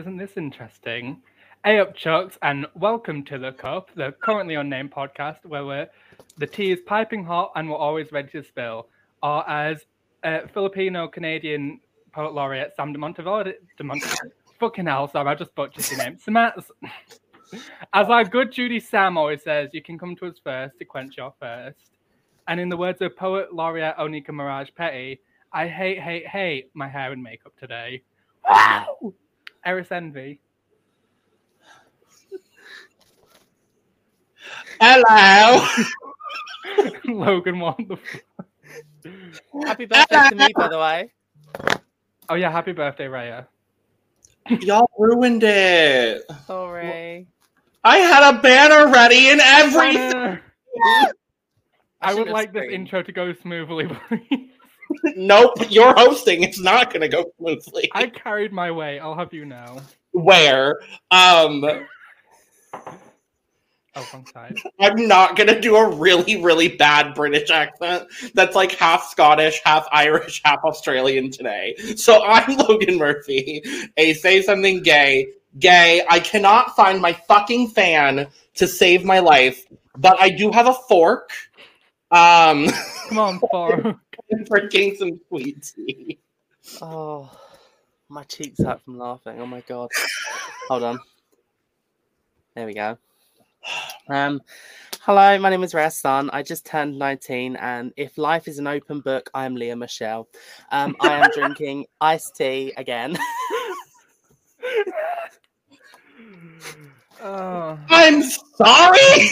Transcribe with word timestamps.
Isn't 0.00 0.16
this 0.16 0.38
interesting? 0.38 1.20
Hey 1.62 1.78
up, 1.78 1.94
Chucks, 1.94 2.38
and 2.40 2.64
welcome 2.74 3.22
to 3.24 3.36
The 3.36 3.52
Cup, 3.52 3.90
the 3.94 4.14
currently 4.22 4.54
unnamed 4.54 4.92
podcast 4.92 5.44
where 5.44 5.66
we're, 5.66 5.90
the 6.38 6.46
tea 6.46 6.72
is 6.72 6.80
piping 6.86 7.22
hot 7.22 7.52
and 7.54 7.68
we're 7.68 7.76
always 7.76 8.10
ready 8.10 8.30
to 8.30 8.42
spill. 8.42 8.88
Or 9.22 9.46
as 9.46 9.84
uh, 10.24 10.46
Filipino 10.54 11.06
Canadian 11.06 11.80
poet 12.12 12.32
laureate 12.32 12.72
Sam 12.74 12.94
de 12.94 12.98
Monteverde, 12.98 13.56
de 13.76 13.84
Mont- 13.84 14.02
fucking 14.58 14.86
hell, 14.86 15.06
sorry, 15.06 15.28
I 15.28 15.34
just 15.34 15.54
butchered 15.54 15.86
your 15.90 15.98
name. 15.98 16.16
Sam- 16.18 16.36
as 17.92 18.08
our 18.08 18.24
good 18.24 18.52
Judy 18.52 18.80
Sam 18.80 19.18
always 19.18 19.42
says, 19.42 19.68
you 19.74 19.82
can 19.82 19.98
come 19.98 20.16
to 20.16 20.28
us 20.28 20.40
first 20.42 20.78
to 20.78 20.86
quench 20.86 21.18
your 21.18 21.34
thirst. 21.42 21.90
And 22.48 22.58
in 22.58 22.70
the 22.70 22.76
words 22.78 23.02
of 23.02 23.14
poet 23.18 23.52
laureate 23.52 23.98
Onika 23.98 24.30
Maraj 24.30 24.74
Petty, 24.74 25.20
I 25.52 25.68
hate, 25.68 26.00
hate, 26.00 26.26
hate 26.26 26.70
my 26.72 26.88
hair 26.88 27.12
and 27.12 27.22
makeup 27.22 27.52
today. 27.60 28.02
Wow! 28.48 29.12
Eris 29.64 29.90
Envy. 29.92 30.40
Hello. 34.80 35.66
Logan, 37.04 37.60
what 37.60 37.76
the 37.76 37.96
fuck? 37.96 38.46
Happy 39.64 39.84
birthday 39.84 40.28
to 40.30 40.34
me, 40.34 40.52
by 40.56 40.68
the 40.68 40.78
way. 40.78 41.12
Oh 42.28 42.34
yeah, 42.34 42.50
happy 42.50 42.72
birthday, 42.72 43.06
Reya. 43.06 43.46
Y'all 44.60 44.88
ruined 44.98 45.42
it. 45.42 46.22
Sorry. 46.46 47.26
I 47.84 47.98
had 47.98 48.34
a 48.34 48.40
banner 48.40 48.92
ready 48.92 49.30
and 49.30 49.40
everything. 49.40 50.12
Banner. 50.12 50.42
I 52.02 52.10
I 52.10 52.14
would 52.14 52.20
should've 52.20 52.32
like 52.32 52.52
this 52.52 52.70
intro 52.70 53.02
to 53.02 53.12
go 53.12 53.34
smoothly, 53.34 53.88
please. 54.08 54.50
Nope, 55.16 55.54
you're 55.68 55.94
hosting. 55.94 56.42
It's 56.42 56.60
not 56.60 56.92
gonna 56.92 57.08
go 57.08 57.32
smoothly. 57.38 57.90
I 57.94 58.06
carried 58.06 58.52
my 58.52 58.70
way. 58.70 58.98
I'll 58.98 59.16
have 59.16 59.32
you 59.32 59.44
know. 59.44 59.80
Where? 60.12 60.80
Um, 61.10 61.64
Oh, 63.96 64.08
wrong 64.12 64.26
side. 64.32 64.56
I'm 64.78 65.08
not 65.08 65.34
gonna 65.36 65.60
do 65.60 65.74
a 65.74 65.88
really, 65.88 66.40
really 66.40 66.68
bad 66.68 67.12
British 67.14 67.50
accent 67.50 68.06
that's 68.34 68.54
like 68.54 68.72
half 68.72 69.08
Scottish, 69.08 69.60
half 69.64 69.86
Irish, 69.90 70.40
half 70.44 70.60
Australian 70.64 71.30
today. 71.30 71.74
So 71.96 72.24
I'm 72.24 72.56
Logan 72.68 72.98
Murphy, 72.98 73.62
a 73.96 74.14
say 74.14 74.42
something 74.42 74.82
gay. 74.82 75.32
Gay. 75.58 76.04
I 76.08 76.20
cannot 76.20 76.76
find 76.76 77.02
my 77.02 77.12
fucking 77.12 77.68
fan 77.70 78.28
to 78.54 78.68
save 78.68 79.04
my 79.04 79.18
life, 79.18 79.66
but 79.98 80.20
I 80.20 80.30
do 80.30 80.52
have 80.52 80.68
a 80.68 80.74
fork. 80.88 81.30
Um, 82.12 82.68
Come 83.08 83.18
on, 83.18 83.40
Thor. 83.50 84.00
drinking 84.44 84.96
some 84.96 85.20
sweet 85.28 85.72
tea. 85.74 86.18
Oh, 86.80 87.30
my 88.08 88.22
cheeks 88.24 88.62
hurt 88.62 88.82
from 88.82 88.98
laughing. 88.98 89.40
Oh 89.40 89.46
my 89.46 89.62
god. 89.62 89.90
Hold 90.68 90.82
on. 90.82 91.00
There 92.54 92.66
we 92.66 92.74
go. 92.74 92.98
Um, 94.08 94.40
hello, 95.02 95.38
my 95.38 95.50
name 95.50 95.62
is 95.62 95.72
Reya 95.72 95.92
Sun. 95.92 96.30
I 96.32 96.42
just 96.42 96.66
turned 96.66 96.98
19, 96.98 97.56
and 97.56 97.92
if 97.96 98.18
life 98.18 98.48
is 98.48 98.58
an 98.58 98.66
open 98.66 99.00
book, 99.00 99.30
I 99.32 99.46
am 99.46 99.54
Lea 99.54 99.74
Michele. 99.74 100.26
Um, 100.72 100.96
I 101.00 101.12
am 101.12 101.30
drinking 101.30 101.86
iced 102.00 102.36
tea 102.36 102.72
again. 102.76 103.16
Oh. 107.22 107.78
I'm 107.90 108.22
sorry. 108.22 109.28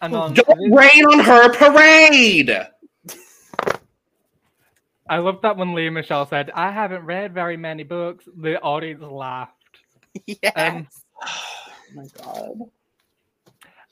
And 0.00 0.14
on 0.14 0.34
Don't 0.34 0.72
rain 0.72 1.04
on 1.06 1.20
her 1.20 1.52
parade. 1.52 2.56
I 5.08 5.18
love 5.18 5.40
that 5.42 5.56
when 5.56 5.74
Lea 5.74 5.90
Michele 5.90 6.26
said, 6.26 6.50
I 6.54 6.70
haven't 6.70 7.04
read 7.04 7.34
very 7.34 7.56
many 7.56 7.82
books, 7.82 8.26
the 8.36 8.60
audience 8.60 9.02
laughed. 9.02 9.52
yes. 10.26 10.52
Um, 10.56 10.86
Oh 11.26 11.94
my 11.94 12.04
god. 12.22 12.58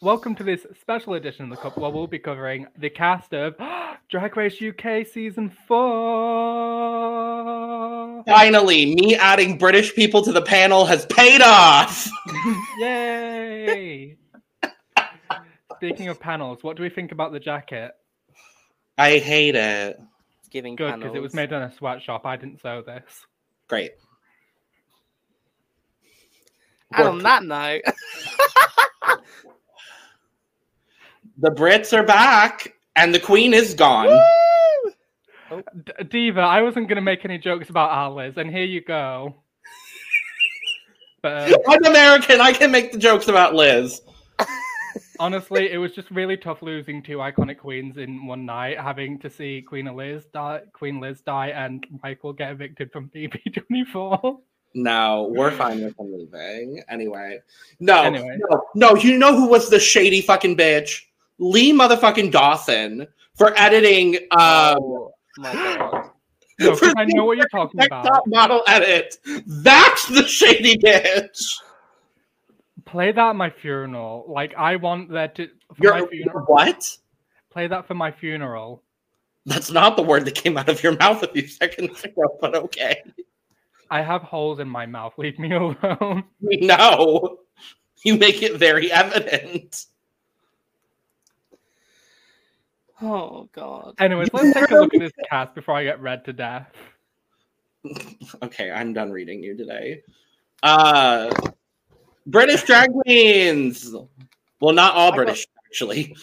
Welcome 0.00 0.34
to 0.34 0.42
this 0.42 0.66
special 0.80 1.14
edition 1.14 1.44
of 1.44 1.50
the 1.50 1.56
Cup 1.56 1.78
where 1.78 1.90
we'll 1.90 2.08
be 2.08 2.18
covering 2.18 2.66
the 2.76 2.90
cast 2.90 3.32
of 3.32 3.54
Drag 4.10 4.36
Race 4.36 4.60
UK 4.60 5.06
Season 5.06 5.50
4. 5.68 8.24
Finally, 8.26 8.96
me 8.96 9.14
adding 9.14 9.56
British 9.56 9.94
people 9.94 10.20
to 10.22 10.32
the 10.32 10.42
panel 10.42 10.84
has 10.86 11.06
paid 11.06 11.40
off. 11.40 12.10
Yay! 12.78 13.71
Speaking 15.82 16.06
of 16.06 16.20
panels, 16.20 16.62
what 16.62 16.76
do 16.76 16.84
we 16.84 16.88
think 16.88 17.10
about 17.10 17.32
the 17.32 17.40
jacket? 17.40 17.90
I 18.96 19.18
hate 19.18 19.56
it. 19.56 20.00
giving 20.48 20.76
Good, 20.76 20.94
because 20.94 21.16
it 21.16 21.20
was 21.20 21.34
made 21.34 21.50
in 21.50 21.60
a 21.60 21.72
sweatshop. 21.72 22.24
I 22.24 22.36
didn't 22.36 22.60
sew 22.60 22.82
this. 22.86 23.26
Great. 23.66 23.90
And 26.94 27.08
on 27.08 27.18
that 27.24 27.42
note, 27.42 27.82
The 31.38 31.50
Brits 31.50 31.92
are 31.98 32.04
back, 32.04 32.74
and 32.94 33.12
the 33.12 33.18
Queen 33.18 33.52
is 33.52 33.74
gone. 33.74 34.22
D- 35.50 35.92
Diva, 36.08 36.42
I 36.42 36.62
wasn't 36.62 36.86
going 36.86 36.94
to 36.94 37.02
make 37.02 37.24
any 37.24 37.38
jokes 37.38 37.70
about 37.70 37.90
our 37.90 38.12
Liz, 38.12 38.34
and 38.36 38.48
here 38.48 38.62
you 38.62 38.82
go. 38.82 39.34
But 41.22 41.52
uh, 41.52 41.56
I'm 41.68 41.84
American. 41.84 42.40
I 42.40 42.52
can 42.52 42.70
make 42.72 42.90
the 42.92 42.98
jokes 42.98 43.26
about 43.28 43.54
Liz. 43.54 44.00
Honestly, 45.18 45.70
it 45.72 45.78
was 45.78 45.92
just 45.92 46.10
really 46.10 46.36
tough 46.36 46.62
losing 46.62 47.02
two 47.02 47.18
iconic 47.18 47.58
queens 47.58 47.96
in 47.96 48.26
one 48.26 48.44
night, 48.46 48.78
having 48.78 49.18
to 49.20 49.30
see 49.30 49.62
Queen 49.62 49.86
Liz 49.94 50.24
die, 50.32 50.60
Queen 50.72 51.00
Liz 51.00 51.20
die, 51.20 51.48
and 51.48 51.86
Michael 52.02 52.32
get 52.32 52.52
evicted 52.52 52.90
from 52.92 53.10
BB24. 53.14 54.38
No, 54.74 55.30
we're 55.34 55.50
fine 55.56 55.82
with 55.84 55.98
him 55.98 56.12
leaving. 56.12 56.82
Anyway. 56.88 57.40
No, 57.80 58.02
Anyway. 58.02 58.38
no, 58.50 58.62
no, 58.74 58.94
you 58.96 59.18
know 59.18 59.34
who 59.36 59.46
was 59.48 59.68
the 59.68 59.78
shady 59.80 60.20
fucking 60.20 60.56
bitch? 60.56 61.00
Lee 61.38 61.72
motherfucking 61.72 62.30
Dawson 62.32 63.06
for 63.36 63.52
editing 63.58 64.16
um 64.32 64.76
oh 64.80 65.12
my 65.38 65.52
god. 65.52 66.08
No, 66.60 66.78
I 66.96 67.06
know 67.06 67.24
what 67.24 67.38
you're 67.38 67.48
talking 67.48 67.82
about. 67.82 68.24
model 68.28 68.62
edit. 68.68 69.16
That's 69.46 70.06
the 70.06 70.24
shady 70.28 70.76
bitch. 70.78 71.42
Play 72.84 73.12
that 73.12 73.30
at 73.30 73.36
my 73.36 73.50
funeral. 73.50 74.24
Like 74.28 74.54
I 74.56 74.76
want 74.76 75.10
that 75.10 75.34
to 75.36 75.48
for 75.74 75.82
You're 75.82 76.00
my 76.00 76.06
funeral. 76.06 76.44
what? 76.46 76.96
Play 77.50 77.66
that 77.66 77.86
for 77.86 77.94
my 77.94 78.10
funeral. 78.10 78.82
That's 79.46 79.70
not 79.70 79.96
the 79.96 80.02
word 80.02 80.24
that 80.26 80.34
came 80.34 80.56
out 80.56 80.68
of 80.68 80.82
your 80.82 80.96
mouth 80.96 81.22
a 81.22 81.28
few 81.28 81.46
seconds 81.48 82.02
ago, 82.04 82.38
but 82.40 82.54
okay. 82.54 83.02
I 83.90 84.00
have 84.00 84.22
holes 84.22 84.58
in 84.60 84.68
my 84.68 84.86
mouth. 84.86 85.14
Leave 85.18 85.38
me 85.38 85.52
alone. 85.54 86.24
No. 86.40 87.38
You 88.04 88.16
make 88.16 88.42
it 88.42 88.56
very 88.56 88.90
evident. 88.90 89.86
Oh 93.00 93.48
god. 93.52 93.94
Anyways, 93.98 94.28
let's 94.32 94.54
take 94.54 94.70
a 94.70 94.74
look 94.76 94.94
at 94.94 95.00
this 95.00 95.12
cast 95.30 95.54
before 95.54 95.74
I 95.74 95.84
get 95.84 96.00
read 96.00 96.24
to 96.26 96.32
death. 96.32 96.72
Okay, 98.42 98.70
I'm 98.70 98.92
done 98.92 99.10
reading 99.10 99.42
you 99.42 99.56
today. 99.56 100.02
Uh 100.62 101.30
British 102.26 102.62
drag 102.62 102.90
queens. 102.92 103.94
Well, 104.60 104.74
not 104.74 104.94
all 104.94 105.08
I 105.08 105.10
got- 105.10 105.16
British, 105.16 105.46
actually. 105.66 106.16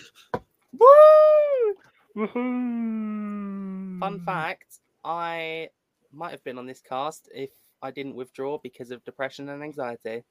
Woo! 0.78 1.75
Woohoo! 2.16 4.00
Fun 4.00 4.24
fact, 4.25 4.80
I 5.04 5.69
might 6.13 6.31
have 6.31 6.44
been 6.44 6.57
on 6.57 6.66
this 6.66 6.81
cast 6.81 7.30
if 7.34 7.50
I 7.81 7.92
didn't 7.92 8.16
withdraw 8.16 8.57
because 8.57 8.92
of 8.92 9.04
depression 9.04 9.50
and 9.50 9.62
anxiety. 9.63 10.24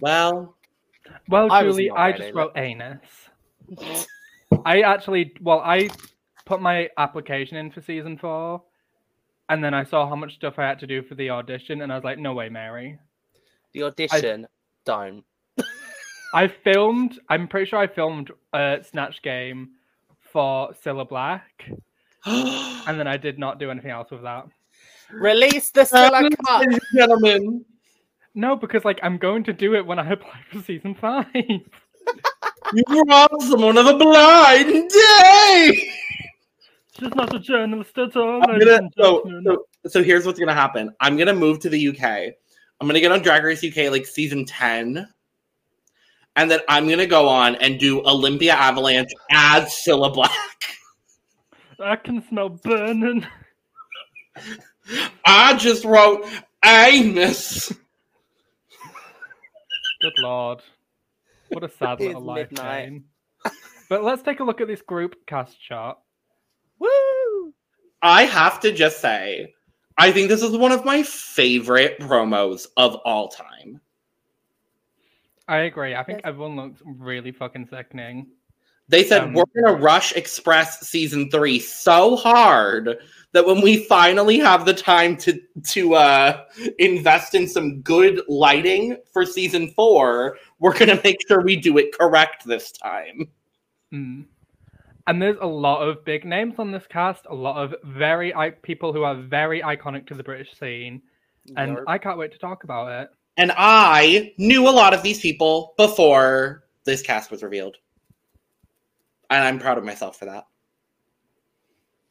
Well, 0.00 0.56
Well, 1.28 1.50
I 1.52 1.62
Julie, 1.62 1.90
I 1.90 2.08
ready, 2.10 2.18
just 2.18 2.34
look. 2.34 2.54
wrote 2.54 2.58
anus. 2.62 3.00
I 4.64 4.80
actually, 4.82 5.32
well, 5.40 5.60
I 5.64 5.88
put 6.44 6.60
my 6.60 6.88
application 6.98 7.56
in 7.56 7.70
for 7.70 7.80
season 7.80 8.18
four, 8.18 8.62
and 9.48 9.62
then 9.62 9.74
I 9.74 9.84
saw 9.84 10.08
how 10.08 10.16
much 10.16 10.34
stuff 10.34 10.58
I 10.58 10.66
had 10.66 10.78
to 10.80 10.86
do 10.86 11.02
for 11.02 11.14
the 11.14 11.30
audition, 11.30 11.82
and 11.82 11.92
I 11.92 11.94
was 11.94 12.04
like, 12.04 12.18
no 12.18 12.34
way, 12.34 12.48
Mary. 12.48 12.98
The 13.76 13.82
audition, 13.82 14.46
don't. 14.86 15.22
I 16.32 16.48
filmed, 16.48 17.18
I'm 17.28 17.46
pretty 17.46 17.68
sure 17.68 17.78
I 17.78 17.86
filmed 17.86 18.30
a 18.54 18.78
Snatch 18.90 19.20
game 19.20 19.72
for 20.32 20.72
Cilla 20.82 21.06
Black, 21.06 21.68
and 22.24 22.98
then 22.98 23.06
I 23.06 23.18
did 23.18 23.38
not 23.38 23.60
do 23.60 23.70
anything 23.70 23.90
else 23.90 24.10
with 24.10 24.22
that. 24.22 24.46
Release 25.12 25.70
the 25.72 25.84
Scylla 25.84 26.22
Cup. 26.46 26.60
ladies 26.60 26.78
and 26.90 26.98
gentlemen, 26.98 27.64
No, 28.34 28.56
because 28.56 28.82
like 28.86 28.98
I'm 29.02 29.18
going 29.18 29.44
to 29.44 29.52
do 29.52 29.74
it 29.74 29.84
when 29.84 29.98
I 29.98 30.10
apply 30.12 30.40
for 30.50 30.62
season 30.62 30.94
five. 30.94 31.26
you 31.34 33.04
robbed 33.06 33.42
someone 33.42 33.76
of 33.76 33.88
a 33.88 33.98
blind 33.98 34.88
day. 34.88 35.90
She's 36.98 37.14
not 37.14 37.34
a 37.34 37.38
journalist 37.38 37.98
at 37.98 38.16
all. 38.16 38.40
I'm 38.42 38.58
gonna, 38.58 38.88
so, 38.96 39.22
so, 39.44 39.66
so 39.86 40.02
here's 40.02 40.24
what's 40.24 40.38
gonna 40.38 40.54
happen. 40.54 40.94
I'm 40.98 41.18
gonna 41.18 41.34
move 41.34 41.60
to 41.60 41.68
the 41.68 41.88
UK. 41.88 42.36
I'm 42.80 42.86
gonna 42.86 43.00
get 43.00 43.12
on 43.12 43.22
Drag 43.22 43.42
Race 43.42 43.64
UK 43.64 43.90
like 43.90 44.06
season 44.06 44.44
10. 44.44 45.08
And 46.36 46.50
then 46.50 46.60
I'm 46.68 46.88
gonna 46.88 47.06
go 47.06 47.28
on 47.28 47.56
and 47.56 47.80
do 47.80 48.04
Olympia 48.04 48.52
Avalanche 48.52 49.10
as 49.30 49.64
Cilla 49.86 50.12
Black. 50.12 50.32
I 51.80 51.96
can 51.96 52.26
smell 52.28 52.50
burning. 52.50 53.26
I 55.24 55.54
just 55.56 55.84
wrote 55.84 56.26
Amos. 56.64 57.72
Good 60.00 60.12
lord. 60.18 60.60
What 61.48 61.64
a 61.64 61.68
sad 61.68 62.00
little 62.00 62.20
is 62.20 62.24
life 62.24 62.50
midnight. 62.50 62.84
Jane. 62.84 63.04
But 63.88 64.04
let's 64.04 64.22
take 64.22 64.40
a 64.40 64.44
look 64.44 64.60
at 64.60 64.68
this 64.68 64.82
group 64.82 65.14
cast 65.26 65.60
chart. 65.60 65.96
Woo! 66.78 67.54
I 68.02 68.24
have 68.24 68.60
to 68.60 68.72
just 68.72 69.00
say, 69.00 69.54
I 69.98 70.12
think 70.12 70.28
this 70.28 70.42
is 70.42 70.56
one 70.56 70.72
of 70.72 70.84
my 70.84 71.02
favorite 71.02 71.98
promos 72.00 72.66
of 72.76 72.96
all 72.96 73.28
time. 73.28 73.80
I 75.48 75.58
agree. 75.58 75.94
I 75.94 76.02
think 76.02 76.20
everyone 76.24 76.56
looks 76.56 76.82
really 76.84 77.32
fucking 77.32 77.68
sickening. 77.70 78.26
They 78.88 79.04
said 79.04 79.22
Um, 79.22 79.32
we're 79.32 79.44
gonna 79.54 79.76
rush 79.76 80.12
Express 80.12 80.80
season 80.88 81.30
three 81.30 81.58
so 81.58 82.16
hard 82.16 82.98
that 83.32 83.46
when 83.46 83.60
we 83.60 83.84
finally 83.84 84.38
have 84.38 84.64
the 84.64 84.74
time 84.74 85.16
to 85.18 85.40
to 85.70 85.94
uh, 85.94 86.44
invest 86.78 87.34
in 87.34 87.48
some 87.48 87.80
good 87.82 88.22
lighting 88.28 88.96
for 89.12 89.24
season 89.24 89.70
four, 89.70 90.38
we're 90.58 90.76
gonna 90.76 91.00
make 91.02 91.18
sure 91.26 91.42
we 91.42 91.56
do 91.56 91.78
it 91.78 91.96
correct 91.98 92.46
this 92.46 92.70
time. 92.72 93.28
Mm. 93.92 94.26
And 95.06 95.22
there's 95.22 95.36
a 95.40 95.46
lot 95.46 95.86
of 95.86 96.04
big 96.04 96.24
names 96.24 96.54
on 96.58 96.72
this 96.72 96.86
cast, 96.88 97.26
a 97.30 97.34
lot 97.34 97.62
of 97.62 97.74
very 97.84 98.34
I- 98.34 98.50
people 98.50 98.92
who 98.92 99.04
are 99.04 99.14
very 99.14 99.62
iconic 99.62 100.06
to 100.08 100.14
the 100.14 100.24
British 100.24 100.58
scene, 100.58 101.00
and 101.56 101.76
Yarp. 101.76 101.84
I 101.86 101.98
can't 101.98 102.18
wait 102.18 102.32
to 102.32 102.38
talk 102.38 102.64
about 102.64 102.90
it. 102.90 103.10
And 103.36 103.52
I 103.56 104.34
knew 104.38 104.68
a 104.68 104.70
lot 104.70 104.94
of 104.94 105.02
these 105.02 105.20
people 105.20 105.74
before 105.76 106.64
this 106.84 107.02
cast 107.02 107.30
was 107.30 107.42
revealed, 107.42 107.76
and 109.30 109.44
I'm 109.44 109.58
proud 109.58 109.78
of 109.78 109.84
myself 109.84 110.18
for 110.18 110.24
that. 110.24 110.46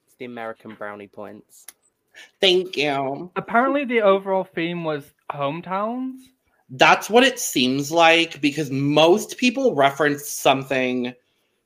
It's 0.06 0.15
the 0.15 0.25
American 0.25 0.75
brownie 0.75 1.07
points. 1.07 1.65
Thank 2.39 2.77
you. 2.77 3.30
Apparently, 3.36 3.83
the 3.83 4.01
overall 4.01 4.45
theme 4.45 4.86
was 4.86 5.13
hometowns. 5.31 6.19
That's 6.69 7.09
what 7.09 7.24
it 7.24 7.39
seems 7.39 7.92
like 7.92 8.39
because 8.39 8.71
most 8.71 9.38
people 9.38 9.75
reference 9.75 10.30
something 10.30 11.13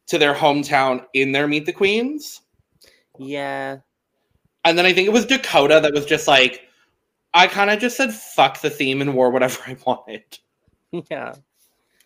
to 0.10 0.18
their 0.18 0.34
hometown 0.34 1.06
in 1.14 1.32
their 1.32 1.48
Meet 1.48 1.66
the 1.66 1.74
Queens. 1.74 2.42
Yeah. 3.18 3.78
And 4.66 4.78
then 4.78 4.86
I 4.86 4.94
think 4.94 5.08
it 5.08 5.14
was 5.14 5.26
Dakota 5.26 5.80
that 5.82 5.94
was 5.94 6.06
just 6.06 6.28
like, 6.28 6.68
I 7.34 7.48
kind 7.48 7.70
of 7.70 7.80
just 7.80 7.96
said 7.98 8.14
fuck 8.14 8.62
the 8.62 8.70
theme 8.70 9.02
and 9.02 9.14
wore 9.16 9.30
whatever 9.32 9.60
I 9.66 9.78
wanted. 9.86 10.24
Yeah. 11.12 11.36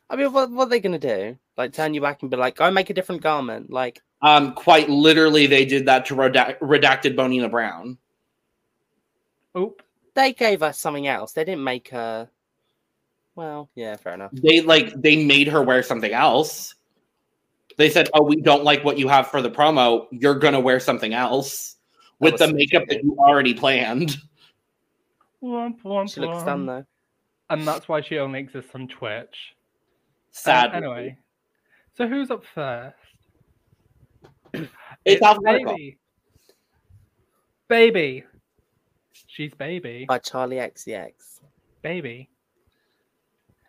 I 0.09 0.17
mean, 0.17 0.33
what, 0.33 0.51
what 0.51 0.65
are 0.67 0.69
they 0.69 0.81
going 0.81 0.99
to 0.99 1.15
do? 1.31 1.37
Like, 1.55 1.71
turn 1.71 1.93
you 1.93 2.01
back 2.01 2.21
and 2.21 2.29
be 2.29 2.35
like, 2.35 2.57
go 2.57 2.69
make 2.69 2.89
a 2.89 2.93
different 2.93 3.21
garment? 3.21 3.69
Like, 3.71 4.01
Um, 4.21 4.53
quite 4.53 4.89
literally, 4.89 5.47
they 5.47 5.63
did 5.63 5.85
that 5.85 6.05
to 6.07 6.15
redact- 6.15 6.59
redacted 6.59 7.15
Bonina 7.15 7.49
Brown. 7.49 7.97
Oop. 9.57 9.81
they 10.15 10.33
gave 10.33 10.61
us 10.63 10.77
something 10.79 11.07
else. 11.07 11.31
They 11.31 11.45
didn't 11.45 11.63
make 11.63 11.87
her. 11.89 12.27
Well, 13.35 13.69
yeah, 13.73 13.95
fair 13.95 14.13
enough. 14.15 14.31
They 14.33 14.59
like 14.61 14.93
they 15.01 15.23
made 15.23 15.47
her 15.47 15.61
wear 15.63 15.81
something 15.81 16.11
else. 16.11 16.75
They 17.77 17.89
said, 17.89 18.09
"Oh, 18.13 18.23
we 18.23 18.37
don't 18.37 18.63
like 18.63 18.83
what 18.83 18.97
you 18.97 19.07
have 19.07 19.27
for 19.27 19.41
the 19.41 19.49
promo. 19.49 20.07
You're 20.11 20.35
gonna 20.39 20.59
wear 20.59 20.79
something 20.79 21.13
else 21.13 21.77
with 22.19 22.37
the 22.37 22.53
makeup 22.53 22.83
that 22.89 23.03
you 23.03 23.15
already 23.19 23.53
planned." 23.53 24.17
Womp, 25.41 25.81
womp, 25.81 26.13
She 26.13 26.21
looks 26.21 26.37
womp. 26.37 26.45
done 26.45 26.65
though. 26.65 26.85
And 27.49 27.67
that's 27.67 27.87
why 27.89 28.01
she 28.01 28.17
only 28.19 28.39
exists 28.39 28.71
on 28.73 28.87
Twitch. 28.87 29.55
Uh, 29.55 30.31
Sad. 30.31 30.73
anyway, 30.73 31.17
so 31.95 32.07
who's 32.07 32.31
up 32.31 32.43
first? 32.55 32.95
it's 35.05 35.21
alphabetical. 35.21 35.73
baby. 35.75 35.97
Baby. 37.67 38.23
She's 39.27 39.53
baby. 39.55 40.05
By 40.07 40.19
Charli 40.19 40.55
XCX. 40.61 41.41
Baby. 41.81 42.29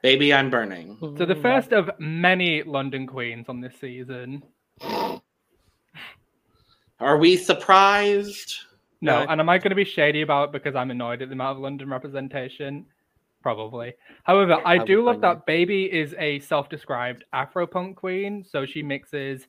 Baby, 0.04 0.34
I'm 0.34 0.50
burning. 0.50 0.98
So 1.00 1.24
the 1.24 1.34
first 1.34 1.72
of 1.72 1.90
many 1.98 2.62
London 2.62 3.06
queens 3.06 3.46
on 3.48 3.62
this 3.62 3.72
season. 3.80 4.42
Are 7.00 7.16
we 7.16 7.38
surprised? 7.38 8.54
No, 9.00 9.24
No. 9.24 9.30
and 9.30 9.40
am 9.40 9.48
I 9.48 9.56
going 9.56 9.70
to 9.70 9.74
be 9.74 9.86
shady 9.86 10.20
about 10.20 10.50
it 10.50 10.52
because 10.52 10.74
I'm 10.76 10.90
annoyed 10.90 11.22
at 11.22 11.30
the 11.30 11.32
amount 11.32 11.56
of 11.56 11.62
London 11.62 11.88
representation? 11.88 12.84
Probably. 13.40 13.94
However, 14.24 14.60
I 14.66 14.74
I 14.74 14.84
do 14.84 15.02
love 15.02 15.22
that 15.22 15.46
Baby 15.46 15.90
is 15.90 16.14
a 16.18 16.38
self-described 16.40 17.24
Afropunk 17.34 17.96
queen, 17.96 18.44
so 18.46 18.66
she 18.66 18.82
mixes 18.82 19.46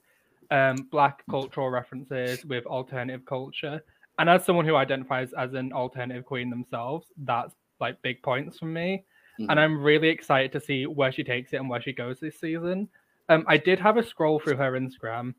um, 0.52 0.78
black 0.90 1.22
cultural 1.30 1.69
references 1.69 2.46
with 2.46 2.66
alternative 2.66 3.25
culture. 3.25 3.84
And 4.19 4.30
as 4.30 4.46
someone 4.46 4.66
who 4.66 4.78
identifies 4.78 5.34
as 5.34 5.54
an 5.54 5.74
alternative 5.74 6.24
queen 6.24 6.50
themselves, 6.50 7.07
that's 7.18 7.54
like 7.81 8.02
big 8.02 8.24
points 8.24 8.57
for 8.57 8.68
me. 8.68 9.04
Mhm. 9.40 9.48
And 9.50 9.60
I'm 9.60 9.82
really 9.82 10.10
excited 10.10 10.52
to 10.54 10.60
see 10.60 10.86
where 10.86 11.12
she 11.12 11.24
takes 11.24 11.54
it 11.54 11.58
and 11.58 11.70
where 11.70 11.82
she 11.82 11.94
goes 11.94 12.20
this 12.20 12.40
season. 12.40 12.90
Um, 13.30 13.44
I 13.48 13.58
did 13.58 13.80
have 13.80 13.98
a 13.98 14.04
scroll 14.04 14.40
through 14.40 14.58
her 14.58 14.74
Instagram, 14.74 15.34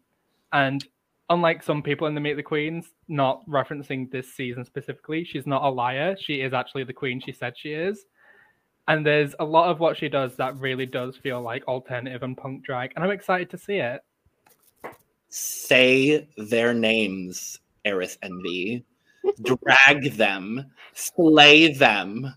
and 0.52 0.87
unlike 1.31 1.62
some 1.62 1.82
people 1.82 2.06
in 2.06 2.14
the 2.14 2.20
Meet 2.20 2.34
the 2.34 2.43
Queens, 2.43 2.94
not 3.08 3.48
referencing 3.48 4.10
this 4.10 4.32
season 4.32 4.64
specifically, 4.64 5.25
she's 5.25 5.46
not 5.46 5.64
a 5.64 5.69
liar. 5.69 6.16
She 6.19 6.40
is 6.40 6.52
actually 6.52 6.84
the 6.84 6.93
queen 6.93 7.20
she 7.20 7.32
said 7.32 7.54
she 7.56 7.72
is. 7.72 8.06
And 8.88 9.04
there's 9.04 9.34
a 9.40 9.44
lot 9.44 9.69
of 9.69 9.81
what 9.81 9.96
she 9.96 10.08
does 10.08 10.37
that 10.37 10.56
really 10.58 10.87
does 10.87 11.16
feel 11.16 11.40
like 11.42 11.66
alternative 11.66 12.22
and 12.22 12.37
punk 12.37 12.64
drag, 12.64 12.92
and 12.94 13.04
I'm 13.04 13.10
excited 13.10 13.50
to 13.50 13.58
see 13.58 13.76
it. 13.76 14.02
Say 15.28 16.28
their 16.37 16.72
names, 16.72 17.58
Eris 17.84 18.16
Envy. 18.22 18.84
Drag 19.42 20.12
them. 20.12 20.70
Slay 20.92 21.73
them. 21.73 22.32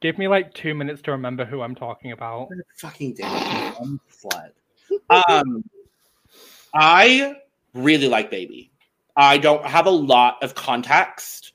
Give 0.00 0.16
me 0.16 0.28
like 0.28 0.54
two 0.54 0.74
minutes 0.74 1.02
to 1.02 1.10
remember 1.10 1.44
who 1.44 1.62
I'm 1.62 1.74
talking 1.74 2.12
about. 2.12 2.48
Fucking 2.76 3.14
damn 3.14 3.34
it. 3.34 3.74
I'm 3.80 4.00
slut. 4.10 4.50
Um, 5.10 5.64
I 6.74 7.36
really 7.74 8.08
like 8.08 8.30
Baby. 8.30 8.70
I 9.16 9.38
don't 9.38 9.64
have 9.64 9.86
a 9.86 9.90
lot 9.90 10.36
of 10.42 10.54
context 10.54 11.52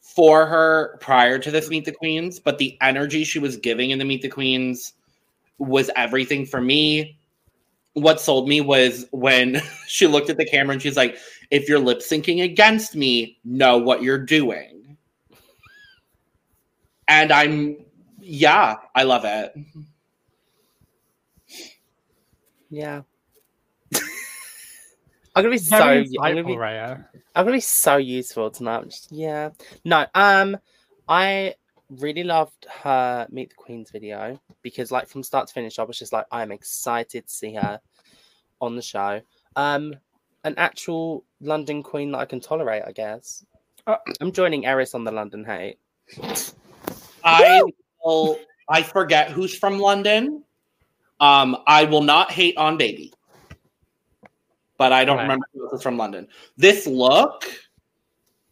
for 0.00 0.46
her 0.46 0.96
prior 1.00 1.40
to 1.40 1.50
this 1.50 1.68
Meet 1.68 1.86
the 1.86 1.92
Queens, 1.92 2.38
but 2.38 2.58
the 2.58 2.78
energy 2.80 3.24
she 3.24 3.40
was 3.40 3.56
giving 3.56 3.90
in 3.90 3.98
the 3.98 4.04
Meet 4.04 4.22
the 4.22 4.28
Queens 4.28 4.92
was 5.58 5.90
everything 5.96 6.46
for 6.46 6.60
me. 6.60 7.18
What 7.94 8.20
sold 8.20 8.48
me 8.48 8.60
was 8.60 9.06
when 9.10 9.60
she 9.88 10.06
looked 10.06 10.30
at 10.30 10.36
the 10.36 10.46
camera 10.46 10.74
and 10.74 10.82
she's 10.82 10.96
like, 10.96 11.18
if 11.50 11.68
you're 11.68 11.80
lip 11.80 11.98
syncing 11.98 12.44
against 12.44 12.94
me, 12.94 13.38
know 13.44 13.76
what 13.76 14.02
you're 14.02 14.18
doing. 14.18 14.83
And 17.08 17.32
I'm, 17.32 17.76
yeah, 18.20 18.76
I 18.94 19.02
love 19.02 19.24
it. 19.24 19.54
Yeah. 22.70 23.02
I'm 25.36 25.42
gonna 25.42 25.50
be 25.50 25.58
so. 25.58 25.78
Very 25.78 26.08
I'm 26.20 26.32
gonna 26.36 26.44
be, 26.44 26.54
Reya. 26.54 27.04
I'm 27.34 27.44
gonna 27.44 27.56
be 27.56 27.60
so 27.60 27.96
useful 27.96 28.50
tonight. 28.50 28.76
I'm 28.78 28.84
just- 28.90 29.10
yeah. 29.12 29.50
No. 29.84 30.06
Um. 30.14 30.56
I 31.08 31.54
really 31.90 32.22
loved 32.24 32.66
her 32.82 33.26
Meet 33.30 33.50
the 33.50 33.56
Queens 33.56 33.90
video 33.90 34.40
because, 34.62 34.90
like, 34.90 35.08
from 35.08 35.22
start 35.22 35.48
to 35.48 35.52
finish, 35.54 35.78
I 35.78 35.82
was 35.82 35.98
just 35.98 36.12
like, 36.12 36.26
I'm 36.32 36.50
excited 36.52 37.26
to 37.26 37.32
see 37.32 37.54
her 37.54 37.80
on 38.60 38.76
the 38.76 38.82
show. 38.82 39.20
Um. 39.56 39.94
An 40.44 40.54
actual 40.58 41.24
London 41.40 41.82
queen 41.82 42.12
that 42.12 42.18
I 42.18 42.26
can 42.26 42.38
tolerate, 42.38 42.82
I 42.86 42.92
guess. 42.92 43.44
Uh, 43.86 43.96
I'm 44.20 44.30
joining 44.30 44.66
Eris 44.66 44.94
on 44.94 45.04
the 45.04 45.10
London 45.10 45.42
hate. 45.44 45.78
I 47.24 47.62
will. 48.04 48.38
I 48.68 48.82
forget 48.82 49.30
who's 49.30 49.56
from 49.56 49.78
London. 49.78 50.42
Um, 51.20 51.56
I 51.66 51.84
will 51.84 52.02
not 52.02 52.30
hate 52.30 52.56
on 52.56 52.76
Baby, 52.76 53.12
but 54.78 54.92
I 54.92 55.04
don't 55.04 55.16
Right. 55.16 55.22
remember 55.22 55.46
who 55.54 55.68
else 55.70 55.82
from 55.82 55.96
London. 55.96 56.28
This 56.56 56.86
look, 56.86 57.44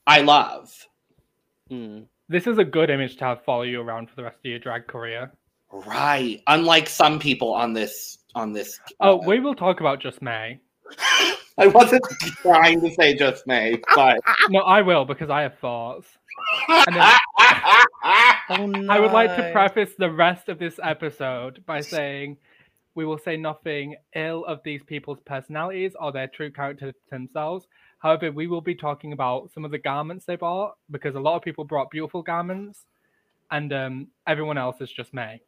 I 0.07 0.21
love. 0.23 0.73
Mm. 1.71 2.07
This 2.29 2.47
is 2.47 2.59
a 2.59 2.65
good 2.65 2.89
image 2.91 3.17
to 3.19 3.25
have 3.25 3.45
follow 3.45 3.63
you 3.63 3.81
around 3.81 4.09
for 4.09 4.17
the 4.17 4.23
rest 4.23 4.39
of 4.39 4.45
your 4.45 4.59
drag 4.59 4.87
career. 4.87 5.33
Right, 5.71 6.41
unlike 6.47 6.89
some 6.89 7.19
people 7.19 7.53
on 7.53 7.73
this 7.73 8.19
on 8.35 8.53
this. 8.53 8.79
Oh, 9.01 9.19
uh, 9.21 9.27
we 9.27 9.41
will 9.41 9.55
talk 9.55 9.81
about 9.81 10.01
Just 10.01 10.23
May. 10.23 10.59
I 11.59 11.67
wasn't 11.67 12.03
trying 12.41 12.81
to 12.81 12.91
say 12.95 13.15
just 13.15 13.47
May, 13.47 13.79
but 13.95 14.19
No, 14.51 14.61
I 14.61 14.81
will 14.83 15.05
because 15.05 15.29
I 15.31 15.43
have 15.43 15.59
thoughts. 15.59 16.09
And 16.69 16.97
then- 16.97 17.13
Oh 18.49 18.67
no! 18.67 18.93
I 18.93 18.99
would 18.99 19.13
like 19.13 19.35
to 19.37 19.51
preface 19.53 19.95
the 19.97 20.11
rest 20.11 20.49
of 20.49 20.59
this 20.59 20.79
episode 20.83 21.65
by 21.65 21.81
saying 21.81 22.37
we 22.95 23.07
will 23.07 23.17
say 23.19 23.37
nothing 23.37 23.97
ill 24.15 24.45
of 24.45 24.61
these 24.65 24.83
people's 24.83 25.21
personalities 25.25 25.93
or 25.99 26.13
their 26.13 26.27
true 26.27 26.51
character 26.51 26.93
themselves. 27.11 27.67
However, 28.01 28.33
we 28.33 28.49
will 28.49 28.61
be 28.61 28.75
talking 28.75 29.13
about 29.13 29.53
some 29.53 29.65
of 29.65 29.71
the 29.71 29.79
garments 29.79 30.25
they 30.25 30.37
bought 30.37 30.75
because 30.91 31.15
a 31.15 31.21
lot 31.21 31.37
of 31.37 31.43
people 31.43 31.65
brought 31.65 31.91
beautiful 31.91 32.23
garments, 32.23 32.85
and 33.51 33.73
um, 33.73 34.09
everyone 34.27 34.59
else 34.59 34.81
is 34.81 34.91
just 34.91 35.15
May. 35.15 35.41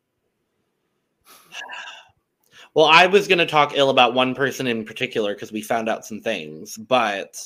well, 2.74 2.86
I 2.86 3.06
was 3.06 3.26
going 3.26 3.38
to 3.38 3.46
talk 3.46 3.72
ill 3.74 3.90
about 3.90 4.14
one 4.14 4.34
person 4.34 4.66
in 4.66 4.84
particular 4.84 5.34
because 5.34 5.52
we 5.52 5.62
found 5.62 5.88
out 5.88 6.06
some 6.06 6.20
things, 6.20 6.76
but 6.76 7.36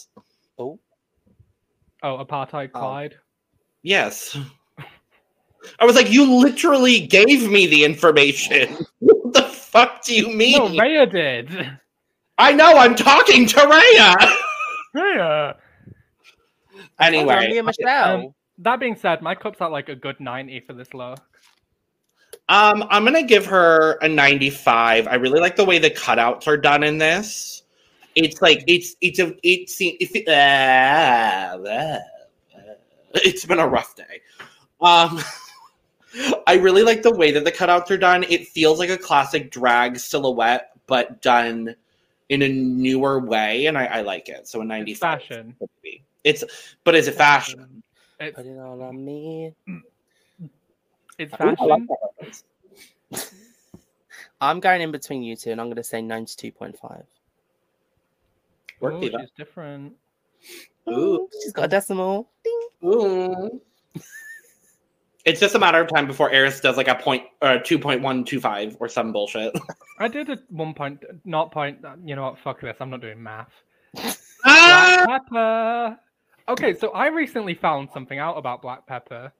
Oh, 0.58 0.78
Oh, 2.02 2.24
apartheid 2.24 2.70
Oh. 2.74 2.80
Clyde. 3.82 3.82
Yes. 3.82 4.36
I 5.80 5.84
was 5.84 5.94
like, 5.96 6.10
you 6.10 6.40
literally 6.40 7.06
gave 7.06 7.50
me 7.50 7.66
the 7.66 7.84
information. 7.84 8.86
what 9.00 9.32
the 9.34 9.42
fuck 9.42 10.04
do 10.04 10.14
you 10.14 10.28
mean? 10.32 10.56
No, 10.58 10.68
Reya 10.82 11.10
did. 11.10 11.78
I 12.38 12.52
know, 12.52 12.76
I'm 12.78 12.94
talking 12.94 13.46
to 13.46 13.56
Reya. 13.56 14.32
Reya. 14.96 15.54
anyway, 17.00 17.48
Mia 17.48 17.62
Michelle. 17.62 18.16
um, 18.16 18.34
That 18.58 18.80
being 18.80 18.96
said, 18.96 19.20
my 19.22 19.34
cup's 19.34 19.60
at 19.60 19.70
like 19.70 19.88
a 19.88 19.94
good 19.94 20.18
90 20.20 20.60
for 20.60 20.72
this 20.72 20.94
look. 20.94 21.20
um, 22.48 22.84
I'm 22.88 23.04
gonna 23.04 23.22
give 23.24 23.44
her 23.46 23.98
a 24.00 24.08
95. 24.08 25.06
I 25.08 25.14
really 25.16 25.40
like 25.40 25.56
the 25.56 25.64
way 25.64 25.78
the 25.78 25.90
cutouts 25.90 26.46
are 26.46 26.56
done 26.56 26.82
in 26.82 26.98
this. 26.98 27.62
It's 28.14 28.40
like 28.40 28.64
it's 28.66 28.96
it's 29.00 29.18
a 29.18 29.34
it's 29.42 29.76
it's 29.80 30.28
uh, 30.28 30.32
uh, 30.32 31.58
it's 33.24 33.44
been 33.44 33.58
a 33.58 33.68
rough 33.68 33.94
day. 33.96 34.20
Um, 34.80 35.20
I 36.46 36.54
really 36.54 36.82
like 36.82 37.02
the 37.02 37.14
way 37.14 37.30
that 37.32 37.44
the 37.44 37.52
cutouts 37.52 37.90
are 37.90 37.98
done. 37.98 38.24
It 38.24 38.48
feels 38.48 38.78
like 38.78 38.90
a 38.90 38.96
classic 38.98 39.50
drag 39.50 39.98
silhouette, 39.98 40.70
but 40.86 41.20
done 41.20 41.74
in 42.28 42.42
a 42.42 42.48
newer 42.48 43.20
way, 43.20 43.66
and 43.66 43.76
I, 43.78 43.86
I 43.86 44.00
like 44.02 44.28
it. 44.28 44.48
So 44.48 44.60
a 44.60 44.62
It's 44.62 44.68
95. 44.68 45.00
fashion. 45.00 45.56
It's 46.24 46.44
but 46.84 46.94
is 46.94 47.08
it 47.08 47.14
fashion? 47.14 47.82
It's, 48.20 48.36
Put 48.36 48.46
it 48.46 48.58
all 48.58 48.82
on 48.82 49.04
me. 49.04 49.54
it's 51.18 51.34
I 51.34 51.44
like 51.44 51.58
fashion. 51.58 51.88
that. 53.10 53.32
I'm 54.40 54.60
going 54.60 54.80
in 54.82 54.90
between 54.92 55.22
you 55.22 55.36
two, 55.36 55.50
and 55.50 55.60
I'm 55.60 55.66
going 55.68 55.76
to 55.76 55.84
say 55.84 56.00
92.5. 56.00 57.04
Work, 58.80 58.94
Ooh, 58.94 59.00
Diva. 59.00 59.18
she's 59.20 59.30
different. 59.36 59.94
Ooh. 60.88 61.28
She's 61.42 61.52
got 61.52 61.66
a 61.66 61.68
decimal. 61.68 62.30
Ding. 62.44 62.60
Ooh. 62.84 63.60
It's 65.24 65.40
just 65.40 65.54
a 65.54 65.58
matter 65.58 65.80
of 65.80 65.88
time 65.88 66.06
before 66.06 66.30
Eris 66.30 66.60
does 66.60 66.76
like 66.78 66.88
a 66.88 66.94
point 66.94 67.24
uh 67.42 67.58
two 67.62 67.78
point 67.78 68.00
one 68.00 68.24
two 68.24 68.40
five 68.40 68.76
or 68.80 68.88
some 68.88 69.12
bullshit. 69.12 69.54
I 69.98 70.08
did 70.08 70.30
a 70.30 70.38
one 70.48 70.72
point, 70.72 71.04
not 71.24 71.52
point. 71.52 71.78
You 72.04 72.16
know 72.16 72.22
what? 72.22 72.38
Fuck 72.38 72.60
this. 72.62 72.76
I'm 72.80 72.90
not 72.90 73.00
doing 73.00 73.22
math. 73.22 73.52
Ah! 74.44 75.02
Black 75.04 75.24
Peppa. 75.24 76.00
Okay, 76.48 76.72
so 76.72 76.92
I 76.92 77.08
recently 77.08 77.54
found 77.54 77.88
something 77.92 78.20
out 78.20 78.38
about 78.38 78.62
Black 78.62 78.86
Peppa. 78.86 79.32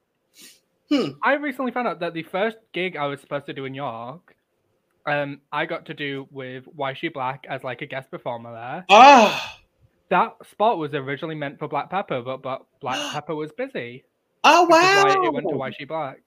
Hmm. 0.91 1.11
I 1.23 1.35
recently 1.35 1.71
found 1.71 1.87
out 1.87 2.01
that 2.01 2.15
the 2.15 2.25
first 2.25 2.57
gig 2.73 2.97
I 2.97 3.07
was 3.07 3.21
supposed 3.21 3.47
to 3.47 3.53
do 3.53 3.65
in 3.65 3.75
York, 3.75 4.35
um, 5.07 5.41
I 5.53 5.67
got 5.67 5.87
to 5.87 5.95
do 5.95 6.27
with 6.31 6.65
Why 6.75 6.95
She 6.95 7.09
Black 7.09 7.47
as 7.49 7.63
like 7.63 7.81
a 7.81 7.87
guest 7.87 8.11
performer 8.11 8.53
there. 8.53 8.85
Oh, 8.91 9.41
That 10.11 10.37
spot 10.51 10.79
was 10.79 10.95
originally 10.95 11.35
meant 11.35 11.59
for 11.59 11.69
Black 11.69 11.91
Peppa, 11.91 12.23
but 12.23 12.43
but 12.43 12.67
Black 12.81 12.99
Peppa 13.13 13.35
was 13.35 13.53
busy. 13.53 14.05
oh 14.45 14.63
Which 14.63 14.71
why 14.71 15.15
wow! 15.15 15.23
it 15.23 15.33
went 15.33 15.49
to 15.49 15.57
Why 15.57 15.71
She 15.71 15.85
Black. 15.85 16.23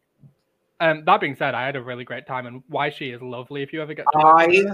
Um, 0.80 1.04
that 1.06 1.22
being 1.22 1.36
said, 1.36 1.54
I 1.54 1.66
had 1.66 1.76
a 1.76 1.82
really 1.82 2.04
great 2.04 2.26
time, 2.26 2.48
and 2.48 2.64
Why 2.68 2.90
She 2.90 3.10
is 3.10 3.22
lovely. 3.22 3.62
If 3.62 3.72
you 3.74 3.82
ever 3.82 3.94
get 3.94 4.06
to, 4.14 4.20
I 4.20 4.48
meet 4.48 4.68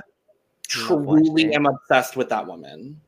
truly 0.68 1.54
am 1.54 1.66
obsessed 1.66 2.16
with 2.16 2.30
that 2.30 2.46
woman. 2.46 3.00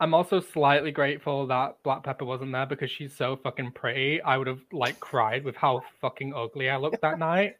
I'm 0.00 0.14
also 0.14 0.40
slightly 0.40 0.90
grateful 0.90 1.46
that 1.46 1.76
Black 1.84 2.02
Peppa 2.02 2.24
wasn't 2.24 2.52
there 2.52 2.66
because 2.66 2.90
she's 2.90 3.14
so 3.14 3.36
fucking 3.36 3.72
pretty. 3.72 4.20
I 4.20 4.36
would 4.36 4.48
have 4.48 4.60
like 4.72 4.98
cried 4.98 5.44
with 5.44 5.54
how 5.54 5.82
fucking 6.00 6.34
ugly 6.34 6.68
I 6.68 6.76
looked 6.76 7.00
that 7.02 7.18
night. 7.20 7.54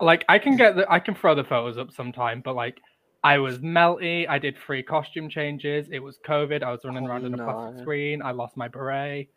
Like 0.00 0.24
I 0.30 0.38
can 0.38 0.56
get 0.56 0.76
the 0.76 0.90
I 0.90 0.98
can 0.98 1.14
throw 1.14 1.34
the 1.34 1.44
photos 1.44 1.76
up 1.76 1.92
sometime, 1.92 2.40
but 2.40 2.56
like 2.56 2.80
I 3.22 3.38
was 3.38 3.58
melty. 3.58 4.26
I 4.28 4.38
did 4.38 4.56
three 4.56 4.82
costume 4.82 5.28
changes. 5.28 5.88
It 5.90 5.98
was 5.98 6.18
COVID. 6.26 6.62
I 6.62 6.70
was 6.70 6.80
running 6.84 7.04
Oh, 7.06 7.10
around 7.10 7.26
in 7.26 7.34
a 7.34 7.36
plastic 7.44 7.82
screen. 7.82 8.22
I 8.22 8.30
lost 8.30 8.56
my 8.56 8.68
beret. 8.68 9.28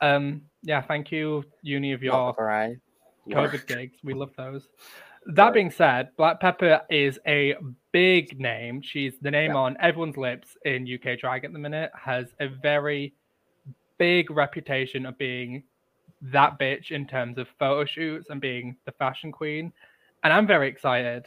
Um, 0.00 0.42
yeah, 0.62 0.80
thank 0.82 1.12
you, 1.12 1.44
Uni 1.62 1.92
of 1.92 2.02
your 2.02 2.32
beret. 2.32 2.78
COVID 3.28 3.66
gigs. 3.68 3.98
We 4.02 4.14
love 4.14 4.30
those. 4.36 4.68
That 5.26 5.54
being 5.54 5.70
said, 5.70 6.08
Black 6.16 6.40
Peppa 6.40 6.82
is 6.90 7.20
a 7.28 7.54
big 7.92 8.40
name. 8.40 8.82
She's 8.82 9.14
the 9.22 9.30
name 9.30 9.52
Yeah. 9.52 9.58
on 9.58 9.76
everyone's 9.78 10.16
lips 10.16 10.56
in 10.64 10.84
UK 10.92 11.16
drag 11.20 11.44
at 11.44 11.52
the 11.52 11.58
minute. 11.60 11.92
Has 11.94 12.26
a 12.40 12.48
very 12.48 13.14
big 13.98 14.32
reputation 14.32 15.06
of 15.06 15.16
being 15.16 15.62
that 16.22 16.58
bitch 16.58 16.90
in 16.90 17.06
terms 17.06 17.38
of 17.38 17.46
photo 17.60 17.84
shoots 17.84 18.30
and 18.30 18.40
being 18.40 18.76
the 18.84 18.90
fashion 18.92 19.30
queen. 19.30 19.72
And 20.24 20.32
I'm 20.32 20.46
very 20.46 20.68
excited. 20.68 21.26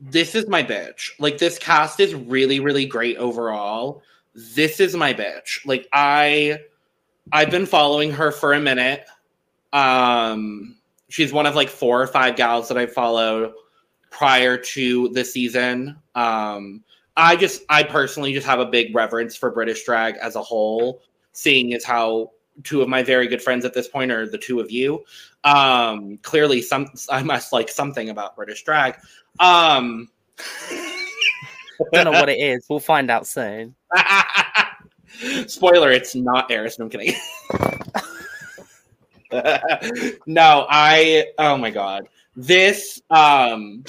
This 0.00 0.34
is 0.34 0.48
my 0.48 0.62
bitch. 0.62 1.10
Like 1.18 1.38
this 1.38 1.58
cast 1.58 2.00
is 2.00 2.14
really, 2.14 2.60
really 2.60 2.86
great 2.86 3.16
overall. 3.16 4.02
This 4.34 4.80
is 4.80 4.96
my 4.96 5.14
bitch. 5.14 5.64
Like 5.64 5.88
I, 5.92 6.58
I've 7.32 7.50
been 7.50 7.66
following 7.66 8.10
her 8.10 8.30
for 8.30 8.52
a 8.52 8.60
minute. 8.60 9.06
Um, 9.72 10.76
she's 11.08 11.32
one 11.32 11.46
of 11.46 11.54
like 11.54 11.68
four 11.68 12.02
or 12.02 12.06
five 12.06 12.36
gals 12.36 12.68
that 12.68 12.78
I 12.78 12.86
followed 12.86 13.52
prior 14.10 14.56
to 14.56 15.08
the 15.10 15.24
season. 15.24 15.96
Um, 16.14 16.82
I 17.16 17.36
just, 17.36 17.62
I 17.68 17.82
personally 17.84 18.32
just 18.32 18.46
have 18.46 18.60
a 18.60 18.66
big 18.66 18.94
reverence 18.94 19.36
for 19.36 19.50
British 19.50 19.84
drag 19.84 20.16
as 20.16 20.36
a 20.36 20.42
whole, 20.42 21.02
seeing 21.32 21.72
as 21.74 21.84
how 21.84 22.32
two 22.62 22.82
of 22.82 22.88
my 22.88 23.02
very 23.02 23.26
good 23.26 23.42
friends 23.42 23.64
at 23.64 23.74
this 23.74 23.88
point 23.88 24.12
are 24.12 24.28
the 24.28 24.38
two 24.38 24.60
of 24.60 24.70
you. 24.70 25.04
Um, 25.42 26.18
clearly, 26.18 26.62
some 26.62 26.86
I 27.10 27.22
must 27.22 27.52
like 27.52 27.68
something 27.68 28.10
about 28.10 28.36
British 28.36 28.62
drag. 28.62 28.96
Um, 29.40 30.08
Don't 31.92 32.04
know 32.04 32.12
what 32.12 32.28
it 32.28 32.38
is. 32.38 32.66
We'll 32.68 32.80
find 32.80 33.10
out 33.10 33.26
soon. 33.26 33.74
Spoiler, 35.46 35.90
it's 35.90 36.14
not 36.14 36.50
Eris. 36.50 36.78
No, 36.78 36.84
I'm 36.84 36.90
kidding. 36.90 37.14
no, 40.26 40.66
I 40.68 41.26
oh 41.38 41.56
my 41.56 41.70
god. 41.70 42.08
This 42.36 43.00
um 43.10 43.84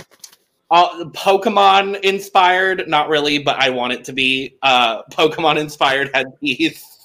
uh, 0.71 1.05
Pokemon 1.11 1.99
inspired, 2.01 2.87
not 2.87 3.07
really, 3.07 3.37
but 3.37 3.57
I 3.57 3.69
want 3.69 3.93
it 3.93 4.03
to 4.05 4.13
be 4.13 4.57
uh 4.61 5.03
Pokemon 5.03 5.57
inspired 5.57 6.09
headpiece 6.13 7.04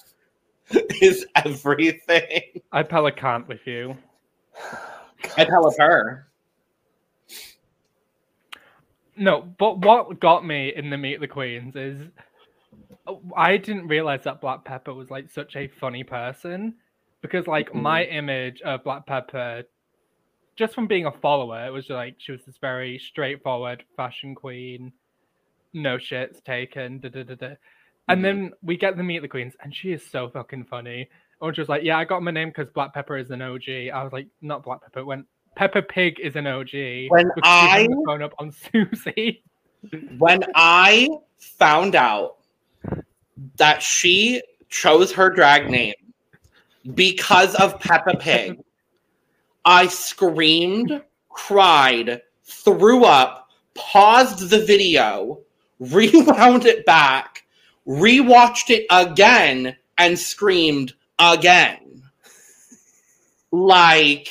is 1.01 1.27
everything. 1.37 2.43
I 2.73 2.83
pelicant 2.83 3.49
with 3.49 3.67
you. 3.67 3.97
I 5.37 5.45
tell 5.45 5.73
her. 5.79 6.27
No, 9.17 9.43
but 9.59 9.79
what 9.79 10.21
got 10.21 10.47
me 10.47 10.73
in 10.75 10.89
the 10.91 10.97
Meet 10.97 11.21
the 11.21 11.29
Queens 11.29 11.77
is 11.77 12.01
I 13.37 13.57
didn't 13.57 13.89
realize 13.89 14.25
that 14.25 14.41
Black 14.41 14.65
Peppa 14.65 14.95
was 14.95 15.11
like 15.11 15.31
such 15.31 15.57
a 15.57 15.69
funny 15.81 16.05
person 16.05 16.75
because 17.21 17.47
like 17.47 17.69
mm-hmm. 17.69 17.83
my 17.83 18.05
image 18.05 18.61
of 18.63 18.85
Black 18.85 19.07
Peppa 19.07 19.65
just 20.57 20.75
from 20.75 20.87
being 20.87 21.07
a 21.07 21.13
follower 21.13 21.67
it 21.67 21.71
was 21.71 21.87
just, 21.87 21.95
like 21.95 22.17
she 22.19 22.33
was 22.33 22.45
this 22.45 22.59
very 22.61 22.99
straightforward 22.99 23.85
fashion 23.97 24.35
queen 24.35 24.93
no 25.73 25.97
shits 25.97 26.43
taken 26.45 26.99
da, 26.99 27.09
da, 27.09 27.23
da, 27.23 27.35
da. 27.35 27.55
And 28.09 28.21
Mhm. 28.21 28.23
then 28.23 28.53
we 28.63 28.77
get 28.77 28.97
the 28.97 29.03
Meet 29.03 29.21
the 29.23 29.29
Queens 29.29 29.55
and 29.63 29.75
she 29.75 29.93
is 29.93 30.05
so 30.05 30.29
fucking 30.29 30.65
funny. 30.65 31.09
And 31.41 31.55
she 31.55 31.61
was 31.61 31.69
like 31.69 31.83
yeah 31.85 31.97
I 31.99 32.05
got 32.05 32.23
my 32.23 32.31
name 32.31 32.49
because 32.49 32.69
Black 32.71 32.93
Peppa 32.93 33.15
is 33.15 33.31
an 33.31 33.41
OG 33.43 33.91
I 33.91 34.03
was 34.03 34.13
like 34.13 34.27
not 34.43 34.63
Black 34.63 34.83
Peppa 34.83 35.05
when 35.05 35.25
Peppa 35.57 35.83
Pig 35.83 36.19
is 36.21 36.37
an 36.37 36.47
OG 36.47 37.09
When 37.09 37.27
because 37.35 37.51
she 37.63 37.69
hung 37.69 37.93
I- 37.93 38.05
phone 38.07 38.23
up 38.23 38.35
on 38.39 38.53
Susie. 38.73 39.43
When 40.19 40.41
I 40.55 41.09
found 41.39 41.95
out 41.97 42.37
that 43.57 43.83
she 43.83 44.43
chose 44.69 45.11
her 45.13 45.31
drag 45.31 45.71
name 45.71 45.95
because 46.95 47.55
of 47.57 47.81
Peppa 47.81 48.17
Pig, 48.19 48.59
I 49.65 49.87
screamed, 49.89 51.03
cried, 51.31 52.23
threw 52.45 53.05
up, 53.05 53.49
paused 53.75 54.51
the 54.51 54.65
video, 54.65 55.41
rewound 55.81 56.67
it 56.67 56.85
back, 56.87 57.45
rewatched 57.87 58.71
it 58.71 58.87
again, 58.91 59.77
and 59.99 60.19
screamed 60.19 60.95
again. 61.19 62.03
Like, 63.53 64.29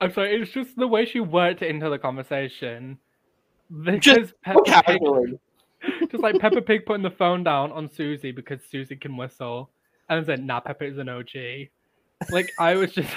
I'm 0.00 0.12
sorry, 0.12 0.40
it's 0.40 0.52
just 0.52 0.76
the 0.76 0.86
way 0.86 1.04
she 1.04 1.20
worked 1.20 1.62
into 1.62 1.90
the 1.90 1.98
conversation. 1.98 2.98
Because 3.70 4.02
Just 4.02 4.34
Peppa 4.42 4.82
Pig, 4.86 5.00
just 6.10 6.22
like 6.22 6.38
Peppa 6.38 6.62
Pig 6.62 6.86
putting 6.86 7.02
the 7.02 7.10
phone 7.10 7.44
down 7.44 7.70
on 7.72 7.90
Susie 7.90 8.32
because 8.32 8.60
Susie 8.70 8.96
can 8.96 9.16
whistle, 9.16 9.70
and 10.08 10.18
then 10.18 10.38
said, 10.38 10.46
nah, 10.46 10.60
Peppa 10.60 10.86
is 10.86 10.98
an 10.98 11.08
OG. 11.08 11.68
Like 12.30 12.50
I 12.58 12.74
was 12.74 12.92
just, 12.92 13.10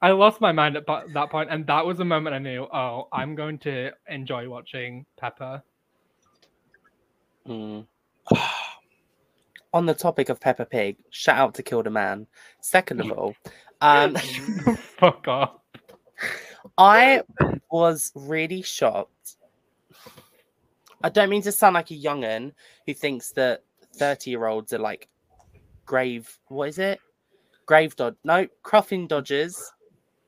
I 0.00 0.10
lost 0.10 0.40
my 0.40 0.52
mind 0.52 0.76
at 0.76 0.86
pa- 0.86 1.04
that 1.14 1.30
point, 1.30 1.50
and 1.50 1.66
that 1.66 1.84
was 1.84 1.98
the 1.98 2.04
moment 2.04 2.34
I 2.34 2.38
knew, 2.38 2.64
oh, 2.64 3.08
I'm 3.12 3.34
going 3.34 3.58
to 3.60 3.90
enjoy 4.08 4.48
watching 4.48 5.06
Peppa. 5.16 5.62
Mm. 7.48 7.86
On 9.72 9.86
the 9.86 9.94
topic 9.94 10.28
of 10.28 10.40
Peppa 10.40 10.64
Pig, 10.64 10.96
shout 11.10 11.38
out 11.38 11.54
to 11.54 11.62
Killed 11.62 11.86
a 11.86 11.90
Man. 11.90 12.26
Second 12.60 13.00
of 13.00 13.10
all, 13.12 13.34
um, 13.80 14.14
Fuck 14.98 15.28
off. 15.28 15.52
I 16.78 17.22
was 17.70 18.12
really 18.14 18.62
shocked 18.62 19.36
I 21.02 21.08
don't 21.08 21.30
mean 21.30 21.42
to 21.42 21.52
sound 21.52 21.74
like 21.74 21.90
a 21.90 21.94
youngin 21.94 22.52
who 22.86 22.94
thinks 22.94 23.30
that 23.32 23.62
30 23.94 24.30
year 24.30 24.46
olds 24.46 24.72
are 24.72 24.78
like 24.78 25.08
grave, 25.84 26.38
what 26.48 26.68
is 26.68 26.78
it? 26.78 27.00
Grave 27.66 27.94
dodge. 27.96 28.14
No, 28.24 28.46
crossing 28.62 29.06
dodgers. 29.06 29.72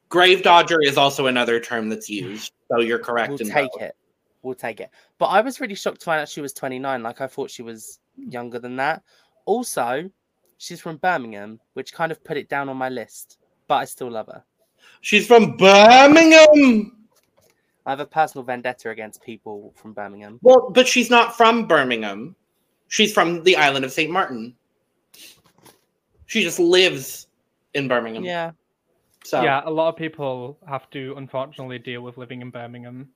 Grave 0.08 0.42
Dodger 0.42 0.80
is 0.82 0.96
also 0.96 1.26
another 1.26 1.60
term 1.60 1.88
that's 1.88 2.08
used, 2.08 2.52
so 2.70 2.80
you're 2.80 2.98
correct. 2.98 3.30
We'll 3.30 3.40
in 3.40 3.50
take 3.50 3.72
both. 3.72 3.82
it. 3.82 3.96
We'll 4.42 4.54
take 4.54 4.80
it. 4.80 4.90
But 5.18 5.26
I 5.26 5.40
was 5.40 5.60
really 5.60 5.74
shocked 5.74 6.00
to 6.00 6.04
find 6.06 6.20
out 6.20 6.28
she 6.28 6.40
was 6.40 6.52
29. 6.54 7.02
Like, 7.02 7.20
I 7.20 7.26
thought 7.26 7.50
she 7.50 7.62
was 7.62 7.98
younger 8.16 8.58
than 8.58 8.76
that. 8.76 9.02
Also, 9.44 10.10
she's 10.56 10.80
from 10.80 10.96
Birmingham, 10.96 11.60
which 11.74 11.92
kind 11.92 12.10
of 12.10 12.22
put 12.24 12.38
it 12.38 12.48
down 12.48 12.68
on 12.68 12.76
my 12.76 12.88
list. 12.88 13.38
But 13.66 13.76
I 13.76 13.84
still 13.84 14.10
love 14.10 14.28
her. 14.28 14.42
She's 15.02 15.26
from 15.26 15.56
Birmingham. 15.58 16.96
I 17.84 17.90
have 17.90 18.00
a 18.00 18.06
personal 18.06 18.44
vendetta 18.44 18.90
against 18.90 19.22
people 19.22 19.72
from 19.76 19.92
Birmingham. 19.92 20.38
Well, 20.42 20.70
but 20.70 20.88
she's 20.88 21.10
not 21.10 21.36
from 21.36 21.66
Birmingham. 21.66 22.34
She's 22.88 23.12
from 23.12 23.42
the 23.42 23.56
island 23.56 23.84
of 23.84 23.92
St. 23.92 24.10
Martin. 24.10 24.54
She 26.26 26.42
just 26.42 26.58
lives 26.58 27.27
in 27.74 27.88
Birmingham. 27.88 28.24
Yeah. 28.24 28.52
So 29.24 29.42
Yeah, 29.42 29.62
a 29.64 29.70
lot 29.70 29.88
of 29.88 29.96
people 29.96 30.58
have 30.66 30.88
to 30.90 31.14
unfortunately 31.16 31.78
deal 31.78 32.02
with 32.02 32.16
living 32.16 32.40
in 32.40 32.50
Birmingham. 32.50 33.08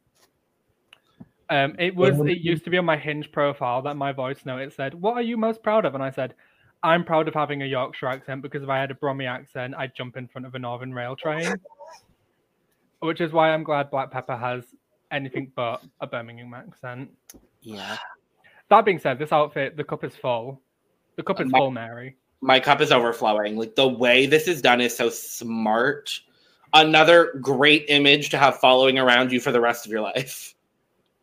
Um, 1.49 1.77
it 1.79 1.95
was 1.95 2.19
it 2.21 2.39
used 2.39 2.65
to 2.65 2.71
be 2.71 2.79
on 2.79 2.85
my 2.85 2.97
Hinge 2.97 3.31
profile 3.31 3.83
that 3.83 3.97
my 3.97 4.13
voice 4.13 4.45
note 4.47 4.63
it 4.63 4.73
said, 4.73 4.95
"What 4.95 5.15
are 5.15 5.23
you 5.23 5.37
most 5.37 5.63
proud 5.63 5.85
of?" 5.85 5.95
And 5.95 6.03
I 6.03 6.11
said, 6.11 6.35
"I'm 6.83 7.05
proud 7.05 7.29
of 7.29 7.35
having 7.35 7.63
a 7.63 7.67
Yorkshire 7.67 8.07
accent 8.07 8.43
because 8.43 8.63
if 8.63 8.69
I 8.71 8.79
had 8.79 8.91
a 8.91 8.95
Brummy 8.95 9.27
accent, 9.27 9.75
I'd 9.77 9.95
jump 9.95 10.17
in 10.17 10.29
front 10.29 10.47
of 10.47 10.55
a 10.55 10.59
Northern 10.59 10.95
Rail 10.95 11.15
train." 11.15 11.55
Which 13.01 13.21
is 13.21 13.33
why 13.33 13.51
I'm 13.51 13.65
glad 13.65 13.91
Black 13.91 14.11
Peppa 14.11 14.37
has 14.37 14.65
anything 15.11 15.53
but 15.55 15.83
a 16.01 16.07
Birmingham 16.07 16.55
accent. 16.55 17.11
Yeah. 17.61 17.97
That 18.71 18.85
being 18.85 18.99
said, 18.99 19.19
this 19.19 19.33
outfit, 19.33 19.77
the 19.77 19.85
cup 19.85 20.05
is 20.05 20.17
full. 20.17 20.63
The 21.17 21.23
cup 21.23 21.41
is 21.41 21.51
My- 21.51 21.59
full, 21.59 21.71
Mary. 21.71 22.17
My 22.43 22.61
cup 22.61 22.81
is 22.81 22.93
overflowing. 22.93 23.57
Like 23.57 23.77
the 23.77 23.89
way 23.89 24.27
this 24.27 24.49
is 24.49 24.61
done 24.61 24.81
is 24.81 24.95
so 24.95 25.09
smart. 25.09 26.11
Another 26.75 27.39
great 27.41 27.87
image 27.89 28.31
to 28.31 28.39
have 28.39 28.59
following 28.59 28.99
around 28.99 29.33
you 29.33 29.41
for 29.41 29.53
the 29.53 29.61
rest 29.61 29.87
of 29.87 29.93
your 29.93 30.01
life. 30.03 30.55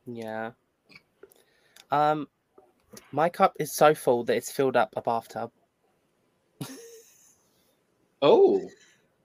Yeah. 0.08 0.52
Um, 1.92 2.28
my 3.12 3.30
cup 3.30 3.54
is 3.60 3.74
so 3.74 3.94
full 3.94 4.24
that 4.24 4.38
it's 4.38 4.52
filled 4.52 4.76
up 4.76 4.94
a 4.96 5.02
bathtub. 5.02 5.52
Oh, 8.22 8.62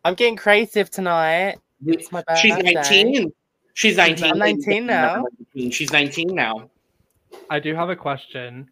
I'm 0.04 0.14
getting 0.14 0.36
creative 0.36 0.88
tonight. 0.90 1.56
It's 1.84 2.12
my 2.12 2.22
birthday. 2.28 2.50
she's 2.50 2.74
19. 2.74 3.32
She's 3.74 3.96
19. 3.96 4.32
I'm 4.32 4.38
19 4.38 4.86
now. 4.86 5.24
She's 5.70 5.92
19 5.92 6.34
now. 6.34 6.70
I 7.50 7.58
do 7.58 7.74
have 7.74 7.90
a 7.90 7.96
question. 7.96 8.70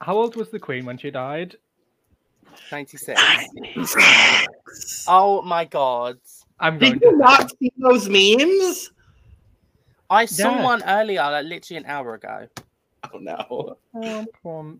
How 0.00 0.16
old 0.16 0.36
was 0.36 0.50
the 0.50 0.60
Queen 0.60 0.86
when 0.86 0.96
she 0.96 1.10
died? 1.10 1.56
96. 2.70 3.20
Oh 5.08 5.42
my 5.42 5.64
god. 5.64 6.18
I'm 6.60 6.78
going 6.78 6.94
Did 6.94 7.02
you 7.02 7.10
to 7.12 7.16
not 7.18 7.52
see 7.58 7.72
those 7.76 8.08
memes? 8.08 8.90
I 10.10 10.24
saw 10.24 10.56
Yeah. 10.56 10.64
one 10.64 10.82
earlier, 10.84 11.22
like 11.22 11.44
literally 11.46 11.78
an 11.78 11.86
hour 11.86 12.14
ago. 12.14 12.48
Oh 13.12 13.18
no. 13.18 13.76
Womp 13.94 14.26
womp. 14.44 14.78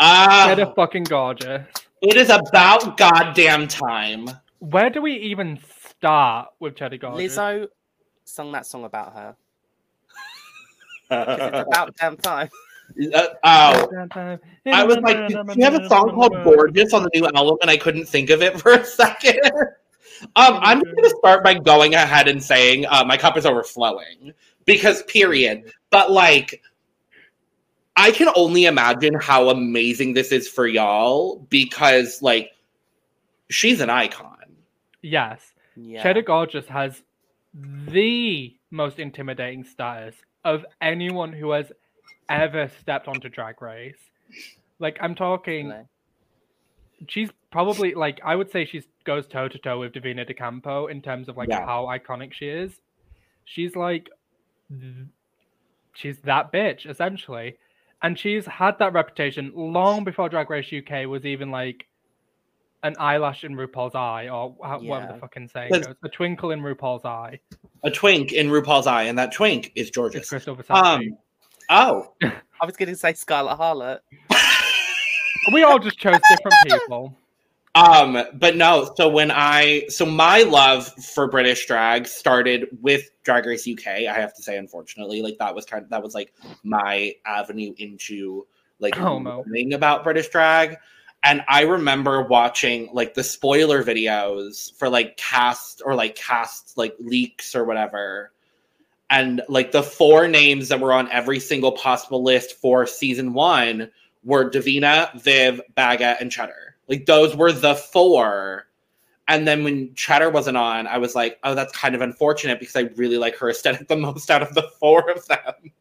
Ah, 0.00 0.52
They're 0.56 0.72
fucking 0.74 1.04
gorgeous. 1.04 1.66
it 2.02 2.16
is 2.16 2.28
about 2.30 2.96
goddamn 2.96 3.68
time. 3.68 4.28
Where 4.58 4.90
do 4.90 5.00
we 5.02 5.12
even 5.12 5.58
start 5.88 6.48
with 6.60 6.76
Cheddar 6.76 6.98
Gorgeous? 6.98 7.36
Lizzo 7.36 7.68
sung 8.24 8.52
that 8.52 8.66
song 8.66 8.84
about 8.84 9.12
her. 9.14 9.36
It's 11.08 11.66
about 11.68 11.94
damn 11.96 12.16
time. 12.16 12.48
Uh, 13.14 13.26
oh, 13.44 14.38
I 14.66 14.84
was 14.84 14.98
like, 14.98 15.28
did 15.28 15.54
she 15.54 15.62
have 15.62 15.74
a 15.74 15.88
song 15.88 16.10
called 16.14 16.32
Gorgeous 16.44 16.92
on 16.94 17.02
the 17.02 17.10
new 17.14 17.26
album? 17.34 17.58
And 17.60 17.70
I 17.70 17.76
couldn't 17.76 18.06
think 18.06 18.30
of 18.30 18.42
it 18.42 18.60
for 18.60 18.72
a 18.72 18.84
second. 18.84 19.40
um, 20.34 20.58
I'm 20.62 20.80
going 20.80 20.96
to 20.96 21.14
start 21.18 21.44
by 21.44 21.54
going 21.54 21.94
ahead 21.94 22.28
and 22.28 22.42
saying 22.42 22.86
uh, 22.86 23.04
my 23.04 23.16
cup 23.16 23.36
is 23.36 23.44
overflowing 23.44 24.32
because, 24.64 25.02
period. 25.04 25.72
But, 25.90 26.10
like, 26.10 26.62
I 27.96 28.10
can 28.10 28.28
only 28.34 28.64
imagine 28.64 29.14
how 29.14 29.50
amazing 29.50 30.14
this 30.14 30.32
is 30.32 30.48
for 30.48 30.66
y'all 30.66 31.46
because, 31.50 32.22
like, 32.22 32.50
she's 33.50 33.80
an 33.80 33.90
icon. 33.90 34.36
Yes. 35.02 35.40
Yeah. 35.76 36.02
Cheddar 36.02 36.22
Gorgeous 36.22 36.66
has 36.66 37.02
the 37.54 38.54
most 38.70 38.98
intimidating 38.98 39.64
status 39.64 40.14
of 40.44 40.64
anyone 40.80 41.32
who 41.32 41.50
has 41.50 41.72
ever 42.28 42.70
stepped 42.80 43.08
onto 43.08 43.28
Drag 43.28 43.60
Race. 43.62 43.98
Like, 44.78 44.98
I'm 45.00 45.14
talking, 45.14 45.72
she's 47.08 47.30
probably, 47.50 47.94
like, 47.94 48.20
I 48.24 48.36
would 48.36 48.50
say 48.50 48.64
she 48.64 48.82
goes 49.04 49.26
toe 49.26 49.48
to 49.48 49.58
toe 49.58 49.80
with 49.80 49.92
Davina 49.92 50.26
De 50.26 50.34
Campo 50.34 50.86
in 50.88 51.00
terms 51.00 51.28
of, 51.28 51.36
like, 51.36 51.48
Yeah. 51.48 51.64
how 51.64 51.84
iconic 51.86 52.32
she 52.32 52.48
is. 52.48 52.80
She's 53.44 53.76
like, 53.76 54.10
she's 55.94 56.18
that 56.20 56.52
bitch, 56.52 56.88
essentially. 56.88 57.56
And 58.02 58.18
she's 58.18 58.44
had 58.46 58.78
that 58.78 58.92
reputation 58.92 59.52
long 59.54 60.04
before 60.04 60.28
Drag 60.28 60.50
Race 60.50 60.70
UK 60.72 61.06
was 61.06 61.24
even 61.24 61.50
like 61.50 61.86
an 62.82 62.94
eyelash 62.98 63.42
in 63.42 63.54
RuPaul's 63.56 63.94
eye, 63.94 64.28
or 64.28 64.54
how, 64.62 64.78
whatever 64.80 65.06
Yeah. 65.08 65.12
the 65.14 65.18
fucking 65.18 65.48
saying 65.48 65.72
goes. 65.72 65.86
A 66.04 66.08
twinkle 66.08 66.50
in 66.50 66.60
RuPaul's 66.60 67.04
eye. 67.06 67.40
A 67.84 67.90
twink 67.90 68.32
in 68.32 68.48
RuPaul's 68.48 68.86
eye, 68.86 69.04
and 69.04 69.18
that 69.18 69.32
twink 69.32 69.72
is 69.74 69.88
It's 69.88 69.96
Gorgeous. 69.96 70.28
Crystal 70.28 70.54
Versace. 70.54 70.70
Um, 70.76 71.18
oh. 71.70 72.12
I 72.22 72.64
was 72.64 72.76
going 72.76 72.88
to 72.88 72.96
say 72.96 73.12
Scarlet 73.12 73.58
Harlot. 73.58 73.98
we 75.52 75.62
all 75.62 75.78
just 75.78 75.98
chose 75.98 76.18
different 76.30 76.54
people. 76.66 77.16
Um, 77.74 78.24
but 78.32 78.56
no, 78.56 78.90
so 78.96 79.06
when 79.10 79.30
I 79.30 79.84
so 79.88 80.06
my 80.06 80.42
love 80.42 80.86
for 80.94 81.28
British 81.28 81.66
drag 81.66 82.06
started 82.06 82.66
with 82.80 83.10
Drag 83.22 83.44
Race 83.44 83.68
UK, 83.68 83.86
I 83.86 84.14
have 84.14 84.34
to 84.36 84.42
say, 84.42 84.56
unfortunately. 84.56 85.20
Like 85.20 85.36
that 85.38 85.54
was 85.54 85.66
kind 85.66 85.84
of 85.84 85.90
that 85.90 86.02
was 86.02 86.14
like 86.14 86.32
my 86.64 87.14
avenue 87.26 87.74
into 87.76 88.46
like 88.78 88.98
Oh, 88.98 89.18
no. 89.18 89.44
learning 89.46 89.74
about 89.74 90.04
British 90.04 90.28
drag. 90.28 90.78
And 91.22 91.42
I 91.48 91.62
remember 91.62 92.22
watching 92.22 92.88
like 92.94 93.12
the 93.12 93.24
spoiler 93.24 93.82
videos 93.82 94.72
for 94.78 94.88
like 94.88 95.16
cast 95.16 95.82
or 95.84 95.94
like 95.94 96.14
cast 96.14 96.78
like 96.78 96.94
leaks 96.98 97.54
or 97.54 97.64
whatever. 97.64 98.32
And 99.10 99.42
like 99.48 99.72
the 99.72 99.82
four 99.82 100.26
names 100.26 100.68
that 100.68 100.80
were 100.80 100.92
on 100.92 101.10
every 101.12 101.38
single 101.38 101.72
possible 101.72 102.22
list 102.22 102.54
for 102.60 102.86
season 102.86 103.32
one 103.32 103.90
were 104.24 104.50
Davina, 104.50 105.14
Viv, 105.20 105.60
Baga, 105.76 106.16
and 106.20 106.32
Cheddar. 106.32 106.76
Like 106.88 107.06
those 107.06 107.36
were 107.36 107.52
the 107.52 107.76
four. 107.76 108.66
And 109.28 109.46
then 109.46 109.64
when 109.64 109.94
Cheddar 109.94 110.30
wasn't 110.30 110.56
on, 110.56 110.86
I 110.86 110.98
was 110.98 111.14
like, 111.14 111.38
oh, 111.44 111.54
that's 111.54 111.76
kind 111.76 111.94
of 111.94 112.00
unfortunate 112.00 112.60
because 112.60 112.76
I 112.76 112.82
really 112.96 113.18
like 113.18 113.36
her 113.38 113.50
aesthetic 113.50 113.88
the 113.88 113.96
most 113.96 114.30
out 114.30 114.42
of 114.42 114.54
the 114.54 114.68
four 114.80 115.10
of 115.10 115.26
them. 115.26 115.72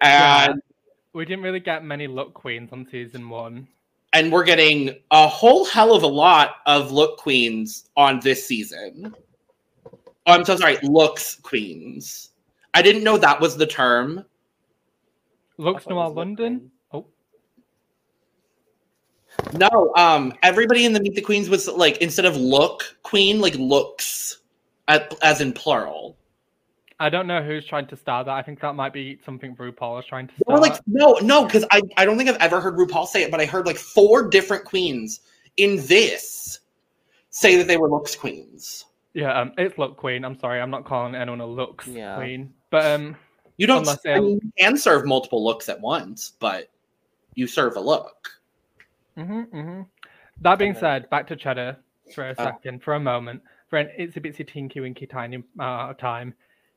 And 0.00 0.62
We 1.12 1.24
didn't 1.24 1.42
really 1.42 1.60
get 1.60 1.84
many 1.84 2.06
look 2.06 2.34
queens 2.34 2.70
on 2.72 2.86
season 2.90 3.28
one. 3.28 3.66
and 4.12 4.32
we're 4.32 4.44
getting 4.44 4.96
a 5.10 5.26
whole 5.28 5.64
hell 5.64 5.94
of 5.94 6.02
a 6.02 6.08
lot 6.08 6.56
of 6.66 6.92
look 6.92 7.18
queens 7.18 7.88
on 7.96 8.20
this 8.20 8.46
season. 8.46 9.14
Oh, 10.28 10.32
I'm 10.34 10.44
so 10.44 10.56
sorry, 10.56 10.76
looks 10.82 11.36
queens. 11.36 12.30
I 12.74 12.82
didn't 12.82 13.02
know 13.02 13.16
that 13.16 13.40
was 13.40 13.56
the 13.56 13.66
term. 13.66 14.22
Looks 15.56 15.86
I 15.86 15.88
thought 15.88 15.94
Noir 15.94 16.10
London. 16.10 16.70
Oh, 16.92 17.06
No, 19.54 19.92
um, 19.96 20.34
everybody 20.42 20.84
in 20.84 20.92
the 20.92 21.00
Meet 21.00 21.14
the 21.14 21.22
Queens 21.22 21.48
was 21.48 21.66
like 21.66 21.96
instead 21.98 22.26
of 22.26 22.36
look 22.36 22.82
queen, 23.02 23.40
like 23.40 23.54
looks, 23.54 24.40
at, 24.86 25.14
as 25.22 25.40
in 25.40 25.52
plural. 25.52 26.18
I 27.00 27.08
don't 27.08 27.26
know 27.26 27.42
who's 27.42 27.64
trying 27.64 27.86
to 27.86 27.96
start 27.96 28.26
that. 28.26 28.34
I 28.34 28.42
think 28.42 28.60
that 28.60 28.74
might 28.74 28.92
be 28.92 29.18
something 29.24 29.56
RuPaul 29.56 29.98
is 30.00 30.04
trying 30.06 30.26
to 30.26 30.34
Or 30.46 30.58
start. 30.58 30.60
like 30.60 30.80
no, 30.86 31.14
no, 31.22 31.46
because 31.46 31.64
I, 31.72 31.80
I 31.96 32.04
don't 32.04 32.18
think 32.18 32.28
I've 32.28 32.36
ever 32.36 32.60
heard 32.60 32.76
RuPaul 32.76 33.06
say 33.06 33.22
it, 33.22 33.30
but 33.30 33.40
I 33.40 33.46
heard 33.46 33.64
like 33.64 33.76
four 33.78 34.28
different 34.28 34.64
queens 34.66 35.20
in 35.56 35.76
this 35.86 36.60
say 37.30 37.56
that 37.56 37.66
they 37.66 37.78
were 37.78 37.88
looks 37.88 38.14
queens. 38.14 38.84
Yeah, 39.18 39.36
um, 39.36 39.52
it's 39.58 39.76
look 39.78 39.96
queen. 39.96 40.24
I'm 40.24 40.38
sorry, 40.38 40.60
I'm 40.60 40.70
not 40.70 40.84
calling 40.84 41.16
anyone 41.16 41.40
a 41.40 41.46
looks 41.46 41.88
Yeah. 41.88 42.14
queen. 42.14 42.54
But 42.70 42.86
um, 42.86 43.16
You 43.56 43.66
don't 43.66 43.78
Unless 43.78 44.06
I 44.06 44.20
mean, 44.20 44.38
you 44.40 44.52
can 44.56 44.76
serve 44.76 45.06
multiple 45.06 45.44
looks 45.44 45.68
at 45.68 45.80
once, 45.80 46.34
but 46.38 46.70
you 47.34 47.48
serve 47.48 47.74
a 47.74 47.80
look. 47.80 48.28
hmm 49.16 49.42
hmm 49.42 49.80
That 50.42 50.60
being 50.60 50.70
Okay. 50.70 50.78
said, 50.78 51.10
back 51.10 51.26
to 51.26 51.34
Cheddar 51.36 51.78
for 52.14 52.28
a 52.28 52.36
Oh. 52.38 52.44
second, 52.44 52.84
for 52.84 52.94
a 52.94 53.00
moment, 53.00 53.42
for 53.68 53.80
an 53.80 53.90
itsy 53.98 54.24
bitsy 54.24 54.46
tinky 54.46 54.78
winky 54.78 55.08
tiny 55.08 55.42
uh, 55.58 55.94
time. 55.94 56.32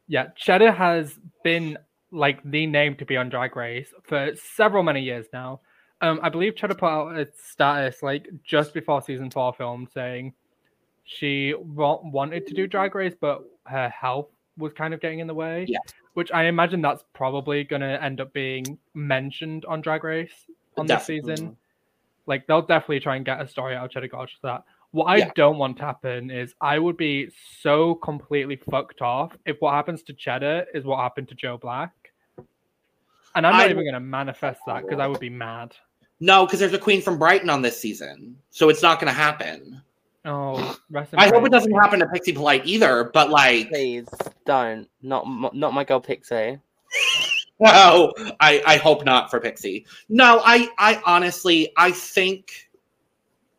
Yeah, 0.08 0.30
Cheddar 0.36 0.72
has 0.72 1.20
been 1.44 1.78
like 2.12 2.42
the 2.44 2.66
name 2.66 2.96
to 2.96 3.06
be 3.06 3.18
on 3.18 3.30
Drag 3.30 3.56
Race 3.56 3.94
for 4.02 4.32
several 4.36 4.82
many 4.82 5.04
years 5.04 5.28
now. 5.32 5.62
Um, 6.02 6.20
I 6.24 6.30
believe 6.30 6.56
Cheddar 6.56 6.74
put 6.74 6.90
out 6.90 7.20
a 7.20 7.28
status 7.38 8.02
like 8.02 8.28
just 8.44 8.74
before 8.74 9.04
season 9.04 9.30
four 9.30 9.54
filmed 9.54 9.90
saying 9.94 10.34
she 11.18 11.54
wanted 11.60 12.48
to 12.48 12.54
do 12.54 12.68
Drag 12.68 12.96
Race, 12.96 13.14
but 13.20 13.44
her 13.66 13.90
health 13.90 14.28
was 14.58 14.72
kind 14.74 14.94
of 14.94 15.02
getting 15.02 15.20
in 15.20 15.28
the 15.28 15.34
way. 15.34 15.66
Yeah. 15.68 15.80
Which 16.14 16.32
I 16.32 16.46
imagine 16.46 16.82
that's 16.82 17.04
probably 17.14 17.64
going 17.64 17.82
to 17.82 18.02
end 18.02 18.22
up 18.22 18.32
being 18.34 18.78
mentioned 18.94 19.66
on 19.66 19.82
Drag 19.82 20.04
Race 20.04 20.32
on 20.78 20.86
Definitely. 20.86 21.22
this 21.22 21.40
season. 21.40 21.58
Like 22.28 22.48
they'll 22.48 22.62
definitely 22.62 23.02
try 23.02 23.18
and 23.18 23.26
get 23.26 23.42
a 23.42 23.48
story 23.48 23.76
out 23.76 23.86
of 23.86 23.92
Cheddar 23.92 24.08
Gorge 24.08 24.38
for 24.40 24.48
that. 24.48 24.64
What 24.92 25.06
I 25.06 25.18
Yeah. 25.18 25.32
don't 25.36 25.58
want 25.58 25.78
to 25.78 25.84
happen 25.84 26.30
is 26.32 26.54
I 26.62 26.80
would 26.80 26.98
be 26.98 27.30
so 27.60 27.96
completely 27.96 28.56
fucked 28.56 29.02
off 29.02 29.36
if 29.46 29.58
what 29.60 29.74
happens 29.74 30.04
to 30.04 30.14
Cheddar 30.14 30.68
is 30.74 30.86
what 30.86 31.00
happened 31.00 31.28
to 31.30 31.36
Joe 31.36 31.58
Black. 31.58 31.92
And 33.36 33.46
I'm 33.48 33.54
not 33.54 33.68
I- 33.68 33.70
even 33.70 33.84
going 33.84 33.94
to 33.94 34.00
manifest 34.00 34.62
that 34.68 34.84
because 34.84 35.00
I 35.00 35.08
would 35.08 35.20
be 35.20 35.30
mad. 35.30 35.76
No, 36.20 36.46
because 36.46 36.60
there's 36.60 36.74
a 36.74 36.80
queen 36.80 37.02
from 37.02 37.18
Brighton 37.18 37.50
on 37.50 37.62
this 37.62 37.80
season, 37.80 38.38
so 38.52 38.70
it's 38.70 38.82
not 38.84 39.00
going 39.00 39.08
to 39.12 39.20
happen. 39.20 39.82
Oh, 40.24 40.78
rest 40.90 41.14
in 41.14 41.20
I 41.20 41.28
hope 41.28 41.46
it 41.46 41.52
doesn't 41.52 41.72
happen 41.72 42.00
to 42.00 42.08
Pixie 42.08 42.34
Polite 42.34 42.66
either. 42.66 43.10
But 43.14 43.30
like, 43.30 43.70
Please 43.70 44.08
don't. 44.46 44.88
Not 45.02 45.56
not 45.56 45.74
my 45.74 45.84
girl 45.84 46.00
Pixie. 46.00 46.60
no, 47.60 48.14
I 48.40 48.62
I 48.66 48.78
hope 48.78 49.04
not 49.04 49.32
for 49.32 49.40
Pixie. 49.40 49.86
No, 50.10 50.42
I 50.44 50.70
I 50.78 51.02
honestly 51.06 51.72
I 51.78 51.92
think 51.92 52.70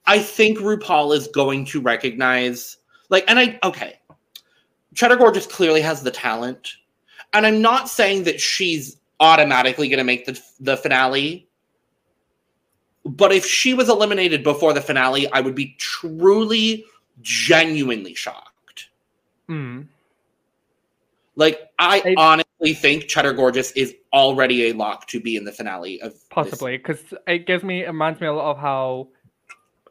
I 0.07 0.19
think 0.19 0.59
RuPaul 0.59 1.15
is 1.17 1.29
going 1.29 1.65
to 1.67 1.81
recognize 1.81 2.79
like, 3.13 3.25
and 3.29 3.39
I 3.39 3.59
okay, 3.63 3.99
Cheddar 4.95 5.17
Gorgeous 5.17 5.47
clearly 5.47 5.83
has 5.83 6.03
the 6.03 6.11
talent, 6.11 6.77
and 7.35 7.47
I'm 7.47 7.61
not 7.61 7.89
saying 7.89 8.25
that 8.25 8.41
she's 8.41 8.97
automatically 9.21 9.89
going 9.89 9.99
to 9.99 10.05
make 10.05 10.25
the 10.25 10.41
the 10.61 10.77
finale. 10.77 11.47
But 13.05 13.33
if 13.33 13.45
she 13.45 13.75
was 13.75 13.89
eliminated 13.89 14.45
before 14.45 14.73
the 14.73 14.81
finale, 14.81 15.31
I 15.33 15.41
would 15.41 15.55
be 15.55 15.75
truly, 15.79 16.85
genuinely 17.21 18.15
shocked. 18.15 18.89
Mm. 19.49 19.87
Like 21.35 21.61
I 21.79 22.03
I- 22.05 22.15
honestly 22.17 22.75
think 22.75 23.09
Cheddar 23.09 23.33
Gorgeous 23.33 23.73
is 23.73 23.95
already 24.13 24.69
a 24.69 24.73
lock 24.73 25.07
to 25.09 25.21
be 25.21 25.37
in 25.37 25.45
the 25.45 25.53
finale 25.53 26.01
of 26.01 26.15
Possibly, 26.31 26.77
because 26.77 27.03
it 27.27 27.47
gives 27.47 27.65
me, 27.65 27.83
it 27.83 27.89
reminds 27.89 28.21
me 28.21 28.27
a 28.27 28.33
lot 28.33 28.51
of 28.51 28.59
how, 28.59 29.09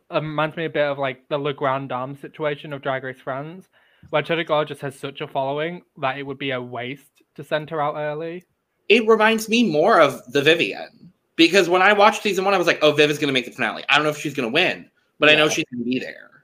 it 0.10 0.16
reminds 0.16 0.56
me 0.56 0.66
a 0.66 0.70
bit 0.70 0.84
of 0.84 0.98
like 0.98 1.28
the 1.30 1.38
La 1.38 1.52
Grande 1.52 1.90
Dame 1.90 2.16
situation 2.16 2.72
of 2.72 2.82
Drag 2.82 3.04
Race 3.04 3.20
France, 3.22 3.68
where 4.10 4.22
Cheddar 4.22 4.46
Gorgeous 4.46 4.80
has 4.82 4.98
such 4.98 5.20
a 5.22 5.28
following 5.28 5.82
that 5.98 6.18
it 6.18 6.24
would 6.24 6.38
be 6.38 6.52
a 6.52 6.62
waste 6.62 7.24
to 7.36 7.44
send 7.44 7.70
her 7.72 7.82
out 7.82 7.96
early. 7.96 8.46
It 8.88 9.08
reminds 9.08 9.50
me 9.50 9.70
more 9.70 10.00
of 10.00 10.22
the 10.32 10.42
Vivienne 10.42 11.11
because 11.42 11.68
when 11.68 11.82
I 11.82 11.92
watched 11.94 12.22
season 12.22 12.46
one, 12.46 12.54
I 12.54 12.58
was 12.60 12.68
like, 12.68 12.78
"Oh, 12.84 12.92
Viv 12.92 13.10
is 13.10 13.18
going 13.18 13.30
to 13.30 13.34
make 13.34 13.46
the 13.46 13.52
finale." 13.52 13.84
I 13.90 13.96
don't 13.96 14.04
know 14.04 14.12
if 14.12 14.18
she's 14.20 14.36
going 14.36 14.48
to 14.48 14.54
win, 14.54 14.88
but 15.18 15.28
I 15.28 15.34
know 15.34 15.50
she's 15.50 15.66
going 15.72 15.84
to 15.84 15.90
be 15.90 15.98
there 15.98 16.44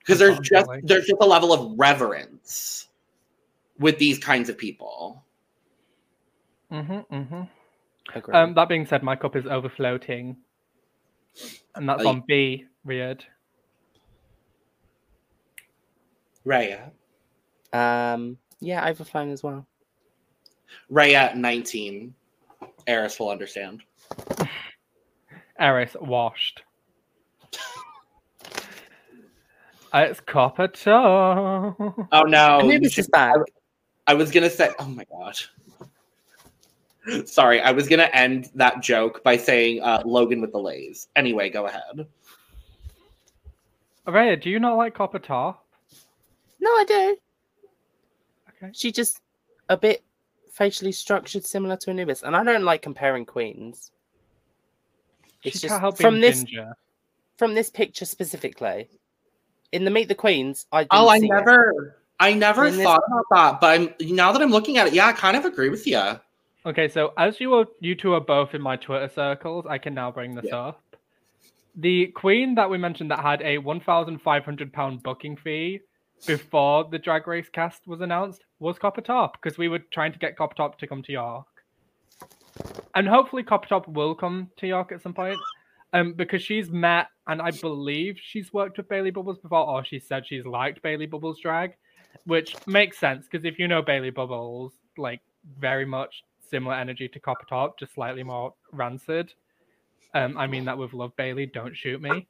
because 0.00 0.18
there's 0.18 0.38
just 0.40 0.52
Unfortunately. 0.52 0.82
there's 0.84 1.06
just 1.06 1.22
a 1.22 1.26
level 1.26 1.50
of 1.50 1.78
reverence 1.78 2.88
with 3.78 3.96
these 3.96 4.18
kinds 4.18 4.50
of 4.50 4.58
people. 4.58 5.24
Mm-hmm, 6.70 7.14
mm-hmm. 7.14 7.42
Agree. 8.14 8.34
Um, 8.34 8.52
that 8.52 8.68
being 8.68 8.84
said, 8.84 9.02
my 9.02 9.16
cup 9.16 9.34
is 9.34 9.44
overfloating, 9.44 10.36
and 11.74 11.88
that's 11.88 12.02
Oh, 12.04 12.08
on 12.08 12.22
B. 12.28 12.66
Weird. 12.84 13.24
Reya, 16.44 16.90
um, 17.72 18.36
yeah, 18.60 18.86
overflowing 18.86 19.30
as 19.30 19.42
well. 19.42 19.66
Reya, 20.90 21.34
nineteen. 21.34 22.14
Eris 22.86 23.18
will 23.18 23.30
understand. 23.30 23.82
Eris 25.62 25.96
washed. 26.00 26.64
It's 29.94 30.20
Copper 30.20 30.66
Topp. 30.68 31.76
Oh 32.12 32.22
no! 32.22 32.60
Anubis 32.60 32.98
is 32.98 33.08
back. 33.08 33.36
I 34.08 34.14
was 34.14 34.32
gonna 34.32 34.50
say, 34.50 34.70
oh 34.80 34.86
my 34.86 35.04
god. 35.04 35.38
Sorry, 37.28 37.60
I 37.60 37.70
was 37.70 37.88
gonna 37.88 38.10
end 38.12 38.50
that 38.56 38.82
joke 38.82 39.22
by 39.22 39.36
saying 39.36 39.82
uh, 39.82 40.02
Logan 40.04 40.40
with 40.40 40.50
the 40.50 40.58
lays. 40.58 41.06
Anyway, 41.14 41.48
go 41.48 41.66
ahead. 41.66 42.06
Rhea, 44.06 44.36
do 44.36 44.50
you 44.50 44.58
not 44.58 44.76
like 44.76 44.94
Copper 44.94 45.20
Topp? 45.20 45.64
No, 46.58 46.70
I 46.70 46.84
do. 46.88 47.16
Okay. 48.48 48.72
She 48.74 48.90
just 48.90 49.20
a 49.68 49.76
bit 49.76 50.02
facially 50.50 50.92
structured, 50.92 51.44
similar 51.44 51.76
to 51.76 51.90
Anubis, 51.90 52.24
and 52.24 52.34
I 52.34 52.42
don't 52.42 52.64
like 52.64 52.82
comparing 52.82 53.24
queens. 53.24 53.92
It's 55.42 55.56
she 55.56 55.62
just 55.62 55.72
can't 55.72 55.80
help 55.80 55.96
from 55.98 56.14
being 56.14 56.20
this 56.22 56.42
ginger. 56.44 56.76
from 57.36 57.54
this 57.54 57.70
picture 57.70 58.04
specifically. 58.04 58.88
In 59.72 59.84
the 59.84 59.90
Meet 59.90 60.08
the 60.08 60.14
Queens, 60.14 60.66
I 60.70 60.82
didn't 60.84 60.90
Oh, 60.92 61.08
I 61.08 61.18
see 61.18 61.26
it. 61.26 61.30
never, 61.30 61.96
I 62.20 62.34
never 62.34 62.66
In 62.66 62.76
this- 62.76 62.84
thought 62.84 63.02
about 63.06 63.24
that, 63.30 63.60
but 63.60 63.80
I'm 64.00 64.14
now 64.14 64.32
that 64.32 64.42
I'm 64.42 64.50
looking 64.50 64.76
at 64.76 64.86
it, 64.88 64.92
yeah, 64.92 65.06
I 65.06 65.12
kind 65.12 65.36
of 65.36 65.44
agree 65.44 65.70
with 65.70 65.86
you. 65.86 66.00
Okay, 66.64 66.88
so 66.88 67.12
as 67.16 67.40
you 67.40 67.54
are, 67.54 67.66
you 67.80 67.94
two 67.94 68.12
are 68.14 68.20
both 68.20 68.54
in 68.54 68.62
my 68.62 68.76
Twitter 68.76 69.08
circles, 69.08 69.66
I 69.66 69.78
can 69.78 69.94
now 69.94 70.10
bring 70.12 70.34
this 70.34 70.44
Yeah. 70.48 70.58
up. 70.68 70.82
The 71.74 72.08
queen 72.08 72.54
that 72.56 72.68
we 72.68 72.76
mentioned 72.78 73.10
that 73.10 73.20
had 73.20 73.40
a 73.42 73.58
one 73.58 73.80
thousand 73.80 74.18
five 74.20 74.44
hundred 74.44 74.72
pound 74.72 75.02
booking 75.02 75.36
fee 75.36 75.80
before 76.26 76.84
the 76.84 76.98
Drag 76.98 77.26
Race 77.26 77.48
cast 77.48 77.86
was 77.88 78.00
announced 78.02 78.44
was 78.60 78.78
Copper 78.78 79.00
Topp 79.00 79.38
because 79.42 79.58
we 79.58 79.68
were 79.68 79.78
trying 79.80 80.12
to 80.12 80.18
get 80.18 80.36
Copper 80.36 80.54
Topp 80.54 80.78
to 80.78 80.86
come 80.86 81.02
to 81.02 81.12
York, 81.12 81.46
and 82.94 83.08
hopefully 83.08 83.42
Copper 83.42 83.68
Topp 83.68 83.88
will 83.88 84.14
come 84.14 84.50
to 84.56 84.66
York 84.66 84.92
at 84.92 85.02
some 85.02 85.14
point. 85.14 85.38
Um, 85.94 86.14
because 86.14 86.42
she's 86.42 86.70
met 86.70 87.08
and 87.26 87.42
I 87.42 87.50
believe 87.50 88.18
she's 88.18 88.50
worked 88.52 88.78
with 88.78 88.88
Bailey 88.88 89.10
Bubbles 89.10 89.38
before, 89.38 89.66
or 89.66 89.84
she 89.84 89.98
said 89.98 90.26
she's 90.26 90.46
liked 90.46 90.82
Bailey 90.82 91.04
Bubbles 91.04 91.38
drag, 91.38 91.74
which 92.24 92.56
makes 92.66 92.98
sense 92.98 93.26
because 93.30 93.44
if 93.44 93.58
you 93.58 93.68
know 93.68 93.82
Bailey 93.82 94.10
Bubbles, 94.10 94.72
like 94.96 95.20
very 95.58 95.84
much 95.84 96.24
similar 96.48 96.74
energy 96.74 97.08
to 97.08 97.20
Copper 97.20 97.44
Topp, 97.46 97.78
just 97.78 97.94
slightly 97.94 98.22
more 98.22 98.54
rancid. 98.72 99.34
Um, 100.14 100.36
I 100.36 100.46
mean 100.46 100.64
that 100.64 100.78
with 100.78 100.92
love, 100.94 101.14
Bailey. 101.16 101.46
Don't 101.46 101.76
shoot 101.76 102.00
me. 102.00 102.26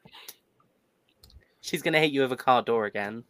She's 1.60 1.82
gonna 1.82 2.00
hit 2.00 2.10
you 2.10 2.22
with 2.22 2.32
a 2.32 2.36
car 2.36 2.62
door 2.62 2.86
again. 2.86 3.24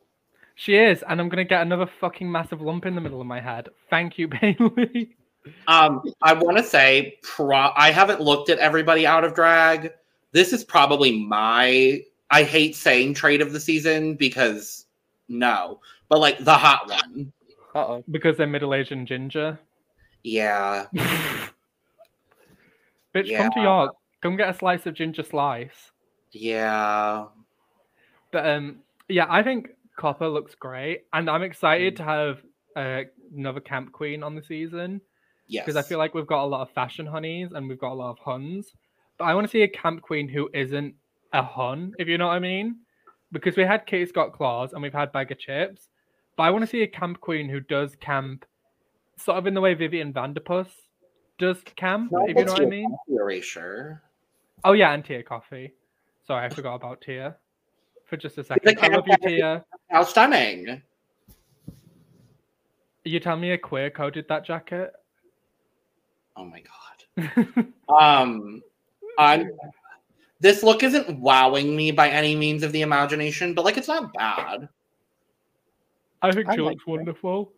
She 0.55 0.77
is, 0.77 1.03
and 1.07 1.21
I'm 1.21 1.29
gonna 1.29 1.45
get 1.45 1.63
another 1.63 1.91
fucking 2.01 2.31
massive 2.31 2.61
lump 2.61 2.87
in 2.87 2.95
the 2.95 3.01
middle 3.01 3.21
of 3.21 3.27
my 3.27 3.41
head. 3.41 3.69
Thank 3.91 4.19
you, 4.19 4.29
Bailey. 4.41 5.17
Um, 5.67 6.03
I 6.23 6.33
want 6.35 6.57
to 6.59 6.63
say, 6.63 7.19
pro- 7.23 7.73
I 7.77 7.91
haven't 7.91 8.21
looked 8.21 8.49
at 8.49 8.59
everybody 8.59 9.07
out 9.07 9.25
of 9.25 9.35
drag. 9.35 9.93
This 10.33 10.53
is 10.53 10.63
probably 10.65 11.25
my. 11.25 12.03
I 12.31 12.43
hate 12.45 12.77
saying 12.77 13.15
trade 13.15 13.41
of 13.43 13.53
the 13.53 13.61
season 13.61 14.15
because 14.15 14.87
no, 15.29 15.81
but 16.09 16.21
like 16.21 16.39
the 16.45 16.55
hot 16.55 16.89
one. 16.89 17.33
Uh 17.75 17.79
oh. 17.79 18.05
because 18.11 18.37
they're 18.37 18.47
middle 18.47 18.73
aged 18.75 18.93
and 18.93 19.07
ginger. 19.07 19.59
Yeah, 20.23 20.87
Bitch, 23.15 23.27
Yeah. 23.27 23.43
come 23.43 23.51
to 23.53 23.61
York. 23.61 23.95
Come 24.23 24.37
get 24.37 24.49
a 24.49 24.55
slice 24.59 24.87
of 24.87 24.95
ginger 24.95 25.23
slice. 25.25 25.91
yeah. 26.33 27.27
But 28.31 28.47
um, 28.47 28.79
yeah, 29.09 29.27
I 29.29 29.43
think 29.43 29.71
Copper 29.97 30.29
looks 30.29 30.55
great, 30.55 31.05
and 31.13 31.29
I'm 31.29 31.43
Mm. 31.43 31.47
excited 31.47 31.97
to 31.97 32.05
have 32.05 32.43
uh, 32.77 33.03
another 33.37 33.61
camp 33.61 33.93
queen 33.93 34.23
on 34.23 34.35
the 34.35 34.43
season. 34.43 35.01
Yes, 35.47 35.65
because 35.65 35.77
I 35.77 35.87
feel 35.87 35.99
like 35.99 36.15
we've 36.15 36.27
got 36.27 36.45
a 36.45 36.47
lot 36.47 36.63
of 36.63 36.71
fashion 36.71 37.07
honeys 37.07 37.53
and 37.53 37.69
we've 37.69 37.79
got 37.79 37.93
a 37.93 37.95
lot 37.95 38.11
of 38.11 38.19
huns. 38.19 38.73
But 39.19 39.25
I 39.25 39.35
want 39.35 39.47
to 39.47 39.51
see 39.51 39.63
a 39.63 39.69
camp 39.69 40.03
queen 40.03 40.29
who 40.29 40.49
isn't 40.55 40.95
a 41.33 41.43
hun, 41.43 41.93
if 41.99 42.09
you 42.09 42.19
know 42.19 42.29
what 42.29 42.35
I 42.35 42.39
mean. 42.39 42.77
Because 43.33 43.57
we 43.57 43.63
had 43.63 43.87
Kate 43.87 44.09
Scott 44.09 44.33
Claus 44.33 44.73
and 44.73 44.83
we've 44.83 44.93
had 44.93 45.13
Baga 45.13 45.35
Chipz. 45.35 45.89
But 46.37 46.45
I 46.45 46.51
want 46.51 46.63
to 46.63 46.67
see 46.67 46.83
a 46.83 46.87
camp 46.87 47.21
queen 47.21 47.49
who 47.49 47.61
does 47.61 47.97
camp 47.97 48.45
sort 49.17 49.39
of 49.39 49.47
in 49.47 49.55
the 49.55 49.61
way 49.61 49.75
Vivian 49.75 50.13
Vanderpuss 50.13 50.69
does 51.39 51.61
camp, 51.77 52.13
if 52.13 52.37
you 52.37 52.45
know 52.45 52.53
what 52.53 52.63
I 52.63 52.67
mean. 52.67 52.97
Erasure. 53.09 54.03
Oh 54.65 54.73
yeah, 54.73 54.93
and 54.93 55.05
Tia 55.05 55.23
Kofi. 55.23 55.73
Sorry, 56.27 56.47
I 56.47 56.49
forgot 56.49 56.77
about 56.77 57.01
Tia 57.01 57.37
for 58.07 58.17
just 58.17 58.39
a 58.39 58.45
second. 58.45 58.79
I 58.81 58.89
love 58.89 59.05
you, 59.07 59.17
Tia. 59.17 59.65
How 59.91 60.05
stunning! 60.05 60.83
You 63.05 63.19
tell 63.19 63.37
me 63.37 63.51
a 63.53 63.59
queer 63.59 63.91
coded 63.91 64.27
that 64.29 64.45
jacket? 64.45 64.93
Oh 66.37 66.45
my 66.45 66.63
god. 66.63 67.67
Um, 67.89 68.63
I'm. 69.19 69.51
This 70.41 70.63
look 70.63 70.83
isn't 70.83 71.21
wowing 71.21 71.77
me 71.77 71.93
by 71.93 72.09
any 72.09 72.35
means 72.35 72.63
of 72.63 72.73
the 72.73 72.83
imagination, 72.83 73.55
but 73.55 73.65
like 73.65 73.77
it's 73.77 73.87
not 73.89 74.13
bad. 74.13 74.69
I 76.21 76.33
think 76.33 76.49
I 76.49 76.55
she 76.57 76.61
like 76.63 76.75
looks 76.75 76.87
wonderful. 76.87 77.53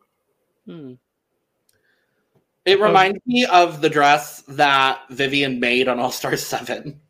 Hmm. 0.66 0.94
It 2.64 2.78
Um, 2.78 2.82
reminds 2.82 3.20
me 3.26 3.44
of 3.46 3.80
the 3.80 3.88
dress 3.90 4.42
that 4.48 5.02
Vivienne 5.10 5.60
made 5.60 5.86
on 5.88 5.98
All 5.98 6.10
Star 6.10 6.36
Seven. 6.36 7.00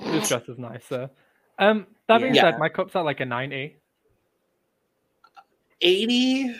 This 0.00 0.28
dress 0.28 0.48
is 0.48 0.58
nicer. 0.58 1.10
Um, 1.58 1.86
that 2.08 2.20
being 2.20 2.34
Yeah. 2.34 2.42
said, 2.42 2.58
my 2.58 2.68
cup's 2.68 2.94
at 2.96 3.00
like 3.04 3.20
a 3.20 3.24
90. 3.26 3.76
Eighty. 5.82 6.54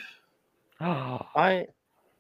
Oh, 0.81 1.27
I 1.35 1.67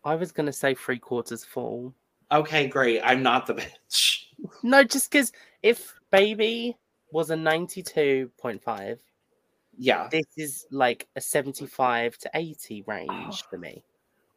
I 0.06 0.14
was 0.14 0.30
gonna 0.32 0.52
say 0.52 0.74
three 0.74 0.98
quarters 1.00 1.44
full. 1.44 1.92
Okay, 2.32 2.66
great. 2.68 3.00
I'm 3.02 3.22
not 3.22 3.46
the 3.46 3.54
bitch. 3.54 4.22
No, 4.62 4.84
just 4.84 5.10
because 5.10 5.32
if 5.62 5.94
baby 6.12 6.76
was 7.10 7.30
a 7.30 7.36
ninety-two 7.36 8.30
point 8.38 8.62
five, 8.62 9.00
Yeah. 9.78 10.08
this 10.10 10.26
is 10.36 10.66
like 10.70 11.08
a 11.16 11.22
75 11.22 12.18
to 12.18 12.30
80 12.34 12.84
range 12.86 13.42
for 13.48 13.56
me. 13.56 13.82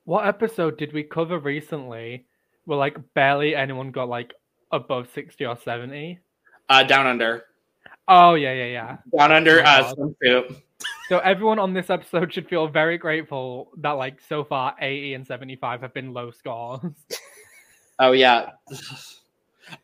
What 0.05 0.25
episode 0.25 0.77
did 0.77 0.93
we 0.93 1.03
cover 1.03 1.37
recently 1.37 2.25
where 2.63 2.77
like 2.77 2.97
barely 3.13 3.55
anyone 3.55 3.91
got 3.91 4.07
like 4.07 4.33
above 4.71 5.09
60 5.13 5.45
or 5.45 5.57
70? 5.57 6.17
Uh, 6.69 6.83
down 6.83 7.05
under. 7.05 7.43
Oh, 8.07 8.35
yeah, 8.35 8.53
yeah, 8.53 8.65
yeah. 8.67 8.97
Down 9.17 9.33
under 9.33 9.59
Oh 9.59 9.63
my 9.63 9.69
uh, 9.69 9.93
swimsuit. 9.95 10.61
So 11.09 11.17
everyone 11.17 11.57
on 11.57 11.73
this 11.73 11.89
episode 11.89 12.31
should 12.31 12.47
feel 12.47 12.67
very 12.67 12.99
grateful 12.99 13.71
that 13.77 13.93
like 13.93 14.21
so 14.21 14.43
far 14.43 14.75
80 14.79 15.15
and 15.15 15.25
75 15.25 15.81
have 15.81 15.91
been 15.91 16.13
low 16.13 16.31
scores. 16.31 16.81
Oh 18.01 18.13
yeah. 18.13 18.51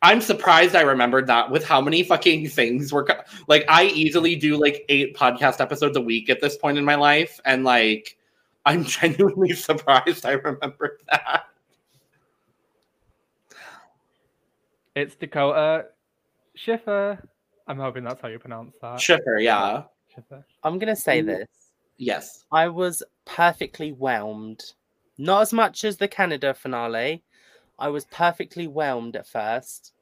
I'm 0.00 0.22
surprised 0.22 0.74
I 0.74 0.80
remembered 0.80 1.26
that 1.26 1.50
with 1.50 1.62
how 1.62 1.82
many 1.82 2.02
fucking 2.02 2.48
things 2.48 2.90
were 2.90 3.04
co- 3.04 3.20
like 3.46 3.66
I 3.68 3.88
easily 3.88 4.36
do 4.36 4.56
like 4.56 4.86
eight 4.88 5.14
podcast 5.14 5.60
episodes 5.60 5.98
a 5.98 6.00
week 6.00 6.30
at 6.30 6.40
this 6.40 6.56
point 6.56 6.78
in 6.78 6.84
my 6.86 6.94
life 6.94 7.38
and 7.44 7.62
like 7.62 8.16
I'm 8.64 8.84
genuinely 8.86 9.52
surprised 9.52 10.24
I 10.24 10.32
remembered 10.32 11.02
that. 11.10 11.42
It's 14.94 15.14
Dakota 15.14 15.88
Schiffer. 16.54 17.22
I'm 17.66 17.78
hoping 17.78 18.02
that's 18.02 18.22
how 18.22 18.28
you 18.28 18.38
pronounce 18.38 18.78
that. 18.80 18.98
Schiffer, 18.98 19.36
yeah. 19.40 19.82
Schiffer. 20.16 20.44
I'm 20.64 20.78
going 20.78 20.94
to 20.94 21.00
say 21.00 21.20
Mm. 21.22 21.26
this. 21.26 21.48
Yes. 21.98 22.44
I 22.52 22.68
was 22.68 23.02
perfectly 23.24 23.90
whelmed. 23.90 24.64
Not 25.18 25.42
as 25.42 25.52
much 25.52 25.84
as 25.84 25.96
the 25.96 26.08
Canada 26.08 26.52
finale. 26.54 27.22
I 27.78 27.88
was 27.88 28.04
perfectly 28.06 28.66
whelmed 28.66 29.16
at 29.16 29.26
first. 29.28 29.92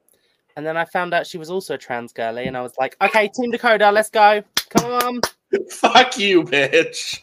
And 0.57 0.65
then 0.65 0.77
I 0.77 0.85
found 0.85 1.13
out 1.13 1.27
she 1.27 1.37
was 1.37 1.49
also 1.49 1.73
a 1.75 1.77
trans 1.77 2.13
girly, 2.13 2.45
and 2.45 2.55
I 2.55 2.61
was 2.61 2.73
like, 2.79 2.95
okay, 3.01 3.27
Team 3.27 3.51
Dakota, 3.51 3.91
let's 3.91 4.09
go. 4.09 4.41
Come 4.69 4.91
on. 4.91 5.21
Fuck 5.69 6.17
you, 6.17 6.43
bitch. 6.43 7.19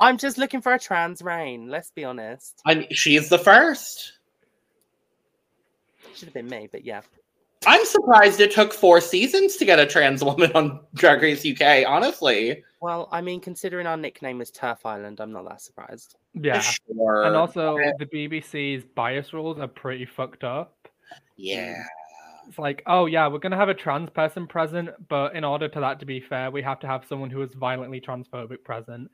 I'm 0.00 0.18
just 0.18 0.36
looking 0.36 0.60
for 0.60 0.72
a 0.74 0.78
trans 0.78 1.22
reign, 1.22 1.68
let's 1.68 1.90
be 1.90 2.04
honest. 2.04 2.60
I 2.66 2.74
mean 2.74 2.88
she's 2.90 3.28
the 3.28 3.38
first. 3.38 4.12
Should 6.14 6.26
have 6.26 6.34
been 6.34 6.48
me, 6.48 6.68
but 6.70 6.84
yeah. 6.84 7.00
I'm 7.66 7.84
surprised 7.84 8.40
it 8.40 8.50
took 8.52 8.72
four 8.72 9.00
seasons 9.00 9.56
to 9.56 9.64
get 9.64 9.78
a 9.78 9.86
trans 9.86 10.22
woman 10.24 10.50
on 10.54 10.80
Drag 10.94 11.22
Race 11.22 11.46
UK, 11.46 11.84
honestly. 11.86 12.62
Well, 12.80 13.08
I 13.12 13.20
mean, 13.20 13.40
considering 13.40 13.86
our 13.86 13.96
nickname 13.96 14.40
is 14.40 14.50
Turf 14.50 14.84
Island, 14.84 15.20
I'm 15.20 15.32
not 15.32 15.48
that 15.48 15.60
surprised. 15.60 16.16
Yeah. 16.34 16.60
Sure. 16.60 17.24
And 17.24 17.36
also, 17.36 17.76
the 17.98 18.06
BBC's 18.06 18.84
bias 18.96 19.32
rules 19.32 19.58
are 19.58 19.68
pretty 19.68 20.06
fucked 20.06 20.42
up. 20.44 20.88
Yeah. 21.36 21.82
It's 22.48 22.58
like, 22.58 22.82
oh 22.86 23.06
yeah, 23.06 23.28
we're 23.28 23.38
gonna 23.38 23.56
have 23.56 23.68
a 23.68 23.74
trans 23.74 24.10
person 24.10 24.46
present, 24.48 24.90
but 25.08 25.36
in 25.36 25.44
order 25.44 25.68
to 25.68 25.80
that 25.80 26.00
to 26.00 26.06
be 26.06 26.20
fair, 26.20 26.50
we 26.50 26.60
have 26.62 26.80
to 26.80 26.88
have 26.88 27.04
someone 27.06 27.30
who 27.30 27.40
is 27.42 27.54
violently 27.54 28.00
transphobic 28.00 28.64
present. 28.64 29.08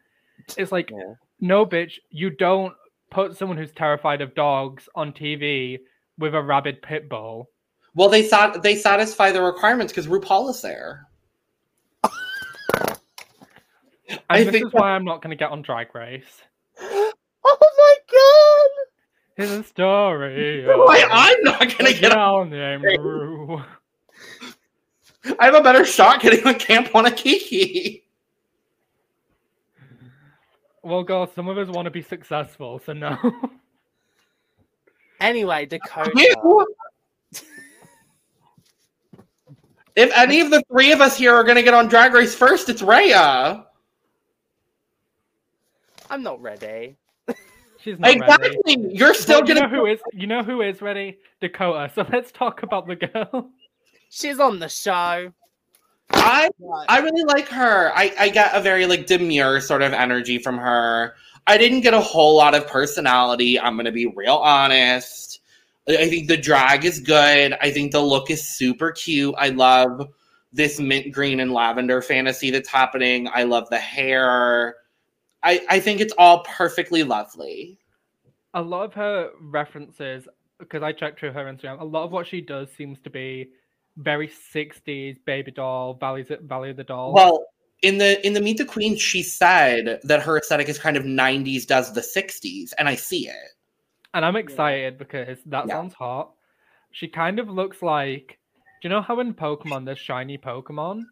It's 0.56 0.72
like, 0.72 0.90
Yeah. 0.90 1.14
no, 1.40 1.66
bitch, 1.66 1.98
you 2.10 2.30
don't 2.30 2.74
put 3.10 3.36
someone 3.36 3.58
who's 3.58 3.72
terrified 3.72 4.22
of 4.22 4.34
dogs 4.34 4.88
on 4.94 5.12
TV 5.12 5.78
with 6.18 6.34
a 6.34 6.42
rabid 6.42 6.80
pit 6.80 7.08
bull. 7.08 7.50
Well, 7.94 8.08
they 8.08 8.22
sat 8.22 8.62
they 8.62 8.76
satisfy 8.76 9.32
the 9.32 9.42
requirements 9.42 9.92
because 9.92 10.06
RuPaul 10.06 10.50
is 10.50 10.62
there. 10.62 11.06
And 14.08 14.20
I 14.30 14.44
this 14.44 14.52
think 14.52 14.66
is 14.66 14.72
why 14.72 14.90
I'm 14.90 15.04
not 15.04 15.22
gonna 15.22 15.36
get 15.36 15.50
on 15.50 15.62
Drag 15.62 15.94
Race. 15.94 16.42
Oh 16.80 17.12
my 17.60 17.96
god! 18.10 18.70
Here's 19.36 19.50
a 19.60 19.62
story. 19.62 20.64
Why 20.66 21.06
I'm 21.10 21.42
not 21.42 21.78
gonna 21.78 21.92
get 21.92 22.12
on. 22.12 22.50
named 22.50 22.82
Race. 22.82 22.98
Rue. 22.98 23.62
I 25.38 25.44
have 25.44 25.54
a 25.54 25.60
better 25.60 25.84
shot 25.84 26.20
getting 26.20 26.46
on 26.46 26.56
Camp 26.56 26.88
Wanakiki. 26.88 28.02
Well, 30.82 31.02
girl, 31.02 31.30
some 31.34 31.48
of 31.48 31.58
us 31.58 31.68
want 31.68 31.86
to 31.86 31.90
be 31.90 32.02
successful, 32.02 32.80
so 32.84 32.92
no. 32.92 33.16
Anyway, 35.20 35.66
Dakota. 35.66 36.10
You? 36.14 36.66
If 39.98 40.16
any 40.16 40.40
of 40.40 40.50
the 40.52 40.62
three 40.70 40.92
of 40.92 41.00
us 41.00 41.18
here 41.18 41.34
are 41.34 41.42
gonna 41.42 41.62
get 41.62 41.74
on 41.74 41.88
Drag 41.88 42.14
Race 42.14 42.32
first, 42.32 42.68
it's 42.68 42.82
Rhea. 42.82 43.66
I'm 46.08 46.22
not 46.22 46.40
ready. 46.40 46.96
She's 47.80 47.98
not 47.98 48.06
ready. 48.06 48.46
Exactly. 48.46 48.94
You're 48.96 49.12
still 49.12 49.40
Well, 49.40 49.48
you 49.48 49.54
gonna 49.56 49.68
know 49.68 49.76
who 49.76 49.86
is 49.86 50.00
you 50.12 50.28
know 50.28 50.44
who 50.44 50.62
is 50.62 50.80
ready? 50.80 51.18
Dakota. 51.40 51.90
So 51.92 52.06
let's 52.12 52.30
talk 52.30 52.62
about 52.62 52.86
the 52.86 52.94
girl. 52.94 53.50
She's 54.08 54.38
on 54.38 54.60
the 54.60 54.68
show. 54.68 55.32
I 56.10 56.48
I 56.88 57.00
really 57.00 57.24
like 57.24 57.48
her. 57.48 57.90
I, 57.92 58.14
I 58.20 58.28
get 58.28 58.54
a 58.54 58.60
very 58.60 58.86
like 58.86 59.06
demure 59.06 59.60
sort 59.60 59.82
of 59.82 59.92
energy 59.92 60.38
from 60.38 60.58
her. 60.58 61.16
I 61.48 61.58
didn't 61.58 61.80
get 61.80 61.92
a 61.92 62.00
whole 62.00 62.36
lot 62.36 62.54
of 62.54 62.68
personality. 62.68 63.58
I'm 63.58 63.76
gonna 63.76 63.90
be 63.90 64.06
real 64.06 64.36
honest. 64.36 65.37
I 65.88 66.08
think 66.08 66.28
the 66.28 66.36
drag 66.36 66.84
is 66.84 67.00
good. 67.00 67.54
I 67.60 67.70
think 67.70 67.92
the 67.92 68.00
look 68.00 68.30
is 68.30 68.46
super 68.46 68.92
cute. 68.92 69.34
I 69.38 69.48
love 69.48 70.08
this 70.52 70.78
mint 70.78 71.12
green 71.12 71.40
and 71.40 71.52
lavender 71.52 72.02
fantasy 72.02 72.50
that's 72.50 72.68
happening. 72.68 73.28
I 73.32 73.44
love 73.44 73.68
the 73.70 73.78
hair. 73.78 74.76
I, 75.42 75.64
I 75.68 75.80
think 75.80 76.00
it's 76.00 76.14
all 76.18 76.44
perfectly 76.44 77.04
lovely. 77.04 77.78
A 78.54 78.62
lot 78.62 78.84
of 78.84 78.94
her 78.94 79.30
references, 79.40 80.28
because 80.58 80.82
I 80.82 80.92
checked 80.92 81.20
through 81.20 81.32
her 81.32 81.44
Instagram, 81.44 81.80
a 81.80 81.84
lot 81.84 82.04
of 82.04 82.12
what 82.12 82.26
she 82.26 82.40
does 82.40 82.68
seems 82.76 83.00
to 83.00 83.10
be 83.10 83.50
very 83.96 84.28
60s 84.28 85.18
baby 85.24 85.50
doll, 85.50 85.94
Valley, 85.94 86.24
Valley 86.42 86.70
of 86.70 86.76
the 86.76 86.84
Doll. 86.84 87.12
Well, 87.12 87.46
in 87.82 87.98
the 87.98 88.24
in 88.26 88.32
the 88.32 88.40
Meet 88.40 88.58
the 88.58 88.64
Queen, 88.64 88.96
she 88.96 89.22
said 89.22 90.00
that 90.02 90.22
her 90.22 90.36
aesthetic 90.36 90.68
is 90.68 90.78
kind 90.78 90.96
of 90.96 91.04
90s 91.04 91.66
does 91.66 91.92
the 91.92 92.00
60s, 92.00 92.72
and 92.78 92.88
I 92.88 92.94
see 92.94 93.28
it. 93.28 93.52
And 94.14 94.24
I'm 94.24 94.36
excited 94.36 94.98
because 94.98 95.38
that 95.46 95.66
Yeah. 95.68 95.74
sounds 95.74 95.94
hot. 95.94 96.32
She 96.92 97.08
kind 97.08 97.38
of 97.38 97.48
looks 97.48 97.82
like. 97.82 98.38
Do 98.80 98.88
you 98.88 98.90
know 98.94 99.02
how 99.02 99.18
in 99.20 99.34
Pokemon 99.34 99.84
there's 99.86 99.98
shiny 99.98 100.38
Pokemon? 100.38 101.02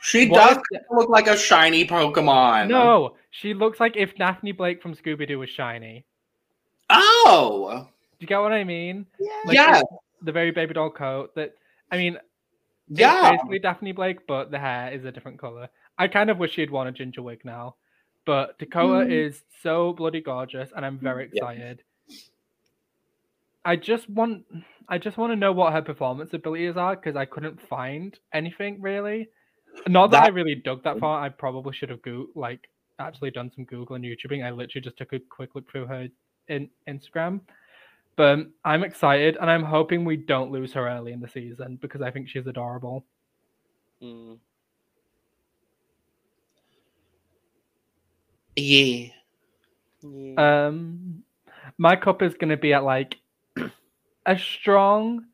She 0.00 0.28
What 0.28 0.54
does 0.54 0.62
if- 0.70 0.82
look 0.90 1.08
like 1.08 1.26
a 1.26 1.36
shiny 1.36 1.84
Pokemon. 1.86 2.68
No, 2.68 3.16
she 3.30 3.52
looks 3.54 3.80
like 3.80 3.96
if 3.96 4.14
Daphne 4.16 4.52
Blake 4.52 4.80
from 4.82 4.94
Scooby 4.94 5.26
Doo 5.26 5.38
was 5.40 5.50
shiny. 5.50 6.04
Oh, 6.90 7.86
Do 8.18 8.24
you 8.24 8.26
get 8.26 8.38
what 8.40 8.52
I 8.52 8.64
mean? 8.64 9.06
Yeah. 9.20 9.28
Like, 9.44 9.54
yeah, 9.56 9.82
The 10.22 10.32
very 10.32 10.50
baby 10.50 10.74
doll 10.74 10.90
coat. 10.90 11.34
That 11.34 11.54
I 11.90 11.96
mean, 11.96 12.14
It's 12.90 13.00
yeah. 13.00 13.30
basically 13.32 13.58
Daphne 13.58 13.92
Blake, 13.92 14.26
but 14.26 14.50
the 14.50 14.58
hair 14.58 14.92
is 14.92 15.04
a 15.04 15.12
different 15.12 15.38
color. 15.38 15.68
I 15.98 16.08
kind 16.08 16.30
of 16.30 16.38
wish 16.38 16.52
she'd 16.52 16.70
worn 16.70 16.88
a 16.88 16.92
ginger 16.92 17.22
wig 17.22 17.44
now. 17.44 17.76
But 18.28 18.58
Dakota 18.58 19.06
Mm. 19.06 19.10
is 19.10 19.42
so 19.62 19.94
bloody 19.94 20.20
gorgeous, 20.20 20.70
and 20.76 20.84
I'm 20.84 20.98
very 20.98 21.30
Yeah. 21.32 21.48
excited. 21.48 21.82
I 23.64 23.74
just 23.76 24.06
want, 24.10 24.44
I 24.86 24.98
just 24.98 25.16
want 25.16 25.32
to 25.32 25.36
know 25.36 25.50
what 25.50 25.72
her 25.72 25.80
performance 25.80 26.34
abilities 26.34 26.76
are 26.76 26.94
because 26.94 27.16
I 27.16 27.24
couldn't 27.24 27.58
find 27.58 28.18
anything 28.34 28.82
really. 28.82 29.30
Not 29.86 30.10
that, 30.10 30.24
I 30.24 30.28
really 30.28 30.56
dug 30.56 30.82
that 30.82 30.98
far. 30.98 31.24
I 31.24 31.30
probably 31.30 31.72
should 31.72 31.88
have 31.88 32.02
go 32.02 32.28
like 32.34 32.68
actually 32.98 33.30
done 33.30 33.50
some 33.50 33.64
Google 33.64 33.96
and 33.96 34.04
YouTubing. 34.04 34.44
I 34.44 34.50
literally 34.50 34.82
just 34.82 34.98
took 34.98 35.14
a 35.14 35.20
quick 35.20 35.54
look 35.54 35.70
through 35.70 35.86
her 35.86 36.10
in 36.48 36.68
Instagram. 36.86 37.40
But 38.16 38.46
I'm 38.62 38.84
excited, 38.84 39.38
and 39.40 39.48
I'm 39.50 39.62
hoping 39.62 40.04
we 40.04 40.18
don't 40.18 40.50
lose 40.50 40.74
her 40.74 40.86
early 40.86 41.12
in 41.12 41.20
the 41.20 41.28
season 41.28 41.76
because 41.76 42.02
I 42.02 42.10
think 42.10 42.28
she's 42.28 42.46
adorable. 42.46 43.06
Mm. 44.02 44.38
Yeah. 48.58 49.08
Yeah. 50.02 50.66
Um, 50.66 51.22
my 51.78 51.96
cup 51.96 52.22
is 52.22 52.34
going 52.34 52.50
to 52.50 52.56
be 52.56 52.72
at 52.72 52.84
like 52.84 53.16
a 54.26 54.38
strong 54.38 55.24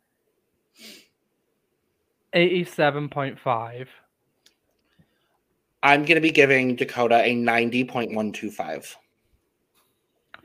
eighty-seven 2.32 3.08
point 3.08 3.38
five. 3.38 3.88
I'm 5.82 6.04
gonna 6.06 6.20
be 6.22 6.30
giving 6.30 6.76
Dakota 6.76 7.22
a 7.22 7.34
ninety 7.34 7.84
point 7.84 8.14
one 8.14 8.32
two 8.32 8.50
five. 8.50 8.96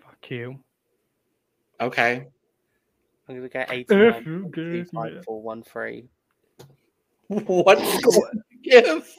Fuck 0.04 0.30
you. 0.30 0.60
Okay. 1.80 2.28
I'm 3.28 3.36
gonna 3.36 3.48
go 3.48 3.60
If 3.70 3.88
you 4.26 4.50
give 4.54 4.94
me- 4.94 5.22
89.25413. 5.28 6.08
What 7.46 7.80
score 8.00 8.32
give? 8.63 9.15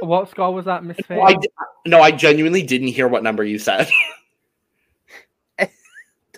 What 0.00 0.30
score 0.30 0.52
was 0.52 0.66
that, 0.66 0.84
Miss 0.84 0.98
Faye? 1.06 1.16
No, 1.16 1.22
I, 1.22 1.36
no, 1.86 2.00
I 2.00 2.10
genuinely 2.10 2.62
didn't 2.62 2.88
hear 2.88 3.08
what 3.08 3.22
number 3.22 3.44
you 3.44 3.58
said. 3.58 3.88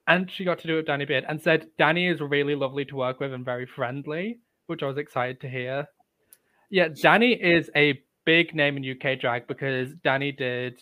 And 0.09 0.31
she 0.31 0.45
got 0.45 0.59
to 0.61 0.67
do 0.67 0.75
it 0.75 0.77
with 0.77 0.87
Danny 0.87 1.05
Beard 1.05 1.25
and 1.29 1.41
said 1.43 1.67
Danny 1.79 2.07
is 2.07 2.21
really 2.21 2.55
lovely 2.55 2.85
to 2.87 2.97
work 2.97 3.19
with 3.21 3.33
and 3.33 3.45
very 3.45 3.67
friendly, 3.67 4.39
which 4.67 4.83
I 4.83 4.87
was 4.87 4.99
excited 4.99 5.41
to 5.41 5.49
hear. 5.49 5.89
Yeah, 6.71 6.89
Danny 7.03 7.33
is 7.33 7.71
a 7.75 8.01
big 8.25 8.55
name 8.55 8.77
in 8.77 8.85
UK 8.89 9.19
drag 9.21 9.47
because 9.47 9.93
Danny 10.05 10.33
did 10.33 10.81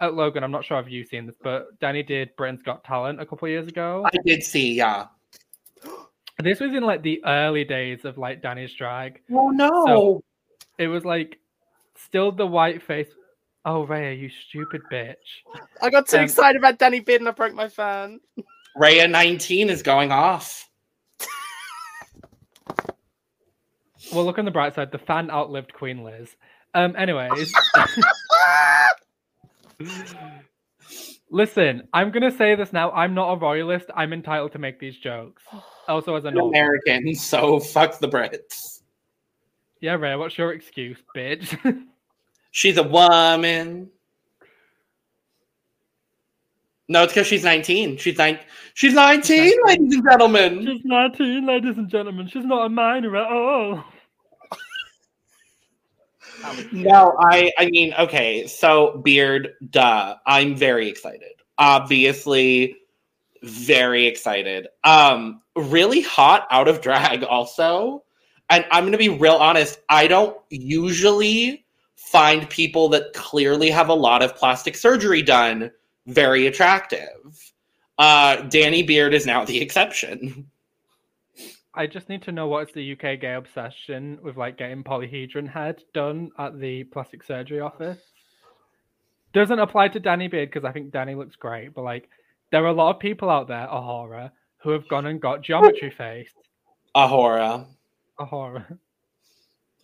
uh, 0.00 0.10
Logan, 0.10 0.44
I'm 0.44 0.50
not 0.50 0.64
sure 0.64 0.78
if 0.80 0.90
you've 0.90 1.08
seen 1.08 1.26
this, 1.26 1.36
but 1.42 1.78
Danny 1.80 2.02
did 2.02 2.36
Britain's 2.36 2.62
Got 2.62 2.84
Talent 2.84 3.20
a 3.20 3.24
couple 3.26 3.46
of 3.46 3.50
years 3.50 3.66
ago. 3.66 4.04
I 4.04 4.10
did 4.24 4.42
see, 4.42 4.74
yeah. 4.74 5.06
This 6.38 6.60
was 6.60 6.74
in 6.74 6.82
like 6.82 7.02
the 7.02 7.24
early 7.24 7.64
days 7.64 8.04
of 8.04 8.18
like 8.18 8.42
Danny's 8.42 8.74
drag. 8.74 9.22
Oh 9.32 9.48
no. 9.50 9.70
So- 9.86 10.24
It 10.78 10.88
was 10.88 11.02
like 11.04 11.38
still 11.96 12.30
the 12.30 12.46
white 12.46 12.82
face. 12.82 13.08
Oh, 13.64 13.86
Reya, 13.86 14.16
you 14.20 14.28
stupid 14.48 14.82
bitch. 14.92 15.14
I 15.80 15.88
got 15.90 16.06
too 16.08 16.18
Um, 16.18 16.24
excited 16.24 16.58
about 16.58 16.78
Danny 16.78 17.00
Beard 17.00 17.22
and 17.22 17.28
I 17.28 17.32
broke 17.32 17.54
my 17.54 17.68
phone. 17.68 18.20
Reya 18.78 19.10
19 19.10 19.70
is 19.70 19.82
going 19.82 20.12
off. 20.12 20.68
Well, 24.12 24.24
look 24.24 24.38
on 24.38 24.44
the 24.44 24.50
bright 24.50 24.74
side. 24.74 24.92
The 24.92 24.98
fan 24.98 25.30
outlived 25.30 25.72
Queen 25.72 26.04
Liz. 26.04 26.36
Um. 26.74 26.94
Anyways, 26.96 27.52
listen. 31.30 31.88
I'm 31.92 32.10
gonna 32.10 32.30
say 32.30 32.54
this 32.54 32.72
now. 32.72 32.92
I'm 32.92 33.14
not 33.14 33.32
a 33.32 33.36
royalist. 33.38 33.86
I'm 33.96 34.12
entitled 34.12 34.52
to 34.52 34.58
make 34.58 34.78
these 34.78 34.96
jokes. 34.98 35.42
Also, 35.88 36.16
as 36.16 36.24
a 36.24 36.28
An 36.28 36.38
American, 36.40 37.14
so 37.14 37.60
fuck 37.60 38.00
the 38.00 38.08
Brits. 38.08 38.80
Yeah, 39.80 39.94
Ray. 39.94 40.16
What's 40.16 40.36
your 40.36 40.52
excuse, 40.52 40.98
bitch? 41.16 41.56
She's 42.50 42.76
a 42.76 42.82
woman. 42.82 43.88
No, 46.88 47.02
it's 47.02 47.12
because 47.12 47.26
she's 47.26 47.42
19. 47.42 47.96
She's 47.96 48.16
nine. 48.16 48.38
She's 48.74 48.94
19, 48.94 49.36
nineteen. 49.36 49.52
ladies 49.64 49.94
and 49.94 50.04
gentlemen. 50.08 50.66
She's 50.66 50.84
19, 50.84 51.46
ladies 51.46 51.78
and 51.78 51.88
gentlemen. 51.88 52.28
She's 52.28 52.44
not 52.44 52.66
a 52.66 52.68
minor 52.68 53.16
at 53.16 53.26
all. 53.26 53.84
No, 56.70 57.16
I 57.18 57.50
I 57.58 57.66
mean, 57.70 57.94
okay, 57.98 58.46
so 58.46 58.98
beard, 58.98 59.54
duh. 59.70 60.16
I'm 60.26 60.54
very 60.54 60.88
excited. 60.88 61.32
Obviously, 61.58 62.76
very 63.42 64.06
excited. 64.06 64.68
Um, 64.84 65.40
really 65.56 66.02
hot 66.02 66.46
out 66.50 66.68
of 66.68 66.80
drag 66.80 67.24
also. 67.24 68.04
And 68.50 68.64
I'm 68.70 68.84
gonna 68.84 68.98
be 68.98 69.08
real 69.08 69.34
honest, 69.34 69.80
I 69.88 70.06
don't 70.06 70.36
usually 70.50 71.64
find 71.96 72.48
people 72.48 72.88
that 72.90 73.12
clearly 73.14 73.70
have 73.70 73.88
a 73.88 73.94
lot 73.94 74.22
of 74.22 74.36
plastic 74.36 74.76
surgery 74.76 75.22
done 75.22 75.70
very 76.06 76.46
attractive. 76.46 77.52
Uh 77.98 78.42
Danny 78.42 78.82
Beard 78.82 79.14
is 79.14 79.26
now 79.26 79.44
the 79.44 79.60
exception. 79.60 80.50
I 81.74 81.86
just 81.86 82.08
need 82.08 82.22
to 82.22 82.32
know 82.32 82.46
what 82.46 82.68
is 82.68 82.74
the 82.74 82.92
UK 82.92 83.20
gay 83.20 83.34
obsession 83.34 84.18
with 84.22 84.38
like 84.38 84.56
getting 84.56 84.82
polyhedron 84.82 85.46
head 85.48 85.82
done 85.92 86.30
at 86.38 86.58
the 86.58 86.84
plastic 86.84 87.22
surgery 87.22 87.60
office. 87.60 87.98
Doesn't 89.34 89.58
apply 89.58 89.88
to 89.88 90.00
Danny 90.00 90.28
Beard 90.28 90.48
because 90.48 90.64
I 90.64 90.72
think 90.72 90.90
Danny 90.90 91.14
looks 91.14 91.36
great, 91.36 91.74
but 91.74 91.82
like 91.82 92.08
there 92.50 92.64
are 92.64 92.68
a 92.68 92.72
lot 92.72 92.94
of 92.94 93.00
people 93.00 93.28
out 93.28 93.48
there, 93.48 93.66
a 93.70 93.80
horror, 93.80 94.30
who 94.58 94.70
have 94.70 94.88
gone 94.88 95.06
and 95.06 95.20
got 95.20 95.42
geometry 95.42 95.90
face. 95.98 96.30
Ahora. 96.94 97.66
A 98.18 98.24
horror. 98.24 98.78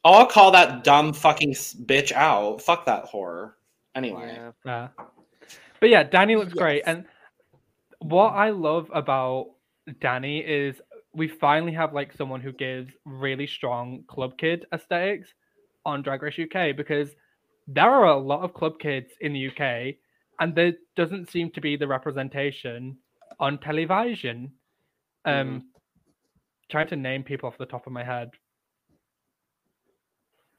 I'll 0.05 0.27
call 0.27 0.51
that 0.53 0.85
dumb 0.85 1.13
fucking 1.13 1.53
bitch 1.53 2.13
out. 2.13 2.63
Fuck 2.63 2.87
that 2.87 3.05
horror. 3.05 3.57
Anyway. 3.95 4.33
Yeah. 4.35 4.53
Yeah. 4.65 4.89
But 5.83 5.91
yeah, 5.91 6.05
Danny 6.05 6.37
looks 6.37 6.53
great. 6.53 6.85
And 6.87 7.07
what 7.99 8.35
I 8.35 8.51
love 8.51 8.89
about 8.95 9.47
Danny 10.01 10.39
is 10.39 10.81
we 11.13 11.27
finally 11.27 11.73
have 11.73 11.93
like 11.93 12.13
someone 12.13 12.41
who 12.41 12.53
gives 12.53 12.93
really 13.05 13.49
strong 13.49 14.05
club 14.07 14.39
kid 14.39 14.65
aesthetics 14.73 15.35
on 15.85 16.03
Drag 16.03 16.23
Race 16.23 16.39
UK 16.39 16.77
because 16.77 17.11
there 17.67 17.91
are 17.91 18.07
a 18.07 18.17
lot 18.17 18.45
of 18.45 18.55
club 18.55 18.79
kids 18.79 19.11
in 19.21 19.33
the 19.33 19.49
UK 19.49 19.97
and 20.39 20.55
there 20.55 20.75
doesn't 20.95 21.29
seem 21.29 21.51
to 21.51 21.61
be 21.61 21.75
the 21.75 21.89
representation 21.89 22.97
on 23.41 23.59
television. 23.59 24.53
Um 25.25 25.65
trying 26.71 26.87
to 26.91 26.97
name 26.97 27.25
people 27.25 27.49
off 27.49 27.59
the 27.59 27.67
top 27.67 27.89
of 27.89 27.93
my 27.93 28.05
head. 28.05 28.31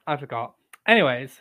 I 0.06 0.18
forgot. 0.18 0.54
Anyways, 0.86 1.40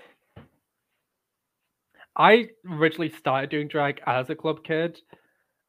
I 2.16 2.50
originally 2.70 3.10
started 3.10 3.50
doing 3.50 3.68
drag 3.68 4.02
as 4.06 4.30
a 4.30 4.36
club 4.36 4.64
kid. 4.64 5.00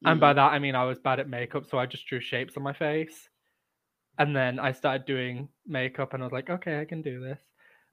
And 0.04 0.20
by 0.20 0.34
that, 0.34 0.52
I 0.52 0.58
mean 0.58 0.74
I 0.74 0.84
was 0.84 0.98
bad 0.98 1.20
at 1.20 1.28
makeup, 1.30 1.64
so 1.66 1.78
I 1.78 1.86
just 1.86 2.06
drew 2.06 2.20
shapes 2.20 2.56
on 2.56 2.62
my 2.62 2.74
face. 2.74 3.28
And 4.18 4.36
then 4.36 4.58
I 4.58 4.72
started 4.72 5.06
doing 5.06 5.48
makeup, 5.66 6.12
and 6.12 6.22
I 6.22 6.26
was 6.26 6.32
like, 6.32 6.50
okay, 6.50 6.80
I 6.80 6.84
can 6.84 7.02
do 7.02 7.20
this. 7.20 7.38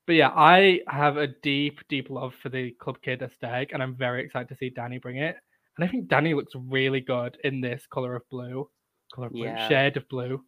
But 0.05 0.13
yeah, 0.13 0.31
I 0.35 0.81
have 0.87 1.17
a 1.17 1.27
deep, 1.27 1.79
deep 1.87 2.09
love 2.09 2.33
for 2.41 2.49
the 2.49 2.71
club 2.71 2.97
kid 3.01 3.21
aesthetic, 3.21 3.71
and 3.71 3.81
I'm 3.81 3.95
very 3.95 4.23
excited 4.23 4.49
to 4.49 4.55
see 4.55 4.69
Danny 4.69 4.97
bring 4.97 5.17
it. 5.17 5.37
And 5.77 5.87
I 5.87 5.91
think 5.91 6.09
Danny 6.09 6.33
looks 6.33 6.53
really 6.55 6.99
good 6.99 7.37
in 7.43 7.61
this 7.61 7.85
color 7.87 8.15
of 8.15 8.27
blue, 8.29 8.69
color 9.13 9.27
of 9.27 9.33
blue, 9.33 9.45
Yeah. 9.45 9.67
shade 9.69 9.95
of 9.95 10.07
blue. 10.09 10.43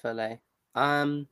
Fully. 0.00 0.38
Um, 0.74 1.26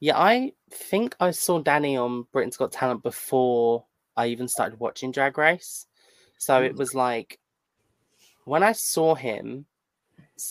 yeah, 0.00 0.18
I 0.18 0.52
think 0.70 1.16
I 1.20 1.30
saw 1.30 1.60
Danny 1.60 1.96
on 1.96 2.26
Britain's 2.32 2.56
Got 2.56 2.72
Talent 2.72 3.02
before 3.02 3.84
I 4.16 4.26
even 4.28 4.48
started 4.48 4.78
watching 4.80 5.10
Drag 5.10 5.36
Race. 5.38 5.86
So 6.38 6.62
it 6.62 6.76
was 6.76 6.94
like 6.94 7.38
when 8.44 8.62
I 8.62 8.72
saw 8.72 9.14
him, 9.14 9.66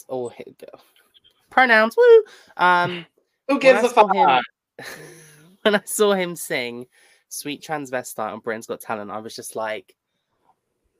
or 0.07 0.31
hi- 0.31 0.69
pronouns, 1.49 1.95
woo. 1.97 2.23
Um, 2.57 3.05
Who 3.47 3.59
gives 3.59 3.83
a 3.83 3.89
fuck? 3.89 4.13
him- 4.13 4.41
when 5.61 5.75
I 5.75 5.81
saw 5.85 6.13
him 6.13 6.35
sing 6.35 6.87
"Sweet 7.29 7.63
Transvestite" 7.63 8.33
on 8.33 8.39
Britain's 8.39 8.67
Got 8.67 8.81
Talent, 8.81 9.11
I 9.11 9.19
was 9.19 9.35
just 9.35 9.55
like, 9.55 9.95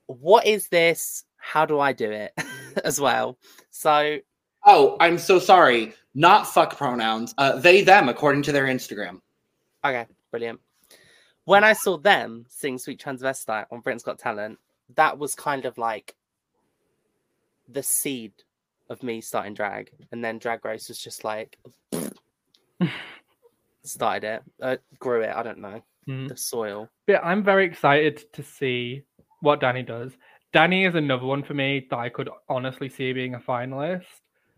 "What 0.06 0.46
is 0.46 0.68
this? 0.68 1.24
How 1.36 1.66
do 1.66 1.80
I 1.80 1.92
do 1.92 2.10
it?" 2.10 2.32
as 2.84 3.00
well. 3.00 3.38
So 3.70 4.18
Oh, 4.66 4.96
I'm 5.00 5.16
so 5.16 5.38
sorry. 5.38 5.94
Not 6.14 6.46
fuck 6.46 6.76
pronouns. 6.76 7.34
Uh, 7.38 7.58
they, 7.58 7.82
them, 7.82 8.08
according 8.08 8.42
to 8.42 8.52
their 8.52 8.64
Instagram. 8.66 9.20
Okay, 9.84 10.06
brilliant. 10.30 10.60
When 11.44 11.62
I 11.62 11.72
saw 11.72 11.96
them 11.98 12.44
sing 12.48 12.78
Sweet 12.78 13.00
Transvestite 13.00 13.66
on 13.70 13.80
Britain's 13.80 14.02
Got 14.02 14.18
Talent, 14.18 14.58
that 14.96 15.18
was 15.18 15.34
kind 15.34 15.64
of 15.64 15.78
like 15.78 16.16
the 17.68 17.82
seed 17.82 18.32
of 18.90 19.02
me 19.02 19.20
starting 19.20 19.54
drag. 19.54 19.90
And 20.10 20.24
then 20.24 20.38
Drag 20.38 20.64
Race 20.64 20.88
was 20.88 20.98
just 20.98 21.22
like, 21.22 21.58
started 23.84 24.24
it, 24.26 24.42
uh, 24.60 24.76
grew 24.98 25.22
it, 25.22 25.30
I 25.34 25.42
don't 25.42 25.58
know, 25.58 25.82
Mhm. 26.08 26.28
the 26.28 26.36
soil. 26.36 26.88
Yeah, 27.06 27.20
I'm 27.22 27.44
very 27.44 27.64
excited 27.64 28.32
to 28.32 28.42
see 28.42 29.02
what 29.40 29.60
Danny 29.60 29.82
does. 29.82 30.16
Danny 30.52 30.84
is 30.84 30.94
another 30.94 31.26
one 31.26 31.42
for 31.42 31.54
me 31.54 31.86
that 31.90 31.98
I 31.98 32.08
could 32.08 32.30
honestly 32.48 32.88
see 32.88 33.12
being 33.12 33.34
a 33.34 33.40
finalist. 33.40 34.04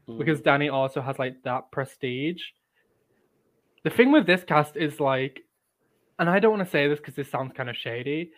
Mm. 0.09 0.18
because 0.18 0.40
Danny 0.40 0.68
also 0.68 1.00
has 1.00 1.18
like 1.18 1.42
that 1.44 1.70
prestige. 1.70 2.42
The 3.84 3.90
thing 3.90 4.11
with 4.11 4.26
this 4.26 4.42
cast 4.44 4.76
is 4.76 5.00
like, 5.00 5.40
and 6.18 6.28
I 6.28 6.38
don't 6.40 6.56
want 6.56 6.64
to 6.64 6.70
say 6.70 6.88
this 6.88 6.98
because 6.98 7.14
this 7.14 7.30
sounds 7.30 7.52
kind 7.54 7.70
of 7.70 7.76
shady. 7.76 8.32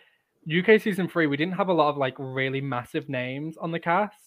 UK 0.49 0.81
season 0.81 1.07
three, 1.07 1.27
we 1.27 1.37
didn't 1.37 1.55
have 1.55 1.69
a 1.69 1.73
lot 1.73 1.89
of 1.89 1.97
like 1.97 2.15
really 2.17 2.61
massive 2.61 3.09
names 3.09 3.57
on 3.57 3.71
the 3.71 3.79
cast. 3.79 4.17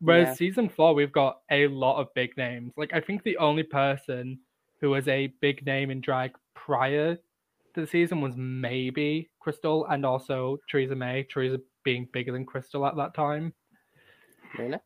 Whereas 0.00 0.28
Yeah. 0.28 0.34
season 0.34 0.68
four, 0.68 0.94
we've 0.94 1.12
got 1.12 1.40
a 1.50 1.66
lot 1.68 2.00
of 2.00 2.12
big 2.14 2.36
names. 2.36 2.72
Like, 2.76 2.94
I 2.94 3.00
think 3.00 3.22
the 3.22 3.36
only 3.36 3.62
person 3.64 4.38
who 4.80 4.90
was 4.90 5.06
a 5.08 5.26
big 5.40 5.64
name 5.66 5.90
in 5.90 6.00
drag 6.00 6.32
prior 6.54 7.16
to 7.74 7.80
the 7.80 7.86
season 7.86 8.22
was 8.22 8.34
maybe 8.36 9.28
Krystal 9.44 9.84
and 9.90 10.06
also 10.06 10.58
Choriza 10.72 10.96
May. 10.96 11.24
Theresa 11.24 11.60
being 11.84 12.08
bigger 12.12 12.32
than 12.32 12.46
Krystal 12.46 12.88
at 12.88 12.96
that 12.96 13.14
time 13.14 13.52
really? 14.58 14.78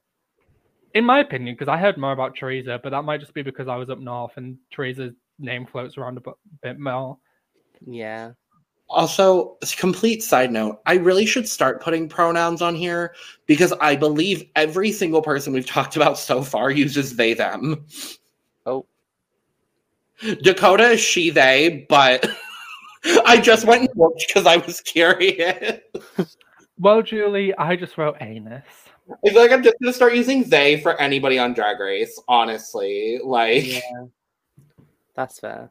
In 0.95 1.05
my 1.05 1.18
opinion, 1.18 1.55
because 1.55 1.68
I 1.68 1.76
heard 1.76 1.99
more 1.99 2.12
about 2.12 2.36
Choriza, 2.36 2.80
but 2.82 2.90
that 2.90 3.03
might 3.03 3.20
just 3.20 3.34
be 3.34 3.42
because 3.42 3.66
I 3.66 3.76
was 3.76 3.90
up 3.90 3.99
north 3.99 4.32
and 4.36 4.57
Choriza's 4.74 5.14
name 5.40 5.66
floats 5.66 5.99
around 5.99 6.18
a 6.18 6.32
bit 6.62 6.78
more. 6.78 7.18
Yeah. 7.84 8.32
Also, 8.88 9.57
complete 9.76 10.22
side 10.22 10.53
note, 10.53 10.80
I 10.86 10.95
really 10.95 11.26
should 11.26 11.49
start 11.49 11.82
putting 11.82 12.09
pronouns 12.09 12.62
on 12.62 12.76
here 12.76 13.14
because 13.47 13.72
I 13.80 13.97
believe 13.97 14.45
every 14.55 14.92
single 14.92 15.22
person 15.22 15.53
we've 15.53 15.66
talked 15.78 15.97
about 15.97 16.18
so 16.18 16.42
far 16.42 16.70
uses 16.70 17.16
they 17.16 17.34
them. 17.34 17.86
Oh. 18.66 18.86
Dakota 20.42 20.90
is 20.90 21.01
she 21.01 21.30
they, 21.30 21.86
but 21.88 22.24
I 23.26 23.40
just 23.40 23.66
went 23.66 23.90
and 23.90 23.90
looked 23.97 24.24
because 24.28 24.47
I 24.47 24.59
was 24.59 24.80
curious. 24.80 25.80
Well, 26.78 27.03
Julie, 27.03 27.55
I 27.57 27.76
just 27.76 27.99
wrote 27.99 28.16
anus. 28.20 28.64
I 29.11 29.30
feel 29.30 29.42
like 29.42 29.52
I'm 29.52 29.62
just 29.62 29.76
gonna 29.80 29.92
start 29.92 30.14
using 30.14 30.48
they 30.48 30.80
for 30.80 31.00
anybody 31.00 31.38
on 31.38 31.55
Drag 31.55 31.78
Race, 31.78 32.20
honestly. 32.28 33.20
Like 33.22 33.66
Yeah. 33.66 34.07
That's 35.14 35.38
fair. 35.38 35.70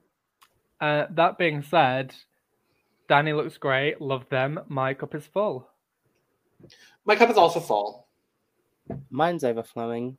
Uh, 0.79 1.07
that 1.11 1.38
being 1.38 1.61
said, 1.61 2.13
Danny 3.07 3.34
looks 3.34 3.57
great. 3.57 4.01
Love 4.01 4.27
them. 4.29 4.59
My 4.67 4.93
cup 4.93 5.15
is 5.15 5.25
full. 5.25 5.67
my 7.05 7.15
cup 7.15 7.29
is 7.29 7.38
also 7.38 7.59
full. 7.59 8.07
Mine's 9.09 9.43
overflowing. 9.43 10.17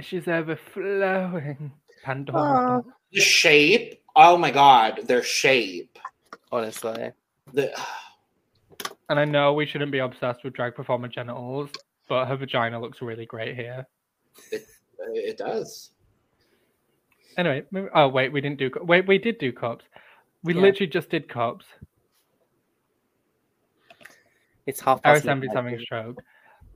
She's 0.00 0.26
overflowing. 0.28 1.72
Pandora. 2.04 2.84
The 3.12 3.20
shape, 3.20 4.02
oh 4.16 4.36
my 4.36 4.50
god, 4.50 5.00
their 5.04 5.22
shape. 5.22 5.98
Honestly. 6.52 7.12
The 7.52 7.72
And 9.08 9.18
I 9.20 9.24
know 9.24 9.52
we 9.52 9.66
shouldn't 9.66 9.92
be 9.92 9.98
obsessed 9.98 10.44
with 10.44 10.54
drag 10.54 10.74
performer 10.74 11.08
genitals, 11.08 11.70
but 12.08 12.26
her 12.26 12.36
vagina 12.36 12.80
looks 12.80 13.02
really 13.02 13.26
great 13.26 13.54
here. 13.56 13.86
it 14.50 14.66
uh, 15.00 15.10
it 15.12 15.36
does. 15.38 15.90
Anyway, 17.36 17.64
oh 17.94 18.08
wait, 18.08 18.32
we 18.32 18.40
didn't 18.40 18.58
do. 18.58 18.70
cu- 18.70 18.84
Wait, 18.84 19.06
we 19.06 19.18
did 19.18 19.38
do 19.38 19.52
cups. 19.52 19.84
We 20.42 20.54
Yeah. 20.54 20.60
literally 20.62 20.86
just 20.86 21.10
did 21.10 21.28
cups. 21.28 21.66
It's 24.66 24.80
half 24.80 25.02
past 25.02 25.24
Arisambi's 25.24 25.40
midnight. 25.48 25.56
having 25.56 25.74
a 25.74 25.80
stroke. 25.80 26.22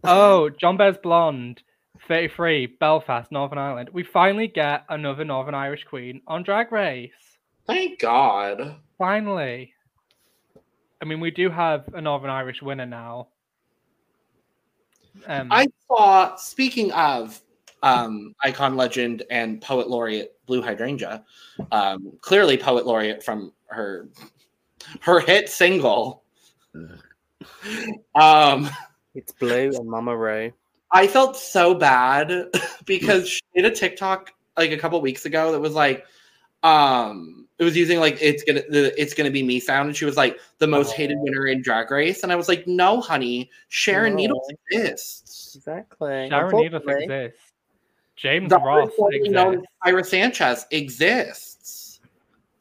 Oh, 0.04 0.50
Jonbers 0.62 1.00
Blonde, 1.02 1.62
33, 2.06 2.66
Belfast, 2.78 3.32
Northern 3.32 3.58
Ireland. 3.58 3.88
We 3.92 4.02
finally 4.04 4.46
get 4.48 4.84
another 4.88 5.24
Northern 5.24 5.54
Irish 5.54 5.84
queen 5.84 6.20
on 6.26 6.42
Drag 6.42 6.70
Race. 6.70 7.10
Thank 7.66 7.98
God. 8.00 8.76
Finally. 8.98 9.72
I 11.00 11.04
mean, 11.04 11.20
we 11.20 11.30
do 11.30 11.48
have 11.50 11.88
a 11.94 12.00
Northern 12.00 12.30
Irish 12.30 12.62
winner 12.62 12.86
now. 12.86 13.28
Um, 15.26 15.48
I 15.50 15.66
saw, 15.86 16.36
speaking 16.36 16.92
of 16.92 17.40
um, 17.82 18.34
icon 18.42 18.76
legend 18.76 19.24
and 19.30 19.60
poet 19.60 19.88
laureate 19.88 20.34
Blue 20.46 20.62
Hydrangea, 20.62 21.24
um, 21.72 22.12
clearly 22.20 22.56
poet 22.56 22.86
laureate 22.86 23.22
from 23.22 23.52
her 23.66 24.08
her 25.00 25.20
hit 25.20 25.48
single. 25.48 26.22
Um, 28.14 28.68
It's 29.14 29.32
Blue 29.32 29.70
and 29.74 29.88
Mama 29.88 30.16
Ray. 30.16 30.52
I 30.90 31.06
felt 31.06 31.36
so 31.36 31.74
bad 31.74 32.46
because 32.84 33.28
she 33.28 33.40
did 33.54 33.64
a 33.64 33.70
TikTok 33.70 34.32
like 34.56 34.72
a 34.72 34.76
couple 34.76 35.00
weeks 35.00 35.24
ago 35.24 35.52
that 35.52 35.60
was 35.60 35.74
like, 35.74 36.04
um, 36.62 37.46
it 37.58 37.64
was 37.64 37.76
using 37.76 37.98
like 37.98 38.18
it's 38.20 38.42
gonna 38.44 38.62
the 38.68 39.00
it's 39.00 39.14
gonna 39.14 39.30
be 39.30 39.42
me 39.42 39.60
sound, 39.60 39.88
and 39.88 39.96
she 39.96 40.04
was 40.04 40.16
like 40.16 40.38
the 40.58 40.66
most 40.66 40.92
hated 40.92 41.18
winner 41.18 41.46
in 41.46 41.62
Drag 41.62 41.90
Race, 41.90 42.22
and 42.22 42.32
I 42.32 42.36
was 42.36 42.48
like, 42.48 42.66
no, 42.66 43.00
honey, 43.00 43.50
Sharon 43.68 44.12
No. 44.12 44.16
Needles 44.16 44.48
exists. 44.50 45.56
Exactly. 45.56 46.28
Sharon 46.28 46.56
Needles 46.56 46.82
Unfortunately, 46.82 47.16
exists. 47.24 47.52
James 48.16 48.50
The 48.50 48.58
Ross 48.58 48.90
formerly 48.96 49.28
known 49.28 49.54
exists. 49.54 49.72
Ira 49.84 50.04
Sanchez 50.04 50.66
exists. 50.70 52.00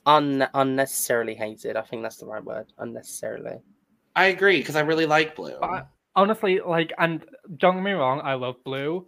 Un- 0.05 0.47
unnecessarily 0.53 1.35
hated. 1.35 1.75
I 1.75 1.81
think 1.81 2.01
that's 2.01 2.17
the 2.17 2.25
right 2.25 2.43
word. 2.43 2.71
Unnecessarily. 2.77 3.57
I 4.15 4.27
agree 4.27 4.59
because 4.59 4.75
I 4.75 4.81
really 4.81 5.05
like 5.05 5.35
Blue. 5.35 5.57
But 5.59 5.89
honestly, 6.15 6.59
like, 6.59 6.93
and 6.97 7.25
don't 7.57 7.75
get 7.75 7.83
me 7.83 7.91
wrong, 7.91 8.21
I 8.23 8.35
love 8.35 8.63
Blue, 8.63 9.07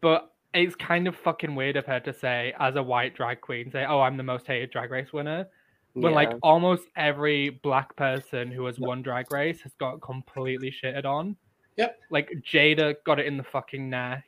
but 0.00 0.33
it's 0.54 0.74
kind 0.76 1.06
of 1.08 1.16
fucking 1.16 1.54
weird 1.54 1.76
of 1.76 1.84
her 1.86 2.00
to 2.00 2.12
say, 2.14 2.54
as 2.60 2.76
a 2.76 2.82
white 2.82 3.14
drag 3.14 3.40
queen, 3.40 3.70
say, 3.70 3.84
"Oh, 3.84 4.00
I'm 4.00 4.16
the 4.16 4.22
most 4.22 4.46
hated 4.46 4.70
drag 4.70 4.90
race 4.90 5.12
winner," 5.12 5.46
when 5.94 6.14
like 6.14 6.32
almost 6.42 6.84
every 6.96 7.50
black 7.50 7.94
person 7.96 8.50
who 8.50 8.64
has 8.66 8.78
won 8.78 9.02
drag 9.02 9.30
race 9.32 9.60
has 9.62 9.72
got 9.74 10.00
completely 10.00 10.70
shitted 10.70 11.04
on. 11.04 11.36
Yep. 11.76 11.98
Like 12.10 12.30
Jaida 12.44 12.94
got 13.04 13.18
it 13.18 13.26
in 13.26 13.36
the 13.36 13.42
fucking 13.42 13.90
neck. 13.90 14.24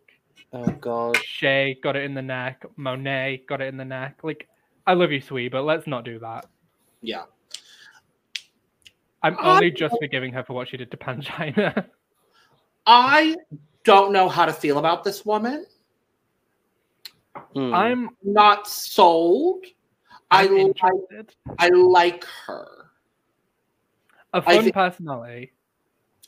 Oh 0.52 0.66
god. 0.66 1.16
Shea 1.24 1.78
got 1.82 1.96
it 1.96 2.02
in 2.04 2.14
the 2.14 2.22
neck. 2.22 2.64
Monet 2.76 3.44
got 3.48 3.60
it 3.60 3.68
in 3.68 3.76
the 3.76 3.84
neck. 3.84 4.18
Like, 4.22 4.48
I 4.86 4.94
love 4.94 5.12
you, 5.12 5.20
sweet, 5.20 5.52
but 5.52 5.62
let's 5.62 5.86
not 5.86 6.04
do 6.04 6.18
that. 6.18 6.46
yeah. 7.02 7.24
I'm 9.22 9.36
I- 9.38 9.54
only 9.56 9.70
just 9.70 9.96
forgiving 10.00 10.32
her 10.34 10.44
for 10.44 10.52
what 10.52 10.68
she 10.68 10.76
did 10.76 10.90
to 10.90 10.96
Pangina. 10.96 11.86
I 12.86 13.34
don't 13.84 14.12
know 14.12 14.28
how 14.28 14.44
to 14.44 14.52
feel 14.52 14.78
about 14.78 15.02
this 15.04 15.24
woman. 15.24 15.66
Hmm. 17.54 17.74
I'm, 17.74 18.10
Not 18.22 18.66
sold. 18.68 19.64
I 20.30 20.44
I'm 20.48 20.72
like. 20.80 21.30
I 21.58 21.68
like 21.68 22.24
her. 22.46 22.66
A 24.32 24.42
fun 24.42 24.64
thi- 24.64 24.72
personality. 24.72 25.52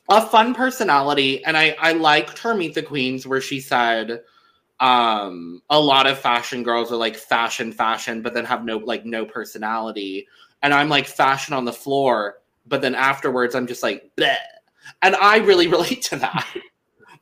a 0.09 0.27
fun 0.27 0.55
personality 0.55 1.45
and 1.45 1.57
i 1.59 1.77
i 1.81 1.93
liked 1.93 2.39
her 2.39 2.55
meet 2.55 2.73
the 2.75 2.83
queens 2.83 3.27
where 3.27 3.41
she 3.43 3.61
said 3.61 4.23
um 4.81 5.61
a 5.69 5.79
lot 5.79 6.07
of 6.07 6.19
fashion 6.19 6.63
girls 6.63 6.91
are 6.91 6.97
like 6.97 7.17
fashion 7.17 7.71
fashion 7.73 8.23
but 8.23 8.33
then 8.33 8.45
have 8.47 8.65
no 8.65 8.79
like 8.79 9.05
no 9.05 9.27
personality 9.27 10.27
and 10.63 10.73
i'm 10.73 10.89
like 10.89 11.07
fashion 11.07 11.53
on 11.53 11.67
the 11.67 11.73
floor 11.73 12.39
but 12.67 12.81
then 12.81 12.95
afterwards 12.95 13.55
i'm 13.55 13.67
just 13.67 13.83
like 13.83 14.11
Bleh. 14.17 14.37
and 15.03 15.15
i 15.17 15.37
really 15.39 15.67
relate 15.77 16.01
to 16.03 16.17
that 16.17 16.47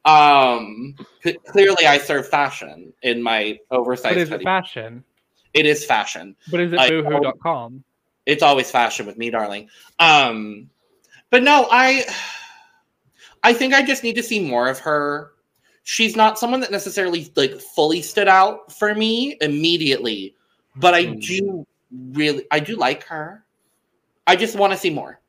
um 0.06 0.94
c- 1.24 1.36
clearly 1.48 1.84
i 1.86 1.98
serve 1.98 2.28
fashion 2.28 2.92
in 3.02 3.22
my 3.22 3.58
oversight. 3.70 4.12
But 4.14 4.18
is 4.18 4.30
it 4.30 4.42
fashion? 4.42 5.04
it 5.52 5.66
is 5.66 5.84
fashion 5.84 6.36
But 6.50 6.60
is 6.60 6.72
it 6.72 6.78
I- 6.78 6.88
boohoo.com? 6.88 7.82
it's 8.26 8.42
always 8.42 8.70
fashion 8.70 9.06
with 9.06 9.16
me, 9.18 9.30
darling. 9.30 9.68
Um, 10.00 10.68
but 11.30 11.42
no, 11.44 11.68
I 11.70 12.04
I 13.44 13.52
think 13.52 13.72
I 13.74 13.82
just 13.84 14.02
need 14.02 14.14
to 14.16 14.22
see 14.22 14.40
more 14.40 14.68
of 14.68 14.78
her. 14.80 15.32
She's 15.84 16.16
not 16.16 16.36
someone 16.38 16.58
that 16.60 16.72
necessarily 16.72 17.30
like 17.36 17.60
fully 17.60 18.02
stood 18.02 18.26
out 18.26 18.72
for 18.72 18.94
me 18.94 19.36
immediately, 19.40 20.34
but 20.74 20.92
I 20.94 21.04
Mm. 21.06 21.20
do 21.24 21.66
really 22.12 22.44
I 22.50 22.58
do 22.58 22.74
like 22.76 23.04
her. 23.04 23.44
I 24.26 24.34
just 24.34 24.56
want 24.56 24.72
to 24.72 24.78
see 24.78 24.90
more. 24.90 25.20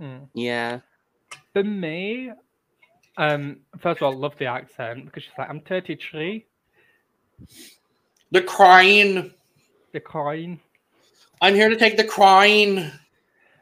Mm. 0.00 0.28
Yeah. 0.34 0.80
For 1.52 1.64
me, 1.64 2.30
um, 3.20 3.58
first 3.78 4.00
of 4.00 4.04
all, 4.04 4.16
love 4.16 4.34
the 4.38 4.46
accent 4.46 5.04
because 5.04 5.24
she's 5.24 5.32
like, 5.36 5.50
I'm 5.50 5.60
33, 5.60 6.46
The 8.32 8.40
crying. 8.40 9.30
the 9.92 10.00
crying. 10.00 10.58
I'm 11.42 11.54
here 11.54 11.68
to 11.68 11.76
take 11.76 11.98
the 11.98 12.04
crying. 12.04 12.90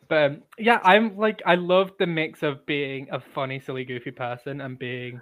But 0.09 0.30
um, 0.30 0.42
yeah, 0.59 0.78
I'm 0.84 1.18
like, 1.18 1.42
I 1.44 1.56
love 1.56 1.90
the 1.98 2.06
mix 2.06 2.44
of 2.44 2.64
being 2.66 3.09
a 3.11 3.18
funny, 3.18 3.59
silly, 3.59 3.84
goofy 3.84 4.12
person 4.12 4.61
and 4.61 4.78
being 4.78 5.20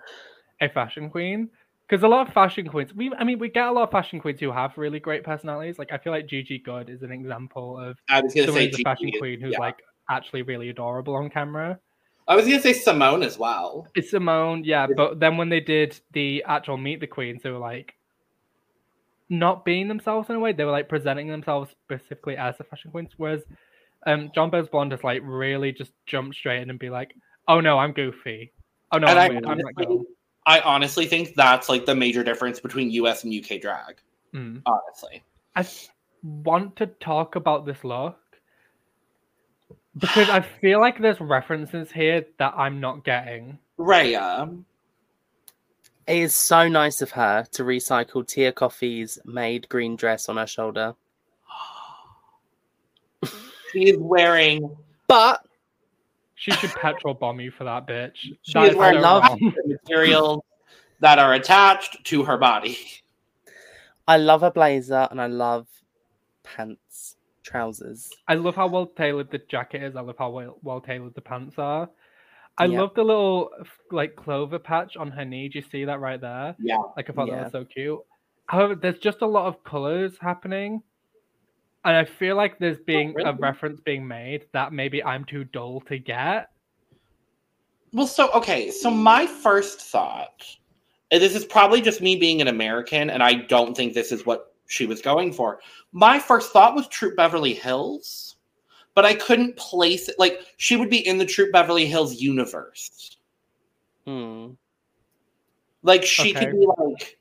a 0.61 0.69
fashion 0.69 1.09
queen. 1.09 1.49
Because 1.89 2.03
a 2.03 2.09
lot 2.09 2.29
of 2.29 2.35
fashion 2.35 2.69
queens, 2.69 2.93
we, 2.95 3.11
I 3.19 3.25
mean, 3.25 3.39
we 3.39 3.49
get 3.49 3.69
a 3.69 3.73
lot 3.73 3.85
of 3.85 3.91
fashion 3.91 4.21
queens 4.21 4.39
who 4.39 4.53
have 4.53 4.77
really 4.77 5.01
great 5.01 5.25
personalities. 5.25 5.79
Like, 5.79 5.93
I 5.93 5.99
feel 5.99 6.13
like 6.13 6.27
Gigi 6.27 6.59
Goode 6.59 6.91
is 6.91 7.03
an 7.03 7.13
example 7.13 7.79
of 7.79 7.97
I 8.11 8.21
was 8.21 8.35
gonna 8.35 8.49
someone 8.49 8.65
say 8.65 8.71
who's 8.71 8.81
a 8.81 8.83
fashion 8.83 9.13
queen 9.19 9.41
who's 9.41 9.53
yeah. 9.53 9.61
like 9.61 9.77
actually 10.11 10.43
really 10.43 10.69
adorable 10.69 11.15
on 11.15 11.31
camera. 11.31 11.79
I 12.29 12.35
was 12.35 12.45
gonna 12.45 12.61
say 12.61 12.73
Simone 12.73 13.23
as 13.23 13.39
well. 13.39 13.87
It's 13.95 14.11
Simone, 14.11 14.65
yeah, 14.65 14.87
but 14.97 15.21
then 15.21 15.37
when 15.37 15.49
they 15.49 15.61
did 15.61 15.99
the 16.13 16.43
actual 16.47 16.77
Meet 16.77 17.01
the 17.01 17.07
Queens, 17.07 17.43
they 17.43 17.51
were 17.51 17.59
like 17.59 17.95
not 19.29 19.65
being 19.65 19.89
themselves 19.89 20.29
in 20.29 20.37
a 20.37 20.41
way. 20.41 20.53
They 20.53 20.65
were 20.65 20.73
like 20.73 20.89
presenting 20.89 21.29
themselves 21.29 21.71
specifically 21.85 22.37
as 22.37 22.57
the 22.59 22.65
fashion 22.65 22.91
queens. 22.91 23.11
Whereas 23.17 23.43
um, 24.07 24.31
Jonbers 24.37 24.71
Blonde 24.71 24.93
has 24.93 25.05
like 25.05 25.23
really 25.25 25.73
just 25.73 25.93
jumped 26.07 26.37
straight 26.37 26.63
in 26.63 26.71
and 26.71 26.79
be 26.79 26.91
like, 26.91 27.15
"Oh 27.47 27.61
no, 27.61 27.79
I'm 27.79 27.93
goofy. 27.93 28.53
Oh 28.93 28.99
no, 28.99 29.07
and 29.07 29.19
I'm 29.19 29.25
I 29.25 29.29
weird. 29.29 29.47
I'm 29.47 29.61
honestly. 29.61 30.07
I 30.47 30.61
honestly 30.61 31.07
think 31.07 31.35
that's 31.35 31.69
like 31.69 31.87
the 31.87 31.95
major 31.95 32.23
difference 32.23 32.61
between 32.61 32.91
US 32.91 33.25
and 33.25 33.35
UK 33.35 33.61
drag. 33.61 34.01
Mm. 34.33 34.63
Honestly. 34.65 35.23
I 35.57 35.67
want 36.23 36.77
to 36.77 36.87
talk 36.87 37.37
about 37.37 37.67
this 37.67 37.83
look 37.83 38.17
because 39.99 40.29
I 40.29 40.41
feel 40.61 40.81
like 40.81 41.01
there's 41.01 41.21
references 41.21 41.91
here 41.93 42.25
that 42.39 42.55
I'm 42.57 42.81
not 42.81 43.05
getting. 43.05 43.59
Reya. 43.79 44.63
It 46.07 46.19
is 46.19 46.37
so 46.37 46.69
nice 46.69 47.03
of 47.03 47.11
her 47.13 47.45
to 47.53 47.65
recycle 47.65 48.27
Tia 48.27 48.53
Kofi's 48.53 49.19
made 49.25 49.69
green 49.69 49.97
dress 49.97 50.29
on 50.29 50.37
her 50.37 50.47
shoulder. 50.47 50.95
She 53.73 53.91
is 53.91 53.97
wearing 53.99 54.75
But 55.09 55.45
She 56.37 56.51
should 56.53 56.71
petrol 56.71 57.13
bomb 57.15 57.41
you 57.41 57.51
for 57.51 57.65
that 57.65 57.87
bitch. 57.87 58.15
She 58.43 58.53
That 58.55 58.65
is 58.65 58.71
is 58.71 58.77
wearing 58.77 58.97
so 58.97 59.03
love- 59.03 59.39
the 59.39 59.79
materials 59.85 60.43
that 61.01 61.19
are 61.19 61.35
attached 61.35 62.03
to 62.05 62.25
her 62.25 62.39
body. 62.39 62.79
I 64.09 64.17
love 64.19 64.43
a 64.45 64.51
blazer 64.53 65.09
and 65.11 65.21
I 65.21 65.27
love 65.27 65.67
pants. 66.45 67.16
Trousers. 67.47 68.11
I 68.29 68.35
love 68.35 68.57
how 68.57 68.67
well 68.67 68.87
tailored 68.87 69.31
the 69.31 69.39
jacket 69.39 69.83
is. 69.83 69.97
I 69.97 70.01
love 70.01 70.17
how 70.19 70.31
well, 70.31 70.59
well 70.63 70.81
tailored 70.81 71.15
the 71.15 71.21
pants 71.21 71.59
are. 71.59 71.89
I 72.59 72.65
Yeah. 72.67 72.81
love 72.81 72.95
the 72.95 73.05
little 73.05 73.51
like 73.91 74.17
clover 74.17 74.59
patch 74.59 74.97
on 74.97 75.11
her 75.11 75.25
knee. 75.25 75.49
Do 75.49 75.59
you 75.59 75.65
see 75.71 75.85
that 75.85 76.01
right 76.01 76.21
there? 76.21 76.57
Yeah. 76.59 76.79
Like 76.97 77.09
I 77.09 77.13
thought 77.13 77.29
Yeah. 77.29 77.37
that 77.37 77.43
was 77.45 77.53
so 77.53 77.65
cute. 77.65 78.01
However, 78.47 78.75
there's 78.75 78.99
just 78.99 79.23
a 79.23 79.27
lot 79.27 79.47
of 79.47 79.63
colors 79.65 80.19
happening. 80.21 80.83
And 81.85 81.95
I 81.97 82.05
feel 82.05 82.35
like 82.35 82.59
there's 82.59 82.81
being 82.81 83.15
a 83.25 83.33
reference 83.33 83.81
being 83.81 84.07
made 84.07 84.47
that 84.53 84.73
maybe 84.73 85.05
I'm 85.05 85.25
too 85.25 85.45
dull 85.45 85.81
to 85.83 85.99
get. 85.99 86.51
Well, 87.93 88.09
so 88.09 88.31
okay, 88.33 88.71
so 88.71 88.91
my 88.91 89.27
first 89.27 89.81
thought, 89.81 90.45
this 91.13 91.37
is 91.37 91.45
probably 91.45 91.81
just 91.81 92.01
me 92.01 92.17
being 92.17 92.41
an 92.41 92.49
American, 92.49 93.09
and 93.11 93.23
I 93.23 93.35
don't 93.35 93.77
think 93.77 93.95
this 93.95 94.11
is 94.11 94.27
what 94.27 94.56
she 94.67 94.87
was 94.87 95.01
going 95.01 95.33
for. 95.33 95.61
My 95.93 96.19
first 96.19 96.53
thought 96.53 96.75
was 96.75 96.89
Troop 96.89 97.17
Beverly 97.17 97.55
Hills, 97.55 98.37
but 98.95 99.05
I 99.05 99.15
couldn't 99.15 99.57
place 99.57 100.09
it. 100.09 100.17
Like 100.19 100.41
she 100.57 100.77
would 100.77 100.91
be 100.91 101.07
in 101.07 101.19
the 101.19 101.27
Troop 101.27 101.53
Beverly 101.53 101.87
Hills 101.87 102.15
universe. 102.21 103.19
Hmm. 104.07 104.51
Like 105.83 106.05
she 106.05 106.31
Okay. 106.31 106.47
could 106.47 106.53
be 106.53 106.67
like 106.79 107.19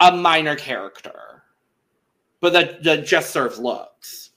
a 0.00 0.12
minor 0.16 0.56
character, 0.56 1.42
but 2.40 2.52
that, 2.52 2.82
that 2.84 3.06
just 3.06 3.30
serves 3.30 3.58
looks. 3.58 4.30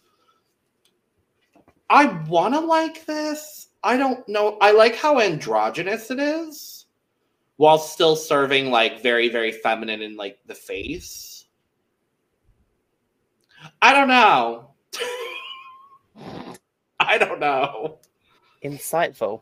I 1.90 2.06
want 2.28 2.54
to 2.54 2.60
like 2.62 3.06
this. 3.06 3.68
I 3.84 3.98
don't 3.98 4.26
know. 4.30 4.58
I 4.62 4.72
like 4.72 4.96
how 4.96 5.20
androgynous 5.20 6.10
it 6.10 6.20
is, 6.20 6.86
while 7.58 7.78
still 7.78 8.16
serving 8.16 8.72
like 8.72 9.04
very, 9.04 9.28
very 9.28 9.52
feminine 9.52 10.02
in 10.02 10.16
like 10.16 10.40
the 10.46 10.56
face. 10.56 11.31
I 13.82 13.94
don't 13.94 14.08
know. 14.08 14.72
I 17.00 17.18
don't 17.18 17.40
know. 17.40 18.00
Insightful. 18.64 19.42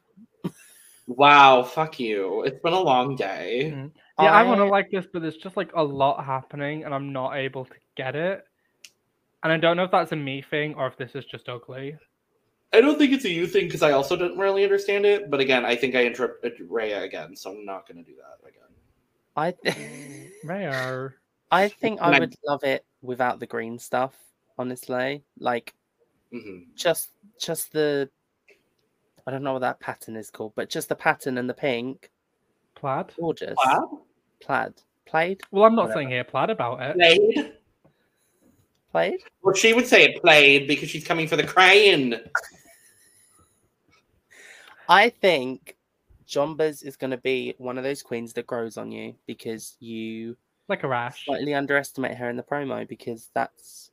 Wow, 1.07 1.63
fuck 1.63 1.99
you. 1.99 2.43
It's 2.43 2.59
been 2.61 2.73
a 2.73 2.79
long 2.79 3.15
day. 3.15 3.71
Mhm. 3.75 3.91
Yeah, 4.19 4.33
I, 4.33 4.43
want 4.43 4.59
to 4.59 4.65
like 4.65 4.91
this, 4.91 5.07
but 5.11 5.21
there's 5.21 5.37
just 5.37 5.55
like 5.55 5.71
a 5.75 5.83
lot 5.83 6.23
happening, 6.25 6.83
and 6.83 6.93
I'm 6.93 7.13
not 7.13 7.37
able 7.37 7.63
to 7.65 7.73
get 7.95 8.15
it. 8.17 8.43
And 9.43 9.53
I 9.53 9.57
don't 9.57 9.77
know 9.77 9.85
if 9.85 9.91
that's 9.91 10.11
a 10.11 10.15
me 10.17 10.41
thing 10.41 10.75
or 10.75 10.87
if 10.87 10.97
this 10.97 11.15
is 11.15 11.23
just 11.25 11.47
ugly. 11.47 11.95
I 12.73 12.81
don't 12.81 12.97
think 12.99 13.13
it's 13.13 13.23
a 13.25 13.29
you 13.29 13.47
thing 13.47 13.65
because 13.65 13.81
I 13.81 13.93
also 13.93 14.15
didn't 14.17 14.37
really 14.37 14.63
understand 14.63 15.05
it. 15.05 15.31
But 15.31 15.39
again, 15.39 15.65
I 15.65 15.75
think 15.75 15.95
I 15.95 16.05
interrupted 16.05 16.53
Reya 16.69 17.03
again, 17.03 17.35
so 17.35 17.51
I'm 17.51 17.65
not 17.65 17.87
going 17.87 18.03
to 18.03 18.11
do 18.11 18.17
that 18.17 18.47
again. 18.47 18.63
I 19.35 19.55
Rare. 20.45 21.15
I 21.51 21.69
think 21.69 21.99
And 22.01 22.13
I 22.13 22.17
I- 22.17 22.19
would 22.19 22.35
love 22.45 22.63
it 22.65 22.85
without 23.01 23.39
the 23.39 23.47
green 23.47 23.79
stuff. 23.79 24.15
Honestly, 24.57 25.23
like 25.39 25.73
hmm 26.31 26.59
just 26.75 27.09
just 27.39 27.71
the 27.71 28.09
I 29.25 29.31
don't 29.31 29.43
know 29.43 29.53
what 29.53 29.59
that 29.59 29.79
pattern 29.79 30.15
is 30.15 30.31
called, 30.31 30.53
but 30.55 30.69
just 30.69 30.89
the 30.89 30.95
pattern 30.95 31.37
and 31.37 31.49
the 31.49 31.53
pink, 31.53 32.09
Plaid. 32.75 33.11
gorgeous. 33.19 33.55
Plaid? 33.57 33.81
Plaid. 34.41 34.73
Played. 35.05 35.41
Well, 35.51 35.65
I'm 35.65 35.75
not 35.75 35.83
Whatever. 35.83 35.99
saying 35.99 36.09
here 36.09 36.23
plaid 36.23 36.49
about 36.49 36.81
it. 36.81 36.95
Played? 36.95 37.53
Played. 38.91 39.19
Well, 39.43 39.55
she 39.55 39.73
would 39.73 39.87
say 39.87 40.03
it 40.03 40.21
played 40.21 40.67
because 40.67 40.89
she's 40.89 41.05
coming 41.05 41.27
for 41.27 41.35
the 41.35 41.43
crane. 41.43 42.15
I 44.87 45.09
think 45.09 45.77
Jonbers 46.27 46.83
is 46.83 46.95
going 46.95 47.11
to 47.11 47.17
be 47.17 47.55
one 47.57 47.77
of 47.77 47.83
those 47.83 48.01
queens 48.01 48.33
that 48.33 48.47
grows 48.47 48.77
on 48.77 48.91
you 48.91 49.15
because 49.27 49.75
you 49.79 50.37
Like 50.69 50.83
a 50.83 50.87
rash. 50.87 51.25
slightly 51.25 51.53
underestimate 51.53 52.15
her 52.15 52.29
in 52.29 52.37
the 52.37 52.43
promo 52.43 52.87
because 52.87 53.29
that's 53.33 53.91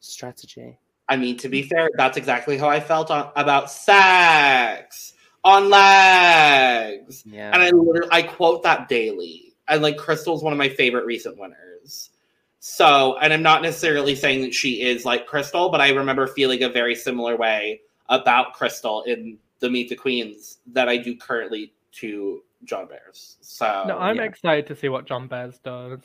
strategy. 0.00 0.76
I 1.08 1.16
mean, 1.16 1.36
to 1.38 1.48
be 1.48 1.62
fair, 1.62 1.90
that's 1.96 2.16
exactly 2.16 2.58
how 2.58 2.68
I 2.68 2.80
felt 2.80 3.10
on, 3.10 3.30
about 3.36 3.70
sex 3.70 5.14
on 5.44 5.70
legs. 5.70 7.22
Yeah. 7.24 7.50
And 7.52 7.62
I 7.62 7.70
literally 7.70 8.08
I 8.10 8.22
quote 8.22 8.62
that 8.64 8.88
daily. 8.88 9.54
And 9.68 9.82
like 9.82 9.96
Krystal's 9.96 10.42
one 10.42 10.52
of 10.52 10.58
my 10.58 10.68
favorite 10.68 11.06
recent 11.06 11.38
winners. 11.38 12.10
So, 12.58 13.18
and 13.18 13.32
I'm 13.32 13.42
not 13.42 13.62
necessarily 13.62 14.14
saying 14.14 14.42
that 14.42 14.54
she 14.54 14.82
is 14.82 15.04
like 15.04 15.28
Krystal, 15.28 15.70
but 15.70 15.80
I 15.80 15.90
remember 15.90 16.26
feeling 16.26 16.62
a 16.62 16.68
very 16.68 16.94
similar 16.94 17.36
way 17.36 17.80
about 18.08 18.52
Crystal 18.52 19.02
in 19.02 19.38
the 19.60 19.70
Meet 19.70 19.88
the 19.88 19.96
Queens 19.96 20.58
that 20.72 20.88
I 20.88 20.96
do 20.96 21.16
currently 21.16 21.72
to 21.92 22.42
Jonbers. 22.66 23.36
So 23.40 23.84
No, 23.86 23.98
I'm 23.98 24.16
yeah. 24.16 24.22
excited 24.24 24.66
to 24.68 24.76
see 24.76 24.88
what 24.88 25.06
Jonbers 25.06 25.62
does, 25.62 26.00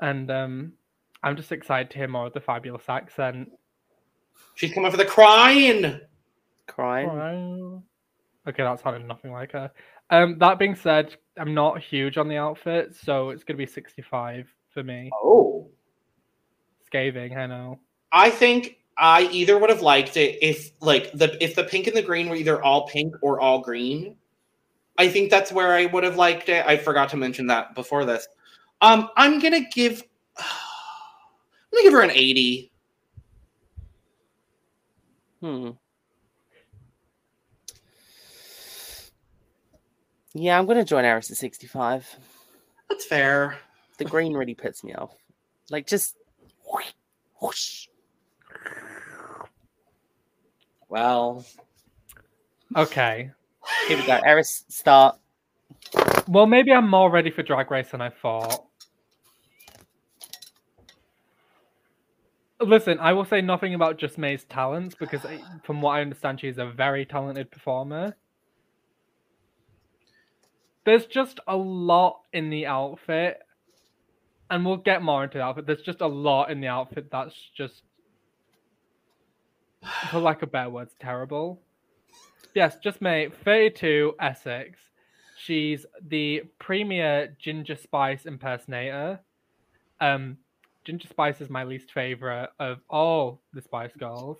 and 0.00 0.30
um, 0.30 0.72
I'm 1.22 1.36
just 1.36 1.52
excited 1.52 1.90
to 1.90 1.98
hear 1.98 2.08
more 2.08 2.26
of 2.26 2.32
the 2.32 2.40
fabulous 2.40 2.88
accent. 2.88 3.50
she's 4.54 4.72
coming 4.72 4.90
for 4.90 4.96
the 4.96 5.04
crying, 5.04 6.00
Crying. 6.66 7.08
Wow. 7.08 7.82
Okay, 8.46 8.62
that 8.62 8.80
sounded 8.80 9.06
nothing 9.06 9.32
like 9.32 9.52
her. 9.52 9.70
Um, 10.10 10.38
that 10.38 10.58
being 10.58 10.74
said, 10.74 11.16
I'm 11.38 11.54
not 11.54 11.80
huge 11.80 12.16
on 12.18 12.28
the 12.28 12.36
outfit, 12.36 12.94
so 12.94 13.30
it's 13.30 13.44
gonna 13.44 13.58
be 13.58 13.66
65 13.66 14.48
for 14.70 14.82
me. 14.82 15.10
Oh. 15.22 15.70
Scathing, 16.86 17.36
I 17.36 17.46
know. 17.46 17.78
I 18.12 18.30
think 18.30 18.78
I 18.96 19.22
either 19.30 19.58
would 19.58 19.70
have 19.70 19.82
liked 19.82 20.16
it 20.16 20.38
if 20.42 20.72
like 20.80 21.12
the 21.12 21.42
if 21.42 21.54
the 21.54 21.64
pink 21.64 21.86
and 21.86 21.96
the 21.96 22.02
green 22.02 22.28
were 22.28 22.36
either 22.36 22.62
all 22.62 22.86
pink 22.88 23.14
or 23.22 23.40
all 23.40 23.60
green. 23.60 24.16
I 24.98 25.08
think 25.08 25.30
that's 25.30 25.52
where 25.52 25.72
I 25.72 25.86
would 25.86 26.04
have 26.04 26.16
liked 26.16 26.48
it. 26.48 26.66
I 26.66 26.76
forgot 26.76 27.08
to 27.10 27.16
mention 27.16 27.46
that 27.46 27.74
before 27.74 28.04
this. 28.04 28.28
Um, 28.80 29.08
I'm 29.16 29.38
gonna 29.38 29.66
give 29.72 30.02
I'm 30.36 30.44
gonna 31.72 31.84
give 31.84 31.92
her 31.92 32.02
an 32.02 32.10
80. 32.10 32.72
Hmm. 35.40 35.70
Yeah, 40.34 40.58
I'm 40.58 40.66
going 40.66 40.78
to 40.78 40.84
join 40.84 41.04
Eris 41.04 41.30
at 41.30 41.36
65. 41.36 42.16
That's 42.88 43.04
fair. 43.04 43.58
The 43.98 44.04
green 44.04 44.34
really 44.34 44.54
puts 44.54 44.84
me 44.84 44.94
off. 44.94 45.14
Like, 45.70 45.86
just. 45.86 46.16
whoosh. 47.40 47.88
Well, 50.88 51.44
Okay. 52.76 53.30
Here 53.86 53.96
we 53.96 54.06
go. 54.06 54.20
Eris, 54.24 54.64
start. 54.68 55.16
Well, 56.28 56.46
maybe 56.46 56.72
I'm 56.72 56.88
more 56.88 57.10
ready 57.10 57.30
for 57.30 57.42
Drag 57.42 57.70
Race 57.70 57.90
than 57.90 58.00
I 58.00 58.10
thought. 58.10 58.66
Listen, 62.60 62.98
I 62.98 63.12
will 63.12 63.24
say 63.24 63.40
nothing 63.40 63.74
about 63.74 63.98
Just 63.98 64.18
May's 64.18 64.44
talents 64.44 64.94
because, 64.94 65.24
eh, 65.24 65.38
from 65.62 65.80
what 65.80 65.92
I 65.92 66.00
understand, 66.00 66.40
she's 66.40 66.58
a 66.58 66.66
very 66.66 67.06
talented 67.06 67.50
performer. 67.50 68.16
There's 70.84 71.06
just 71.06 71.38
a 71.46 71.56
lot 71.56 72.22
in 72.32 72.50
the 72.50 72.66
outfit, 72.66 73.38
and 74.50 74.66
we'll 74.66 74.78
get 74.78 75.02
more 75.02 75.22
into 75.22 75.38
the 75.38 75.44
outfit. 75.44 75.66
There's 75.66 75.82
just 75.82 76.00
a 76.00 76.06
lot 76.06 76.50
in 76.50 76.60
the 76.60 76.66
outfit 76.66 77.10
that's 77.10 77.36
just, 77.56 77.82
for 80.10 80.18
lack 80.18 80.42
of 80.42 80.50
better 80.50 80.70
words, 80.70 80.94
terrible. 80.98 81.60
Yes, 82.54 82.78
Just 82.78 83.00
May, 83.00 83.28
32, 83.28 84.14
Essex. 84.20 84.78
She's 85.36 85.86
the 86.08 86.42
premier 86.58 87.36
Ginger 87.38 87.76
Spice 87.76 88.26
impersonator. 88.26 89.20
Um, 90.00 90.36
Ginger 90.84 91.08
Spice 91.08 91.40
is 91.40 91.50
my 91.50 91.64
least 91.64 91.92
favorite 91.92 92.50
of 92.58 92.78
all 92.88 93.40
the 93.52 93.62
Spice 93.62 93.92
Girls. 93.96 94.38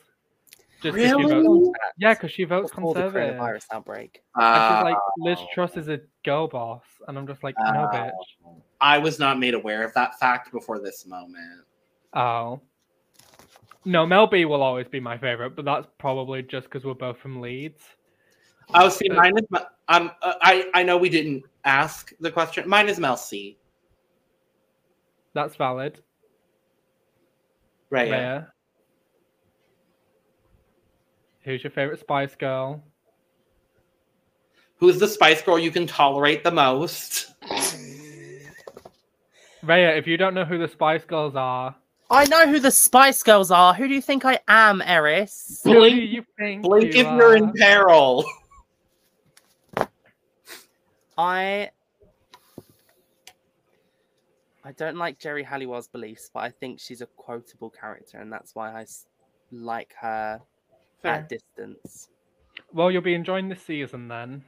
Just 0.82 0.96
'cause 0.96 1.06
she 1.06 1.12
Really? 1.14 1.42
votes, 1.44 1.78
yeah, 1.98 2.14
because 2.14 2.30
she 2.30 2.44
votes 2.44 2.70
Before 2.70 2.94
the 2.94 3.00
conservative. 3.02 3.36
coronavirus 3.40 3.66
outbreak. 3.72 4.22
And 4.36 4.76
she's 4.76 4.84
like, 4.84 4.96
Liz 5.18 5.38
Oh. 5.40 5.46
Truss 5.52 5.76
is 5.76 5.88
a 5.88 6.00
girl 6.24 6.46
boss, 6.46 6.84
and 7.09 7.18
I'm 7.18 7.26
just 7.26 7.42
like, 7.42 7.56
no, 7.59 7.88
Oh. 7.92 7.96
bitch. 7.96 8.62
I 8.80 8.98
was 8.98 9.18
not 9.18 9.38
made 9.40 9.54
aware 9.54 9.82
of 9.84 9.92
that 9.94 10.18
fact 10.20 10.52
before 10.52 10.78
this 10.78 11.04
moment. 11.06 11.64
Oh. 12.14 12.61
No, 13.84 14.06
Mel 14.06 14.26
B 14.28 14.44
will 14.44 14.62
always 14.62 14.86
be 14.86 15.00
my 15.00 15.18
favorite, 15.18 15.56
but 15.56 15.64
that's 15.64 15.86
probably 15.98 16.42
just 16.42 16.66
because 16.68 16.84
we're 16.84 16.94
both 16.94 17.18
from 17.18 17.40
Leeds. 17.40 17.82
Oh, 18.74 18.88
see, 18.88 19.08
Uh, 19.10 19.14
mine 19.14 19.38
is. 19.38 19.44
Um, 19.88 20.10
uh, 20.20 20.34
I 20.42 20.68
I 20.74 20.82
know 20.82 20.98
we 20.98 21.08
didn't 21.08 21.44
ask 21.64 22.12
the 22.20 22.30
question. 22.30 22.68
Mine 22.68 22.88
is 22.88 22.98
Mel 22.98 23.16
C. 23.16 23.56
That's 25.34 25.56
valid. 25.56 26.00
Right. 27.90 28.10
Reya. 28.10 28.48
Who's 31.44 31.64
your 31.64 31.70
favorite 31.70 32.00
Spice 32.00 32.34
Girl? 32.34 32.82
Who's 34.76 34.98
the 34.98 35.08
Spice 35.08 35.40
Girl 35.42 35.58
you 35.58 35.70
can 35.70 35.86
tolerate 35.86 36.44
the 36.44 36.50
most? 36.50 37.32
Reya, 39.64 39.96
if 39.98 40.06
you 40.06 40.16
don't 40.18 40.34
know 40.34 40.44
who 40.44 40.58
the 40.58 40.68
Spice 40.68 41.04
Girls 41.04 41.34
are, 41.34 41.74
I 42.10 42.24
know 42.26 42.46
who 42.46 42.58
the 42.60 42.70
Spice 42.70 43.22
Girls 43.22 43.50
are. 43.50 43.74
Who 43.74 43.86
do 43.88 43.94
you 43.94 44.00
think 44.00 44.24
I 44.24 44.40
am, 44.48 44.80
Eris? 44.82 45.60
who 45.64 45.72
do 45.72 45.78
Blink- 45.80 46.10
you 46.10 46.24
think 46.38 46.62
Blink 46.62 46.94
you 46.94 47.00
if 47.00 47.06
you're 47.06 47.36
in 47.36 47.52
peril. 47.52 48.24
I. 51.18 51.70
I 54.64 54.72
don't 54.72 54.96
like 54.96 55.18
Geri 55.18 55.42
Halliwell's 55.42 55.88
beliefs, 55.88 56.30
but 56.32 56.40
I 56.40 56.50
think 56.50 56.78
she's 56.78 57.00
a 57.00 57.06
quotable 57.06 57.70
character, 57.70 58.18
and 58.18 58.32
that's 58.32 58.54
why 58.54 58.70
I 58.70 58.86
like 59.50 59.94
her 60.00 60.40
Fair. 61.02 61.12
at 61.12 61.28
distance. 61.28 62.08
Well, 62.72 62.90
you'll 62.90 63.02
be 63.02 63.14
enjoying 63.14 63.48
this 63.48 63.62
season 63.62 64.08
then. 64.08 64.44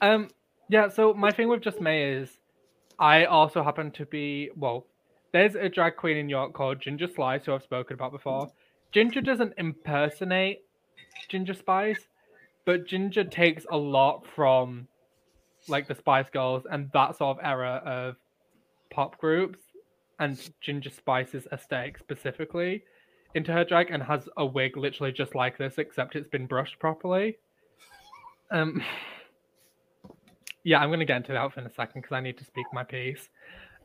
Um, 0.00 0.28
yeah. 0.68 0.88
So 0.88 1.14
my 1.14 1.30
thing 1.30 1.48
with 1.48 1.62
Just 1.62 1.80
May 1.80 2.12
is, 2.12 2.38
I 2.98 3.24
also 3.24 3.62
happen 3.62 3.90
to 3.92 4.06
be 4.06 4.50
well. 4.56 4.86
There's 5.32 5.54
a 5.54 5.68
drag 5.68 5.96
queen 5.96 6.16
in 6.16 6.28
York 6.28 6.54
called 6.54 6.80
Ginger 6.80 7.08
Slice, 7.08 7.44
who 7.44 7.54
I've 7.54 7.62
spoken 7.62 7.94
about 7.94 8.12
before. 8.12 8.50
Ginger 8.92 9.20
doesn't 9.20 9.52
impersonate 9.58 10.62
Ginger 11.28 11.52
Spice, 11.52 12.08
but 12.64 12.86
Ginger 12.86 13.24
takes 13.24 13.66
a 13.70 13.76
lot 13.76 14.26
from 14.34 14.88
like 15.68 15.88
the 15.88 15.94
Spice 15.94 16.30
Girls 16.32 16.64
and 16.70 16.90
that 16.92 17.16
sort 17.16 17.38
of 17.38 17.44
era 17.44 17.82
of 17.84 18.16
pop 18.90 19.18
groups 19.18 19.58
and 20.18 20.50
Ginger 20.60 20.90
Spice's 20.90 21.46
aesthetic 21.52 21.98
specifically 21.98 22.82
into 23.34 23.52
her 23.52 23.64
drag 23.64 23.90
and 23.90 24.02
has 24.02 24.28
a 24.36 24.46
wig 24.46 24.76
literally 24.76 25.12
just 25.12 25.34
like 25.34 25.58
this, 25.58 25.78
except 25.78 26.16
it's 26.16 26.28
been 26.28 26.46
brushed 26.46 26.78
properly. 26.78 27.36
Um, 28.50 28.82
yeah, 30.64 30.80
I'm 30.80 30.90
gonna 30.90 31.04
get 31.04 31.18
into 31.18 31.32
the 31.32 31.38
outfit 31.38 31.64
in 31.64 31.70
a 31.70 31.74
second 31.74 32.00
because 32.02 32.14
I 32.14 32.20
need 32.20 32.38
to 32.38 32.44
speak 32.44 32.66
my 32.72 32.82
piece. 32.82 33.28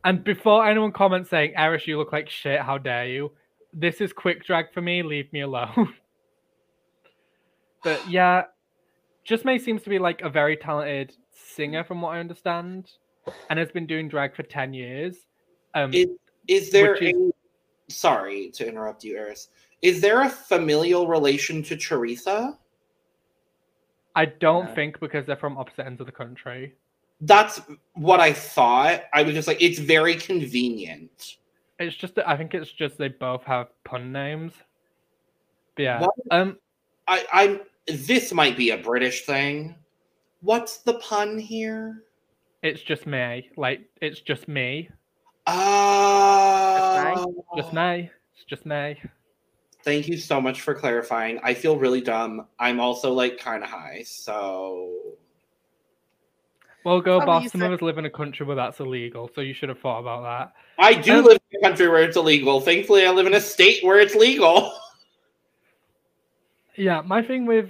And 0.04 0.24
before 0.24 0.66
anyone 0.66 0.92
comments 0.92 1.30
saying, 1.30 1.54
"Eris, 1.56 1.86
you 1.86 1.98
look 1.98 2.12
like 2.12 2.30
shit," 2.30 2.62
how 2.62 2.78
dare 2.78 3.08
you? 3.08 3.32
This 3.74 4.02
is 4.02 4.14
quick 4.14 4.46
drag 4.46 4.72
for 4.74 4.82
me. 4.82 5.04
Leave 5.04 5.32
me 5.34 5.42
alone. 5.42 5.94
but 7.84 8.10
yeah, 8.10 8.44
Just 9.24 9.46
May 9.46 9.60
seems 9.60 9.84
to 9.84 9.90
be 9.90 10.00
like 10.00 10.22
a 10.22 10.30
very 10.30 10.58
talented 10.58 11.14
singer, 11.56 11.84
from 11.84 12.02
what 12.02 12.16
I 12.16 12.20
understand, 12.20 12.91
and 13.49 13.60
has 13.60 13.72
been 13.72 13.86
doing 13.86 14.08
drag 14.10 14.36
for 14.36 14.43
ten 14.43 14.74
years. 14.74 15.18
Um, 15.74 15.93
Is, 15.93 16.08
is 16.47 16.70
there 16.72 16.93
Which 16.93 17.02
is- 17.04 17.14
a 17.89 17.91
sorry 17.91 18.49
to 18.52 18.68
interrupt 18.68 19.04
you, 19.04 19.18
Eris? 19.18 19.49
Is 19.82 19.99
there 20.02 20.22
a 20.22 20.30
familial 20.30 21.08
relation 21.08 21.64
to 21.64 21.76
Choriza? 21.76 22.58
I 24.16 24.26
don't 24.26 24.66
No. 24.68 24.76
think 24.76 24.99
because 24.99 25.26
they're 25.26 25.36
from 25.38 25.58
opposite 25.58 25.86
ends 25.86 25.99
of 26.02 26.06
the 26.06 26.12
country. 26.12 26.76
That's 27.22 27.62
what 27.93 28.20
I 28.20 28.34
thought. 28.34 29.04
I 29.14 29.24
was 29.24 29.34
just 29.34 29.47
like, 29.47 29.62
it's 29.62 29.80
very 29.80 30.16
convenient. 30.16 31.38
It's 31.80 31.95
just 31.95 32.18
I 32.20 32.36
think 32.38 32.54
it's 32.54 32.72
just 32.72 32.97
they 32.97 33.08
both 33.08 33.43
have 33.43 33.68
pun 33.84 34.12
names. 34.12 34.54
But 35.76 35.84
yeah. 35.84 35.99
What? 36.02 36.12
Um 36.30 36.58
I, 37.08 37.26
I'm. 37.34 37.62
This 37.88 38.32
might 38.32 38.56
be 38.56 38.70
a 38.70 38.78
British 38.78 39.26
thing. 39.26 39.76
What's 40.42 40.78
the 40.78 40.96
pun 40.96 41.38
here? 41.39 42.04
it's 42.64 42.82
just 42.82 43.08
me. 43.08 43.50
Like 43.58 43.82
it's 44.02 44.20
just 44.20 44.48
me. 44.48 44.89
Oh, 45.48 47.44
Just 47.58 47.74
me. 47.74 48.10
It's 48.36 48.46
just 48.46 48.66
me. 48.68 48.98
Thank 49.84 50.08
you 50.08 50.18
so 50.18 50.39
much 50.39 50.62
for 50.62 50.76
clarifying. 50.76 51.39
I 51.44 51.56
feel 51.56 51.76
really 51.76 52.02
dumb. 52.02 52.46
I'm 52.60 52.80
also 52.80 53.12
like 53.12 53.39
kind 53.39 53.64
of 53.64 53.70
high, 53.70 54.04
so 54.06 54.92
Well 56.84 57.02
go 57.02 57.16
Oh, 57.16 57.20
but 57.22 57.26
boss. 57.26 57.44
you 57.44 57.50
Some 57.50 57.62
of 57.64 57.66
said- 57.68 57.74
us 57.74 57.82
live 57.82 57.98
in 57.98 58.06
a 58.06 58.10
country 58.12 58.46
where 58.46 58.56
that's 58.56 58.80
illegal, 58.80 59.30
so 59.34 59.42
you 59.42 59.54
should 59.56 59.70
have 59.70 59.80
thought 59.80 60.00
about 60.00 60.22
that. 60.24 60.54
I 60.78 60.94
do 60.94 61.18
Um, 61.20 61.26
live 61.26 61.39
in 61.52 61.60
a 61.60 61.62
country 61.68 61.88
where 61.88 62.04
it's 62.04 62.16
illegal. 62.18 62.62
Thankfully, 62.62 63.06
I 63.08 63.12
live 63.12 63.26
in 63.26 63.34
a 63.34 63.42
state 63.42 63.84
where 63.84 64.00
it's 64.00 64.16
legal. 64.16 64.72
Yeah, 66.78 67.02
my 67.06 67.22
thing 67.22 67.46
with 67.46 67.70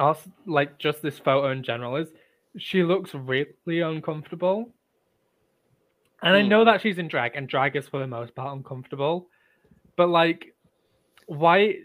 us 0.00 0.18
like 0.46 0.78
just 0.78 1.02
this 1.02 1.18
photo 1.18 1.50
in 1.52 1.62
general 1.62 1.94
is 1.96 2.08
she 2.58 2.82
looks 2.82 3.14
really 3.14 3.80
uncomfortable. 3.80 4.70
And 6.22 6.34
I 6.34 6.42
know 6.42 6.60
Hmm. 6.60 6.66
that 6.66 6.80
she's 6.82 6.98
in 6.98 7.08
drag, 7.08 7.36
and 7.36 7.48
drag 7.48 7.76
is 7.76 7.88
for 7.88 8.00
the 8.00 8.06
most 8.06 8.34
part 8.34 8.56
uncomfortable. 8.56 9.28
But 9.96 10.08
like, 10.08 10.54
why 11.26 11.76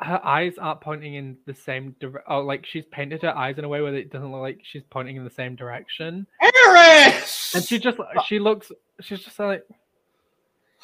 her 0.00 0.20
eyes 0.24 0.56
aren't 0.58 0.80
pointing 0.80 1.14
in 1.14 1.36
the 1.46 1.54
same 1.54 1.94
direction? 2.00 2.22
Oh, 2.28 2.40
like 2.40 2.64
she's 2.66 2.84
painted 2.86 3.22
her 3.22 3.36
eyes 3.36 3.58
in 3.58 3.64
a 3.64 3.68
way 3.68 3.80
where 3.82 3.94
it 3.94 4.10
doesn't 4.10 4.30
look 4.32 4.40
like 4.40 4.60
she's 4.62 4.82
pointing 4.90 5.16
in 5.16 5.24
the 5.24 5.30
same 5.30 5.56
direction. 5.56 6.26
Eris! 6.40 7.54
And 7.54 7.64
she 7.64 7.78
just 7.78 7.98
she 8.26 8.38
looks 8.38 8.70
she's 9.00 9.20
just 9.22 9.38
like 9.38 9.64
Do 9.68 9.74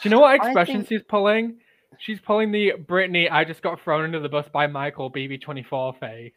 you 0.02 0.10
know 0.10 0.20
what 0.20 0.34
expression 0.36 0.76
think- 0.84 0.88
she's 0.88 1.02
pulling? 1.02 1.60
She's 1.98 2.20
pulling 2.20 2.52
the 2.52 2.72
Britney 2.78 3.30
I 3.30 3.44
just 3.44 3.62
got 3.62 3.80
thrown 3.80 4.04
under 4.04 4.20
the 4.20 4.28
bus 4.28 4.46
by 4.52 4.66
Michael 4.66 5.10
BB24 5.10 5.98
face. 5.98 6.32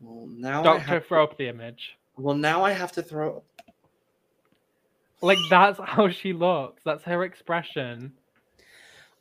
Well, 0.00 0.26
now 0.28 0.60
I 0.60 0.64
Doctor 0.64 0.82
have 0.84 1.06
throw 1.06 1.24
up 1.24 1.36
the 1.36 1.48
image. 1.48 1.96
well, 2.16 2.34
now 2.36 2.64
I 2.64 2.72
have 2.72 2.92
to 2.92 3.02
throw. 3.02 3.38
up. 3.38 3.44
Like 5.20 5.38
that's 5.50 5.80
how 5.84 6.08
she 6.08 6.32
looks. 6.32 6.82
That's 6.84 7.02
her 7.04 7.24
expression. 7.24 8.12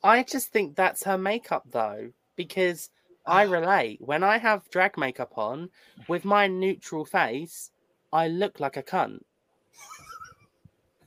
I 0.03 0.21
just 0.23 0.49
think 0.51 0.75
that's 0.75 1.03
her 1.05 1.17
makeup 1.17 1.65
though, 1.71 2.11
because 2.35 2.91
I 3.25 3.41
relate. 3.57 3.99
When 4.01 4.23
I 4.23 4.37
have 4.37 4.69
drag 4.69 4.97
makeup 4.97 5.33
on 5.37 5.69
with 6.07 6.23
my 6.23 6.45
neutral 6.47 7.03
face, 7.05 7.71
I 8.13 8.27
look 8.27 8.59
like 8.59 8.77
a 8.77 8.83
cunt. 8.83 9.21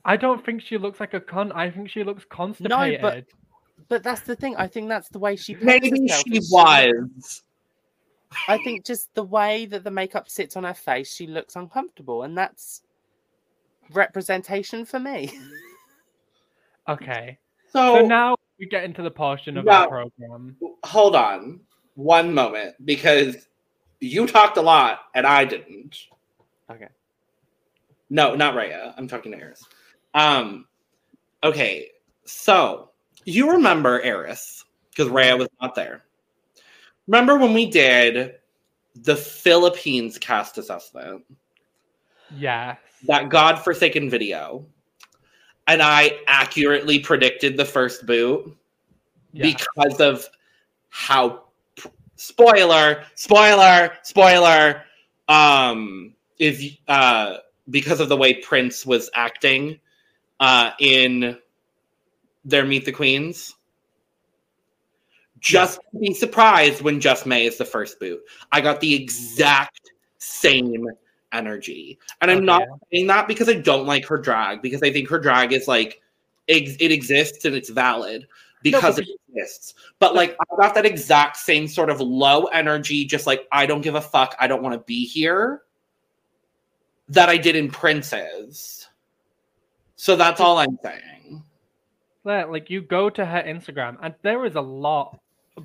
I 0.03 0.17
don't 0.17 0.43
think 0.43 0.61
she 0.61 0.77
looks 0.77 0.99
like 0.99 1.13
a 1.13 1.21
cunt. 1.21 1.51
I 1.55 1.69
think 1.69 1.89
she 1.89 2.03
looks 2.03 2.25
constipated. 2.25 3.01
No, 3.01 3.09
But 3.09 3.25
but 3.87 4.03
that's 4.03 4.21
the 4.21 4.35
thing. 4.35 4.55
I 4.57 4.67
think 4.67 4.89
that's 4.89 5.09
the 5.09 5.19
way 5.19 5.35
she. 5.35 5.53
paints 5.53 5.65
Maybe 5.65 5.89
herself, 6.01 6.23
she 6.27 6.37
is 6.37 6.51
was. 6.51 7.43
I 8.47 8.57
think 8.63 8.85
just 8.85 9.13
the 9.13 9.23
way 9.23 9.65
that 9.67 9.83
the 9.83 9.91
makeup 9.91 10.29
sits 10.29 10.55
on 10.55 10.63
her 10.63 10.73
face, 10.73 11.13
she 11.13 11.27
looks 11.27 11.55
uncomfortable, 11.55 12.23
and 12.23 12.37
that's 12.37 12.81
representation 13.91 14.85
for 14.85 14.99
me. 14.99 15.31
Okay. 16.89 17.37
So, 17.71 17.99
So 17.99 18.05
now 18.05 18.35
we 18.59 18.65
get 18.65 18.83
into 18.83 19.03
the 19.03 19.11
portion 19.11 19.55
of 19.55 19.65
Now- 19.65 19.83
our 19.83 19.87
program. 19.87 20.57
hold 20.83 21.15
on 21.15 21.59
one 21.93 22.33
moment 22.33 22.75
because 22.85 23.47
you 23.99 24.25
talked 24.25 24.57
a 24.57 24.61
lot 24.61 25.01
and 25.13 25.27
I 25.27 25.45
didn't. 25.45 25.95
Okay. 26.71 26.87
No, 28.09 28.33
not 28.35 28.55
Reya. 28.55 28.93
I'm 28.97 29.07
talking 29.07 29.31
to 29.31 29.37
Eris. 29.37 29.63
Um, 30.15 30.65
okay, 31.43 31.89
so 32.25 32.89
you 33.25 33.51
remember 33.51 34.01
Eris 34.01 34.65
because 34.89 35.09
Reya 35.11 35.37
was 35.37 35.47
not 35.61 35.75
there. 35.75 36.03
Remember 37.07 37.37
when 37.37 37.53
we 37.53 37.65
did 37.69 38.35
the 38.95 39.15
Philippines 39.15 40.17
cast 40.17 40.57
assessment, 40.57 41.23
Yes. 42.37 42.77
that 43.07 43.29
godforsaken 43.29 44.09
video, 44.09 44.65
and 45.67 45.81
I 45.81 46.19
accurately 46.27 46.99
predicted 46.99 47.57
the 47.57 47.65
first 47.65 48.05
boot? 48.05 48.55
Yeah. 49.33 49.53
because 49.53 50.01
of 50.01 50.27
how 50.89 51.43
spoiler 52.17 53.05
spoiler 53.15 53.93
spoiler 54.03 54.83
um 55.29 56.13
if 56.37 56.77
uh 56.89 57.37
because 57.69 58.01
of 58.01 58.09
the 58.09 58.17
way 58.17 58.33
prince 58.33 58.85
was 58.85 59.09
acting 59.13 59.79
uh 60.41 60.71
in 60.81 61.37
their 62.43 62.65
meet 62.65 62.83
the 62.83 62.91
queens 62.91 63.55
just 65.41 65.79
be 65.99 66.13
surprised 66.13 66.81
when 66.81 66.99
just 66.99 67.25
may 67.25 67.45
is 67.45 67.57
the 67.57 67.65
first 67.65 67.99
boot 67.99 68.21
i 68.51 68.61
got 68.61 68.79
the 68.79 68.93
exact 68.93 69.91
same 70.19 70.87
energy 71.33 71.97
and 72.21 72.31
i'm 72.31 72.45
not 72.45 72.63
saying 72.91 73.07
that 73.07 73.27
because 73.27 73.49
i 73.49 73.53
don't 73.53 73.85
like 73.85 74.05
her 74.05 74.17
drag 74.17 74.61
because 74.61 74.81
i 74.83 74.91
think 74.91 75.09
her 75.09 75.19
drag 75.19 75.51
is 75.51 75.67
like 75.67 76.01
it 76.47 76.91
exists 76.91 77.45
and 77.45 77.55
it's 77.55 77.69
valid 77.69 78.27
because 78.63 78.95
but- 78.95 79.05
it 79.05 79.19
exists. 79.29 79.73
But 79.99 80.15
like 80.15 80.35
I 80.39 80.55
got 80.57 80.75
that 80.75 80.85
exact 80.85 81.37
same 81.37 81.67
sort 81.67 81.89
of 81.89 82.01
low 82.01 82.45
energy, 82.45 83.05
just 83.05 83.27
like 83.27 83.47
I 83.51 83.65
don't 83.65 83.81
give 83.81 83.95
a 83.95 84.01
fuck, 84.01 84.35
I 84.39 84.47
don't 84.47 84.61
want 84.61 84.73
to 84.73 84.85
be 84.85 85.05
here. 85.05 85.63
That 87.09 87.29
I 87.29 87.37
did 87.37 87.55
in 87.55 87.69
Prince's. 87.69 88.87
So 89.95 90.15
that's 90.15 90.39
all 90.39 90.57
I'm 90.57 90.79
saying. 90.83 91.43
Yeah, 92.25 92.45
like 92.45 92.69
you 92.69 92.81
go 92.81 93.09
to 93.09 93.25
her 93.25 93.43
Instagram 93.43 93.97
and 94.01 94.13
there 94.21 94.45
is 94.45 94.55
a 94.55 94.61
lot 94.61 95.19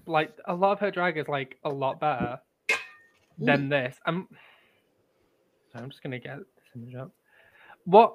like 0.06 0.32
a 0.46 0.54
lot 0.54 0.72
of 0.72 0.80
her 0.80 0.90
drag 0.90 1.16
is 1.18 1.28
like 1.28 1.56
a 1.64 1.68
lot 1.68 2.00
better 2.00 2.38
than 3.38 3.68
this. 3.68 3.96
I'm 4.06 4.28
so 5.72 5.78
I'm 5.78 5.90
just 5.90 6.02
gonna 6.02 6.18
get 6.18 6.38
this 6.38 6.64
image 6.74 6.94
up. 6.94 7.10
What 7.84 8.14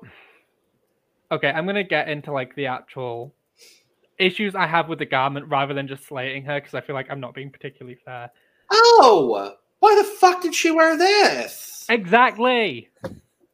okay, 1.32 1.50
I'm 1.50 1.66
gonna 1.66 1.84
get 1.84 2.10
into 2.10 2.32
like 2.32 2.56
the 2.56 2.68
actual 2.68 3.34
issues 4.20 4.56
I 4.56 4.68
have 4.68 4.88
with 4.88 5.00
the 5.00 5.06
garment 5.06 5.48
rather 5.48 5.74
than 5.74 5.88
just 5.88 6.06
slating 6.06 6.46
her 6.46 6.60
because 6.60 6.74
I 6.74 6.82
feel 6.82 6.96
like 6.96 7.08
I'm 7.10 7.20
not 7.20 7.34
being 7.34 7.50
particularly 7.52 7.98
fair. 8.06 8.30
Oh, 8.72 9.56
why 9.80 9.96
the 9.96 10.04
fuck 10.04 10.42
did 10.42 10.54
she 10.54 10.72
wear 10.72 10.98
this? 10.98 11.86
Exactly. 11.90 12.90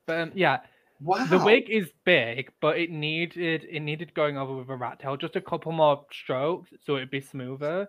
But 0.06 0.20
um, 0.20 0.32
yeah, 0.36 0.60
Wow. 1.00 1.26
the 1.30 1.38
wig 1.38 1.70
is 1.70 1.90
big, 2.06 2.52
but 2.60 2.78
it 2.78 2.90
needed 2.90 3.66
it 3.70 3.80
needed 3.82 4.14
going 4.14 4.38
over 4.38 4.56
with 4.56 4.70
a 4.70 4.76
rat 4.76 5.00
tail, 5.00 5.16
just 5.16 5.36
a 5.36 5.42
couple 5.42 5.72
more 5.72 6.06
strokes 6.12 6.72
so 6.86 6.96
it'd 6.96 7.12
be 7.12 7.22
smoother. 7.22 7.88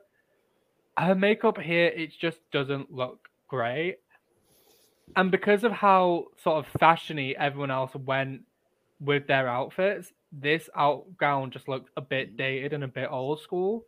Her 0.99 1.15
makeup 1.15 1.59
here, 1.59 1.87
it 1.87 2.11
just 2.19 2.41
doesn't 2.51 2.93
look 2.93 3.29
great. 3.47 3.99
And 5.17 5.31
because 5.31 5.65
of 5.65 5.73
how 5.73 6.27
sort 6.43 6.65
of 6.65 6.73
fashiony 6.81 7.35
everyone 7.35 7.71
else 7.71 7.95
went 7.95 8.43
with 9.01 9.27
their 9.27 9.49
outfits, 9.49 10.13
this 10.33 10.69
out 10.77 11.05
gown 11.19 11.51
just 11.51 11.69
looked 11.69 11.91
a 11.97 12.01
bit 12.01 12.37
dated 12.37 12.73
and 12.73 12.85
a 12.85 12.89
bit 12.89 13.09
old 13.11 13.41
school. 13.41 13.85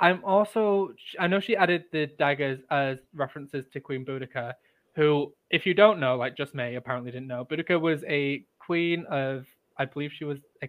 I'm 0.00 0.24
also 0.24 0.92
I 1.18 1.28
know 1.28 1.40
she 1.40 1.56
added 1.56 1.84
the 1.92 2.06
daggers 2.18 2.60
as 2.70 2.98
references 3.14 3.66
to 3.72 3.80
Queen 3.80 4.04
Boudica, 4.04 4.54
who, 4.96 5.32
if 5.50 5.64
you 5.64 5.72
don't 5.72 6.00
know, 6.00 6.16
like 6.16 6.36
just 6.36 6.54
me 6.54 6.74
apparently 6.74 7.12
didn't 7.12 7.28
know, 7.28 7.44
Boudica 7.44 7.80
was 7.80 8.04
a 8.04 8.44
queen 8.58 9.06
of 9.08 9.46
I 9.78 9.84
believe 9.84 10.12
she 10.12 10.24
was 10.24 10.38
a 10.62 10.68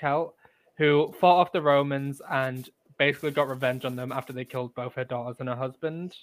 Celt 0.00 0.34
who 0.76 1.14
fought 1.20 1.40
off 1.40 1.52
the 1.52 1.62
Romans 1.62 2.20
and 2.30 2.68
basically 2.98 3.30
got 3.30 3.48
revenge 3.48 3.84
on 3.84 3.96
them 3.96 4.12
after 4.12 4.32
they 4.32 4.44
killed 4.44 4.74
both 4.74 4.94
her 4.94 5.04
daughters 5.04 5.36
and 5.40 5.48
her 5.48 5.56
husband. 5.56 6.14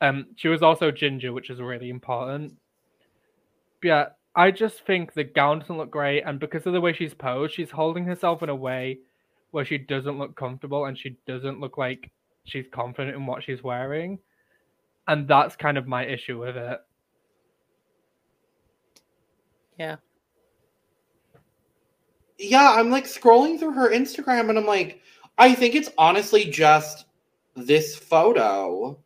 Um, 0.00 0.26
she 0.36 0.48
was 0.48 0.62
also 0.62 0.90
ginger, 0.90 1.32
which 1.32 1.50
is 1.50 1.60
really 1.60 1.90
important. 1.90 2.56
But 3.80 3.88
yeah, 3.88 4.06
I 4.34 4.50
just 4.50 4.86
think 4.86 5.12
the 5.12 5.24
gown 5.24 5.60
doesn't 5.60 5.76
look 5.76 5.90
great, 5.90 6.22
and 6.22 6.38
because 6.38 6.66
of 6.66 6.72
the 6.72 6.80
way 6.80 6.92
she's 6.92 7.14
posed, 7.14 7.54
she's 7.54 7.70
holding 7.70 8.04
herself 8.04 8.42
in 8.42 8.48
a 8.48 8.54
way 8.54 9.00
where 9.50 9.64
she 9.64 9.78
doesn't 9.78 10.18
look 10.18 10.36
comfortable 10.36 10.84
and 10.84 10.98
she 10.98 11.16
doesn't 11.26 11.60
look 11.60 11.78
like 11.78 12.10
she's 12.44 12.66
confident 12.70 13.16
in 13.16 13.26
what 13.26 13.42
she's 13.42 13.62
wearing. 13.62 14.18
And 15.06 15.26
that's 15.26 15.56
kind 15.56 15.78
of 15.78 15.86
my 15.86 16.04
issue 16.04 16.38
with 16.38 16.56
it. 16.56 16.78
Yeah. 19.78 19.96
Yeah, 22.38 22.72
I'm 22.72 22.90
like 22.90 23.04
scrolling 23.04 23.58
through 23.58 23.72
her 23.72 23.90
Instagram 23.90 24.50
and 24.50 24.58
I'm 24.58 24.66
like, 24.66 25.00
I 25.38 25.54
think 25.54 25.74
it's 25.74 25.90
honestly 25.96 26.44
just 26.44 27.06
this 27.54 27.96
photo 27.96 28.98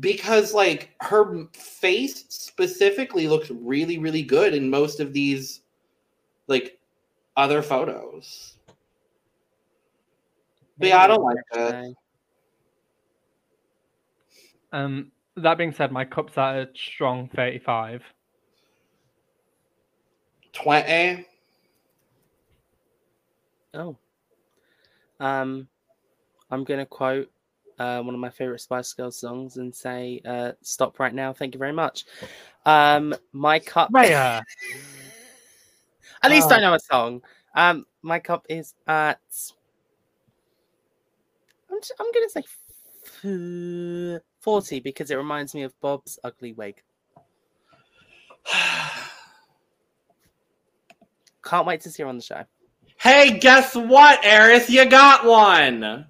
because 0.00 0.52
like 0.52 0.90
her 1.00 1.46
face 1.52 2.24
specifically 2.28 3.28
looks 3.28 3.50
really 3.50 3.98
really 3.98 4.22
good 4.22 4.54
in 4.54 4.68
most 4.68 5.00
of 5.00 5.12
these 5.12 5.62
like 6.48 6.78
other 7.36 7.62
photos. 7.62 8.54
But 10.78 10.88
yeah, 10.88 11.02
I 11.02 11.06
don't 11.06 11.22
like 11.22 11.36
that. 11.52 11.94
Um, 14.72 15.10
that 15.36 15.56
being 15.56 15.72
said, 15.72 15.90
my 15.90 16.04
cup's 16.04 16.36
at 16.36 16.56
a 16.56 16.68
strong 16.74 17.30
35. 17.34 18.02
20. 20.52 21.26
Oh. 23.74 23.96
Um, 25.20 25.68
I'm 26.50 26.64
going 26.64 26.80
to 26.80 26.86
quote 26.86 27.30
uh, 27.78 28.00
one 28.02 28.14
of 28.14 28.20
my 28.20 28.30
favorite 28.30 28.60
Spice 28.60 28.92
Girls 28.92 29.18
songs 29.18 29.56
and 29.58 29.74
say, 29.74 30.20
uh, 30.24 30.52
"Stop 30.62 30.98
right 30.98 31.14
now, 31.14 31.32
thank 31.32 31.54
you 31.54 31.58
very 31.58 31.72
much." 31.72 32.04
Um, 32.64 33.14
my 33.32 33.58
cup. 33.58 33.92
Reya. 33.92 34.42
At 36.22 36.30
least 36.30 36.50
I 36.50 36.58
Oh. 36.58 36.60
know 36.60 36.74
a 36.74 36.80
song. 36.80 37.22
Um, 37.54 37.86
my 38.02 38.18
cup 38.18 38.46
is 38.48 38.74
at. 38.86 39.20
I'm, 41.70 41.78
I'm 42.00 42.12
gonna 42.12 42.28
say 42.28 42.42
forty 44.40 44.80
because 44.80 45.10
it 45.10 45.16
reminds 45.16 45.54
me 45.54 45.62
of 45.62 45.78
Bob's 45.80 46.18
ugly 46.24 46.52
wig. 46.52 46.82
Can't 51.44 51.66
wait 51.66 51.80
to 51.82 51.90
see 51.90 52.02
her 52.02 52.08
on 52.08 52.16
the 52.16 52.22
show. 52.22 52.44
Hey, 53.06 53.38
guess 53.38 53.76
what, 53.76 54.18
Eris? 54.24 54.68
You 54.68 54.84
got 54.84 55.24
one. 55.24 56.06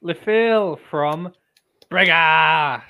Le 0.00 0.12
Fil 0.12 0.74
from 0.90 1.32
Brighouse. 1.88 2.82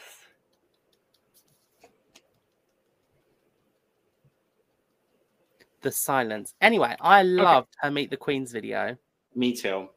The 5.82 5.92
silence. 5.92 6.54
Anyway, 6.62 6.96
I 6.98 7.24
loved 7.24 7.76
her 7.82 7.90
Meet 7.90 8.08
the 8.08 8.16
Queens 8.16 8.52
video. 8.52 8.96
Me 9.34 9.54
too. 9.54 9.90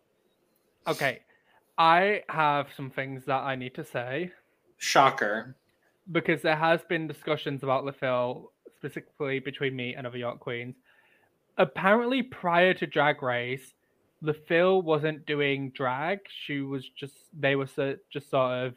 Okay, 0.85 1.21
I 1.77 2.23
have 2.27 2.67
some 2.75 2.89
things 2.89 3.23
that 3.23 3.39
I 3.43 3.55
need 3.55 3.73
to 3.75 3.85
say 3.85 4.33
Shocker. 4.79 5.55
because 6.11 6.41
there 6.41 6.57
has 6.57 6.81
been 6.89 7.07
discussions 7.07 7.63
about 7.63 7.85
Le 7.85 7.93
Fil 7.93 8.51
specifically 8.75 9.39
between 9.39 9.77
me 9.77 9.95
and 9.95 10.05
other 10.05 10.17
York 10.17 10.41
Queens. 10.41 10.75
Apparently, 11.59 12.23
prior 12.23 12.73
to 12.73 12.87
Drag 12.87 13.21
Race, 13.21 13.73
Le 14.21 14.33
Fil 14.33 14.81
wasn't 14.81 15.25
doing 15.25 15.69
drag. 15.71 16.19
She 16.45 16.61
was 16.61 16.89
just 16.89 17.13
they 17.37 17.55
were 17.55 17.67
so, 17.67 17.95
just 18.11 18.29
sort 18.29 18.65
of 18.65 18.75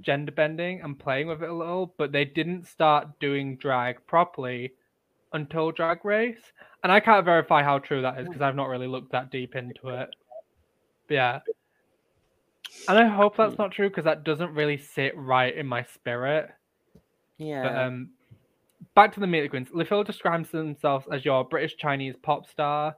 gender 0.00 0.32
bending 0.32 0.80
and 0.82 0.98
playing 0.98 1.28
with 1.28 1.42
it 1.42 1.48
a 1.48 1.54
little, 1.54 1.94
but 1.98 2.12
they 2.12 2.24
didn't 2.24 2.66
start 2.66 3.18
doing 3.20 3.56
drag 3.56 4.04
properly 4.06 4.72
until 5.32 5.70
Drag 5.70 6.04
Race. 6.04 6.52
And 6.82 6.92
I 6.92 7.00
can't 7.00 7.24
verify 7.24 7.62
how 7.62 7.78
true 7.78 8.02
that 8.02 8.18
is 8.18 8.26
because 8.26 8.42
I've 8.42 8.56
not 8.56 8.68
really 8.68 8.86
looked 8.86 9.12
that 9.12 9.30
deep 9.30 9.56
into 9.56 9.88
it. 9.88 10.10
But 11.08 11.14
yeah. 11.14 11.40
And 12.88 12.98
I 12.98 13.06
hope 13.06 13.36
that's 13.36 13.58
not 13.58 13.72
true 13.72 13.88
because 13.88 14.04
that 14.04 14.24
doesn't 14.24 14.54
really 14.54 14.76
sit 14.76 15.16
right 15.16 15.54
in 15.54 15.66
my 15.66 15.84
spirit. 15.84 16.50
Yeah. 17.38 17.62
But 17.62 17.76
um, 17.76 18.10
back 18.94 19.12
to 19.14 19.20
the 19.20 19.26
Meet 19.26 19.42
the 19.42 19.48
Queens. 19.48 19.68
Le 19.72 19.84
Fil 19.84 20.04
describes 20.04 20.50
themselves 20.50 21.06
as 21.12 21.24
your 21.24 21.44
British 21.44 21.76
Chinese 21.76 22.14
pop 22.22 22.48
star. 22.48 22.96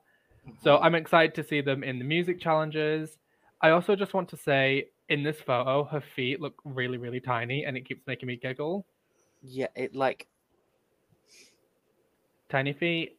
So 0.63 0.75
mm-hmm. 0.77 0.85
I'm 0.85 0.95
excited 0.95 1.35
to 1.35 1.45
see 1.45 1.61
them 1.61 1.83
in 1.83 1.99
the 1.99 2.05
music 2.05 2.41
challenges. 2.41 3.19
I 3.61 3.71
also 3.71 3.97
just 3.97 4.15
want 4.15 4.29
to 4.31 4.37
say 4.37 4.89
in 5.09 5.23
this 5.23 5.41
photo, 5.41 5.85
her 5.85 6.03
feet 6.15 6.41
look 6.41 6.55
really, 6.65 6.99
really 6.99 7.21
tiny 7.21 7.65
and 7.65 7.77
it 7.77 7.87
keeps 7.87 8.07
making 8.07 8.27
me 8.27 8.37
giggle. 8.37 8.87
yeah, 9.43 9.69
it 9.75 9.95
like 9.95 10.29
Tiny 12.49 12.73
feet, 12.73 13.19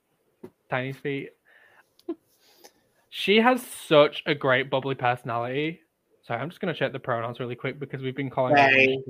tiny 0.70 0.94
feet. 0.94 1.32
she 3.10 3.38
has 3.38 3.62
such 3.62 4.24
a 4.26 4.34
great 4.34 4.70
bubbly 4.70 4.96
personality. 4.96 5.82
Sorry, 6.24 6.40
I'm 6.40 6.50
just 6.50 6.62
going 6.62 6.74
to 6.74 6.80
check 6.80 6.94
the 6.94 7.00
pronouns 7.00 7.40
really 7.40 7.56
quick 7.56 7.78
because 7.78 8.02
we've 8.02 8.16
been 8.16 8.30
calling 8.30 8.56
They. 8.56 9.04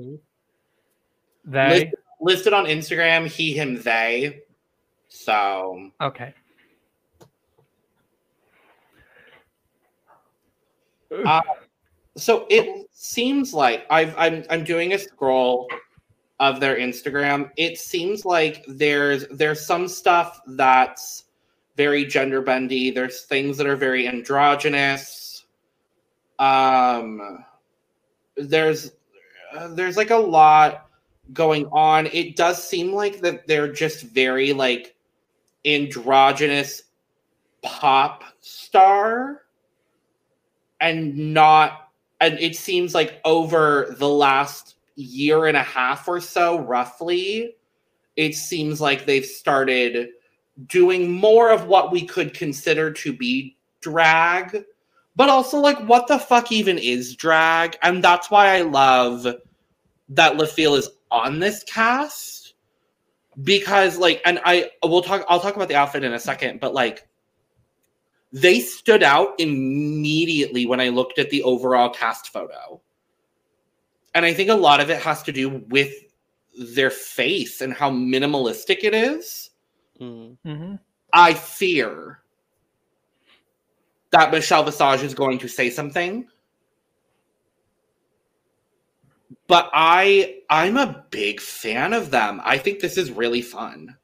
They. 1.44 1.92
Listed 2.20 2.52
on 2.52 2.66
Instagram, 2.66 3.26
he, 3.26 3.52
him, 3.52 3.80
they. 3.82 4.40
So 5.08 5.90
Okay. 6.00 6.34
Uh, 11.24 11.40
so 12.16 12.46
it 12.50 12.88
seems 12.92 13.54
like 13.54 13.86
I've 13.90 14.14
I'm 14.18 14.44
I'm 14.50 14.64
doing 14.64 14.92
a 14.92 14.98
scroll 14.98 15.68
of 16.40 16.60
their 16.60 16.76
Instagram. 16.76 17.50
It 17.56 17.78
seems 17.78 18.24
like 18.24 18.64
there's 18.68 19.26
there's 19.28 19.64
some 19.64 19.88
stuff 19.88 20.40
that's 20.46 21.24
very 21.76 22.04
gender 22.04 22.42
bendy. 22.42 22.90
There's 22.90 23.22
things 23.22 23.56
that 23.56 23.66
are 23.66 23.76
very 23.76 24.06
androgynous. 24.06 25.46
Um, 26.38 27.44
there's 28.36 28.92
uh, 29.56 29.68
there's 29.68 29.96
like 29.96 30.10
a 30.10 30.16
lot 30.16 30.87
going 31.32 31.66
on. 31.66 32.06
It 32.06 32.36
does 32.36 32.62
seem 32.62 32.92
like 32.92 33.20
that 33.20 33.46
they're 33.46 33.72
just 33.72 34.02
very 34.02 34.52
like 34.52 34.94
androgynous 35.64 36.82
pop 37.62 38.24
star 38.40 39.42
and 40.80 41.34
not 41.34 41.90
and 42.20 42.38
it 42.38 42.56
seems 42.56 42.94
like 42.94 43.20
over 43.24 43.94
the 43.98 44.08
last 44.08 44.76
year 44.94 45.46
and 45.46 45.56
a 45.56 45.62
half 45.62 46.06
or 46.08 46.20
so 46.20 46.60
roughly 46.60 47.56
it 48.16 48.34
seems 48.34 48.80
like 48.80 49.04
they've 49.06 49.26
started 49.26 50.10
doing 50.66 51.10
more 51.10 51.50
of 51.50 51.66
what 51.66 51.92
we 51.92 52.04
could 52.04 52.32
consider 52.32 52.92
to 52.92 53.12
be 53.12 53.56
drag 53.80 54.64
but 55.16 55.28
also 55.28 55.58
like 55.58 55.78
what 55.88 56.06
the 56.06 56.18
fuck 56.18 56.52
even 56.52 56.78
is 56.78 57.16
drag 57.16 57.76
and 57.82 58.02
that's 58.02 58.30
why 58.30 58.56
i 58.56 58.62
love 58.62 59.26
that 60.10 60.36
Le 60.36 60.46
Fil 60.46 60.74
is 60.74 60.88
on 61.10 61.38
this 61.38 61.64
cast 61.64 62.54
because 63.42 63.98
like 63.98 64.20
and 64.24 64.40
i 64.44 64.68
we'll 64.82 65.00
talk 65.00 65.24
i'll 65.28 65.40
talk 65.40 65.54
about 65.54 65.68
the 65.68 65.74
outfit 65.74 66.02
in 66.02 66.12
a 66.12 66.18
second 66.18 66.58
but 66.60 66.74
like 66.74 67.08
they 68.32 68.60
stood 68.60 69.02
out 69.02 69.34
immediately 69.38 70.66
when 70.66 70.80
I 70.80 70.88
looked 70.88 71.18
at 71.18 71.30
the 71.30 71.42
overall 71.42 71.90
cast 71.90 72.28
photo. 72.28 72.80
And 74.14 74.24
I 74.24 74.34
think 74.34 74.50
a 74.50 74.54
lot 74.54 74.80
of 74.80 74.90
it 74.90 75.00
has 75.02 75.22
to 75.24 75.32
do 75.32 75.64
with 75.68 75.92
their 76.58 76.90
face 76.90 77.60
and 77.60 77.72
how 77.72 77.90
minimalistic 77.90 78.82
it 78.82 78.94
is. 78.94 79.50
mm, 80.00 80.36
hmm 80.44 80.74
I 81.12 81.32
fear 81.32 82.20
that 84.10 84.30
Michelle 84.30 84.64
Visage 84.64 85.02
is 85.02 85.14
going 85.14 85.38
to 85.38 85.48
say 85.48 85.70
something. 85.70 86.26
But 89.48 89.70
I 89.72 90.36
I'm 90.48 90.76
a 90.76 91.04
big 91.10 91.40
fan 91.40 91.92
of 91.92 92.10
them. 92.10 92.40
I 92.44 92.58
think 92.58 92.80
this 92.80 92.96
is 92.96 93.10
really 93.10 93.42
fun. 93.42 93.96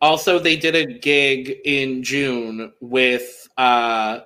Also, 0.00 0.38
they 0.38 0.56
did 0.56 0.76
a 0.76 0.84
gig 0.84 1.56
in 1.64 2.02
June 2.02 2.72
with 2.80 3.48
uh, 3.56 4.20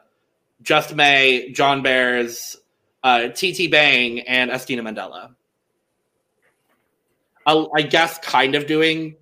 Just 0.62 0.94
May, 0.96 1.52
Jonbers, 1.52 2.56
uh, 3.04 3.28
TT 3.28 3.70
Bang, 3.70 4.20
and 4.20 4.50
Estina 4.50 4.80
Mandela. 4.80 5.34
I, 7.46 7.66
I 7.76 7.82
guess 7.82 8.18
kind 8.18 8.56
of 8.56 8.66
doing 8.66 9.14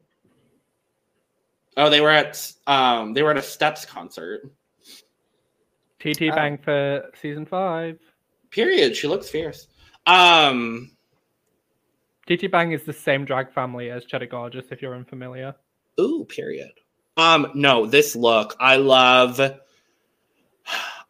Oh, 1.78 1.88
they 1.88 2.00
were 2.00 2.10
at 2.10 2.52
um 2.66 3.14
they 3.14 3.22
were 3.22 3.30
at 3.30 3.36
a 3.36 3.42
Steps 3.42 3.84
concert. 3.84 4.50
TT 6.00 6.22
Oh. 6.22 6.34
Bang 6.34 6.58
for 6.58 7.08
season 7.22 7.46
five. 7.46 8.00
Period. 8.50 8.96
She 8.96 9.08
looks 9.08 9.28
fierce. 9.28 9.68
Um 10.06 10.92
TT 12.26 12.50
Bang 12.50 12.72
is 12.72 12.84
the 12.84 12.92
same 12.92 13.24
drag 13.24 13.52
family 13.52 13.90
as 13.90 14.04
Cheddar 14.04 14.26
Gorgeous, 14.26 14.66
if 14.70 14.82
you're 14.82 14.94
unfamiliar. 14.94 15.54
ooh, 16.00 16.24
period. 16.28 16.72
Um 17.16 17.50
no, 17.54 17.86
this 17.86 18.14
look. 18.14 18.56
I 18.60 18.76
love 18.76 19.40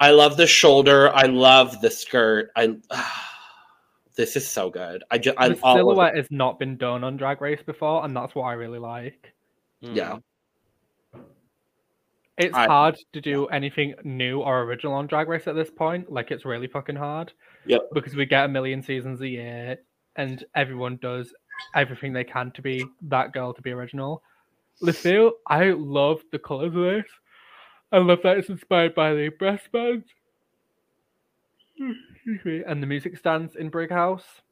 I 0.01 0.11
love 0.11 0.37
the 0.37 0.47
shoulder. 0.47 1.15
I 1.15 1.27
love 1.27 1.81
the 1.81 1.91
skirt. 1.91 2.51
I 2.57 2.77
this 4.17 4.37
is 4.37 4.47
so 4.47 4.71
good. 4.71 5.05
I 5.11 5.19
just 5.19 5.37
the 5.37 5.43
all 5.43 5.51
of 5.51 5.57
it. 5.57 5.81
silhouette 5.81 6.17
has 6.17 6.27
not 6.31 6.59
been 6.59 6.77
done 6.77 7.05
on 7.05 7.17
Drag 7.17 7.41
Race 7.41 7.63
before, 7.65 8.05
and 8.05 8.17
that's 8.17 8.35
what 8.35 8.45
I 8.45 8.53
really 8.53 8.79
like. 8.79 9.33
Yeah. 9.81 10.19
It's 12.39 12.55
I- 12.55 12.67
hard 12.67 12.97
to 13.13 13.21
do 13.21 13.47
anything 13.47 13.95
new 14.05 14.41
or 14.41 14.63
original 14.63 14.95
on 14.95 15.07
Drag 15.07 15.29
Race 15.29 15.49
at 15.49 15.57
this 15.57 15.71
point. 15.71 16.11
Like 16.11 16.31
it's 16.31 16.45
really 16.45 16.69
fucking 16.69 16.97
hard. 16.97 17.33
Yep. 17.67 17.91
Because 17.93 18.15
we 18.15 18.27
get 18.27 18.45
a 18.45 18.49
million 18.49 18.81
seasons 18.83 19.21
a 19.21 19.29
year, 19.29 19.79
and 20.17 20.45
everyone 20.55 20.99
does 21.03 21.35
everything 21.75 22.13
they 22.13 22.25
can 22.25 22.53
to 22.53 22.63
be 22.63 22.85
that 23.03 23.33
girl 23.33 23.53
to 23.53 23.61
be 23.61 23.73
original. 23.73 24.23
Lucille, 24.81 25.33
I 25.49 25.71
love 25.71 26.23
the 26.31 26.39
colors 26.39 26.75
of 26.75 26.83
this. 26.83 27.11
I 27.91 27.99
love 27.99 28.21
that 28.23 28.39
it's 28.39 28.49
inspired 28.49 28.95
by 28.95 29.15
the 29.15 29.31
breast 29.31 29.71
bands. 29.73 30.07
And 31.79 32.83
the 32.83 32.87
music 32.87 33.17
stands 33.17 33.57
in 33.57 33.71
Brighouse. 33.71 34.43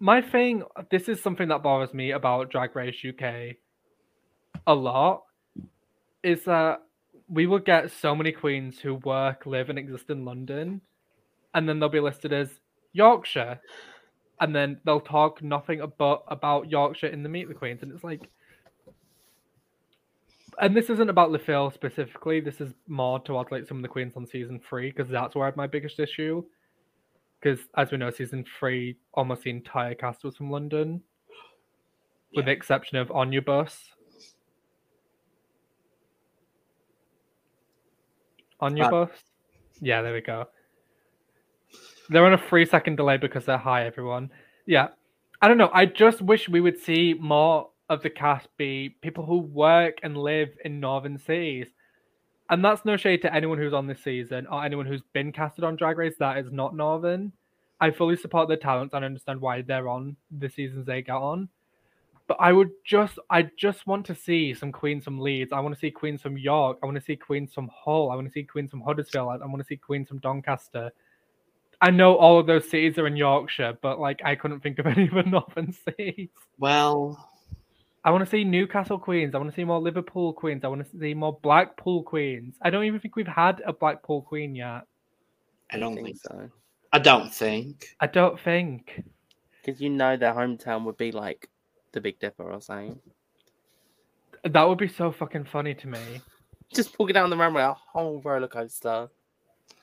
My 0.00 0.20
thing, 0.20 0.64
this 0.90 1.08
is 1.08 1.22
something 1.22 1.48
that 1.48 1.62
bothers 1.62 1.94
me 1.94 2.10
about 2.10 2.50
Drag 2.50 2.74
Race 2.74 3.02
UK 3.06 3.56
a 4.66 4.74
lot, 4.74 5.22
is 6.22 6.44
that 6.44 6.82
we 7.28 7.46
will 7.46 7.58
get 7.58 7.90
so 7.90 8.14
many 8.14 8.32
queens 8.32 8.78
who 8.78 8.94
work, 8.96 9.46
live, 9.46 9.70
and 9.70 9.78
exist 9.78 10.10
in 10.10 10.24
London, 10.24 10.80
and 11.54 11.68
then 11.68 11.78
they'll 11.78 11.88
be 11.88 12.00
listed 12.00 12.32
as 12.32 12.48
Yorkshire, 12.92 13.60
and 14.40 14.54
then 14.54 14.80
they'll 14.84 15.00
talk 15.00 15.42
nothing 15.42 15.80
about 15.80 16.24
about 16.28 16.70
Yorkshire 16.70 17.06
in 17.06 17.22
the 17.22 17.28
Meet 17.28 17.48
the 17.48 17.54
Queens, 17.54 17.82
and 17.82 17.92
it's 17.92 18.04
like, 18.04 18.28
and 20.60 20.76
this 20.76 20.90
isn't 20.90 21.08
about 21.08 21.30
Le 21.30 21.38
Fil 21.38 21.70
specifically. 21.70 22.40
This 22.40 22.60
is 22.60 22.72
more 22.86 23.20
towards 23.20 23.50
like 23.50 23.66
some 23.66 23.78
of 23.78 23.82
the 23.82 23.88
queens 23.88 24.14
on 24.16 24.26
season 24.26 24.60
three 24.60 24.90
because 24.90 25.10
that's 25.10 25.34
where 25.34 25.44
I 25.44 25.48
had 25.48 25.56
my 25.56 25.66
biggest 25.66 25.98
issue. 25.98 26.44
Because 27.40 27.60
as 27.76 27.90
we 27.90 27.98
know, 27.98 28.10
season 28.10 28.44
three, 28.58 28.96
almost 29.14 29.42
the 29.42 29.50
entire 29.50 29.94
cast 29.94 30.22
was 30.22 30.36
from 30.36 30.50
London, 30.50 31.02
with 32.36 32.44
the 32.44 32.52
exception 32.52 32.98
of 32.98 33.10
Anubis. 38.62 38.84
Uh, 38.84 38.96
Anubis? 38.96 39.22
yeah, 39.80 40.02
there 40.02 40.12
we 40.12 40.20
go. 40.20 40.46
They're 42.08 42.24
on 42.24 42.34
a 42.34 42.38
three 42.38 42.66
second 42.66 42.96
delay 42.96 43.16
because 43.16 43.44
they're 43.44 43.58
high, 43.58 43.86
everyone. 43.86 44.30
Yeah. 44.66 44.88
I 45.40 45.48
don't 45.48 45.58
know. 45.58 45.70
I 45.72 45.86
just 45.86 46.22
wish 46.22 46.48
we 46.48 46.60
would 46.60 46.78
see 46.78 47.14
more 47.18 47.70
of 47.88 48.02
the 48.02 48.10
cast 48.10 48.48
be 48.56 48.96
people 49.02 49.26
who 49.26 49.38
work 49.38 49.98
and 50.02 50.16
live 50.16 50.50
in 50.64 50.80
northern 50.80 51.18
cities. 51.18 51.66
And 52.48 52.64
that's 52.64 52.84
no 52.84 52.96
shade 52.96 53.22
to 53.22 53.34
anyone 53.34 53.58
who's 53.58 53.72
on 53.72 53.86
this 53.86 54.02
season 54.02 54.46
or 54.46 54.64
anyone 54.64 54.86
who's 54.86 55.02
been 55.12 55.32
casted 55.32 55.64
on 55.64 55.76
Drag 55.76 55.96
Race 55.96 56.16
that 56.18 56.38
is 56.38 56.52
not 56.52 56.76
northern. 56.76 57.32
I 57.80 57.90
fully 57.90 58.16
support 58.16 58.48
their 58.48 58.56
talents 58.56 58.94
and 58.94 59.04
understand 59.04 59.40
why 59.40 59.62
they're 59.62 59.88
on 59.88 60.16
the 60.30 60.48
seasons 60.48 60.86
they 60.86 61.02
get 61.02 61.14
on. 61.14 61.48
But 62.28 62.36
I 62.40 62.52
would 62.52 62.70
just, 62.84 63.18
I 63.30 63.50
just 63.56 63.86
want 63.86 64.06
to 64.06 64.14
see 64.14 64.54
some 64.54 64.72
queens 64.72 65.04
from 65.04 65.18
Leeds. 65.18 65.52
I 65.52 65.60
want 65.60 65.74
to 65.74 65.80
see 65.80 65.90
queens 65.90 66.22
from 66.22 66.38
York. 66.38 66.78
I 66.82 66.86
want 66.86 66.96
to 66.96 67.04
see 67.04 67.16
queens 67.16 67.52
from 67.52 67.68
Hull. 67.74 68.10
I 68.10 68.14
want 68.14 68.26
to 68.26 68.32
see 68.32 68.44
queens 68.44 68.70
from 68.70 68.80
Huddersfield. 68.80 69.28
I, 69.28 69.44
I 69.44 69.46
want 69.46 69.58
to 69.58 69.66
see 69.66 69.76
queens 69.76 70.08
from 70.08 70.18
Doncaster. 70.18 70.92
I 71.80 71.90
know 71.90 72.14
all 72.14 72.38
of 72.38 72.46
those 72.46 72.70
cities 72.70 72.96
are 72.98 73.08
in 73.08 73.16
Yorkshire, 73.16 73.76
but 73.82 73.98
like 73.98 74.20
I 74.24 74.36
couldn't 74.36 74.60
think 74.60 74.78
of 74.78 74.86
any 74.86 75.08
of 75.08 75.14
the 75.14 75.24
northern 75.24 75.72
cities. 75.72 76.30
Well, 76.58 77.28
I 78.04 78.10
want 78.10 78.24
to 78.24 78.30
see 78.30 78.44
Newcastle 78.44 78.98
Queens. 78.98 79.34
I 79.34 79.38
want 79.38 79.50
to 79.50 79.54
see 79.54 79.64
more 79.64 79.80
Liverpool 79.80 80.32
Queens. 80.32 80.64
I 80.64 80.68
want 80.68 80.88
to 80.88 80.98
see 80.98 81.14
more 81.14 81.38
Blackpool 81.42 82.02
Queens. 82.02 82.56
I 82.62 82.70
don't 82.70 82.84
even 82.84 83.00
think 83.00 83.16
we've 83.16 83.26
had 83.26 83.62
a 83.66 83.72
Blackpool 83.72 84.22
Queen 84.22 84.54
yet. 84.54 84.82
I 85.70 85.78
don't 85.78 85.94
think 85.94 86.16
so. 86.16 86.28
so. 86.30 86.50
I 86.92 86.98
don't 86.98 87.32
think. 87.32 87.86
I 88.00 88.06
don't 88.06 88.38
think. 88.40 89.02
Because 89.64 89.80
you 89.80 89.90
know 89.90 90.16
their 90.16 90.34
hometown 90.34 90.84
would 90.84 90.96
be 90.96 91.12
like 91.12 91.48
the 91.92 92.00
Big 92.00 92.18
Dipper 92.18 92.50
or 92.50 92.60
something. 92.60 92.98
That 94.44 94.68
would 94.68 94.78
be 94.78 94.88
so 94.88 95.12
fucking 95.12 95.44
funny 95.44 95.74
to 95.74 95.88
me. 95.88 96.20
Just 96.72 96.98
walking 96.98 97.14
down 97.14 97.30
the 97.30 97.36
runway, 97.36 97.62
a 97.62 97.74
whole 97.74 98.20
roller 98.24 98.48
coaster. 98.48 99.08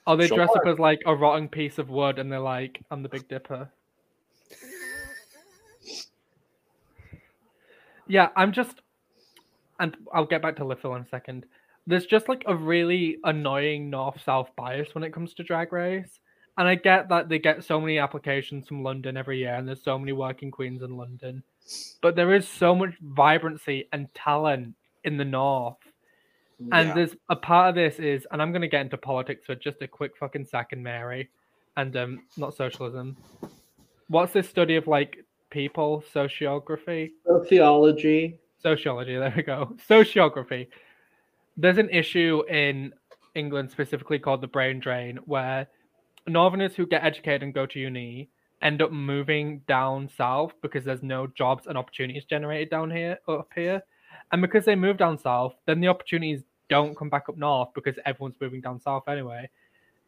Or 0.05 0.17
they 0.17 0.27
dress 0.27 0.49
up 0.55 0.65
as 0.65 0.79
like 0.79 1.01
a 1.05 1.15
rotten 1.15 1.47
piece 1.47 1.77
of 1.77 1.89
wood 1.89 2.19
and 2.19 2.31
they're 2.31 2.39
like, 2.39 2.81
I'm 2.89 3.03
the 3.03 3.09
Big 3.09 3.27
Dipper. 3.27 3.69
Yeah, 8.07 8.29
I'm 8.35 8.51
just, 8.51 8.81
and 9.79 9.95
I'll 10.11 10.25
get 10.25 10.41
back 10.41 10.55
to 10.55 10.65
Le 10.65 10.75
Fil 10.75 10.95
in 10.95 11.03
a 11.03 11.07
second. 11.07 11.45
There's 11.85 12.07
just 12.07 12.27
like 12.27 12.43
a 12.47 12.55
really 12.55 13.19
annoying 13.23 13.91
north 13.91 14.19
south 14.23 14.49
bias 14.55 14.95
when 14.95 15.03
it 15.03 15.13
comes 15.13 15.35
to 15.35 15.43
Drag 15.43 15.71
Race. 15.71 16.19
And 16.57 16.67
I 16.67 16.75
get 16.75 17.07
that 17.09 17.29
they 17.29 17.39
get 17.39 17.63
so 17.63 17.79
many 17.79 17.99
applications 17.99 18.67
from 18.67 18.83
London 18.83 19.15
every 19.15 19.37
year 19.37 19.53
and 19.53 19.67
there's 19.67 19.83
so 19.83 19.97
many 19.97 20.11
working 20.11 20.51
queens 20.51 20.81
in 20.81 20.97
London. 20.97 21.43
But 22.01 22.15
there 22.15 22.33
is 22.33 22.47
so 22.47 22.73
much 22.75 22.93
vibrancy 23.01 23.87
and 23.93 24.13
talent 24.13 24.75
in 25.03 25.17
the 25.17 25.25
north. 25.25 25.77
And 26.71 26.89
Yeah. 26.89 26.93
there's 26.93 27.15
a 27.29 27.35
part 27.35 27.69
of 27.69 27.75
this 27.75 27.99
is, 27.99 28.27
and 28.31 28.41
I'm 28.41 28.51
going 28.51 28.61
to 28.61 28.67
get 28.67 28.81
into 28.81 28.97
politics 28.97 29.45
for 29.45 29.55
just 29.55 29.81
a 29.81 29.87
quick 29.87 30.17
fucking 30.17 30.45
second, 30.45 30.83
Mary, 30.83 31.29
and 31.77 31.95
um, 31.95 32.23
not 32.37 32.53
socialism. 32.53 33.15
What's 34.07 34.33
this 34.33 34.49
study 34.49 34.75
of 34.75 34.87
like 34.87 35.23
people 35.49 36.03
sociography? 36.13 37.11
sociology. 37.25 38.39
Sociology. 38.61 39.15
There 39.15 39.33
we 39.35 39.43
go. 39.43 39.75
Sociography. 39.89 40.67
There's 41.55 41.77
an 41.77 41.89
issue 41.89 42.43
in 42.49 42.93
England 43.35 43.71
specifically 43.71 44.19
called 44.19 44.41
the 44.41 44.47
brain 44.47 44.79
drain, 44.79 45.17
where 45.25 45.67
Northerners 46.27 46.75
who 46.75 46.85
get 46.85 47.03
educated 47.03 47.43
and 47.43 47.53
go 47.53 47.65
to 47.65 47.79
uni 47.79 48.29
end 48.61 48.81
up 48.81 48.91
moving 48.91 49.59
down 49.67 50.09
south 50.09 50.53
because 50.61 50.83
there's 50.83 51.03
no 51.03 51.27
jobs 51.27 51.67
and 51.67 51.77
opportunities 51.77 52.25
generated 52.25 52.69
down 52.69 52.91
here 52.91 53.17
up 53.27 53.49
here. 53.55 53.81
And 54.31 54.41
because 54.41 54.65
they 54.65 54.75
move 54.75 54.97
down 54.97 55.17
south, 55.17 55.55
then 55.65 55.79
the 55.79 55.87
opportunities 55.87 56.43
don't 56.69 56.95
come 56.95 57.09
back 57.09 57.29
up 57.29 57.37
north 57.37 57.69
because 57.73 57.95
everyone's 58.05 58.35
moving 58.39 58.61
down 58.61 58.79
south 58.79 59.07
anyway. 59.07 59.49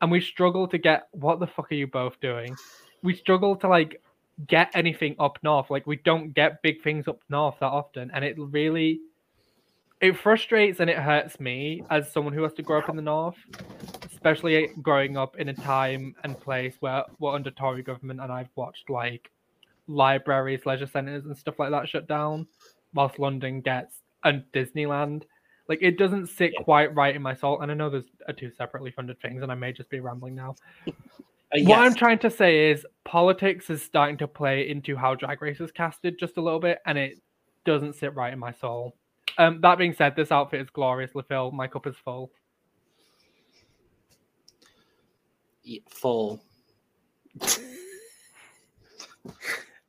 And 0.01 0.11
we 0.11 0.21
struggle 0.21 0.67
to 0.67 0.77
get 0.77 1.07
what 1.11 1.39
the 1.39 1.47
fuck 1.47 1.71
are 1.71 1.75
you 1.75 1.87
both 1.87 2.19
doing? 2.19 2.55
We 3.03 3.15
struggle 3.15 3.55
to 3.57 3.67
like 3.67 4.01
get 4.47 4.69
anything 4.73 5.15
up 5.19 5.39
north. 5.43 5.69
Like 5.69 5.87
we 5.87 5.97
don't 5.97 6.33
get 6.33 6.61
big 6.61 6.83
things 6.83 7.07
up 7.07 7.21
north 7.29 7.55
that 7.59 7.67
often. 7.67 8.11
And 8.13 8.23
it 8.25 8.35
really 8.37 9.01
it 10.01 10.17
frustrates 10.17 10.79
and 10.79 10.89
it 10.89 10.97
hurts 10.97 11.39
me 11.39 11.83
as 11.89 12.11
someone 12.11 12.33
who 12.33 12.41
has 12.43 12.53
to 12.53 12.63
grow 12.63 12.79
up 12.79 12.89
in 12.89 12.95
the 12.95 13.03
north, 13.03 13.37
especially 14.21 14.67
growing 14.83 15.17
up 15.17 15.35
in 15.37 15.49
a 15.49 15.53
time 15.53 16.15
and 16.23 16.39
place 16.39 16.75
where 16.79 17.03
we're 17.17 17.33
under 17.33 17.49
Tory 17.49 17.81
government 17.81 18.21
and 18.21 18.31
I've 18.31 18.49
watched 18.55 18.87
like 18.87 19.31
libraries, 19.87 20.63
leisure 20.67 20.85
centres 20.85 21.25
and 21.25 21.35
stuff 21.35 21.57
like 21.57 21.71
that 21.71 21.89
shut 21.89 22.07
down, 22.07 22.45
whilst 22.93 23.17
London 23.17 23.61
gets 23.61 23.95
a 24.23 24.33
Disneyland. 24.53 25.23
Like 25.67 25.79
it 25.81 25.97
doesn't 25.97 26.27
sit 26.27 26.53
quite 26.63 26.93
right 26.93 27.15
in 27.15 27.21
my 27.23 27.33
soul. 27.33 27.61
And 27.61 27.71
I 27.71 27.73
know 27.73 27.89
there's 27.89 28.05
are 28.27 28.33
two 28.33 28.51
separately 28.51 28.91
funded 28.91 29.19
things, 29.21 29.41
and 29.41 29.51
I 29.51 29.55
may 29.55 29.73
just 29.73 29.89
be 29.89 29.99
rambling 29.99 30.35
now. 30.35 30.55
Uh, 31.53 31.59
What 31.63 31.79
I'm 31.79 31.93
trying 31.93 32.19
to 32.19 32.29
say 32.29 32.71
is 32.71 32.85
politics 33.03 33.69
is 33.69 33.81
starting 33.81 34.15
to 34.19 34.25
play 34.25 34.69
into 34.69 34.95
how 34.95 35.15
Drag 35.15 35.41
Race 35.41 35.59
is 35.59 35.69
casted 35.69 36.17
just 36.17 36.37
a 36.37 36.41
little 36.41 36.61
bit, 36.61 36.79
and 36.85 36.97
it 36.97 37.19
doesn't 37.65 37.95
sit 37.95 38.15
right 38.15 38.31
in 38.31 38.39
my 38.39 38.53
soul. 38.53 38.95
Um, 39.37 39.59
that 39.59 39.77
being 39.77 39.93
said, 39.93 40.15
this 40.15 40.31
outfit 40.31 40.61
is 40.61 40.69
glorious, 40.69 41.13
Le 41.13 41.23
Fil. 41.23 41.51
My 41.51 41.67
cup 41.67 41.87
is 41.87 41.97
full. 42.05 42.31
Yeah, 45.50 45.50
full. 45.89 46.41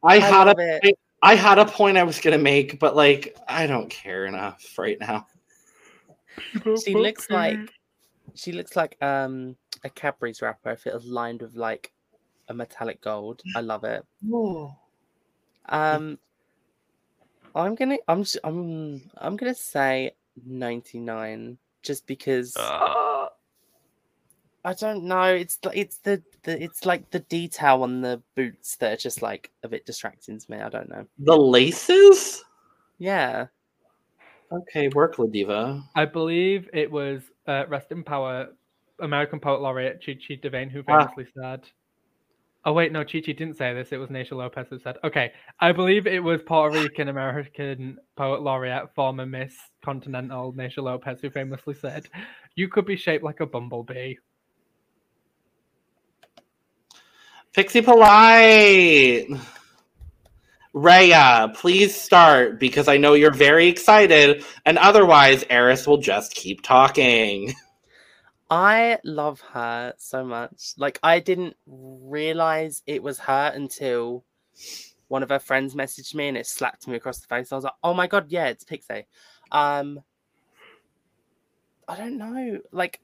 I 0.05 0.17
I 0.17 0.19
had 0.19 0.47
love 0.47 0.59
a 0.59 0.81
it. 0.89 0.99
I 1.23 1.35
had 1.37 1.59
a 1.59 1.65
point 1.65 1.97
I 1.97 2.03
was 2.03 2.19
gonna 2.19 2.39
make, 2.39 2.79
but 2.81 2.97
like 2.97 3.37
I 3.49 3.67
don't 3.67 3.89
care 3.89 4.27
enough 4.27 4.63
right 4.77 4.99
now. 4.99 5.27
She 6.85 6.95
looks 6.95 7.31
like 7.31 7.73
she 8.35 8.53
looks 8.53 8.75
like 8.77 8.97
um 9.03 9.57
a 9.85 9.91
Cadbury's 9.91 10.43
wrapper 10.43 10.71
if 10.71 10.87
it 10.87 10.95
was 10.95 11.05
lined 11.07 11.43
with 11.43 11.55
like 11.55 11.93
a 12.49 12.55
metallic 12.55 13.01
gold. 13.01 13.43
I 13.55 13.61
love 13.61 13.85
it. 13.85 14.05
Um, 15.67 16.19
I'm 17.55 17.75
gonna 17.77 17.99
I'm 18.09 18.23
s- 18.23 18.37
I'm 18.43 19.03
I'm 19.17 19.37
gonna 19.37 19.55
say 19.55 20.13
99 20.45 21.59
just 21.83 22.07
because 22.07 22.55
Ah, 22.59 23.29
I 24.65 24.75
don't 24.75 25.05
know. 25.05 25.25
It's 25.25 25.57
the- 25.57 25.77
it's 25.79 25.99
the, 25.99 26.23
the 26.45 26.63
it's 26.63 26.87
like 26.87 27.11
the 27.11 27.19
detail 27.21 27.83
on 27.83 28.01
the 28.01 28.23
boots 28.37 28.77
that 28.77 28.93
are 28.93 28.97
just 28.97 29.21
like 29.23 29.51
a 29.65 29.69
bit 29.69 29.85
distracting 29.87 30.39
to 30.39 30.51
me. 30.51 30.59
I 30.59 30.69
don't 30.69 30.89
know. 30.89 31.05
The 31.19 31.37
laces? 31.37 32.45
Yeah, 32.99 33.47
Okay, 34.53 34.89
work, 34.89 35.17
Ladiva. 35.17 35.83
I 35.97 36.05
believe 36.05 36.69
it 36.75 36.91
was 36.91 37.23
uh, 37.47 37.65
Rest 37.69 37.91
in 37.91 38.05
Power, 38.05 38.49
American 39.01 39.41
Poet 39.41 39.63
Laureate 39.63 40.05
Chi 40.05 40.13
Chi 40.15 40.37
DeVayne 40.37 40.71
who 40.71 40.85
Ah. 40.89 41.07
famously 41.07 41.27
said. 41.35 41.63
Oh 42.65 42.73
wait, 42.73 42.93
no, 42.93 43.03
Chi 43.03 43.21
Chi 43.21 43.33
didn't 43.33 43.57
say 43.57 43.75
this. 43.75 43.91
It 43.91 43.97
was 43.97 44.11
Naysha 44.11 44.33
Lopez 44.37 44.69
who 44.71 44.79
said. 44.79 44.99
Okay, 45.03 45.33
I 45.59 45.73
believe 45.73 46.07
it 46.07 46.23
was 46.23 46.43
Puerto 46.43 46.79
Rican 46.83 47.09
American 47.09 47.99
Poet 48.15 48.43
Laureate, 48.43 48.95
former 48.95 49.27
Miss 49.27 49.57
Continental 49.85 50.53
Naysha 50.53 50.83
Lopez 50.83 51.21
who 51.21 51.31
famously 51.31 51.75
said, 51.75 52.09
"You 52.55 52.69
could 52.69 52.85
be 52.85 52.95
shaped 52.97 53.25
like 53.25 53.41
a 53.41 53.47
bumblebee." 53.47 54.15
Pixie 57.53 57.83
Polite. 57.83 59.29
Reya, 60.75 61.55
please 61.55 61.95
start 61.95 62.59
because 62.59 62.89
I 62.89 62.97
know 62.97 63.13
you're 63.13 63.31
very 63.31 63.69
excited, 63.69 64.43
and 64.65 64.79
otherwise, 64.79 65.45
Eris 65.51 65.87
will 65.87 65.99
just 65.99 66.35
keep 66.35 66.63
talking. 66.63 67.53
I 68.51 68.99
love 69.05 69.41
her 69.53 69.95
so 69.99 70.25
much. 70.25 70.75
Like 70.77 70.99
I 71.03 71.21
didn't 71.21 71.57
realize 71.67 72.83
it 72.87 73.03
was 73.03 73.19
her 73.21 73.51
until 73.55 74.25
one 75.09 75.23
of 75.23 75.31
her 75.31 75.39
friends 75.39 75.75
messaged 75.75 76.15
me 76.15 76.29
and 76.29 76.37
it 76.37 76.47
slapped 76.47 76.87
me 76.87 76.97
across 76.97 77.21
the 77.21 77.27
face. 77.27 77.51
I 77.51 77.55
was 77.55 77.65
like, 77.65 77.73
"Oh 77.83 77.95
my 77.95 78.07
god, 78.07 78.27
yeah, 78.29 78.47
it's 78.47 78.65
Pixie." 78.65 79.07
Um 79.51 80.01
I 81.89 81.97
don't 81.97 82.19
know. 82.19 82.61
Like 82.73 83.01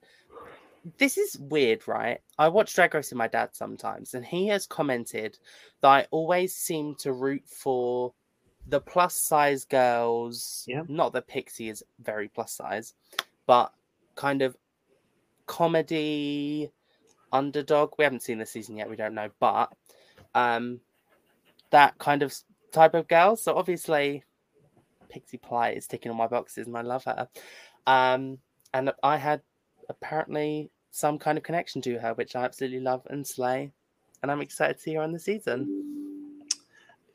this 0.96 1.18
is 1.18 1.38
weird, 1.38 1.86
right? 1.86 2.20
I 2.38 2.48
watch 2.48 2.74
Drag 2.74 2.94
Race 2.94 3.10
with 3.10 3.18
my 3.18 3.28
dad 3.28 3.50
sometimes 3.52 4.14
and 4.14 4.24
he 4.24 4.46
has 4.48 4.66
commented 4.66 5.38
that 5.80 5.88
I 5.88 6.06
always 6.10 6.54
seem 6.54 6.94
to 6.96 7.12
root 7.12 7.42
for 7.46 8.12
the 8.68 8.80
plus 8.80 9.14
size 9.14 9.64
girls. 9.64 10.64
Yeah. 10.68 10.82
Not 10.88 11.12
that 11.12 11.26
Pixie 11.26 11.68
is 11.68 11.84
very 12.00 12.28
plus 12.28 12.52
size, 12.52 12.94
but 13.46 13.72
kind 14.14 14.42
of 14.42 14.56
comedy 15.46 16.70
underdog. 17.32 17.94
We 17.98 18.04
haven't 18.04 18.22
seen 18.22 18.38
the 18.38 18.46
season 18.46 18.76
yet, 18.76 18.90
we 18.90 18.96
don't 18.96 19.14
know, 19.14 19.30
but 19.40 19.72
um 20.34 20.80
that 21.70 21.98
kind 21.98 22.22
of 22.22 22.34
type 22.72 22.94
of 22.94 23.08
girl. 23.08 23.36
So 23.36 23.56
obviously 23.56 24.24
Pixie 25.08 25.38
Polite 25.38 25.76
is 25.76 25.86
ticking 25.86 26.10
all 26.10 26.18
my 26.18 26.26
boxes 26.26 26.66
and 26.66 26.76
I 26.76 26.82
love 26.82 27.04
her. 27.04 27.28
Um 27.86 28.38
and 28.74 28.92
I 29.02 29.16
had 29.16 29.40
apparently 29.88 30.70
some 30.90 31.18
kind 31.18 31.38
of 31.38 31.44
connection 31.44 31.82
to 31.82 31.98
her, 31.98 32.14
which 32.14 32.34
I 32.36 32.44
absolutely 32.44 32.80
love 32.80 33.06
and 33.10 33.26
slay. 33.26 33.72
And 34.22 34.30
I'm 34.30 34.40
excited 34.40 34.76
to 34.76 34.82
see 34.82 34.94
her 34.94 35.02
on 35.02 35.12
the 35.12 35.18
season. 35.18 36.44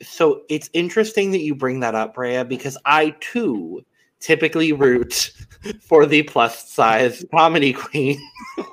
So 0.01 0.41
it's 0.49 0.69
interesting 0.73 1.31
that 1.31 1.41
you 1.41 1.55
bring 1.55 1.79
that 1.81 1.95
up, 1.95 2.15
Reya, 2.15 2.47
because 2.47 2.77
I 2.85 3.15
too 3.19 3.83
typically 4.19 4.73
root 4.73 5.31
for 5.81 6.05
the 6.05 6.23
plus 6.23 6.69
size 6.69 7.25
comedy 7.31 7.73
queen. 7.73 8.19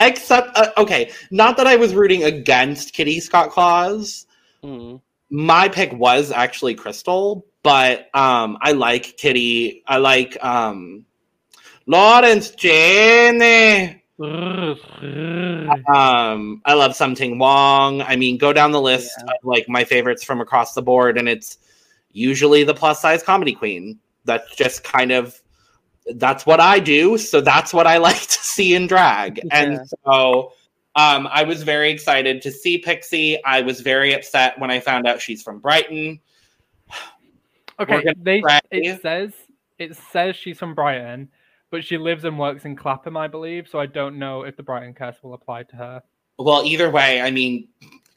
Except, 0.00 0.56
uh, 0.56 0.70
okay, 0.78 1.10
not 1.30 1.56
that 1.56 1.66
I 1.66 1.76
was 1.76 1.94
rooting 1.94 2.22
against 2.22 2.92
Kitty 2.92 3.20
Scott 3.20 3.50
Claus. 3.50 4.26
Mm. 4.62 5.00
My 5.28 5.68
pick 5.68 5.92
was 5.92 6.30
actually 6.30 6.76
Krystal, 6.76 7.42
but 7.62 8.08
um, 8.14 8.58
I 8.60 8.72
like 8.72 9.16
Kitty. 9.16 9.82
I 9.88 9.96
like 9.96 10.42
um, 10.44 11.04
Lawrence 11.86 12.50
Chaney. 12.50 14.02
Um, 15.88 16.62
I 16.64 16.74
love 16.74 16.96
Sum 16.96 17.14
Ting 17.14 17.38
Wong. 17.38 18.02
I 18.02 18.16
mean, 18.16 18.38
go 18.38 18.52
down 18.52 18.72
the 18.72 18.80
list 18.80 19.10
Yeah. 19.18 19.24
of 19.34 19.44
like 19.44 19.68
my 19.68 19.84
favorites 19.84 20.24
from 20.24 20.40
across 20.40 20.74
the 20.74 20.82
board, 20.82 21.18
and 21.18 21.28
it's 21.28 21.58
usually 22.12 22.64
the 22.64 22.74
plus 22.74 23.00
size 23.00 23.22
comedy 23.22 23.52
queen. 23.52 23.98
That's 24.24 24.54
just 24.56 24.82
kind 24.84 25.12
of 25.12 25.40
that's 26.14 26.46
what 26.46 26.60
I 26.60 26.78
do, 26.80 27.18
so 27.18 27.40
that's 27.40 27.74
what 27.74 27.86
I 27.86 27.96
like 28.08 28.20
to 28.20 28.38
see 28.42 28.74
in 28.74 28.86
drag. 28.86 29.38
Yeah. 29.38 29.44
And 29.52 29.88
so 30.04 30.52
um, 30.94 31.28
I 31.30 31.42
was 31.42 31.62
very 31.62 31.90
excited 31.90 32.40
to 32.42 32.50
see 32.50 32.78
Pixie. 32.78 33.42
I 33.44 33.60
was 33.60 33.80
very 33.80 34.14
upset 34.14 34.58
when 34.58 34.70
I 34.70 34.80
found 34.80 35.06
out 35.06 35.20
she's 35.20 35.42
from 35.42 35.58
Brighton. 35.58 36.20
Okay, 37.78 38.02
they 38.22 38.42
it 38.70 39.02
says 39.02 39.34
it 39.78 39.94
says 40.10 40.34
she's 40.36 40.58
from 40.58 40.74
Brighton, 40.74 41.28
but 41.70 41.84
she 41.84 41.98
lives 41.98 42.24
and 42.24 42.38
works 42.38 42.64
in 42.64 42.76
Clapham, 42.76 43.16
I 43.16 43.28
believe. 43.28 43.68
So 43.68 43.78
I 43.80 43.86
don't 43.86 44.18
know 44.18 44.42
if 44.42 44.56
the 44.56 44.62
Brighton 44.62 44.94
curse 44.94 45.16
will 45.22 45.34
apply 45.34 45.64
to 45.64 45.76
her. 45.76 46.02
Well, 46.38 46.64
either 46.64 46.90
way, 46.90 47.20
I 47.20 47.30
mean, 47.30 47.68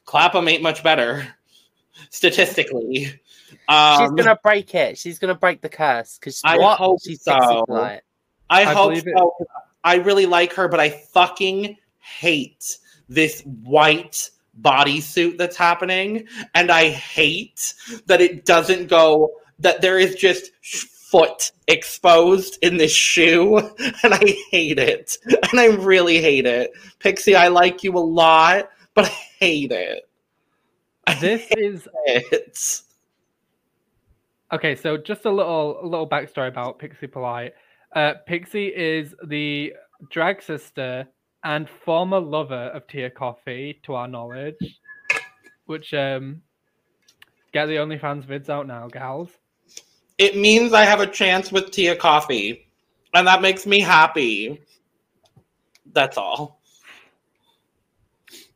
Clapham 0.04 0.46
ain't 0.48 0.62
much 0.62 0.82
better 0.82 1.26
statistically. 2.10 3.20
Um, 3.68 3.98
She's 4.00 4.10
gonna 4.24 4.38
break 4.42 4.74
it. 4.74 4.98
She's 4.98 5.18
gonna 5.18 5.34
break 5.34 5.60
the 5.62 5.68
curse 5.68 6.18
because 6.18 6.40
I 6.44 6.58
what? 6.58 6.78
hope 6.78 6.98
She's 7.02 7.22
so. 7.22 7.32
Pixie 7.38 7.72
I, 7.72 8.00
I 8.50 8.64
hope 8.64 8.90
believe 8.90 9.06
it- 9.06 9.14
so. 9.16 9.32
I 9.82 9.96
really 9.96 10.26
like 10.26 10.52
her, 10.54 10.68
but 10.68 10.78
I 10.80 10.90
fucking 10.90 11.76
hate 12.00 12.76
this 13.08 13.40
white 13.62 14.30
bodysuit 14.60 15.38
that's 15.38 15.56
happening. 15.56 16.26
And 16.54 16.70
I 16.70 16.90
hate 16.90 17.72
that 18.06 18.20
it 18.20 18.44
doesn't 18.44 18.88
go, 18.88 19.30
that 19.58 19.80
there 19.80 19.98
is 19.98 20.16
just 20.16 20.50
sh- 20.60 20.84
foot 21.10 21.52
exposed 21.68 22.58
in 22.62 22.76
this 22.76 22.92
shoe. 22.92 23.58
And 24.02 24.14
I 24.14 24.36
hate 24.50 24.78
it. 24.78 25.18
And 25.50 25.60
I 25.60 25.66
really 25.66 26.20
hate 26.20 26.46
it. 26.46 26.70
Pixie, 26.98 27.34
I 27.34 27.48
like 27.48 27.82
you 27.82 27.96
a 27.96 27.98
lot, 27.98 28.70
but 28.94 29.06
I 29.06 29.08
hate 29.38 29.72
it. 29.72 30.08
I 31.06 31.14
This 31.14 31.46
is 31.56 31.88
it. 32.06 32.82
Okay, 34.52 34.74
so 34.74 34.96
just 34.96 35.26
a 35.26 35.30
little 35.30 35.80
a 35.82 35.86
little 35.86 36.08
backstory 36.08 36.48
about 36.48 36.78
Pixie 36.78 37.06
Polite. 37.06 37.54
Uh, 37.94 38.14
Pixie 38.26 38.68
is 38.68 39.14
the 39.26 39.72
drag 40.10 40.42
sister 40.42 41.06
and 41.44 41.68
former 41.84 42.18
lover 42.18 42.70
of 42.74 42.86
Tia 42.86 43.10
Kofi, 43.10 43.82
to 43.82 43.94
our 43.94 44.08
knowledge. 44.08 44.80
Which 45.66 45.94
um, 45.94 46.42
get 47.52 47.66
the 47.66 47.76
OnlyFans 47.76 48.24
vids 48.24 48.48
out 48.48 48.66
now, 48.66 48.88
gals. 48.88 49.30
It 50.20 50.36
means 50.36 50.74
I 50.74 50.84
have 50.84 51.00
a 51.00 51.06
chance 51.06 51.50
with 51.50 51.70
Tia 51.70 51.96
Kofi, 51.96 52.66
and 53.14 53.26
that 53.26 53.40
makes 53.40 53.66
me 53.66 53.80
happy. 53.80 54.60
That's 55.94 56.18
all. 56.18 56.60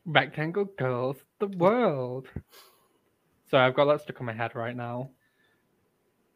Rectangle 0.05 0.65
girls, 0.65 1.17
the 1.39 1.47
world. 1.47 2.27
So 3.49 3.57
I've 3.57 3.73
got 3.73 3.85
that 3.85 4.01
stuck 4.01 4.21
on 4.21 4.27
my 4.27 4.33
head 4.33 4.53
right 4.53 4.75
now. 4.75 5.09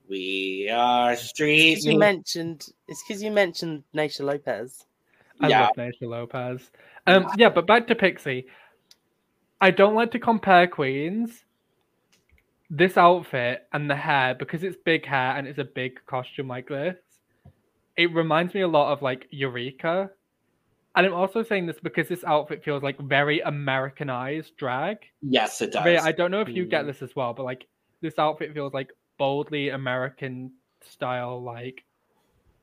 We 0.10 0.68
are 0.74 1.16
street. 1.16 1.84
You 1.84 2.00
mentioned 2.00 2.66
it's 2.88 3.04
because 3.08 3.22
you 3.22 3.30
mentioned 3.30 3.84
Naysha 3.96 4.22
Lopez. 4.22 4.84
I 5.40 5.50
Yeah. 5.50 5.62
love 5.62 5.76
Naysha 5.78 6.10
Lopez. 6.10 6.72
Um, 7.06 7.28
yeah, 7.38 7.50
but 7.50 7.68
back 7.68 7.86
to 7.88 7.96
Pixie. 7.96 8.48
I 9.62 9.70
don't 9.70 9.94
like 9.94 10.10
to 10.12 10.20
compare 10.20 10.66
queens. 10.66 11.44
This 12.70 12.98
outfit 12.98 13.68
and 13.74 13.90
the 13.90 13.96
hair, 13.96 14.36
because 14.36 14.64
it's 14.64 14.78
big 14.86 15.06
hair 15.06 15.36
and 15.36 15.48
it's 15.48 15.58
a 15.60 15.64
big 15.64 16.00
costume 16.06 16.48
like 16.48 16.68
this, 16.68 16.98
it 17.98 18.14
reminds 18.14 18.54
me 18.54 18.62
a 18.62 18.68
lot 18.68 18.92
of 18.94 19.02
like 19.02 19.28
Eureka. 19.32 20.12
And 20.96 21.06
I'm 21.06 21.14
also 21.14 21.44
saying 21.44 21.66
this 21.66 21.80
because 21.82 22.08
this 22.08 22.24
outfit 22.24 22.64
feels 22.64 22.84
like 22.84 23.00
very 23.00 23.40
Americanized 23.42 24.56
drag. 24.58 24.98
Yes, 25.22 25.62
it 25.62 25.72
does. 25.72 25.86
Reya, 25.86 26.00
I 26.02 26.12
don't 26.12 26.32
know 26.32 26.42
if 26.42 26.50
you 26.50 26.66
get 26.66 26.84
Mm. 26.84 26.88
this 26.88 27.02
as 27.02 27.16
well, 27.16 27.34
but 27.34 27.44
like 27.44 27.66
this 28.02 28.18
outfit 28.20 28.54
feels 28.54 28.74
like 28.74 28.92
boldly 29.18 29.70
American 29.70 30.52
style, 30.82 31.42
like 31.42 31.84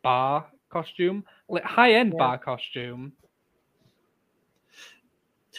bar 0.03 0.47
costume, 0.71 1.25
like 1.49 1.65
high 1.65 1.95
end 1.95 2.13
Yeah. 2.13 2.19
bar 2.19 2.39
costume. 2.39 3.13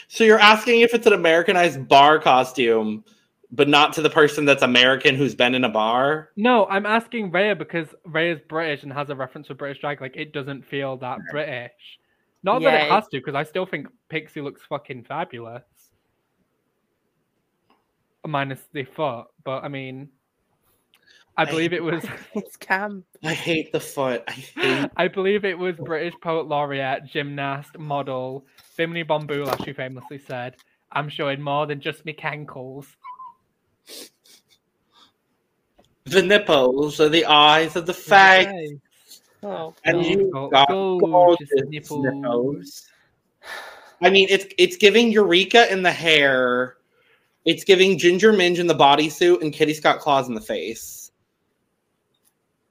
so 0.08 0.24
you're 0.24 0.40
asking 0.40 0.82
if 0.82 0.94
it's 0.94 1.08
an 1.08 1.14
Americanized 1.14 1.88
bar 1.88 2.20
costume, 2.20 3.04
but 3.52 3.68
not 3.68 3.94
to 3.94 4.02
the 4.02 4.10
person 4.10 4.46
that's 4.46 4.64
American 4.64 5.16
who's 5.16 5.36
been 5.36 5.56
in 5.56 5.64
a 5.64 5.70
bar? 5.70 6.30
No, 6.36 6.66
I'm 6.66 6.86
asking 6.86 7.32
Reya 7.32 7.58
because 7.58 7.88
Reya's 8.08 8.42
British 8.48 8.84
and 8.84 8.92
has 8.94 9.10
a 9.10 9.16
reference 9.16 9.48
to 9.48 9.56
British 9.56 9.80
drag. 9.82 10.02
Like 10.02 10.16
it 10.16 10.34
doesn't 10.34 10.66
feel 10.66 10.98
that 10.98 11.20
British. 11.32 11.72
Not 12.44 12.62
that 12.62 12.86
it 12.86 12.92
has 12.92 13.08
to, 13.08 13.18
because 13.18 13.36
I 13.36 13.44
still 13.44 13.66
think 13.66 13.88
Pixie 14.10 14.42
looks 14.42 14.62
fucking 14.70 15.04
fabulous. 15.06 15.64
Minus 18.26 18.60
the 18.74 18.84
foot, 18.84 19.26
but 19.46 19.64
I 19.64 19.70
mean, 19.70 20.10
I 21.38 21.44
I- 21.44 21.46
believe 21.46 21.72
it 21.72 21.84
was. 21.84 22.04
it's 22.34 22.58
Cam. 22.58 23.04
I 23.24 23.34
hate 23.34 23.72
the 23.72 23.80
foot. 23.80 24.24
I 24.28 24.32
hate. 24.32 24.90
I 24.98 25.08
believe 25.08 25.46
it 25.46 25.58
was 25.58 25.78
British 25.78 26.14
poet 26.22 26.48
laureate, 26.48 27.06
gymnast, 27.06 27.78
model, 27.78 28.46
Bimini 28.76 29.04
Bon 29.04 29.26
Boulash, 29.26 29.64
She 29.64 29.72
famously 29.74 30.20
said, 30.20 30.56
I'm 30.92 31.08
showing 31.10 31.42
more 31.42 31.66
than 31.66 31.80
just 31.80 32.04
me 32.06 32.14
cankles. 32.14 32.88
The 36.06 36.22
nipples 36.22 37.00
are 37.00 37.10
the 37.10 37.26
eyes 37.26 37.76
of 37.76 37.86
the 37.86 37.94
face. 37.94 38.80
Oh, 39.44 39.50
oh, 39.50 39.76
And 39.84 40.06
you 40.06 40.30
Go- 40.32 40.50
got 40.50 40.68
gorgeous 40.70 41.10
gorgeous 41.10 41.50
nipples. 41.70 42.06
nipples. 42.06 42.88
I 44.02 44.10
mean, 44.10 44.28
it's 44.30 44.46
it's 44.58 44.78
giving 44.78 45.12
Eureka 45.12 45.72
in 45.72 45.82
the 45.84 45.92
hair. 45.92 46.78
It's 47.46 47.64
giving 47.64 47.98
Ginger 47.98 48.34
Minge 48.34 48.60
in 48.60 48.68
the 48.68 48.76
bodysuit 48.76 49.42
and 49.42 49.54
Kitty 49.54 49.74
Scott 49.74 50.00
Claus 50.00 50.28
in 50.28 50.34
the 50.34 50.42
face. 50.42 51.12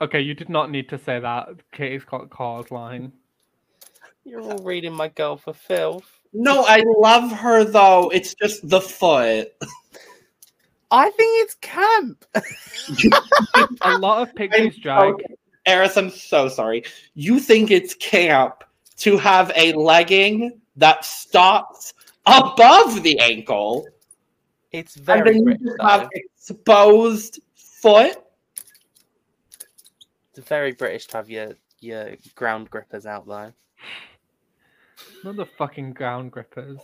Okay, 0.01 0.21
you 0.21 0.35
did 0.35 0.51
not 0.51 0.71
need 0.71 0.89
to 0.91 0.99
say 0.99 1.19
that. 1.19 1.49
Katie's 1.73 2.05
got 2.05 2.29
cause 2.31 2.71
line. 2.71 3.13
You're 4.25 4.43
all 4.43 4.59
reading 4.59 4.93
my 4.93 5.09
girl 5.09 5.37
for 5.37 5.55
filth. 5.55 6.11
No, 6.33 6.65
I 6.67 6.83
love 6.99 7.33
her 7.33 7.65
though. 7.65 8.11
It's 8.11 8.35
just 8.35 8.69
the 8.69 8.81
foot. 8.81 9.53
I 10.91 11.11
think 11.11 11.45
it's 11.45 11.55
camp. 11.57 12.25
A 13.83 13.99
lot 13.99 14.23
of 14.23 14.29
I'm 14.51 14.51
Pixie's 14.51 14.79
drag. 14.79 15.15
Eris, 15.67 15.97
I'm 15.97 16.11
so 16.11 16.49
sorry. 16.49 16.85
You 17.15 17.41
think 17.41 17.71
it's 17.71 17.95
camp 17.95 18.63
to 18.99 19.17
have 19.19 19.51
a 19.57 19.73
legging 19.73 20.61
that 20.77 21.05
stops 21.05 21.93
above 22.27 23.03
the 23.03 23.19
ankle, 23.19 23.87
It's 24.73 24.97
and 24.97 25.05
very 25.05 25.33
then 25.33 25.39
you 25.39 25.45
British. 25.45 25.63
just 25.65 25.79
though. 25.79 25.87
have 25.87 26.09
exposed 26.13 27.41
foot? 27.55 28.17
It's 30.35 30.47
very 30.49 30.73
British 30.73 31.07
to 31.09 31.17
have 31.19 31.31
your 31.31 31.55
your 31.81 32.17
ground 32.35 32.71
grippers 32.71 33.07
out 33.07 33.27
though. 33.27 33.53
Not 35.25 35.37
the 35.37 35.47
fucking 35.47 35.93
ground 35.95 36.31
grippers. 36.33 36.79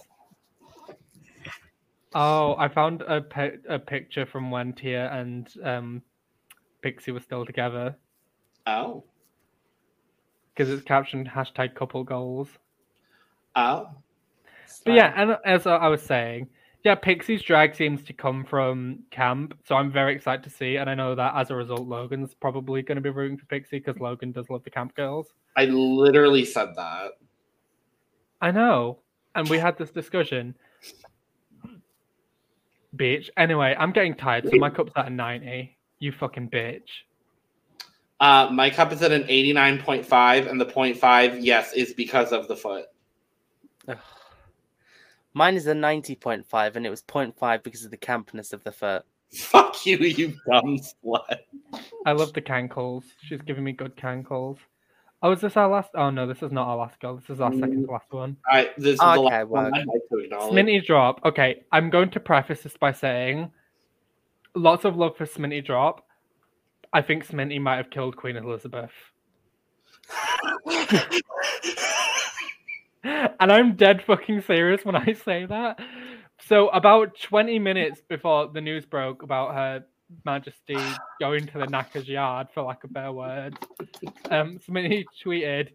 Oh, 2.15 2.55
I 2.59 2.69
found 2.69 3.03
a 3.03 3.21
pi- 3.23 3.59
a 3.69 3.79
picture 3.79 4.27
from 4.27 4.51
when 4.51 4.73
Tia 4.73 5.11
and 5.13 5.49
um, 5.65 6.03
Pixie 6.83 7.13
were 7.13 7.21
still 7.21 7.47
together 7.47 7.97
Oh, 8.67 9.05
because 10.55 10.71
it's 10.71 10.83
captioned 10.85 11.29
hashtag 11.29 11.75
couple 11.75 12.05
goals. 12.05 12.49
oh. 13.57 13.89
But 14.85 14.95
yeah, 14.95 15.13
and 15.17 15.37
as 15.45 15.67
I 15.67 15.89
was 15.89 16.03
saying, 16.03 16.49
yeah, 16.85 16.95
Pixie's 16.95 17.43
drag 17.43 17.75
seems 17.75 18.03
to 18.05 18.13
come 18.13 18.45
from 18.45 19.01
camp, 19.11 19.57
so 19.67 19.75
I'm 19.75 19.93
very 19.93 20.15
excited 20.15 20.43
to 20.45 20.51
see. 20.51 20.77
And 20.77 20.89
I 20.89 20.95
know 20.95 21.15
that 21.15 21.35
as 21.37 21.51
a 21.51 21.55
result, 21.55 21.87
Logan's 21.87 22.35
probably 22.35 22.83
going 22.83 22.97
to 22.97 23.03
be 23.03 23.11
rooting 23.11 23.37
for 23.37 23.45
Pixie 23.47 23.79
because 23.81 24.01
Logan 24.01 24.33
does 24.33 24.49
love 24.51 24.65
the 24.65 24.71
camp 24.71 24.95
girls. 24.97 25.29
I 25.57 25.67
literally 25.67 26.45
said 26.45 26.71
that. 26.77 27.13
I 28.41 28.51
know, 28.51 28.99
and 29.35 29.49
we 29.49 29.59
had 29.59 29.77
this 29.79 29.91
discussion. 29.91 30.55
Bitch. 32.97 33.29
Anyway, 33.37 33.75
I'm 33.79 33.93
getting 33.93 34.15
tired, 34.15 34.49
so 34.51 34.57
my 34.59 34.71
cup's 34.71 34.93
at 34.97 35.07
a 35.07 35.11
90. 35.11 35.77
You 35.99 36.13
fucking 36.13 36.51
bitch. 36.51 36.89
Uh, 38.21 38.49
my 38.53 38.71
cup 38.71 38.93
is 38.93 39.03
at 39.03 39.13
an 39.13 39.25
89.5, 39.25 40.51
and 40.51 40.61
the 40.61 40.67
0.5, 40.67 41.39
yes, 41.41 41.73
is 41.73 41.93
because 41.93 42.33
of 42.33 42.49
the 42.49 42.57
foot. 42.57 42.87
Ugh. 43.89 43.99
Mine 45.35 45.55
is 45.55 45.67
a 45.67 45.73
90.5 45.73 46.77
and 46.77 46.87
it 46.87 46.91
was 46.91 47.03
0.5 47.03 47.63
because 47.63 47.85
of 47.85 47.91
the 47.91 47.97
campness 47.97 48.53
of 48.53 48.63
the 48.65 48.73
foot. 48.73 49.05
Fuck 49.35 49.87
you, 49.87 49.97
you 49.97 50.35
dumb 50.47 50.79
slut. 50.79 51.39
I 52.05 52.13
love 52.13 52.35
the 52.35 52.43
cankles. 52.43 53.05
She's 53.23 53.41
giving 53.41 53.65
me 53.65 53.73
good 53.73 53.97
cankles. 53.97 54.59
Oh, 55.25 55.31
is 55.31 55.41
this 55.41 55.57
our 55.57 55.69
last? 55.69 55.91
Oh 55.95 56.11
no, 56.11 56.27
this 56.27 56.43
is 56.43 56.51
not 56.51 56.67
our 56.67 56.77
last 56.77 56.99
girl. 56.99 57.17
This 57.17 57.31
is 57.31 57.41
our 57.41 57.51
mm. 57.51 57.61
second 57.61 57.87
to 57.87 57.93
last 57.93 58.13
one. 58.13 58.37
I, 58.51 58.71
this 58.77 58.95
is 58.95 58.99
the 58.99 59.05
last 59.05 59.21
well- 59.21 59.47
one 59.47 59.75
I'd 59.75 59.87
like 59.87 60.01
to 60.11 60.19
acknowledge. 60.19 60.53
Sminty 60.53 60.85
Drop. 60.85 61.21
Okay, 61.25 61.63
I'm 61.71 61.91
going 61.91 62.11
to 62.11 62.21
preface 62.21 62.63
this 62.63 62.77
by 62.77 62.93
saying 62.93 63.51
lots 64.55 64.85
of 64.85 64.97
love 64.97 65.17
for 65.17 65.27
Sminty 65.27 65.65
Drop. 65.65 66.05
I 66.93 67.03
think 67.03 67.27
Sminty 67.27 67.61
might 67.61 67.77
have 67.77 67.91
killed 67.91 68.17
Queen 68.17 68.37
Elizabeth. 68.37 68.91
and 73.05 73.53
I'm 73.53 73.77
dead 73.77 74.03
fucking 74.03 74.43
serious 74.43 74.85
when 74.85 74.97
I 74.97 75.13
say 75.13 75.47
that. 75.47 75.79
So, 76.49 76.69
about 76.71 77.19
20 77.21 77.61
minutes 77.61 78.03
before 78.09 78.49
the 78.53 78.61
news 78.61 78.85
broke 78.85 79.23
about 79.23 79.55
Her 79.55 79.85
Majesty 80.25 80.77
going 81.21 81.47
to 81.47 81.59
the 81.59 81.67
Knacker's 81.67 82.09
yard, 82.09 82.49
for 82.53 82.63
lack 82.63 82.85
of 82.85 82.93
better 82.93 83.13
words, 83.13 83.57
um, 84.31 84.59
Smitty 84.59 85.05
tweeted, 85.25 85.71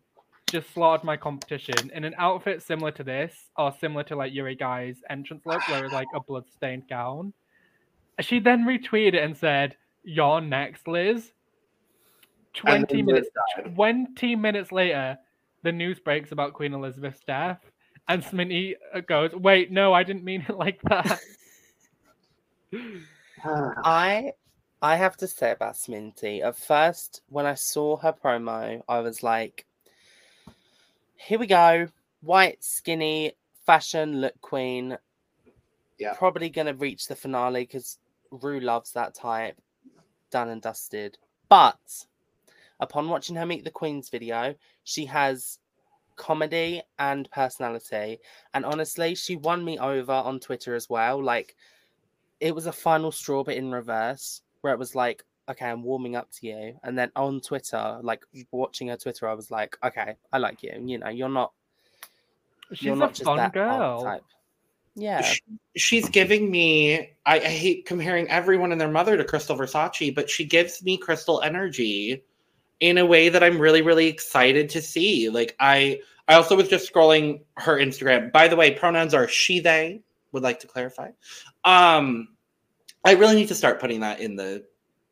just 0.50 0.74
slaughtered 0.74 1.04
my 1.04 1.18
competition 1.18 1.92
in 1.94 2.04
an 2.04 2.16
outfit 2.18 2.62
similar 2.62 2.92
to 2.92 3.04
this, 3.04 3.34
or 3.58 3.74
similar 3.80 4.04
to 4.04 4.16
like 4.16 4.34
Yuri 4.34 4.56
Guy's 4.56 4.98
entrance 5.10 5.46
look, 5.46 5.68
where 5.70 5.84
it's 5.84 5.94
like 5.94 6.08
a 6.16 6.22
blood-stained 6.22 6.88
gown. 6.90 7.34
She 8.22 8.40
then 8.40 8.66
retweeted 8.66 9.14
it 9.14 9.24
and 9.24 9.36
said, 9.36 9.76
"You're 10.04 10.42
next, 10.42 10.88
Liz." 10.88 11.32
Twenty 12.54 13.02
minutes. 13.02 13.30
Twenty 13.76 14.36
minutes 14.36 14.72
later, 14.72 15.18
the 15.64 15.72
news 15.72 16.00
breaks 16.00 16.32
about 16.32 16.54
Queen 16.54 16.74
Elizabeth's 16.74 17.24
death, 17.28 17.60
and 18.08 18.24
Sminty 18.24 18.76
uh, 18.94 19.02
goes, 19.02 19.34
"Wait, 19.34 19.72
no, 19.72 19.94
I 19.94 20.04
didn't 20.04 20.24
mean 20.24 20.46
it 20.48 20.56
like 20.58 20.82
that." 20.84 21.20
Ah. 23.48 23.74
I 23.84 24.34
I 24.82 24.96
have 24.96 25.18
to 25.18 25.28
say 25.28 25.52
about 25.52 25.76
Sminty. 25.76 26.44
At 26.44 26.58
first, 26.58 27.22
when 27.30 27.46
I 27.46 27.56
saw 27.56 27.98
her 27.98 28.14
promo, 28.14 28.82
I 28.88 29.00
was 29.00 29.24
like, 29.24 29.66
"Here 31.16 31.40
we 31.40 31.48
go, 31.48 31.88
white, 32.22 32.64
skinny, 32.64 33.34
fashion 33.66 34.22
look 34.22 34.40
queen." 34.42 34.98
Yeah. 35.98 36.14
probably 36.14 36.50
gonna 36.50 36.76
reach 36.76 37.08
the 37.08 37.16
finale 37.16 37.64
because 37.64 37.98
Rue 38.30 38.60
loves 38.60 38.92
that 38.94 39.16
type. 39.16 39.58
Done 40.30 40.50
and 40.50 40.62
dusted. 40.62 41.18
But 41.50 42.06
upon 42.80 43.10
watching 43.10 43.36
her 43.36 43.46
meet 43.46 43.64
the 43.64 43.72
Queen's 43.72 44.10
video, 44.10 44.54
she 44.84 45.06
has 45.06 45.60
comedy 46.18 46.82
and 47.00 47.30
personality. 47.32 48.20
And 48.54 48.66
honestly, 48.66 49.16
she 49.16 49.38
won 49.38 49.64
me 49.64 49.80
over 49.80 50.12
on 50.12 50.40
Twitter 50.40 50.76
as 50.76 50.90
well. 50.90 51.24
Like, 51.24 51.56
it 52.40 52.54
was 52.54 52.68
a 52.68 52.72
final 52.72 53.12
straw, 53.12 53.44
but 53.44 53.56
in 53.56 53.72
reverse, 53.72 54.42
where 54.62 54.74
it 54.74 54.80
was 54.80 54.96
like, 54.96 55.24
okay, 55.50 55.66
I'm 55.66 55.84
warming 55.84 56.16
up 56.16 56.30
to 56.40 56.48
you. 56.48 56.80
And 56.84 56.98
then 56.98 57.12
on 57.16 57.42
Twitter, 57.42 58.00
like 58.02 58.22
watching 58.52 58.90
her 58.90 58.98
Twitter, 58.98 59.28
I 59.28 59.34
was 59.34 59.50
like, 59.50 59.78
okay, 59.84 60.16
I 60.32 60.38
like 60.38 60.62
you. 60.64 60.74
You 60.86 60.98
know, 61.00 61.10
you're 61.10 61.30
not, 61.30 61.54
She's 62.74 62.84
you're 62.84 62.96
a 62.96 62.98
not 62.98 63.14
just 63.14 63.24
fun 63.24 63.38
that 63.38 63.54
girl. 63.54 64.04
type. 64.04 64.24
Yeah. 64.96 65.22
Sh- 65.22 65.42
She's 65.78 66.10
giving 66.10 66.50
me. 66.52 67.12
I, 67.26 67.40
I 67.40 67.40
hate 67.40 67.86
comparing 67.86 68.28
everyone 68.30 68.72
and 68.72 68.82
their 68.82 68.92
mother 68.92 69.16
to 69.16 69.24
Krystal 69.24 69.58
Versace, 69.58 70.14
but 70.14 70.30
she 70.30 70.44
gives 70.44 70.84
me 70.84 71.00
Krystal 71.00 71.44
energy 71.46 72.24
in 72.80 72.98
a 72.98 73.06
way 73.06 73.30
that 73.30 73.44
I'm 73.44 73.60
really, 73.60 73.82
really 73.82 74.08
excited 74.08 74.70
to 74.72 74.82
see. 74.82 75.30
Like 75.30 75.56
I, 75.60 76.02
I 76.28 76.34
also 76.34 76.56
was 76.56 76.68
just 76.68 76.92
scrolling 76.92 77.42
her 77.58 77.78
Instagram. 77.78 78.32
By 78.32 78.48
the 78.48 78.56
way, 78.56 78.72
pronouns 78.72 79.14
are 79.14 79.28
she, 79.28 79.60
they. 79.60 80.02
Would 80.32 80.44
like 80.44 80.60
to 80.60 80.68
clarify. 80.68 81.10
Um, 81.64 82.30
I 83.06 83.14
really 83.14 83.36
need 83.36 83.48
to 83.48 83.56
start 83.56 83.80
putting 83.80 84.02
that 84.02 84.20
in 84.20 84.36
the 84.36 84.66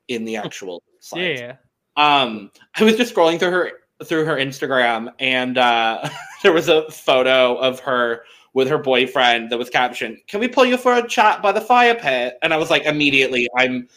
in 0.07 0.25
the 0.25 0.37
actual 0.37 0.83
slides. 0.99 1.39
Yeah. 1.39 1.55
Um, 1.97 2.51
I 2.75 2.83
was 2.83 2.95
just 2.95 3.15
scrolling 3.15 3.39
through 3.39 3.51
her 3.51 3.71
through 4.03 4.25
her 4.25 4.35
Instagram, 4.35 5.13
and 5.19 5.57
uh, 5.57 6.09
there 6.43 6.53
was 6.53 6.67
a 6.67 6.89
photo 6.91 7.55
of 7.55 7.79
her 7.79 8.23
with 8.53 8.67
her 8.69 8.77
boyfriend 8.77 9.51
that 9.51 9.57
was 9.57 9.69
captioned, 9.69 10.17
"Can 10.27 10.39
we 10.39 10.47
pull 10.47 10.65
you 10.65 10.77
for 10.77 10.95
a 10.95 11.07
chat 11.07 11.41
by 11.41 11.51
the 11.51 11.61
fire 11.61 11.95
pit?" 11.95 12.37
And 12.41 12.53
I 12.53 12.57
was 12.57 12.69
like, 12.69 12.83
immediately, 12.85 13.49
I'm, 13.55 13.87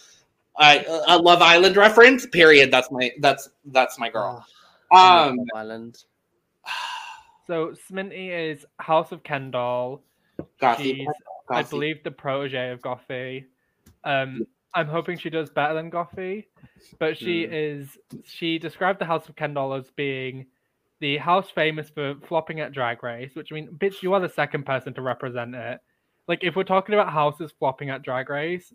I, 0.56 0.84
a 1.06 1.18
Love 1.18 1.42
Island 1.42 1.76
reference. 1.76 2.26
Period. 2.26 2.70
That's 2.70 2.90
my 2.90 3.12
that's 3.20 3.48
that's 3.66 3.98
my 3.98 4.10
girl. 4.10 4.44
Oh, 4.92 5.28
Um, 5.28 5.36
Love 5.36 5.46
Island. 5.54 6.04
So 7.46 7.74
Sminty 7.90 8.52
is 8.52 8.66
House 8.78 9.10
of 9.10 9.22
Kendoll. 9.22 10.00
She's, 10.78 11.08
I 11.50 11.62
believe, 11.62 12.02
the 12.04 12.10
protege 12.10 12.70
of 12.70 12.80
Gothy. 12.80 13.46
Um, 14.04 14.46
I'm 14.74 14.88
hoping 14.88 15.18
she 15.18 15.30
does 15.30 15.50
better 15.50 15.74
than 15.74 15.90
Gothy, 15.90 16.46
but 16.98 17.16
she 17.16 17.46
Hmm. 17.46 17.52
is. 17.52 17.98
She 18.24 18.58
described 18.58 19.00
the 19.00 19.04
House 19.04 19.28
of 19.28 19.34
Kendoll 19.34 19.78
as 19.78 19.90
being 19.90 20.46
the 21.00 21.16
house 21.16 21.50
famous 21.50 21.88
for 21.90 22.16
flopping 22.26 22.60
at 22.60 22.72
Drag 22.72 23.02
Race, 23.02 23.34
which 23.34 23.52
I 23.52 23.54
mean, 23.54 23.68
bitch, 23.68 24.02
you 24.02 24.12
are 24.14 24.20
the 24.20 24.28
second 24.28 24.66
person 24.66 24.92
to 24.94 25.02
represent 25.02 25.54
it. 25.54 25.80
Like, 26.26 26.44
if 26.44 26.56
we're 26.56 26.64
talking 26.64 26.94
about 26.94 27.12
houses 27.12 27.52
flopping 27.58 27.90
at 27.90 28.02
Drag 28.02 28.28
Race, 28.28 28.74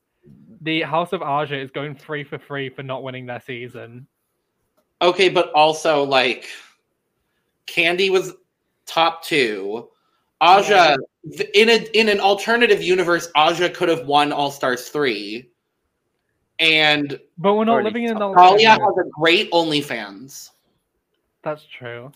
the 0.61 0.81
House 0.81 1.13
of 1.13 1.21
Aja 1.21 1.57
is 1.57 1.69
going 1.69 1.95
free 1.95 2.23
for 2.23 2.39
free 2.39 2.69
for 2.69 2.81
not 2.81 3.03
winning 3.03 3.25
their 3.25 3.41
season. 3.41 4.07
Okay, 5.01 5.29
but 5.29 5.51
also 5.51 6.03
like, 6.03 6.47
Candy 7.65 8.09
was 8.09 8.33
top 8.85 9.23
two. 9.23 9.89
Aja 10.43 10.97
th- 11.37 11.49
in 11.53 11.69
a 11.69 11.75
in 11.93 12.09
an 12.09 12.19
alternative 12.19 12.81
universe, 12.81 13.29
Aja 13.35 13.69
could 13.69 13.89
have 13.89 14.05
won 14.05 14.31
All 14.33 14.51
Stars 14.51 14.89
three, 14.89 15.49
and 16.59 17.19
But 17.37 17.53
we're 17.53 17.65
not 17.65 17.83
living 17.83 18.03
in 18.03 18.11
an 18.11 18.17
top- 18.17 18.37
alternate 18.37 18.63
Talia 18.63 18.69
has 18.71 18.97
a 18.99 19.09
great 19.17 19.49
OnlyFans. 19.51 20.51
That's 21.43 21.65
true. 21.65 22.11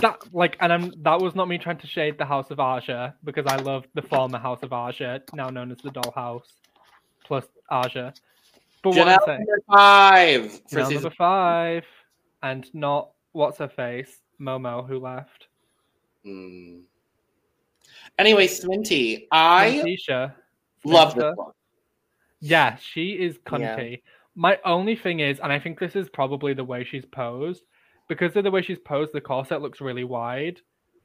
That 0.00 0.22
like, 0.32 0.56
and 0.60 0.72
I'm 0.72 0.92
that 1.02 1.20
was 1.20 1.34
not 1.34 1.48
me 1.48 1.58
trying 1.58 1.78
to 1.78 1.86
shade 1.86 2.18
the 2.18 2.24
House 2.24 2.50
of 2.50 2.60
Aja 2.60 3.14
because 3.24 3.46
I 3.46 3.56
love 3.56 3.84
the 3.94 4.02
former 4.02 4.38
House 4.38 4.62
of 4.62 4.72
Aja, 4.72 5.20
now 5.32 5.48
known 5.48 5.72
as 5.72 5.78
the 5.78 5.90
Dollhouse, 5.90 6.46
plus 7.24 7.44
Aja. 7.70 8.12
But 8.82 8.94
what 8.94 9.08
I'm 9.08 9.18
saying, 9.26 9.38
number 9.40 9.62
five 9.72 10.52
for 10.52 10.84
season 10.84 10.94
number 10.94 11.10
five, 11.10 11.84
and 12.42 12.72
not 12.72 13.10
what's 13.32 13.58
her 13.58 13.68
face, 13.68 14.20
Momo, 14.40 14.86
who 14.86 15.00
left. 15.00 15.48
Hmm. 16.24 16.80
Anyway, 18.18 18.46
Sminty, 18.46 19.26
I 19.30 19.82
Tisha, 19.84 20.34
love 20.84 21.14
this 21.14 21.32
one. 21.36 21.52
Yeah, 22.40 22.76
she 22.76 23.10
is 23.12 23.34
Yeah. 23.36 23.50
cunty. 23.50 24.02
My 24.34 24.58
only 24.64 24.94
thing 24.96 25.20
is, 25.20 25.40
and 25.40 25.52
I 25.52 25.58
think 25.58 25.78
this 25.78 25.96
is 25.96 26.08
probably 26.08 26.54
the 26.54 26.64
way 26.64 26.84
she's 26.84 27.04
posed, 27.04 27.64
because 28.08 28.34
of 28.36 28.44
the 28.44 28.50
way 28.50 28.62
she's 28.62 28.78
posed, 28.78 29.12
the 29.12 29.20
corset 29.20 29.60
looks 29.60 29.80
really 29.80 30.04
wide, 30.04 30.60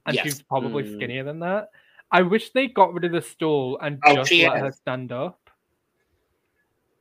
and 0.06 0.16
Yes. 0.16 0.24
she's 0.24 0.42
probably 0.44 0.84
Mm. 0.84 0.96
skinnier 0.96 1.24
than 1.24 1.40
that. 1.40 1.70
I 2.12 2.22
wish 2.22 2.52
they 2.52 2.68
got 2.68 2.94
rid 2.94 3.06
of 3.06 3.12
the 3.12 3.22
stool 3.22 3.80
and 3.80 4.00
Oh, 4.06 4.16
just 4.16 4.32
let 4.32 4.60
her 4.60 4.72
stand 4.72 5.12
up. 5.12 5.50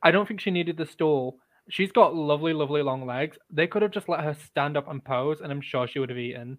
I 0.01 0.11
don't 0.11 0.27
think 0.27 0.41
she 0.41 0.51
needed 0.51 0.75
the 0.77 0.85
stool. 0.85 1.37
She's 1.69 1.91
got 1.91 2.15
lovely, 2.15 2.51
lovely 2.51 2.81
long 2.81 3.05
legs. 3.05 3.37
They 3.49 3.67
could 3.67 3.83
have 3.83 3.91
just 3.91 4.09
let 4.09 4.21
her 4.21 4.33
stand 4.33 4.75
up 4.75 4.89
and 4.89 5.03
pose, 5.05 5.39
and 5.41 5.51
I'm 5.51 5.61
sure 5.61 5.87
she 5.87 5.99
would 5.99 6.09
have 6.09 6.17
eaten. 6.17 6.57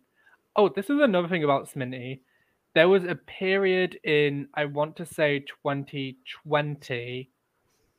Oh, 0.56 0.68
this 0.68 0.88
is 0.88 1.00
another 1.00 1.28
thing 1.28 1.42
about 1.44 1.68
Sminty. 1.68 2.20
There 2.74 2.88
was 2.88 3.04
a 3.04 3.14
period 3.14 3.98
in, 4.02 4.48
I 4.54 4.64
want 4.64 4.96
to 4.96 5.06
say 5.06 5.40
2020, 5.40 7.30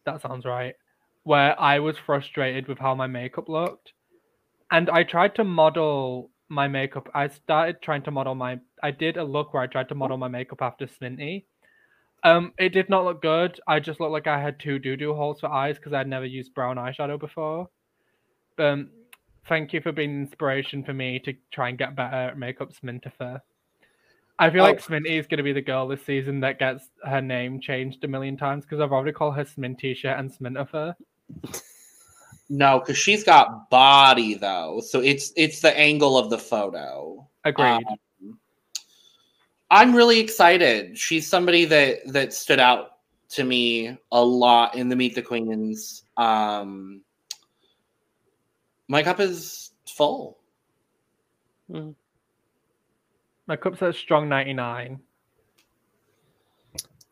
that 0.06 0.22
sounds 0.22 0.46
right, 0.46 0.76
where 1.24 1.60
I 1.60 1.80
was 1.80 1.98
frustrated 1.98 2.68
with 2.68 2.78
how 2.78 2.94
my 2.94 3.08
makeup 3.08 3.48
looked. 3.48 3.94
And 4.72 4.90
I 4.90 5.04
tried 5.04 5.36
to 5.36 5.46
model 5.46 6.30
my 6.50 6.68
makeup. 6.68 7.10
I 7.14 7.30
started 7.30 7.82
trying 7.82 8.04
to 8.04 8.12
model 8.12 8.36
my, 8.36 8.60
I 8.84 8.92
did 8.92 9.16
a 9.16 9.24
look 9.24 9.54
where 9.54 9.64
I 9.64 9.68
tried 9.68 9.90
to 9.90 9.96
model 9.96 10.18
my 10.18 10.28
makeup 10.28 10.62
after 10.62 10.86
Sminty. 10.86 11.46
Um, 12.24 12.54
it 12.58 12.70
did 12.70 12.90
not 12.90 13.06
look 13.06 13.22
good. 13.22 13.60
I 13.68 13.80
just 13.80 14.00
looked 14.00 14.12
like 14.12 14.28
I 14.28 14.42
had 14.42 14.60
two 14.60 14.80
doo 14.80 14.98
doo 14.98 15.14
holes 15.14 15.40
for 15.40 15.48
eyes 15.52 15.78
because 15.78 15.94
I'd 15.94 16.08
never 16.08 16.26
used 16.26 16.54
brown 16.54 16.78
eyeshadow 16.78 17.20
before. 17.20 17.70
Um, 18.58 18.90
thank 19.48 19.74
you 19.74 19.80
for 19.80 19.92
being 19.92 20.22
inspiration 20.22 20.84
for 20.84 20.94
me 20.94 21.20
to 21.20 21.34
try 21.52 21.70
and 21.70 21.78
get 21.78 21.96
better 21.96 22.16
at 22.16 22.38
makeup 22.38 22.72
Smintifer. 22.74 23.42
I 24.38 24.50
feel 24.50 24.64
Oh. 24.64 24.68
like 24.68 24.82
Sminty 24.82 25.18
is 25.20 25.28
going 25.28 25.38
to 25.38 25.44
be 25.44 25.54
the 25.54 25.62
girl 25.62 25.88
this 25.88 26.04
season 26.06 26.42
that 26.42 26.60
gets 26.60 26.90
her 27.06 27.22
name 27.22 27.60
changed 27.62 28.04
a 28.04 28.08
million 28.08 28.36
times 28.36 28.66
because 28.66 28.82
I've 28.82 28.92
already 28.92 29.14
called 29.14 29.36
her 29.36 29.46
Smintisha 29.46 30.18
and 30.20 30.30
Smintifer. 30.32 30.94
No, 32.50 32.80
because 32.80 32.98
she's 32.98 33.24
got 33.24 33.70
body 33.70 34.36
though, 34.36 34.82
so 34.86 35.00
it's 35.00 35.32
it's 35.36 35.62
the 35.62 35.76
angle 35.78 36.18
of 36.18 36.30
the 36.30 36.38
photo. 36.38 37.28
Agreed. 37.44 37.84
Um, 37.88 38.40
I'm 39.72 39.96
really 39.96 40.20
excited. 40.20 40.98
She's 40.98 41.28
somebody 41.28 41.66
that 41.66 42.00
that 42.14 42.34
stood 42.34 42.60
out 42.60 42.98
to 43.30 43.44
me 43.44 43.98
a 44.12 44.24
lot 44.24 44.76
in 44.76 44.90
the 44.90 44.96
Meet 44.96 45.16
the 45.16 45.22
Queens. 45.24 46.04
Um, 46.18 47.02
my 48.88 49.02
cup 49.02 49.20
is 49.20 49.72
full. 49.88 50.38
My 53.48 53.56
cup 53.56 53.78
says 53.78 53.98
strong 53.98 54.28
99. 54.28 55.00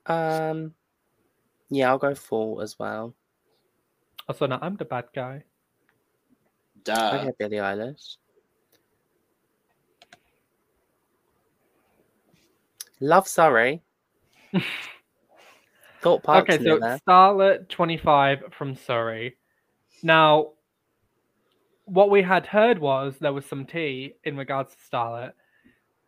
Um, 0.05 0.73
yeah, 1.69 1.89
I'll 1.89 1.97
go 1.97 2.15
full 2.15 2.61
as 2.61 2.77
well. 2.77 3.13
Also, 4.27 4.47
now 4.47 4.59
I'm 4.61 4.75
the 4.75 4.85
bad 4.85 5.05
guy. 5.13 5.43
Duh. 6.83 7.19
okay, 7.21 7.31
Billie 7.37 7.57
Eilish. 7.57 8.17
Love 12.99 13.27
Sorry. 13.27 13.81
Thought 16.01 16.23
Park's 16.23 16.55
okay, 16.55 16.63
so 16.63 16.79
there. 16.79 16.99
Starlet 17.07 17.69
25 17.69 18.43
from 18.51 18.75
Surrey. 18.75 19.37
Now, 20.01 20.51
what 21.85 22.09
we 22.09 22.21
had 22.21 22.45
heard 22.45 22.79
was 22.79 23.15
there 23.19 23.33
was 23.33 23.45
some 23.45 23.65
tea 23.65 24.15
in 24.23 24.37
regards 24.37 24.73
to 24.73 24.77
Starlet. 24.89 25.33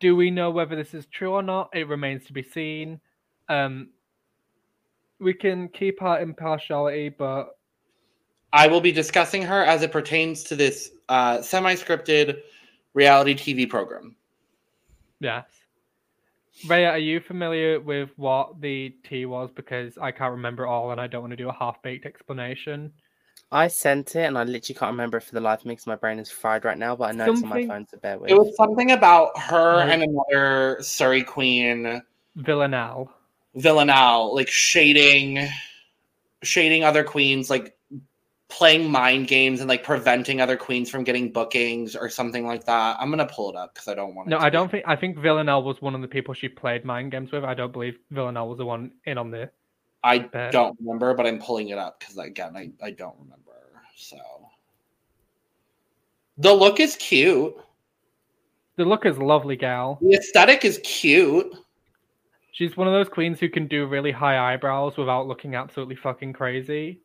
Do 0.05 0.15
we 0.15 0.29
know 0.29 0.51
whether 0.51 0.75
this 0.75 0.93
is 0.93 1.07
true 1.07 1.31
or 1.31 1.41
not? 1.41 1.71
It 1.73 1.87
remains 1.87 2.25
to 2.25 2.31
be 2.31 2.43
seen. 2.43 2.99
Um, 3.49 3.89
we 5.19 5.33
can 5.33 5.67
keep 5.67 6.03
our 6.03 6.21
impartiality, 6.21 7.09
but 7.09 7.57
I 8.53 8.67
will 8.67 8.81
be 8.81 8.91
discussing 8.91 9.41
her 9.41 9.63
as 9.63 9.81
it 9.81 9.91
pertains 9.91 10.43
to 10.43 10.55
this 10.55 10.91
uh, 11.09 11.41
semi-scripted 11.41 12.37
reality 12.93 13.33
TV 13.33 13.67
program. 13.67 14.15
yes. 15.19 15.45
Reya, 16.67 16.91
are 16.91 16.99
you 16.99 17.19
familiar 17.19 17.79
with 17.79 18.11
what 18.15 18.61
the 18.61 18.93
tea 19.09 19.25
was? 19.25 19.49
Because 19.55 19.97
I 19.97 20.11
can't 20.11 20.33
remember 20.33 20.65
it 20.65 20.69
all 20.69 20.91
and 20.91 21.01
I 21.01 21.07
don't 21.07 21.21
want 21.21 21.31
to 21.31 21.35
do 21.35 21.49
a 21.49 21.53
half 21.53 21.81
baked 21.81 22.05
explanation. 22.05 22.93
I 23.51 23.67
sent 23.67 24.15
it 24.15 24.23
and 24.23 24.37
I 24.37 24.43
literally 24.43 24.77
can't 24.77 24.91
remember 24.91 25.17
it 25.17 25.23
for 25.23 25.33
the 25.33 25.39
life 25.41 25.59
of 25.59 25.65
me 25.65 25.73
because 25.73 25.87
my 25.87 25.95
brain 25.95 26.19
is 26.19 26.29
fried 26.31 26.65
right 26.65 26.77
now, 26.77 26.95
but 26.95 27.09
I 27.09 27.11
know 27.13 27.31
it's 27.31 27.43
on 27.43 27.49
my 27.49 27.55
Something- 27.55 27.67
phone, 27.69 27.87
so 27.89 27.97
bear 27.97 28.17
with. 28.17 28.31
It 28.31 28.37
was 28.37 28.55
something 28.57 28.91
about 28.91 29.37
her 29.39 29.81
and 29.81 30.03
another 30.03 30.77
Surrey 30.81 31.23
queen, 31.23 32.01
Villanelle. 32.35 33.11
Villanelle, 33.55 34.35
like 34.35 34.49
shading, 34.49 35.47
shading 36.43 36.83
other 36.83 37.03
queens, 37.03 37.49
like 37.49 37.77
playing 38.49 38.89
mind 38.91 39.27
games 39.27 39.59
and 39.59 39.69
like 39.69 39.83
preventing 39.83 40.39
other 40.41 40.57
queens 40.57 40.89
from 40.89 41.03
getting 41.03 41.31
bookings 41.31 41.95
or 41.95 42.09
something 42.09 42.45
like 42.45 42.65
that. 42.65 42.97
I'm 42.99 43.09
gonna 43.09 43.25
pull 43.27 43.49
it 43.51 43.55
up 43.55 43.73
because 43.73 43.87
I 43.87 43.93
don't 43.95 44.13
want. 44.15 44.27
No, 44.27 44.37
it 44.37 44.41
I 44.43 44.49
don't 44.49 44.69
think. 44.69 44.83
I 44.87 44.95
think 44.95 45.17
Villanelle 45.17 45.63
was 45.63 45.81
one 45.81 45.95
of 45.95 46.01
the 46.01 46.07
people 46.07 46.33
she 46.33 46.49
played 46.49 46.83
mind 46.83 47.11
games 47.11 47.31
with. 47.31 47.43
I 47.45 47.53
don't 47.53 47.71
believe 47.71 47.97
Villanelle 48.11 48.49
was 48.49 48.57
the 48.57 48.65
one 48.65 48.91
in 49.05 49.17
on 49.17 49.31
the. 49.31 49.49
I 50.05 50.19
bet. 50.19 50.51
don't 50.51 50.77
remember, 50.79 51.15
but 51.15 51.25
I'm 51.25 51.39
pulling 51.39 51.69
it 51.69 51.79
up 51.79 51.99
because 51.99 52.17
again, 52.17 52.55
I 52.55 52.69
I 52.81 52.91
don't 52.91 53.15
remember. 53.19 53.51
So 53.95 54.17
the 56.37 56.53
look 56.53 56.79
is 56.79 56.95
cute. 56.97 57.55
The 58.77 58.85
look 58.85 59.05
is 59.05 59.17
lovely, 59.17 59.55
gal. 59.55 59.97
The 60.01 60.15
aesthetic 60.15 60.63
is 60.63 60.79
cute. 60.83 61.55
She's 62.51 62.77
one 62.77 62.87
of 62.87 62.93
those 62.93 63.09
queens 63.09 63.39
who 63.39 63.49
can 63.49 63.67
do 63.67 63.87
really 63.87 64.11
high 64.11 64.53
eyebrows 64.53 64.95
without 64.95 65.27
looking 65.27 65.55
absolutely 65.55 65.95
fucking 65.95 66.33
crazy. 66.33 67.01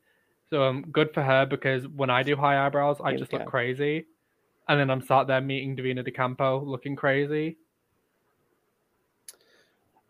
So 0.51 0.63
um, 0.63 0.85
good 0.93 1.15
for 1.15 1.23
her 1.23 1.47
because 1.47 1.89
when 1.89 2.11
I 2.11 2.23
do 2.23 2.37
high 2.37 2.67
eyebrows, 2.67 2.99
I 3.03 3.17
just 3.17 3.33
look 3.33 3.47
crazy, 3.47 4.07
and 4.69 4.79
then 4.79 4.91
I'm 4.91 5.01
sat 5.01 5.27
there 5.27 5.41
meeting 5.41 5.75
Davina 5.75 6.05
De 6.05 6.11
Campo 6.11 6.63
looking 6.63 6.97
crazy. 6.97 7.57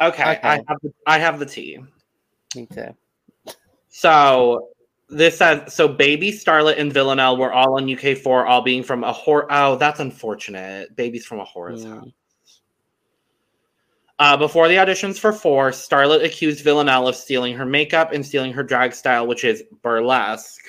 Okay, 0.01 0.41
I 0.43 0.57
have 0.67 0.79
the, 0.83 0.93
I 1.07 1.19
have 1.19 1.39
the 1.39 1.47
tea. 1.47 1.79
Me 2.57 2.67
too. 2.67 2.95
So 3.89 4.69
this 5.09 5.39
says 5.39 5.73
so 5.75 5.89
baby 5.89 6.31
Starlet 6.31 6.79
and 6.79 6.93
Villanelle 6.93 7.37
were 7.37 7.53
all 7.53 7.77
on 7.77 7.93
UK 7.93 8.17
four, 8.17 8.47
all 8.47 8.63
being 8.63 8.83
from 8.83 9.05
a 9.05 9.13
whore. 9.13 9.47
Oh, 9.51 9.77
that's 9.77 10.01
unfortunate. 10.01 10.95
Babies 10.97 11.27
from 11.27 11.41
a 11.41 11.45
house. 11.45 11.85
Uh, 14.19 14.37
before 14.37 14.69
the 14.69 14.75
auditions 14.75 15.19
for 15.19 15.33
four, 15.33 15.71
Starlet 15.71 16.23
accused 16.23 16.63
Villanelle 16.63 17.09
of 17.09 17.17
stealing 17.17 17.55
her 17.55 17.65
makeup 17.65 18.13
and 18.13 18.25
stealing 18.25 18.53
her 18.53 18.63
drag 18.63 18.93
style, 18.93 19.27
which 19.27 19.45
is 19.45 19.63
burlesque. 19.83 20.63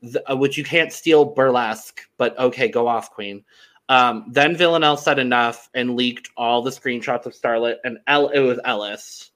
Th- 0.00 0.24
uh, 0.30 0.36
which 0.36 0.56
you 0.56 0.64
can't 0.64 0.92
steal 0.92 1.24
burlesque, 1.24 2.02
but 2.18 2.38
okay, 2.38 2.68
go 2.68 2.86
off, 2.86 3.10
Queen. 3.10 3.44
Um, 3.88 4.26
then 4.30 4.56
Villanelle 4.56 4.96
said 4.96 5.18
enough 5.18 5.68
and 5.74 5.96
leaked 5.96 6.30
all 6.36 6.62
the 6.62 6.70
screenshots 6.70 7.26
of 7.26 7.34
Starlet 7.34 7.76
and 7.84 7.98
El- 8.06 8.28
it 8.28 8.40
was 8.40 8.60
Ellis 8.64 9.31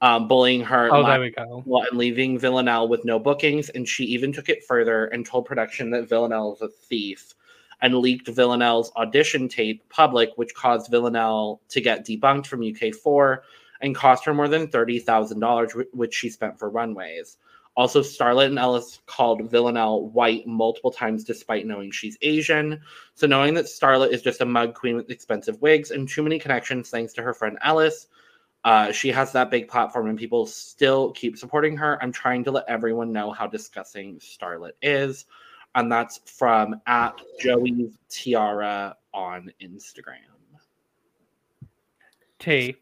um, 0.00 0.28
bullying 0.28 0.62
her. 0.62 0.88
Oh, 0.92 1.04
there 1.04 1.20
we 1.20 1.30
go. 1.30 1.62
well, 1.66 1.84
and 1.88 1.98
leaving 1.98 2.38
Villanelle 2.38 2.88
with 2.88 3.04
no 3.04 3.18
bookings. 3.18 3.68
And 3.68 3.88
she 3.88 4.04
even 4.04 4.32
took 4.32 4.48
it 4.48 4.64
further 4.64 5.06
and 5.06 5.26
told 5.26 5.46
production 5.46 5.90
that 5.90 6.08
Villanelle 6.08 6.54
is 6.54 6.62
a 6.62 6.68
thief 6.68 7.34
and 7.82 7.94
leaked 7.94 8.28
Villanelle's 8.28 8.92
audition 8.96 9.48
tape 9.48 9.82
public, 9.88 10.30
which 10.36 10.54
caused 10.54 10.90
Villanelle 10.90 11.60
to 11.70 11.80
get 11.80 12.06
debunked 12.06 12.46
from 12.46 12.60
UK4 12.60 13.38
and 13.80 13.94
cost 13.94 14.24
her 14.24 14.34
more 14.34 14.48
than 14.48 14.68
$30,000, 14.68 15.84
which 15.92 16.14
she 16.14 16.28
spent 16.28 16.58
for 16.58 16.68
runways. 16.68 17.38
Also, 17.76 18.02
Starlet 18.02 18.46
and 18.46 18.58
Ellis 18.58 19.00
called 19.06 19.48
Villanelle 19.48 20.08
white 20.08 20.46
multiple 20.46 20.90
times 20.90 21.24
despite 21.24 21.66
knowing 21.66 21.90
she's 21.90 22.18
Asian. 22.20 22.80
So, 23.14 23.26
knowing 23.26 23.54
that 23.54 23.66
Starlet 23.66 24.10
is 24.10 24.22
just 24.22 24.40
a 24.40 24.44
mug 24.44 24.74
queen 24.74 24.96
with 24.96 25.10
expensive 25.10 25.62
wigs 25.62 25.90
and 25.90 26.08
too 26.08 26.22
many 26.22 26.38
connections 26.38 26.90
thanks 26.90 27.12
to 27.14 27.22
her 27.22 27.32
friend 27.32 27.58
Ellis, 27.62 28.08
uh, 28.64 28.92
she 28.92 29.10
has 29.10 29.32
that 29.32 29.50
big 29.50 29.68
platform 29.68 30.08
and 30.08 30.18
people 30.18 30.46
still 30.46 31.12
keep 31.12 31.36
supporting 31.36 31.76
her. 31.76 31.98
I'm 32.02 32.12
trying 32.12 32.44
to 32.44 32.50
let 32.50 32.64
everyone 32.68 33.12
know 33.12 33.30
how 33.32 33.46
disgusting 33.46 34.18
Starlet 34.18 34.72
is. 34.82 35.26
And 35.74 35.90
that's 35.90 36.20
from 36.26 36.80
at 36.86 37.14
Joey's 37.40 37.96
Tiara 38.08 38.96
on 39.14 39.52
Instagram. 39.62 40.16
T, 42.38 42.74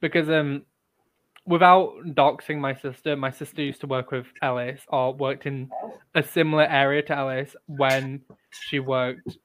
because 0.00 0.28
um, 0.28 0.62
without 1.46 1.94
doxing 2.08 2.58
my 2.58 2.74
sister, 2.74 3.16
my 3.16 3.30
sister 3.30 3.62
used 3.62 3.80
to 3.80 3.86
work 3.86 4.10
with 4.10 4.26
Ellis 4.42 4.80
or 4.88 5.14
worked 5.14 5.46
in 5.46 5.70
a 6.14 6.22
similar 6.22 6.64
area 6.64 7.02
to 7.02 7.16
Ellis 7.16 7.56
when 7.66 8.20
she 8.50 8.78
worked 8.78 9.38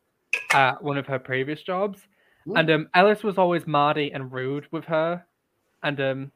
at 0.52 0.84
one 0.84 0.98
of 0.98 1.08
her 1.08 1.20
previous 1.20 1.62
jobs, 1.62 2.08
and 2.56 2.70
um, 2.70 2.90
Ellis 2.94 3.24
was 3.24 3.38
always 3.38 3.66
mardy 3.66 4.12
and 4.12 4.32
rude 4.32 4.68
with 4.72 4.86
her, 4.86 5.26
and 5.84 6.00
um, 6.00 6.32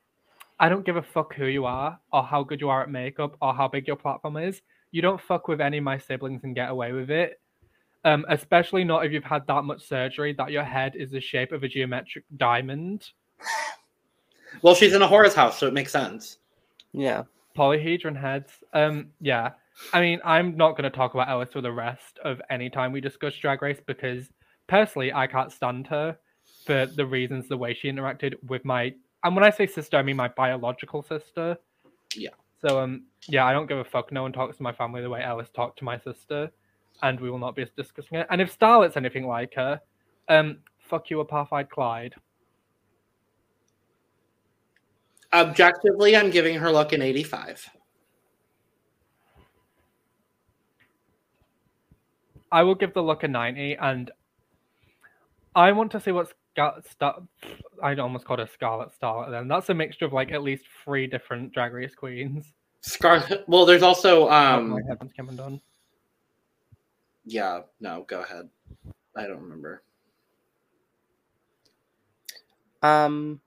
I 0.60 0.70
don't 0.70 0.86
give 0.86 0.95
a 0.95 1.02
fuck 1.02 1.34
who 1.36 1.45
you 1.45 1.65
are 1.65 1.99
or 2.11 2.24
how 2.24 2.44
good 2.44 2.61
you 2.61 2.70
are 2.70 2.82
at 2.82 2.90
makeup 2.90 3.36
or 3.41 3.53
how 3.53 3.68
big 3.68 3.88
your 3.88 3.95
platform 3.95 4.38
is. 4.38 4.61
You 4.91 5.02
don't 5.02 5.22
fuck 5.22 5.48
with 5.48 5.61
any 5.61 5.80
of 5.80 5.84
my 5.84 5.98
siblings 5.98 6.44
and 6.44 6.56
get 6.56 6.70
away 6.70 6.91
with 6.91 7.10
it. 7.10 7.40
Um, 8.06 8.26
especially 8.30 8.84
not 8.84 9.06
if 9.06 9.11
you've 9.11 9.24
had 9.24 9.48
that 9.48 9.64
much 9.64 9.88
surgery 9.88 10.34
that 10.34 10.52
your 10.52 10.64
head 10.64 10.95
is 10.95 11.11
the 11.11 11.22
shape 11.22 11.52
of 11.52 11.64
a 11.64 11.68
geometric 11.68 12.26
diamond. 12.38 13.10
Well, 14.61 14.76
she's 14.76 14.94
in 14.94 15.02
a 15.02 15.07
horror's 15.07 15.34
house, 15.34 15.57
so 15.57 15.68
it 15.68 15.74
makes 15.74 15.91
sense. 15.91 16.38
Yeah. 16.91 17.24
Polyhedron 17.57 18.20
heads. 18.20 18.52
Um, 18.74 19.07
yeah. 19.20 19.52
I 19.91 20.02
mean, 20.02 20.20
I'm 20.24 20.56
not 20.56 20.72
going 20.72 20.84
to 20.84 20.95
talk 20.95 21.14
about 21.14 21.30
Ellis 21.30 21.52
for 21.52 21.61
the 21.61 21.72
rest 21.72 22.20
of 22.24 22.41
any 22.49 22.70
time 22.70 22.91
we 22.91 23.02
discuss 23.02 23.36
Drag 23.36 23.61
Race 23.61 23.82
because 23.86 24.30
personally, 24.68 25.11
I 25.11 25.28
can't 25.28 25.52
stand 25.52 25.88
her 25.88 26.18
for 26.65 26.86
the 26.86 27.06
reasons 27.06 27.48
the 27.48 27.57
way 27.57 27.74
she 27.74 27.91
interacted 27.91 28.36
with 28.48 28.64
my. 28.64 28.94
And 29.24 29.36
when 29.36 29.44
I 29.44 29.50
say 29.50 29.68
sister, 29.68 29.98
I 29.98 30.04
mean 30.04 30.18
my 30.18 30.28
biological 30.28 31.02
sister. 31.02 31.58
Yeah. 32.16 32.30
So 32.62 32.80
um, 32.80 33.04
yeah, 33.28 33.45
I 33.45 33.54
don't 33.54 33.68
give 33.68 33.78
a 33.78 33.84
fuck. 33.84 34.12
No 34.12 34.24
one 34.24 34.34
talks 34.34 34.58
to 34.58 34.64
my 34.64 34.74
family 34.74 35.02
the 35.02 35.10
way 35.10 35.22
Alice 35.22 35.50
talked 35.50 35.80
to 35.80 35.86
my 35.86 35.98
sister, 35.98 36.52
and 37.02 37.20
we 37.20 37.30
will 37.30 37.40
not 37.40 37.56
be 37.56 37.66
discussing 37.78 38.18
it. 38.18 38.28
And 38.30 38.41
if 38.41 38.58
Starlet's 38.58 38.98
anything 38.98 39.28
like 39.28 39.54
her, 39.56 39.82
um, 40.30 40.58
fuck 40.80 41.10
you, 41.10 41.24
apartheid 41.24 41.70
Clyde. 41.70 42.16
Objectively, 45.34 46.16
I'm 46.16 46.30
giving 46.30 46.56
her 46.56 46.72
look 46.72 46.94
an 46.94 47.02
85. 47.02 47.70
I 52.52 52.62
will 52.62 52.76
give 52.76 52.94
the 52.94 53.02
look 53.02 53.24
a 53.24 53.28
90, 53.28 53.76
and 53.78 54.12
I 55.56 55.72
want 55.72 55.91
to 55.94 56.00
see 56.00 56.12
what's 56.12 56.34
got 56.56 56.86
Star- 56.86 57.24
I 57.82 57.96
almost 57.96 58.26
called 58.26 58.40
her 58.40 58.48
Scarlet 58.48 58.90
Starlet. 59.00 59.32
Then 59.32 59.48
that's 59.48 59.70
a 59.70 59.74
mixture 59.74 60.06
of 60.06 60.14
like 60.14 60.32
at 60.32 60.44
least 60.44 60.66
three 60.84 61.08
different 61.08 61.54
Drag 61.54 61.74
Race 61.74 61.96
queens. 61.96 62.52
Scarlet. 62.82 63.44
Well, 63.48 63.66
there's 63.66 63.84
also 63.84 64.28
oh 64.28 64.32
um. 64.32 64.70
my 64.70 64.82
heavens, 64.88 65.12
Cameron 65.14 65.38
Dunn. 65.38 65.62
Yeah. 67.26 67.62
No. 67.80 68.06
Go 68.08 68.22
ahead. 68.22 68.50
I 69.16 69.28
don't 69.28 69.42
remember. 69.42 69.84
Um, 72.82 73.40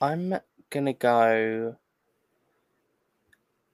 I'm 0.00 0.34
gonna 0.70 0.92
go 0.94 1.76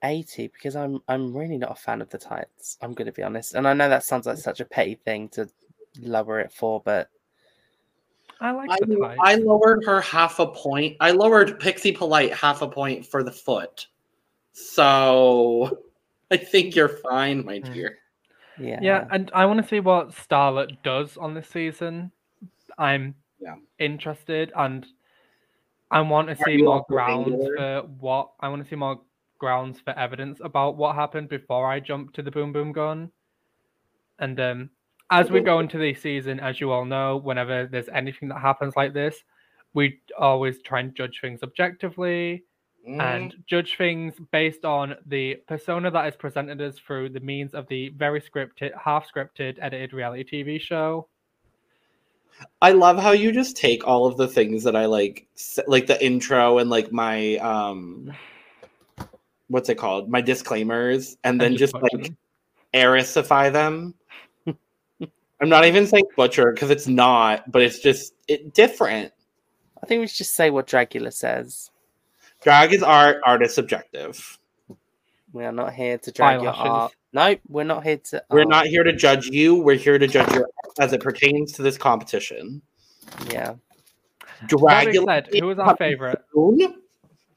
eighty 0.05 0.48
because 0.48 0.77
I'm 0.77 1.01
I'm 1.09 1.35
really 1.35 1.56
not 1.56 1.73
a 1.73 1.74
fan 1.74 2.02
of 2.02 2.10
the 2.10 2.19
tights. 2.19 2.77
I'm 2.82 2.93
gonna 2.93 3.12
be 3.12 3.23
honest, 3.23 3.55
and 3.55 3.66
I 3.66 3.73
know 3.73 3.89
that 3.89 4.05
sounds 4.05 4.27
like 4.27 4.36
such 4.36 4.60
a 4.60 4.66
petty 4.66 4.97
thing 4.97 5.31
to 5.31 5.48
lower 6.01 6.40
it 6.40 6.52
for, 6.52 6.82
but 6.85 7.09
I 8.40 8.52
like 8.52 8.70
I, 8.70 8.78
the 8.81 8.97
tights. 8.97 9.20
I 9.23 9.35
lowered 9.36 9.85
her 9.85 10.01
half 10.01 10.39
a 10.39 10.47
point. 10.47 10.97
I 11.01 11.10
lowered 11.10 11.59
Pixie 11.59 11.93
Polite 11.93 12.32
half 12.32 12.62
a 12.62 12.69
point 12.69 13.05
for 13.05 13.23
the 13.23 13.32
foot. 13.32 13.86
So 14.52 15.78
I 16.31 16.36
think 16.36 16.74
you're 16.74 16.89
fine, 16.89 17.44
my 17.44 17.59
Mm. 17.59 17.74
dear. 17.74 17.98
yeah, 18.59 18.78
Yeah, 18.81 19.05
and 19.10 19.31
I 19.35 19.47
want 19.47 19.60
to 19.62 19.69
see 19.69 19.81
what 19.81 20.10
Starlet 20.10 20.82
does 20.82 21.16
on 21.16 21.35
this 21.35 21.48
season. 21.48 22.12
I'm 22.77 23.15
Yeah. 23.40 23.56
interested, 23.78 24.52
and 24.56 24.86
I 25.90 26.01
want 26.01 26.28
to 26.28 26.35
Are 26.40 26.44
see 26.44 26.59
more 26.59 26.85
grounds 26.89 27.32
angular? 27.35 27.56
for 27.56 27.89
what 27.98 28.31
I 28.40 28.48
want 28.48 28.62
to 28.62 28.69
see 28.69 28.77
more 28.77 29.01
grounds 29.39 29.81
for 29.81 29.97
evidence 29.98 30.40
about 30.44 30.77
what 30.77 30.94
happened 30.97 31.28
before 31.28 31.70
I 31.70 31.81
jump 31.81 32.12
to 32.15 32.23
the 32.23 32.31
boom 32.31 32.52
boom 32.52 32.73
gun. 32.73 33.10
And 34.19 34.39
um, 34.40 34.70
as 35.10 35.30
we 35.30 35.40
go 35.40 35.59
into 35.60 35.78
the 35.78 35.94
season, 35.94 36.40
as 36.40 36.60
you 36.60 36.70
all 36.70 36.85
know, 36.85 37.16
whenever 37.16 37.66
there's 37.66 37.89
anything 37.89 38.28
that 38.28 38.40
happens 38.40 38.76
like 38.76 38.93
this, 38.93 39.16
we 39.74 40.01
always 40.18 40.62
try 40.62 40.80
and 40.80 40.94
judge 40.94 41.20
things 41.20 41.43
objectively 41.43 42.44
Mm, 42.89 43.02
and 43.02 43.35
judge 43.47 43.76
things 43.76 44.14
based 44.32 44.64
on 44.64 44.94
the 45.06 45.36
persona 45.47 45.90
that 45.90 46.06
is 46.06 46.16
presented 46.16 46.60
us 46.62 46.78
through 46.78 47.10
the 47.10 47.20
means 47.20 47.52
of 47.52 47.66
the 47.68 47.90
very 47.90 48.20
scripted, 48.20 48.70
half 48.82 49.06
scripted, 49.12 49.59
edited 49.60 49.93
reality 49.93 50.24
TV 50.44 50.59
show. 50.59 51.06
I 52.62 52.72
love 52.72 52.98
how 52.98 53.10
you 53.10 53.30
just 53.30 53.56
take 53.56 53.86
all 53.86 54.06
of 54.06 54.16
the 54.16 54.28
things 54.28 54.62
that 54.64 54.74
I 54.74 54.86
like, 54.86 55.26
like 55.66 55.86
the 55.86 56.02
intro 56.05 56.59
and 56.59 56.70
like 56.70 56.90
my 56.90 57.36
um, 57.39 58.12
what's 59.48 59.68
it 59.68 59.74
called? 59.74 60.09
My 60.09 60.22
disclaimers, 60.22 61.18
and 61.24 61.39
then 61.39 61.48
and 61.48 61.59
just 61.59 61.74
like 61.74 61.93
them. 61.93 62.16
them. 63.51 63.94
I'm 65.40 65.48
not 65.48 65.65
even 65.65 65.86
saying 65.86 66.05
butcher 66.16 66.52
because 66.52 66.70
it's 66.70 66.89
not, 66.89 67.51
but 67.51 67.62
it's 67.62 67.78
just 67.78 68.15
it 68.27 68.55
different. 68.55 69.12
I 69.82 69.86
think 69.86 70.01
we 70.01 70.06
should 70.09 70.19
just 70.19 70.35
say 70.35 70.51
what 70.51 70.66
Dragula 70.66 71.12
says. 71.12 71.70
Drag 72.43 72.73
is 72.73 72.82
art, 72.82 73.20
art 73.24 73.43
is 73.43 73.55
subjective. 73.55 74.39
We 75.32 75.44
are 75.44 75.52
not 75.52 75.74
here 75.74 75.98
to 75.98 76.12
drag 76.12 76.43
your 76.43 76.52
art. 76.52 76.93
Nope, 77.12 77.40
we're 77.48 77.65
not 77.65 77.85
here 77.85 77.98
to. 77.98 78.23
We're 78.31 78.44
not 78.44 78.66
here 78.66 78.82
to 78.82 78.93
judge 78.93 79.27
you. 79.27 79.56
We're 79.56 79.77
here 79.77 79.98
to 79.98 80.06
judge 80.06 80.32
your 80.35 80.48
as 80.78 80.93
it 80.93 81.01
pertains 81.01 81.52
to 81.52 81.62
this 81.62 81.78
competition. 81.78 82.62
Yeah, 83.31 83.55
That 84.40 84.90
being 84.90 85.05
Dragula 85.05 85.06
said, 85.06 85.28
who 85.32 85.47
was 85.47 85.59
our 85.59 85.77
favorite? 85.77 86.20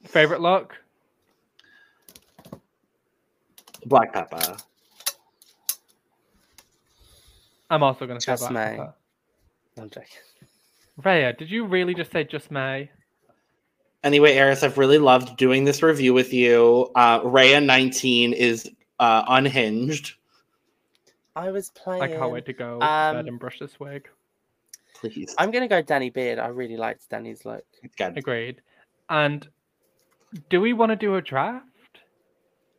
Favorite 0.06 0.42
look? 0.42 0.76
Black 3.86 4.14
Peppa. 4.14 4.58
I'm 7.72 7.84
also 7.84 8.06
going 8.06 8.20
to 8.20 8.24
say 8.24 8.34
Just 8.34 8.50
Black 8.50 8.54
May. 8.54 8.78
Pepper. 8.78 8.94
I'm 9.78 9.90
joking. 9.90 10.08
Reya, 11.02 11.38
did 11.38 11.50
you 11.50 11.66
really 11.66 11.96
just 11.96 12.12
say 12.12 12.26
just 12.26 12.52
May? 12.52 12.92
Anyway, 14.04 14.34
Eris, 14.34 14.62
I've 14.62 14.78
really 14.78 14.98
loved 14.98 15.38
doing 15.38 15.64
this 15.64 15.82
review 15.82 16.14
with 16.14 16.34
you. 16.34 16.92
Uh, 16.96 17.22
Reya 17.22 17.64
19 17.64 18.34
is 18.34 18.70
uh, 19.00 19.24
unhinged. 19.28 20.16
I 21.36 21.50
was 21.52 21.70
playing. 21.70 22.02
I 22.02 22.08
can't 22.10 22.32
wait 22.32 22.46
to 22.48 22.54
go 22.54 22.80
to 22.80 22.86
um, 22.86 23.16
bed 23.16 23.28
and 23.28 23.40
brush 23.40 23.60
this 23.60 23.80
wig. 23.80 24.10
Please. 24.96 25.34
I'm 25.38 25.50
gonna 25.50 25.70
go 25.70 25.82
Danny 25.82 26.10
Beard. 26.10 26.40
I 26.40 26.48
really 26.48 26.76
liked 26.76 27.10
Danny's 27.10 27.46
look. 27.46 27.64
Good. 27.98 28.18
Agreed. 28.18 28.62
And 29.10 29.48
do 30.50 30.60
we 30.60 30.74
want 30.74 30.92
to 30.92 30.98
do 30.98 31.16
a 31.16 31.22
draft? 31.22 31.66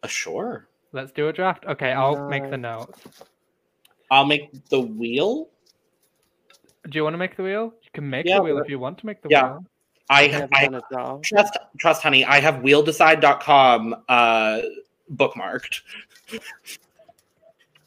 Uh, 0.02 0.06
sure. 0.06 0.68
Let's 0.92 1.12
do 1.12 1.28
a 1.28 1.32
draft. 1.32 1.64
Okay, 1.64 1.92
I'll 1.92 2.28
make 2.28 2.50
the 2.50 2.58
notes. 2.58 3.00
I'll 4.12 4.26
make 4.26 4.68
the 4.68 4.78
wheel. 4.78 5.48
Do 6.90 6.98
you 6.98 7.02
want 7.02 7.14
to 7.14 7.18
make 7.18 7.34
the 7.34 7.42
wheel? 7.42 7.72
You 7.82 7.90
can 7.94 8.08
make 8.10 8.26
Yeah, 8.26 8.36
the 8.36 8.42
wheel 8.42 8.58
if 8.58 8.68
you 8.68 8.78
want 8.78 8.98
to 8.98 9.06
make 9.06 9.22
the 9.22 9.30
Yeah. 9.30 9.52
wheel. 9.52 9.64
I, 10.10 10.26
Never 10.26 10.48
I 10.52 10.64
done 10.66 10.74
a 10.74 10.82
draft. 10.92 11.24
trust 11.24 11.56
trust 11.78 12.02
honey. 12.02 12.22
I 12.24 12.38
have 12.40 12.56
wheeldecide.com 12.56 14.04
uh 14.10 14.60
bookmarked. 15.14 15.80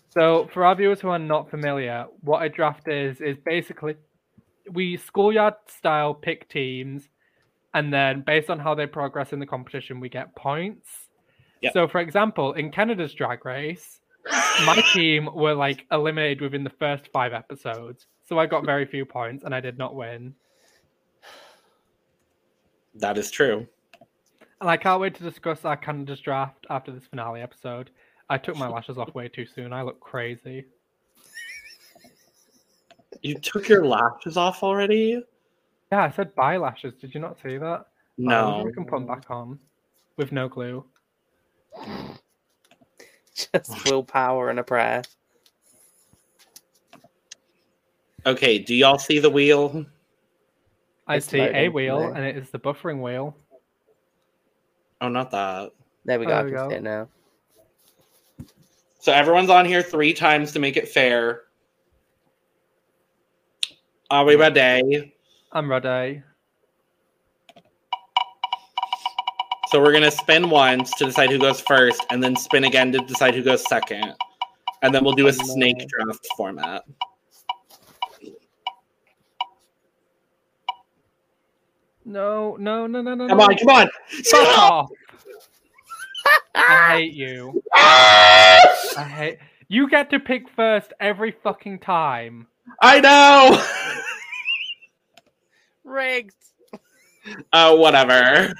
So, 0.09 0.49
for 0.51 0.65
our 0.65 0.75
viewers 0.75 0.99
who 0.99 1.09
are 1.09 1.19
not 1.19 1.51
familiar, 1.51 2.07
what 2.21 2.41
a 2.43 2.49
draft 2.49 2.87
is 2.87 3.21
is 3.21 3.37
basically 3.45 3.95
we 4.71 4.97
schoolyard 4.97 5.53
style 5.67 6.15
pick 6.15 6.49
teams, 6.49 7.07
and 7.75 7.93
then 7.93 8.21
based 8.21 8.49
on 8.49 8.57
how 8.57 8.73
they 8.73 8.87
progress 8.87 9.31
in 9.31 9.39
the 9.39 9.45
competition, 9.45 9.99
we 9.99 10.09
get 10.09 10.35
points. 10.35 10.89
Yep. 11.61 11.73
So, 11.73 11.87
for 11.87 11.99
example, 12.01 12.53
in 12.53 12.71
Canada's 12.71 13.13
drag 13.13 13.45
race, 13.45 13.99
my 14.65 14.83
team 14.93 15.29
were 15.33 15.53
like 15.53 15.85
eliminated 15.91 16.41
within 16.41 16.63
the 16.63 16.69
first 16.71 17.09
five 17.11 17.33
episodes. 17.33 18.07
So, 18.27 18.39
I 18.39 18.45
got 18.47 18.65
very 18.65 18.85
few 18.85 19.05
points 19.05 19.43
and 19.43 19.53
I 19.53 19.59
did 19.59 19.77
not 19.77 19.95
win. 19.95 20.33
That 22.95 23.17
is 23.17 23.29
true. 23.29 23.67
And 24.61 24.69
I 24.69 24.77
can't 24.77 25.01
wait 25.01 25.13
to 25.15 25.23
discuss 25.23 25.65
our 25.65 25.75
Canada's 25.77 26.21
draft 26.21 26.65
after 26.69 26.91
this 26.91 27.05
finale 27.05 27.41
episode. 27.41 27.89
I 28.29 28.37
took 28.37 28.55
my 28.55 28.67
lashes 28.67 28.97
off 28.97 29.13
way 29.13 29.27
too 29.27 29.45
soon. 29.45 29.73
I 29.73 29.81
look 29.83 29.99
crazy. 29.99 30.65
You 33.21 33.35
took 33.35 33.67
your 33.69 33.85
lashes 33.85 34.37
off 34.37 34.63
already? 34.63 35.21
Yeah, 35.91 36.03
I 36.03 36.09
said 36.11 36.33
bye 36.35 36.57
lashes. 36.57 36.93
Did 36.99 37.13
you 37.13 37.19
not 37.21 37.37
see 37.43 37.57
that? 37.57 37.85
Oh, 37.85 37.85
No. 38.17 38.63
we 38.65 38.71
can 38.73 38.85
put 38.85 38.97
them 38.97 39.07
back 39.07 39.29
on 39.29 39.59
with 40.17 40.31
no 40.31 40.47
glue. 40.47 40.85
Just 43.53 43.85
willpower 43.89 44.49
and 44.49 44.59
a 44.59 44.63
prayer. 44.63 45.03
Okay, 48.25 48.57
do 48.57 48.73
y'all 48.73 48.97
see 48.97 49.19
the 49.19 49.29
wheel? 49.29 49.85
I 51.07 51.17
It's 51.17 51.27
see 51.27 51.39
a 51.39 51.69
wheel, 51.69 51.99
no. 51.99 52.13
and 52.13 52.25
it 52.25 52.37
is 52.37 52.49
the 52.49 52.59
buffering 52.59 53.01
wheel. 53.01 53.35
Oh, 55.01 55.09
not 55.09 55.29
that. 55.31 55.71
There 56.05 56.19
we 56.19 56.25
go. 56.25 56.31
There 56.31 56.39
I 56.39 56.43
we 56.43 56.51
can 56.51 56.57
go. 56.57 56.69
see 56.69 56.75
it 56.75 56.83
now. 56.83 57.07
So 58.99 59.11
everyone's 59.11 59.51
on 59.51 59.65
here 59.65 59.83
three 59.83 60.13
times 60.13 60.51
to 60.53 60.59
make 60.59 60.77
it 60.77 60.89
fair. 60.89 61.43
Are 64.09 64.25
we 64.25 64.35
ready? 64.35 65.13
I'm 65.51 65.69
ready. 65.69 66.23
So 69.69 69.81
we're 69.81 69.91
gonna 69.93 70.11
spin 70.11 70.49
once 70.49 70.91
to 70.95 71.05
decide 71.05 71.29
who 71.31 71.39
goes 71.39 71.59
first, 71.61 72.05
and 72.11 72.23
then 72.23 72.35
spin 72.35 72.65
again 72.65 72.91
to 72.91 72.99
decide 72.99 73.33
who 73.35 73.43
goes 73.43 73.67
second. 73.67 74.13
And 74.83 74.93
then 74.93 75.03
we'll 75.03 75.13
do 75.15 75.27
a 75.27 75.31
Oh, 75.31 75.35
no. 75.37 75.43
snake 75.53 75.87
draft 75.87 76.27
format. 76.37 76.83
No, 82.05 82.55
no, 82.59 82.85
no, 82.85 83.01
no, 83.01 83.15
no. 83.15 83.27
Come 83.27 83.37
no. 83.39 83.43
on, 83.45 83.57
come 83.57 83.69
on! 83.69 83.89
Fuck 84.25 84.57
off. 84.57 84.89
Oh. 84.91 84.95
I 86.55 86.97
hate 86.97 87.13
you. 87.13 87.61
I 87.75 88.67
hate. 88.97 89.37
You 89.67 89.89
get 89.89 90.09
to 90.11 90.19
pick 90.19 90.47
first 90.55 90.93
every 90.99 91.31
fucking 91.31 91.79
time. 91.79 92.47
I 92.81 92.99
know. 92.99 93.59
Rigged. 95.83 96.33
Oh, 97.53 97.75
whatever. 97.75 98.53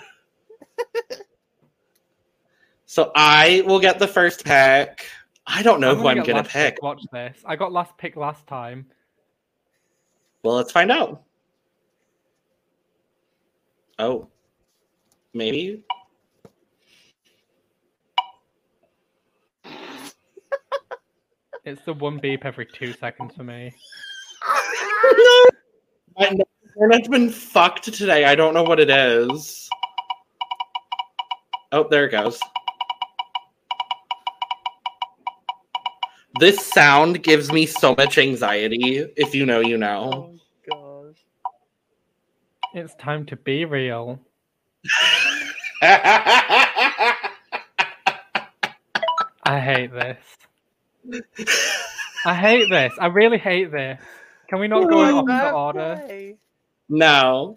So 2.95 3.11
I 3.13 3.61
will 3.65 3.81
get 3.81 3.99
the 3.99 4.07
first 4.07 4.45
pick. 4.45 5.05
I 5.45 5.61
don't 5.63 5.81
know 5.81 5.95
who 5.95 6.07
I'm 6.07 6.23
gonna 6.23 6.43
last 6.43 6.51
pick. 6.51 6.81
Watch 6.81 7.03
this. 7.11 7.37
I 7.45 7.57
got 7.57 7.73
last 7.73 7.97
pick 7.97 8.15
last 8.15 8.47
time. 8.47 8.85
Well, 10.43 10.55
let's 10.55 10.71
find 10.71 10.89
out. 10.91 11.23
Oh, 13.99 14.29
maybe. 15.33 15.83
It's 21.65 21.83
the 21.83 21.93
one 21.93 22.19
beep 22.19 22.45
every 22.45 22.67
two 22.67 22.93
seconds 22.93 23.35
for 23.35 23.43
me. 23.43 23.73
no, 26.19 26.19
My 26.19 26.31
internet's 26.77 27.07
been 27.07 27.29
fucked 27.29 27.91
today. 27.91 28.23
I 28.23 28.35
don't 28.35 28.53
know 28.53 28.63
what 28.63 28.79
it 28.79 28.89
is. 28.89 29.67
Oh, 31.71 31.87
there 31.89 32.05
it 32.05 32.11
goes. 32.11 32.39
This 36.39 36.65
sound 36.65 37.23
gives 37.23 37.51
me 37.51 37.65
so 37.65 37.95
much 37.97 38.17
anxiety. 38.17 39.05
If 39.15 39.33
you 39.33 39.45
know, 39.45 39.61
you 39.61 39.77
know. 39.77 40.37
Oh 40.69 41.13
gosh. 41.13 41.15
It's 42.73 42.93
time 42.95 43.25
to 43.27 43.37
be 43.37 43.63
real. 43.63 44.19
I 45.81 47.15
I 49.43 49.59
hate 49.59 49.91
this. 49.93 50.17
I 52.25 52.33
hate 52.33 52.69
this. 52.69 52.93
I 52.99 53.05
really 53.07 53.37
hate 53.37 53.71
this. 53.71 54.01
Can 54.49 54.59
we 54.59 54.67
not 54.67 54.89
go 54.89 55.03
in 55.07 55.15
opposite 55.15 55.39
Fair 55.41 55.53
order? 55.53 56.01
play. 56.05 56.37
No. 56.89 57.55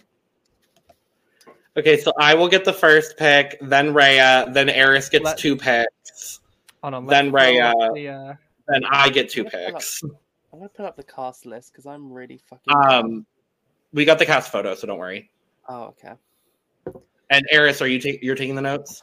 Okay, 1.78 1.96
so 1.96 2.12
I 2.18 2.34
will 2.34 2.48
get 2.48 2.64
the 2.64 2.72
first 2.72 3.16
pick, 3.16 3.56
then 3.62 3.94
Reya, 3.94 4.52
then 4.52 4.68
Eris 4.68 5.08
gets 5.08 5.24
Let- 5.24 5.38
two 5.38 5.56
picks, 5.56 6.40
Hold 6.82 6.94
on. 6.94 7.06
Then 7.06 7.30
let's 7.30 7.50
Reya. 7.52 7.72
go 7.72 7.78
with 7.86 7.94
the, 7.94 8.08
uh, 8.08 8.34
then 8.66 8.82
I 8.90 9.08
get 9.10 9.28
two 9.30 9.42
I'm 9.42 9.50
gonna 9.50 9.56
pull 9.66 9.66
up- 9.76 9.80
picks. 9.80 10.02
I'm 10.02 10.58
gonna 10.58 10.68
put 10.70 10.84
up 10.86 10.96
the 10.96 11.02
cast 11.04 11.46
list 11.46 11.72
because 11.72 11.86
I'm 11.86 12.12
really 12.12 12.40
fucking. 12.48 12.74
Um, 12.74 13.26
we 13.92 14.04
got 14.04 14.18
the 14.18 14.26
cast 14.26 14.50
photo, 14.50 14.74
so 14.74 14.86
don't 14.86 14.98
worry. 14.98 15.30
Oh, 15.68 15.94
okay. 15.94 16.12
And 17.30 17.46
Eris, 17.52 17.80
are 17.82 17.86
you 17.86 18.00
ta- 18.00 18.18
you're 18.22 18.34
taking 18.34 18.54
the 18.56 18.62
notes? 18.62 19.02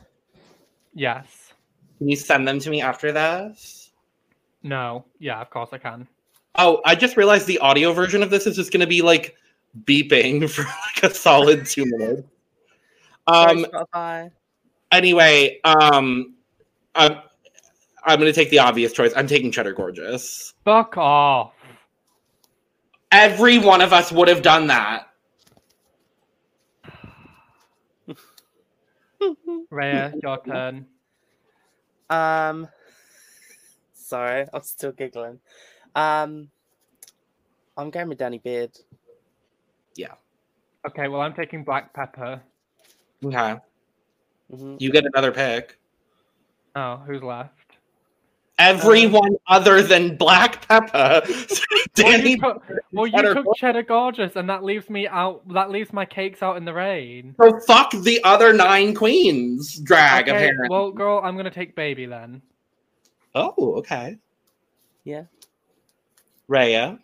yes. 0.94 1.54
Can 2.00 2.10
you 2.10 2.16
send 2.18 2.46
them 2.46 2.60
to 2.60 2.70
me 2.70 2.82
after 2.82 3.14
this? 3.14 3.92
No. 4.64 5.06
Yeah, 5.20 5.40
of 5.40 5.50
course 5.50 5.70
I 5.72 5.78
can. 5.78 6.08
Oh, 6.56 6.82
I 6.84 6.94
just 6.96 7.16
realized 7.16 7.48
the 7.48 7.60
audio 7.60 7.94
version 7.94 8.22
of 8.22 8.30
this 8.30 8.46
is 8.48 8.56
just 8.58 8.72
going 8.74 8.82
to 8.82 8.88
be 8.88 9.02
like 9.02 9.36
beeping 9.86 10.50
for 10.54 10.64
like 10.64 11.10
a 11.10 11.14
solid 11.16 11.66
two 11.66 11.86
minutes. 11.86 12.28
Sorry, 13.28 13.64
Um. 13.64 13.66
Spotify. 13.66 14.32
Anyway, 14.92 15.60
um, 15.64 16.36
I'm 16.94 17.18
I'm 18.04 18.20
going 18.20 18.32
to 18.32 18.34
take 18.34 18.50
the 18.52 18.60
obvious 18.60 18.94
choice. 18.94 19.12
I'm 19.16 19.28
taking 19.28 19.52
Cheddar 19.52 19.74
Gorgeous. 19.74 20.54
Fuck 20.64 20.98
off. 20.98 21.54
Every 23.12 23.58
one 23.58 23.82
of 23.82 23.94
us 23.94 24.12
would 24.12 24.28
have 24.28 24.42
done 24.44 24.68
that. 24.68 25.08
Reya, 29.72 30.14
your 30.22 30.40
turn. 30.46 30.86
Um, 32.10 32.68
sorry, 33.94 34.46
I'm 34.54 34.62
still 34.62 34.92
giggling. 34.92 35.40
Um, 35.96 36.50
I'm 37.78 37.90
going 37.90 38.10
with 38.10 38.20
Danny 38.20 38.38
Beard. 38.38 38.72
Yeah. 39.96 40.14
Okay, 40.88 41.08
well, 41.08 41.22
I'm 41.22 41.34
taking 41.34 41.64
Black 41.64 41.94
Peppa. 41.94 42.44
Okay, 43.24 43.56
hmm 44.54 44.76
you 44.80 44.92
get 44.92 45.06
another 45.06 45.32
pick. 45.32 45.78
Oh, 46.76 46.98
who's 46.98 47.24
left? 47.24 47.52
Everyone 48.58 49.36
other 49.48 49.82
than 49.82 50.16
Black 50.16 50.66
Peppa, 50.68 51.24
Well, 51.98 52.20
you 52.22 52.38
took, 52.38 52.64
well, 52.94 53.06
you 53.06 53.12
Cheddar 53.12 53.34
took 53.34 53.46
cheddar 53.58 53.84
gorgeous, 53.84 54.36
and 54.38 54.50
that 54.50 54.64
leaves 54.64 54.90
me 54.90 55.08
out. 55.08 55.46
That 55.54 55.72
leaves 55.72 55.92
my 55.92 56.06
cakes 56.06 56.42
out 56.42 56.56
in 56.56 56.64
the 56.64 56.74
rain. 56.74 57.36
So 57.42 57.60
fuck 57.68 57.92
the 57.92 58.24
other 58.24 58.54
nine 58.54 58.94
queens. 58.96 59.78
Drag 59.80 60.30
Okay, 60.30 60.38
apparently. 60.38 60.70
well, 60.70 60.92
girl, 60.92 61.20
I'm 61.24 61.36
gonna 61.36 61.52
take 61.52 61.76
baby 61.76 62.06
then. 62.06 62.42
oh, 63.34 63.76
okay. 63.78 64.18
Yeah. 65.04 65.24
Reya. 66.50 67.00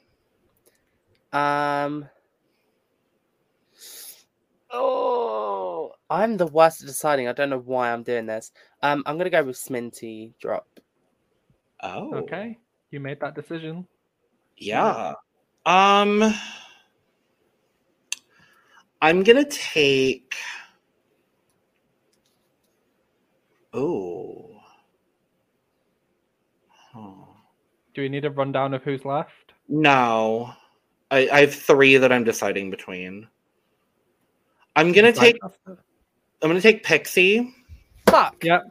Um. 1.34 2.08
Oh, 4.70 5.01
I'm 6.12 6.36
the 6.36 6.46
worst 6.46 6.82
at 6.82 6.88
deciding. 6.88 7.30
I 7.30 7.32
don't 7.32 7.50
know 7.50 7.60
why 7.60 7.92
I'm 7.92 8.04
doing 8.04 8.26
this. 8.26 8.52
Um, 8.84 9.02
I'm 9.06 9.18
gonna 9.18 9.30
go 9.30 9.46
with 9.46 9.56
Sminty 9.56 10.34
drop. 10.42 10.68
Oh. 11.82 12.14
Okay, 12.16 12.60
you 12.92 13.00
made 13.00 13.22
that 13.22 13.34
decision. 13.34 13.88
Yeah. 14.58 15.14
Um 15.66 16.34
I'm 19.02 19.24
gonna 19.24 19.46
take 19.46 20.36
Oh. 23.74 24.50
Huh. 26.94 27.26
Do 27.94 28.02
we 28.02 28.10
need 28.10 28.26
a 28.26 28.32
rundown 28.32 28.74
of 28.74 28.84
who's 28.84 29.06
left? 29.06 29.54
No. 29.70 30.54
I, 31.10 31.30
I 31.32 31.40
have 31.42 31.56
three 31.56 31.96
that 31.96 32.12
I'm 32.12 32.26
deciding 32.26 32.70
between. 32.70 33.28
I'm 34.76 34.92
gonna 34.92 35.14
take 35.14 35.38
I'm 36.42 36.50
gonna 36.50 36.62
take 36.62 36.84
Pixie. 36.84 37.54
Fuck. 38.08 38.44
Yep. 38.44 38.64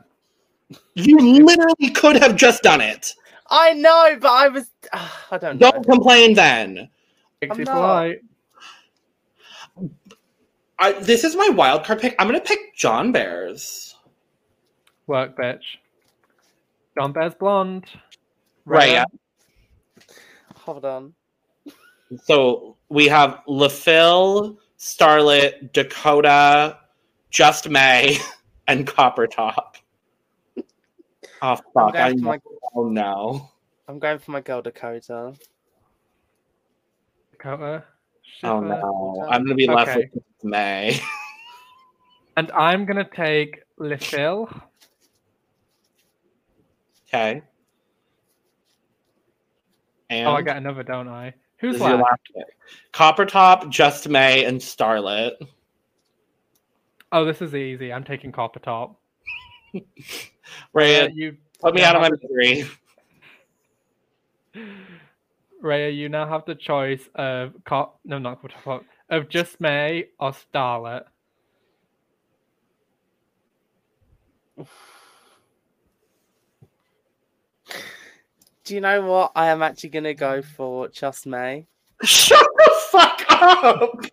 You 0.94 1.44
literally 1.44 1.90
could 1.90 2.16
have 2.16 2.36
just 2.36 2.62
done 2.62 2.80
it. 2.80 3.14
I 3.48 3.72
know, 3.74 4.16
but 4.20 4.30
I 4.30 4.48
was. 4.48 4.70
ah, 4.92 5.26
I 5.30 5.38
don't 5.38 5.58
know. 5.58 5.70
Don't 5.70 5.84
complain 5.84 6.34
then. 6.34 6.88
Pixie 7.40 7.64
not. 7.64 7.74
polite. 7.74 8.20
I, 10.78 10.92
this 10.92 11.24
is 11.24 11.36
my 11.36 11.48
wild 11.50 11.84
card 11.84 12.00
pick. 12.00 12.14
I'm 12.18 12.26
gonna 12.26 12.40
pick 12.40 12.76
Jonbers. 12.76 13.94
Work, 15.06 15.36
bitch. 15.36 15.62
Jonbers 16.96 17.38
Blonde. 17.38 17.86
Right. 18.64 18.90
Reya, 18.90 19.04
Hold 20.56 20.84
on. 20.84 21.14
So 22.24 22.76
we 22.88 23.08
have 23.08 23.40
Le 23.46 23.68
Fil, 23.68 24.58
Starlet, 24.78 25.72
Dakota, 25.72 26.78
Just 27.30 27.68
May, 27.68 28.18
and 28.68 28.86
Copper 28.86 29.26
Topp. 29.26 29.76
Oh 31.42 31.56
fuck! 31.72 31.96
I 31.96 32.10
going 32.12 32.20
know. 32.20 32.28
my- 32.28 32.38
Oh 32.74 32.88
no! 32.90 33.50
I'm 33.88 33.98
going 33.98 34.18
for 34.18 34.30
my 34.32 34.42
girl 34.42 34.60
Dakota. 34.60 35.32
Dakota. 37.32 37.84
Oh 38.42 38.60
no! 38.60 39.26
I'm 39.30 39.42
gonna 39.44 39.54
be 39.54 39.66
left 39.66 39.90
Okay. 39.92 40.10
with 40.12 40.22
May. 40.42 41.00
And 42.36 42.50
I'm 42.52 42.84
gonna 42.84 43.08
take 43.08 43.60
Le 43.78 43.96
Fil. 43.98 44.48
Okay. 47.08 47.42
And 50.10 50.28
Oh, 50.28 50.32
I 50.34 50.42
get 50.42 50.56
another, 50.58 50.82
don't 50.82 51.08
I? 51.08 51.34
Who's 51.58 51.76
is 51.76 51.80
your 51.82 51.96
left? 51.96 52.32
Copper 52.92 53.24
Topp, 53.26 53.68
Just 53.70 54.08
May, 54.08 54.44
and 54.44 54.60
Starlet. 54.60 55.32
Oh, 57.12 57.24
this 57.24 57.42
is 57.42 57.54
easy. 57.54 57.92
I'm 57.92 58.04
taking 58.04 58.30
Copper 58.30 58.60
Topp. 58.60 58.96
Reya, 59.74 59.82
Reya, 60.74 61.14
you 61.14 61.36
put 61.60 61.74
me 61.74 61.82
out 61.82 61.96
of 61.96 62.02
my 62.02 62.08
have 62.08 62.18
misery. 62.22 62.68
Reya, 65.62 65.94
you 65.94 66.08
now 66.08 66.26
have 66.26 66.44
the 66.44 66.54
choice 66.54 67.08
of 67.16 67.54
Cop. 67.64 67.98
No, 68.04 68.18
not 68.18 68.40
Copper 68.40 68.54
Topp. 68.62 68.84
Of 69.08 69.28
Just 69.28 69.60
May 69.60 70.06
or 70.20 70.32
Starlet. 70.32 71.04
Do 78.64 78.74
you 78.74 78.80
know 78.80 79.02
what? 79.02 79.32
I 79.34 79.48
am 79.48 79.62
actually 79.62 79.90
gonna 79.90 80.14
go 80.14 80.42
for 80.42 80.86
Just 80.88 81.26
May. 81.26 81.66
Shut 82.04 82.46
the 82.56 82.70
fuck 82.90 83.24
up! 83.30 84.06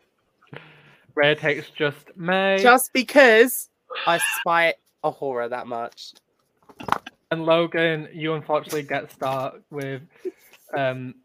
Reya 1.17 1.37
takes 1.37 1.69
Just 1.71 2.15
May. 2.15 2.59
Just 2.61 2.93
because 2.93 3.69
I 4.05 4.19
spite 4.39 4.75
a 5.03 5.09
horror 5.09 5.49
that 5.49 5.67
much. 5.67 6.13
And 7.31 7.45
Logan, 7.45 8.07
you 8.13 8.33
unfortunately 8.35 8.83
get 8.83 9.11
start 9.11 9.61
with 9.71 10.01
um 10.77 11.15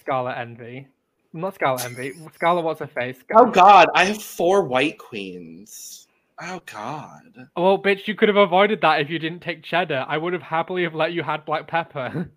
Scarlet 0.00 0.38
Envy. 0.38 0.88
Not 1.34 1.54
Scarlet 1.54 1.84
Envy. 1.84 2.14
Scarlet 2.34 2.62
what's 2.62 2.80
her 2.80 2.86
face? 2.86 3.18
Oh 3.36 3.46
god, 3.46 3.88
I 3.94 4.06
have 4.06 4.22
four 4.22 4.64
white 4.64 4.98
queens. 4.98 6.06
Oh 6.40 6.62
god. 6.64 7.48
Well, 7.56 7.82
bitch, 7.82 8.08
you 8.08 8.14
could 8.14 8.28
have 8.28 8.36
avoided 8.36 8.80
that 8.80 9.00
if 9.00 9.10
you 9.10 9.18
didn't 9.18 9.40
take 9.40 9.62
cheddar. 9.62 10.06
I 10.08 10.16
would 10.16 10.32
have 10.32 10.42
happily 10.42 10.84
have 10.84 10.94
let 10.94 11.12
you 11.12 11.22
had 11.22 11.44
Black 11.44 11.66
Peppa. 11.66 12.28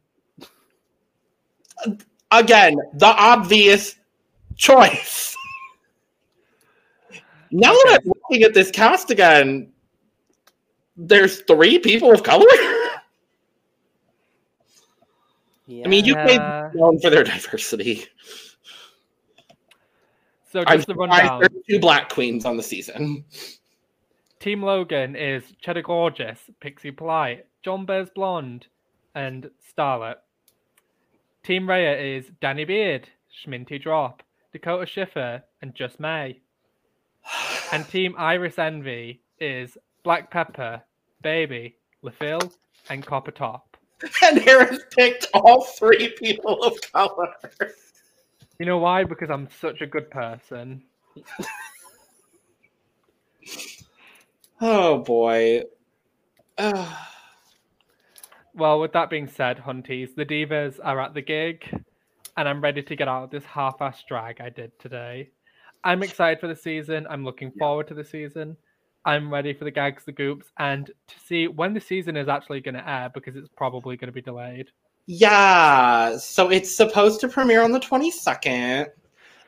Again, 2.31 2.75
the 2.95 3.07
obvious 3.07 3.95
choice. 4.55 5.35
Now 7.51 7.73
that 7.73 8.01
I'm 8.03 8.11
looking 8.29 8.43
at 8.43 8.53
this 8.53 8.71
cast 8.71 9.11
again, 9.11 9.71
there's 10.95 11.41
three 11.41 11.79
people 11.79 12.11
of 12.11 12.23
color. 12.23 12.45
Yeah. 15.67 15.85
I 15.85 15.87
mean, 15.89 16.05
UK 16.09 16.29
Yeah. 16.29 16.69
known 16.73 16.99
for 16.99 17.09
their 17.09 17.23
diversity. 17.23 18.05
So 20.51 20.63
I'm 20.67 20.77
just 20.79 20.87
the 20.87 20.95
rundown. 20.95 21.39
there's 21.39 21.63
two 21.69 21.79
black 21.79 22.09
queens 22.09 22.45
on 22.45 22.57
the 22.57 22.63
season. 22.63 23.23
Team 24.39 24.63
Logan 24.63 25.15
is 25.15 25.43
Cheddar 25.61 25.83
Gorgeous, 25.83 26.39
Pixie 26.59 26.91
Polite, 26.91 27.45
Jonbers 27.65 28.13
Blonde, 28.13 28.67
and 29.15 29.49
Starlet. 29.61 30.15
Team 31.43 31.67
Reya 31.67 32.17
is 32.17 32.31
Danny 32.41 32.65
Beard, 32.65 33.07
Sminty 33.45 33.81
Drop, 33.81 34.23
Dakota 34.51 34.85
Schiffer, 34.85 35.43
and 35.61 35.73
Just 35.73 35.99
May. 35.99 36.41
And 37.71 37.87
Team 37.87 38.15
Eris 38.19 38.59
Envy 38.59 39.21
is 39.39 39.77
Black 40.03 40.29
Peppa, 40.29 40.83
Baby, 41.21 41.77
Le 42.01 42.11
Fil, 42.11 42.51
and 42.89 43.05
Copper 43.05 43.31
Topp. 43.31 43.77
and 44.23 44.39
Harris 44.39 44.81
picked 44.95 45.27
all 45.33 45.63
three 45.63 46.13
people 46.17 46.63
of 46.63 46.79
color. 46.91 47.33
You 48.59 48.65
know 48.65 48.77
why? 48.77 49.03
Because 49.03 49.29
I'm 49.29 49.47
such 49.59 49.81
a 49.81 49.87
good 49.87 50.09
person. 50.09 50.83
Oh 54.59 54.99
boy. 54.99 55.63
Well, 58.53 58.79
with 58.79 58.91
that 58.93 59.09
being 59.09 59.27
said, 59.27 59.57
Hunties, 59.57 60.13
the 60.13 60.25
Divas 60.25 60.79
are 60.83 60.99
at 60.99 61.13
the 61.13 61.21
gig, 61.21 61.63
and 62.37 62.47
I'm 62.49 62.61
ready 62.61 62.83
to 62.83 62.95
get 62.95 63.07
out 63.07 63.23
of 63.23 63.29
this 63.31 63.45
half-ass 63.45 64.03
drag 64.07 64.41
I 64.41 64.49
did 64.49 64.77
today. 64.77 65.31
I'm 65.83 66.03
excited 66.03 66.39
for 66.39 66.47
the 66.47 66.55
season. 66.55 67.07
I'm 67.09 67.25
looking 67.25 67.51
forward 67.57 67.87
to 67.87 67.93
the 67.93 68.03
season. 68.03 68.55
I'm 69.05 69.33
ready 69.33 69.53
for 69.53 69.63
the 69.65 69.71
gags, 69.71 70.05
the 70.05 70.11
goops, 70.11 70.47
and 70.59 70.85
to 70.85 71.19
see 71.19 71.47
when 71.47 71.73
the 71.73 71.81
season 71.81 72.15
is 72.15 72.27
actually 72.27 72.61
going 72.61 72.75
to 72.75 72.87
air 72.87 73.09
because 73.11 73.35
it's 73.35 73.49
probably 73.57 73.97
going 73.97 74.09
to 74.09 74.13
be 74.13 74.21
delayed. 74.21 74.67
Yeah, 75.07 76.17
so 76.17 76.51
it's 76.51 76.73
supposed 76.73 77.19
to 77.21 77.27
premiere 77.27 77.63
on 77.63 77.71
the 77.71 77.79
22nd. 77.79 78.87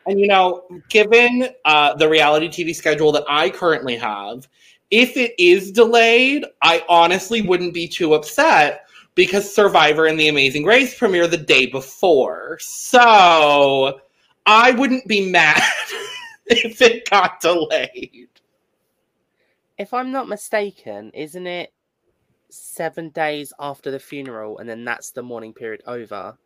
And 0.07 0.19
you 0.19 0.27
know, 0.27 0.63
given 0.89 1.49
uh, 1.65 1.93
the 1.95 2.09
reality 2.09 2.47
TV 2.47 2.75
schedule 2.75 3.11
that 3.11 3.23
I 3.29 3.49
currently 3.51 3.95
have, 3.97 4.47
if 4.89 5.15
it 5.15 5.33
is 5.37 5.71
delayed, 5.71 6.45
I 6.61 6.83
honestly 6.89 7.41
wouldn't 7.41 7.73
be 7.73 7.87
too 7.87 8.15
upset 8.15 8.87
because 9.15 9.53
Survivor 9.53 10.07
and 10.07 10.19
The 10.19 10.27
Amazing 10.27 10.65
Race 10.65 10.97
premiere 10.97 11.27
the 11.27 11.37
day 11.37 11.67
before. 11.67 12.57
So 12.59 13.99
I 14.45 14.71
wouldn't 14.71 15.07
be 15.07 15.29
mad 15.31 15.61
if 16.47 16.81
it 16.81 17.09
got 17.09 17.39
delayed. 17.39 18.29
if 19.77 19.93
I'm 19.93 20.11
not 20.11 20.27
mistaken, 20.27 21.11
isn't 21.13 21.47
it 21.47 21.73
seven 22.49 23.09
days 23.09 23.53
after 23.59 23.91
the 23.91 23.99
funeral, 23.99 24.59
and 24.59 24.69
then 24.69 24.83
that's 24.85 25.11
the 25.11 25.23
mourning 25.23 25.53
period 25.53 25.81
over? 25.87 26.37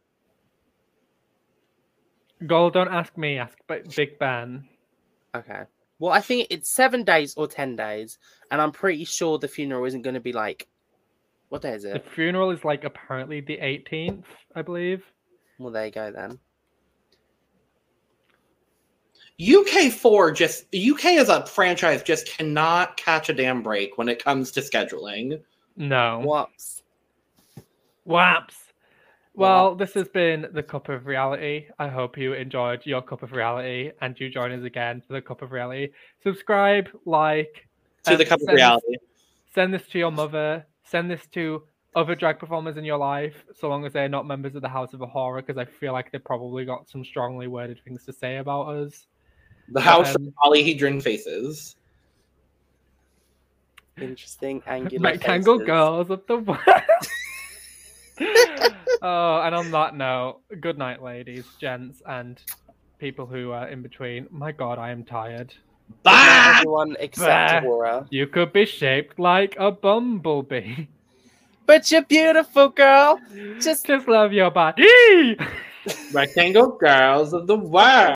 Gold, 2.45 2.74
don't 2.74 2.94
ask 2.94 3.18
me, 3.18 3.40
ask 3.40 3.57
Big 3.95 4.19
Ben. 4.19 4.68
Okay. 5.36 5.64
Well, 5.99 6.14
I 6.14 6.22
think 6.22 6.48
it's 6.52 6.69
seven 6.69 7.03
days 7.03 7.34
or 7.36 7.48
ten 7.48 7.76
days, 7.76 8.19
and 8.52 8.61
I'm 8.61 8.72
pretty 8.72 9.03
sure 9.06 9.40
the 9.40 9.48
funeral 9.48 9.86
isn't 9.86 10.03
going 10.03 10.14
to 10.14 10.19
be 10.19 10.34
like. 10.34 10.68
What 11.49 11.61
day 11.61 11.72
is 11.74 11.86
it? 11.86 12.03
The 12.03 12.10
funeral 12.10 12.52
is 12.52 12.65
like 12.65 12.84
apparently 12.84 13.40
the 13.40 13.57
18th, 13.57 14.26
I 14.53 14.61
believe. 14.61 15.02
Well, 15.57 15.72
there 15.72 15.86
you 15.86 15.91
go 15.91 16.11
then. 16.11 16.40
UK 19.40 19.92
four 19.92 20.32
just 20.32 20.66
UK 20.76 21.06
as 21.18 21.30
a 21.30 21.46
franchise 21.46 22.02
just 22.02 22.28
cannot 22.28 22.98
catch 22.98 23.30
a 23.30 23.34
damn 23.34 23.62
break 23.62 23.98
when 23.98 24.10
it 24.10 24.24
comes 24.24 24.52
to 24.52 24.62
scheduling. 24.62 25.40
No. 25.76 26.22
Whoops. 26.26 26.82
Waps. 28.06 28.56
Well, 29.36 29.76
this 29.76 29.94
has 29.94 30.08
been 30.08 30.48
the 30.52 30.64
Cup 30.64 30.90
of 30.90 31.06
Reality. 31.06 31.68
I 31.78 31.88
hope 31.90 32.18
you 32.18 32.34
enjoyed 32.34 32.84
your 32.86 33.04
Cup 33.04 33.22
of 33.22 33.34
Reality 33.34 33.92
and 34.02 34.20
you 34.20 34.30
join 34.32 34.52
us 34.52 34.64
again 34.64 35.04
for 35.06 35.14
the 35.14 35.22
Cup 35.22 35.44
of 35.44 35.52
Reality. 35.52 35.90
Subscribe, 36.24 36.90
like, 37.06 37.68
To 38.06 38.14
um, 38.14 38.18
the 38.18 38.26
cup 38.26 38.40
of 38.40 38.46
send- 38.46 38.56
reality. 38.56 38.96
Send 39.54 39.74
this 39.76 39.88
to 39.90 40.00
your 40.00 40.12
mother. 40.12 40.66
Send 40.84 41.12
this 41.12 41.28
to 41.34 41.62
other 41.96 42.16
drag 42.16 42.40
performers 42.40 42.78
in 42.78 42.84
your 42.84 42.98
life, 42.98 43.46
so 43.54 43.70
long 43.70 43.86
as 43.86 43.94
they're 43.94 44.10
not 44.10 44.26
members 44.26 44.56
of 44.56 44.64
the 44.64 44.70
House 44.70 44.94
of 44.94 45.02
a 45.02 45.06
Horror, 45.06 45.44
because 45.44 45.58
I 45.60 45.66
feel 45.66 45.94
like 45.94 46.12
they 46.12 46.18
probably 46.18 46.66
got 46.66 46.90
some 46.90 47.06
strongly 47.06 47.46
worded 47.46 47.80
things 47.84 48.06
to 48.06 48.14
say 48.14 48.38
about 48.38 48.70
us. 48.70 49.06
The 49.69 49.81
house 49.81 50.15
Um, 50.15 50.27
of 50.27 50.34
polyhedron 50.44 51.02
faces. 51.02 51.76
Interesting 53.99 54.61
angular. 54.68 55.11
Rectangle 55.11 55.56
faces. 55.57 55.65
girls 55.68 56.10
of 56.10 56.22
the 56.27 56.38
world. 56.49 56.60
oh, 59.02 59.41
and 59.41 59.56
on 59.56 59.72
that 59.72 59.95
note, 59.95 60.39
good 60.61 60.77
night, 60.77 61.02
ladies, 61.03 61.45
gents, 61.60 62.02
and 62.07 62.41
people 62.99 63.26
who 63.26 63.52
are 63.52 63.68
in 63.69 63.81
between. 63.81 64.27
My 64.31 64.52
God, 64.52 64.77
I 64.80 64.91
am 64.91 65.03
tired. 65.03 65.53
Bye! 66.03 66.56
everyone 66.57 66.95
except 66.99 67.64
Bah. 67.64 67.68
Aurora. 67.68 68.07
You 68.10 68.27
could 68.27 68.52
be 68.53 68.65
shaped 68.65 69.19
like 69.19 69.56
a 69.60 69.72
bumblebee. 69.72 70.88
But 71.65 71.91
you're 71.91 72.03
beautiful, 72.03 72.69
girl. 72.69 73.19
Just 73.60 73.85
Just 73.85 74.07
love 74.07 74.31
your 74.34 74.52
body. 74.52 74.88
Rectangle 76.14 76.77
girls 76.77 77.34
of 77.34 77.48
the 77.48 77.56
world. 77.57 77.73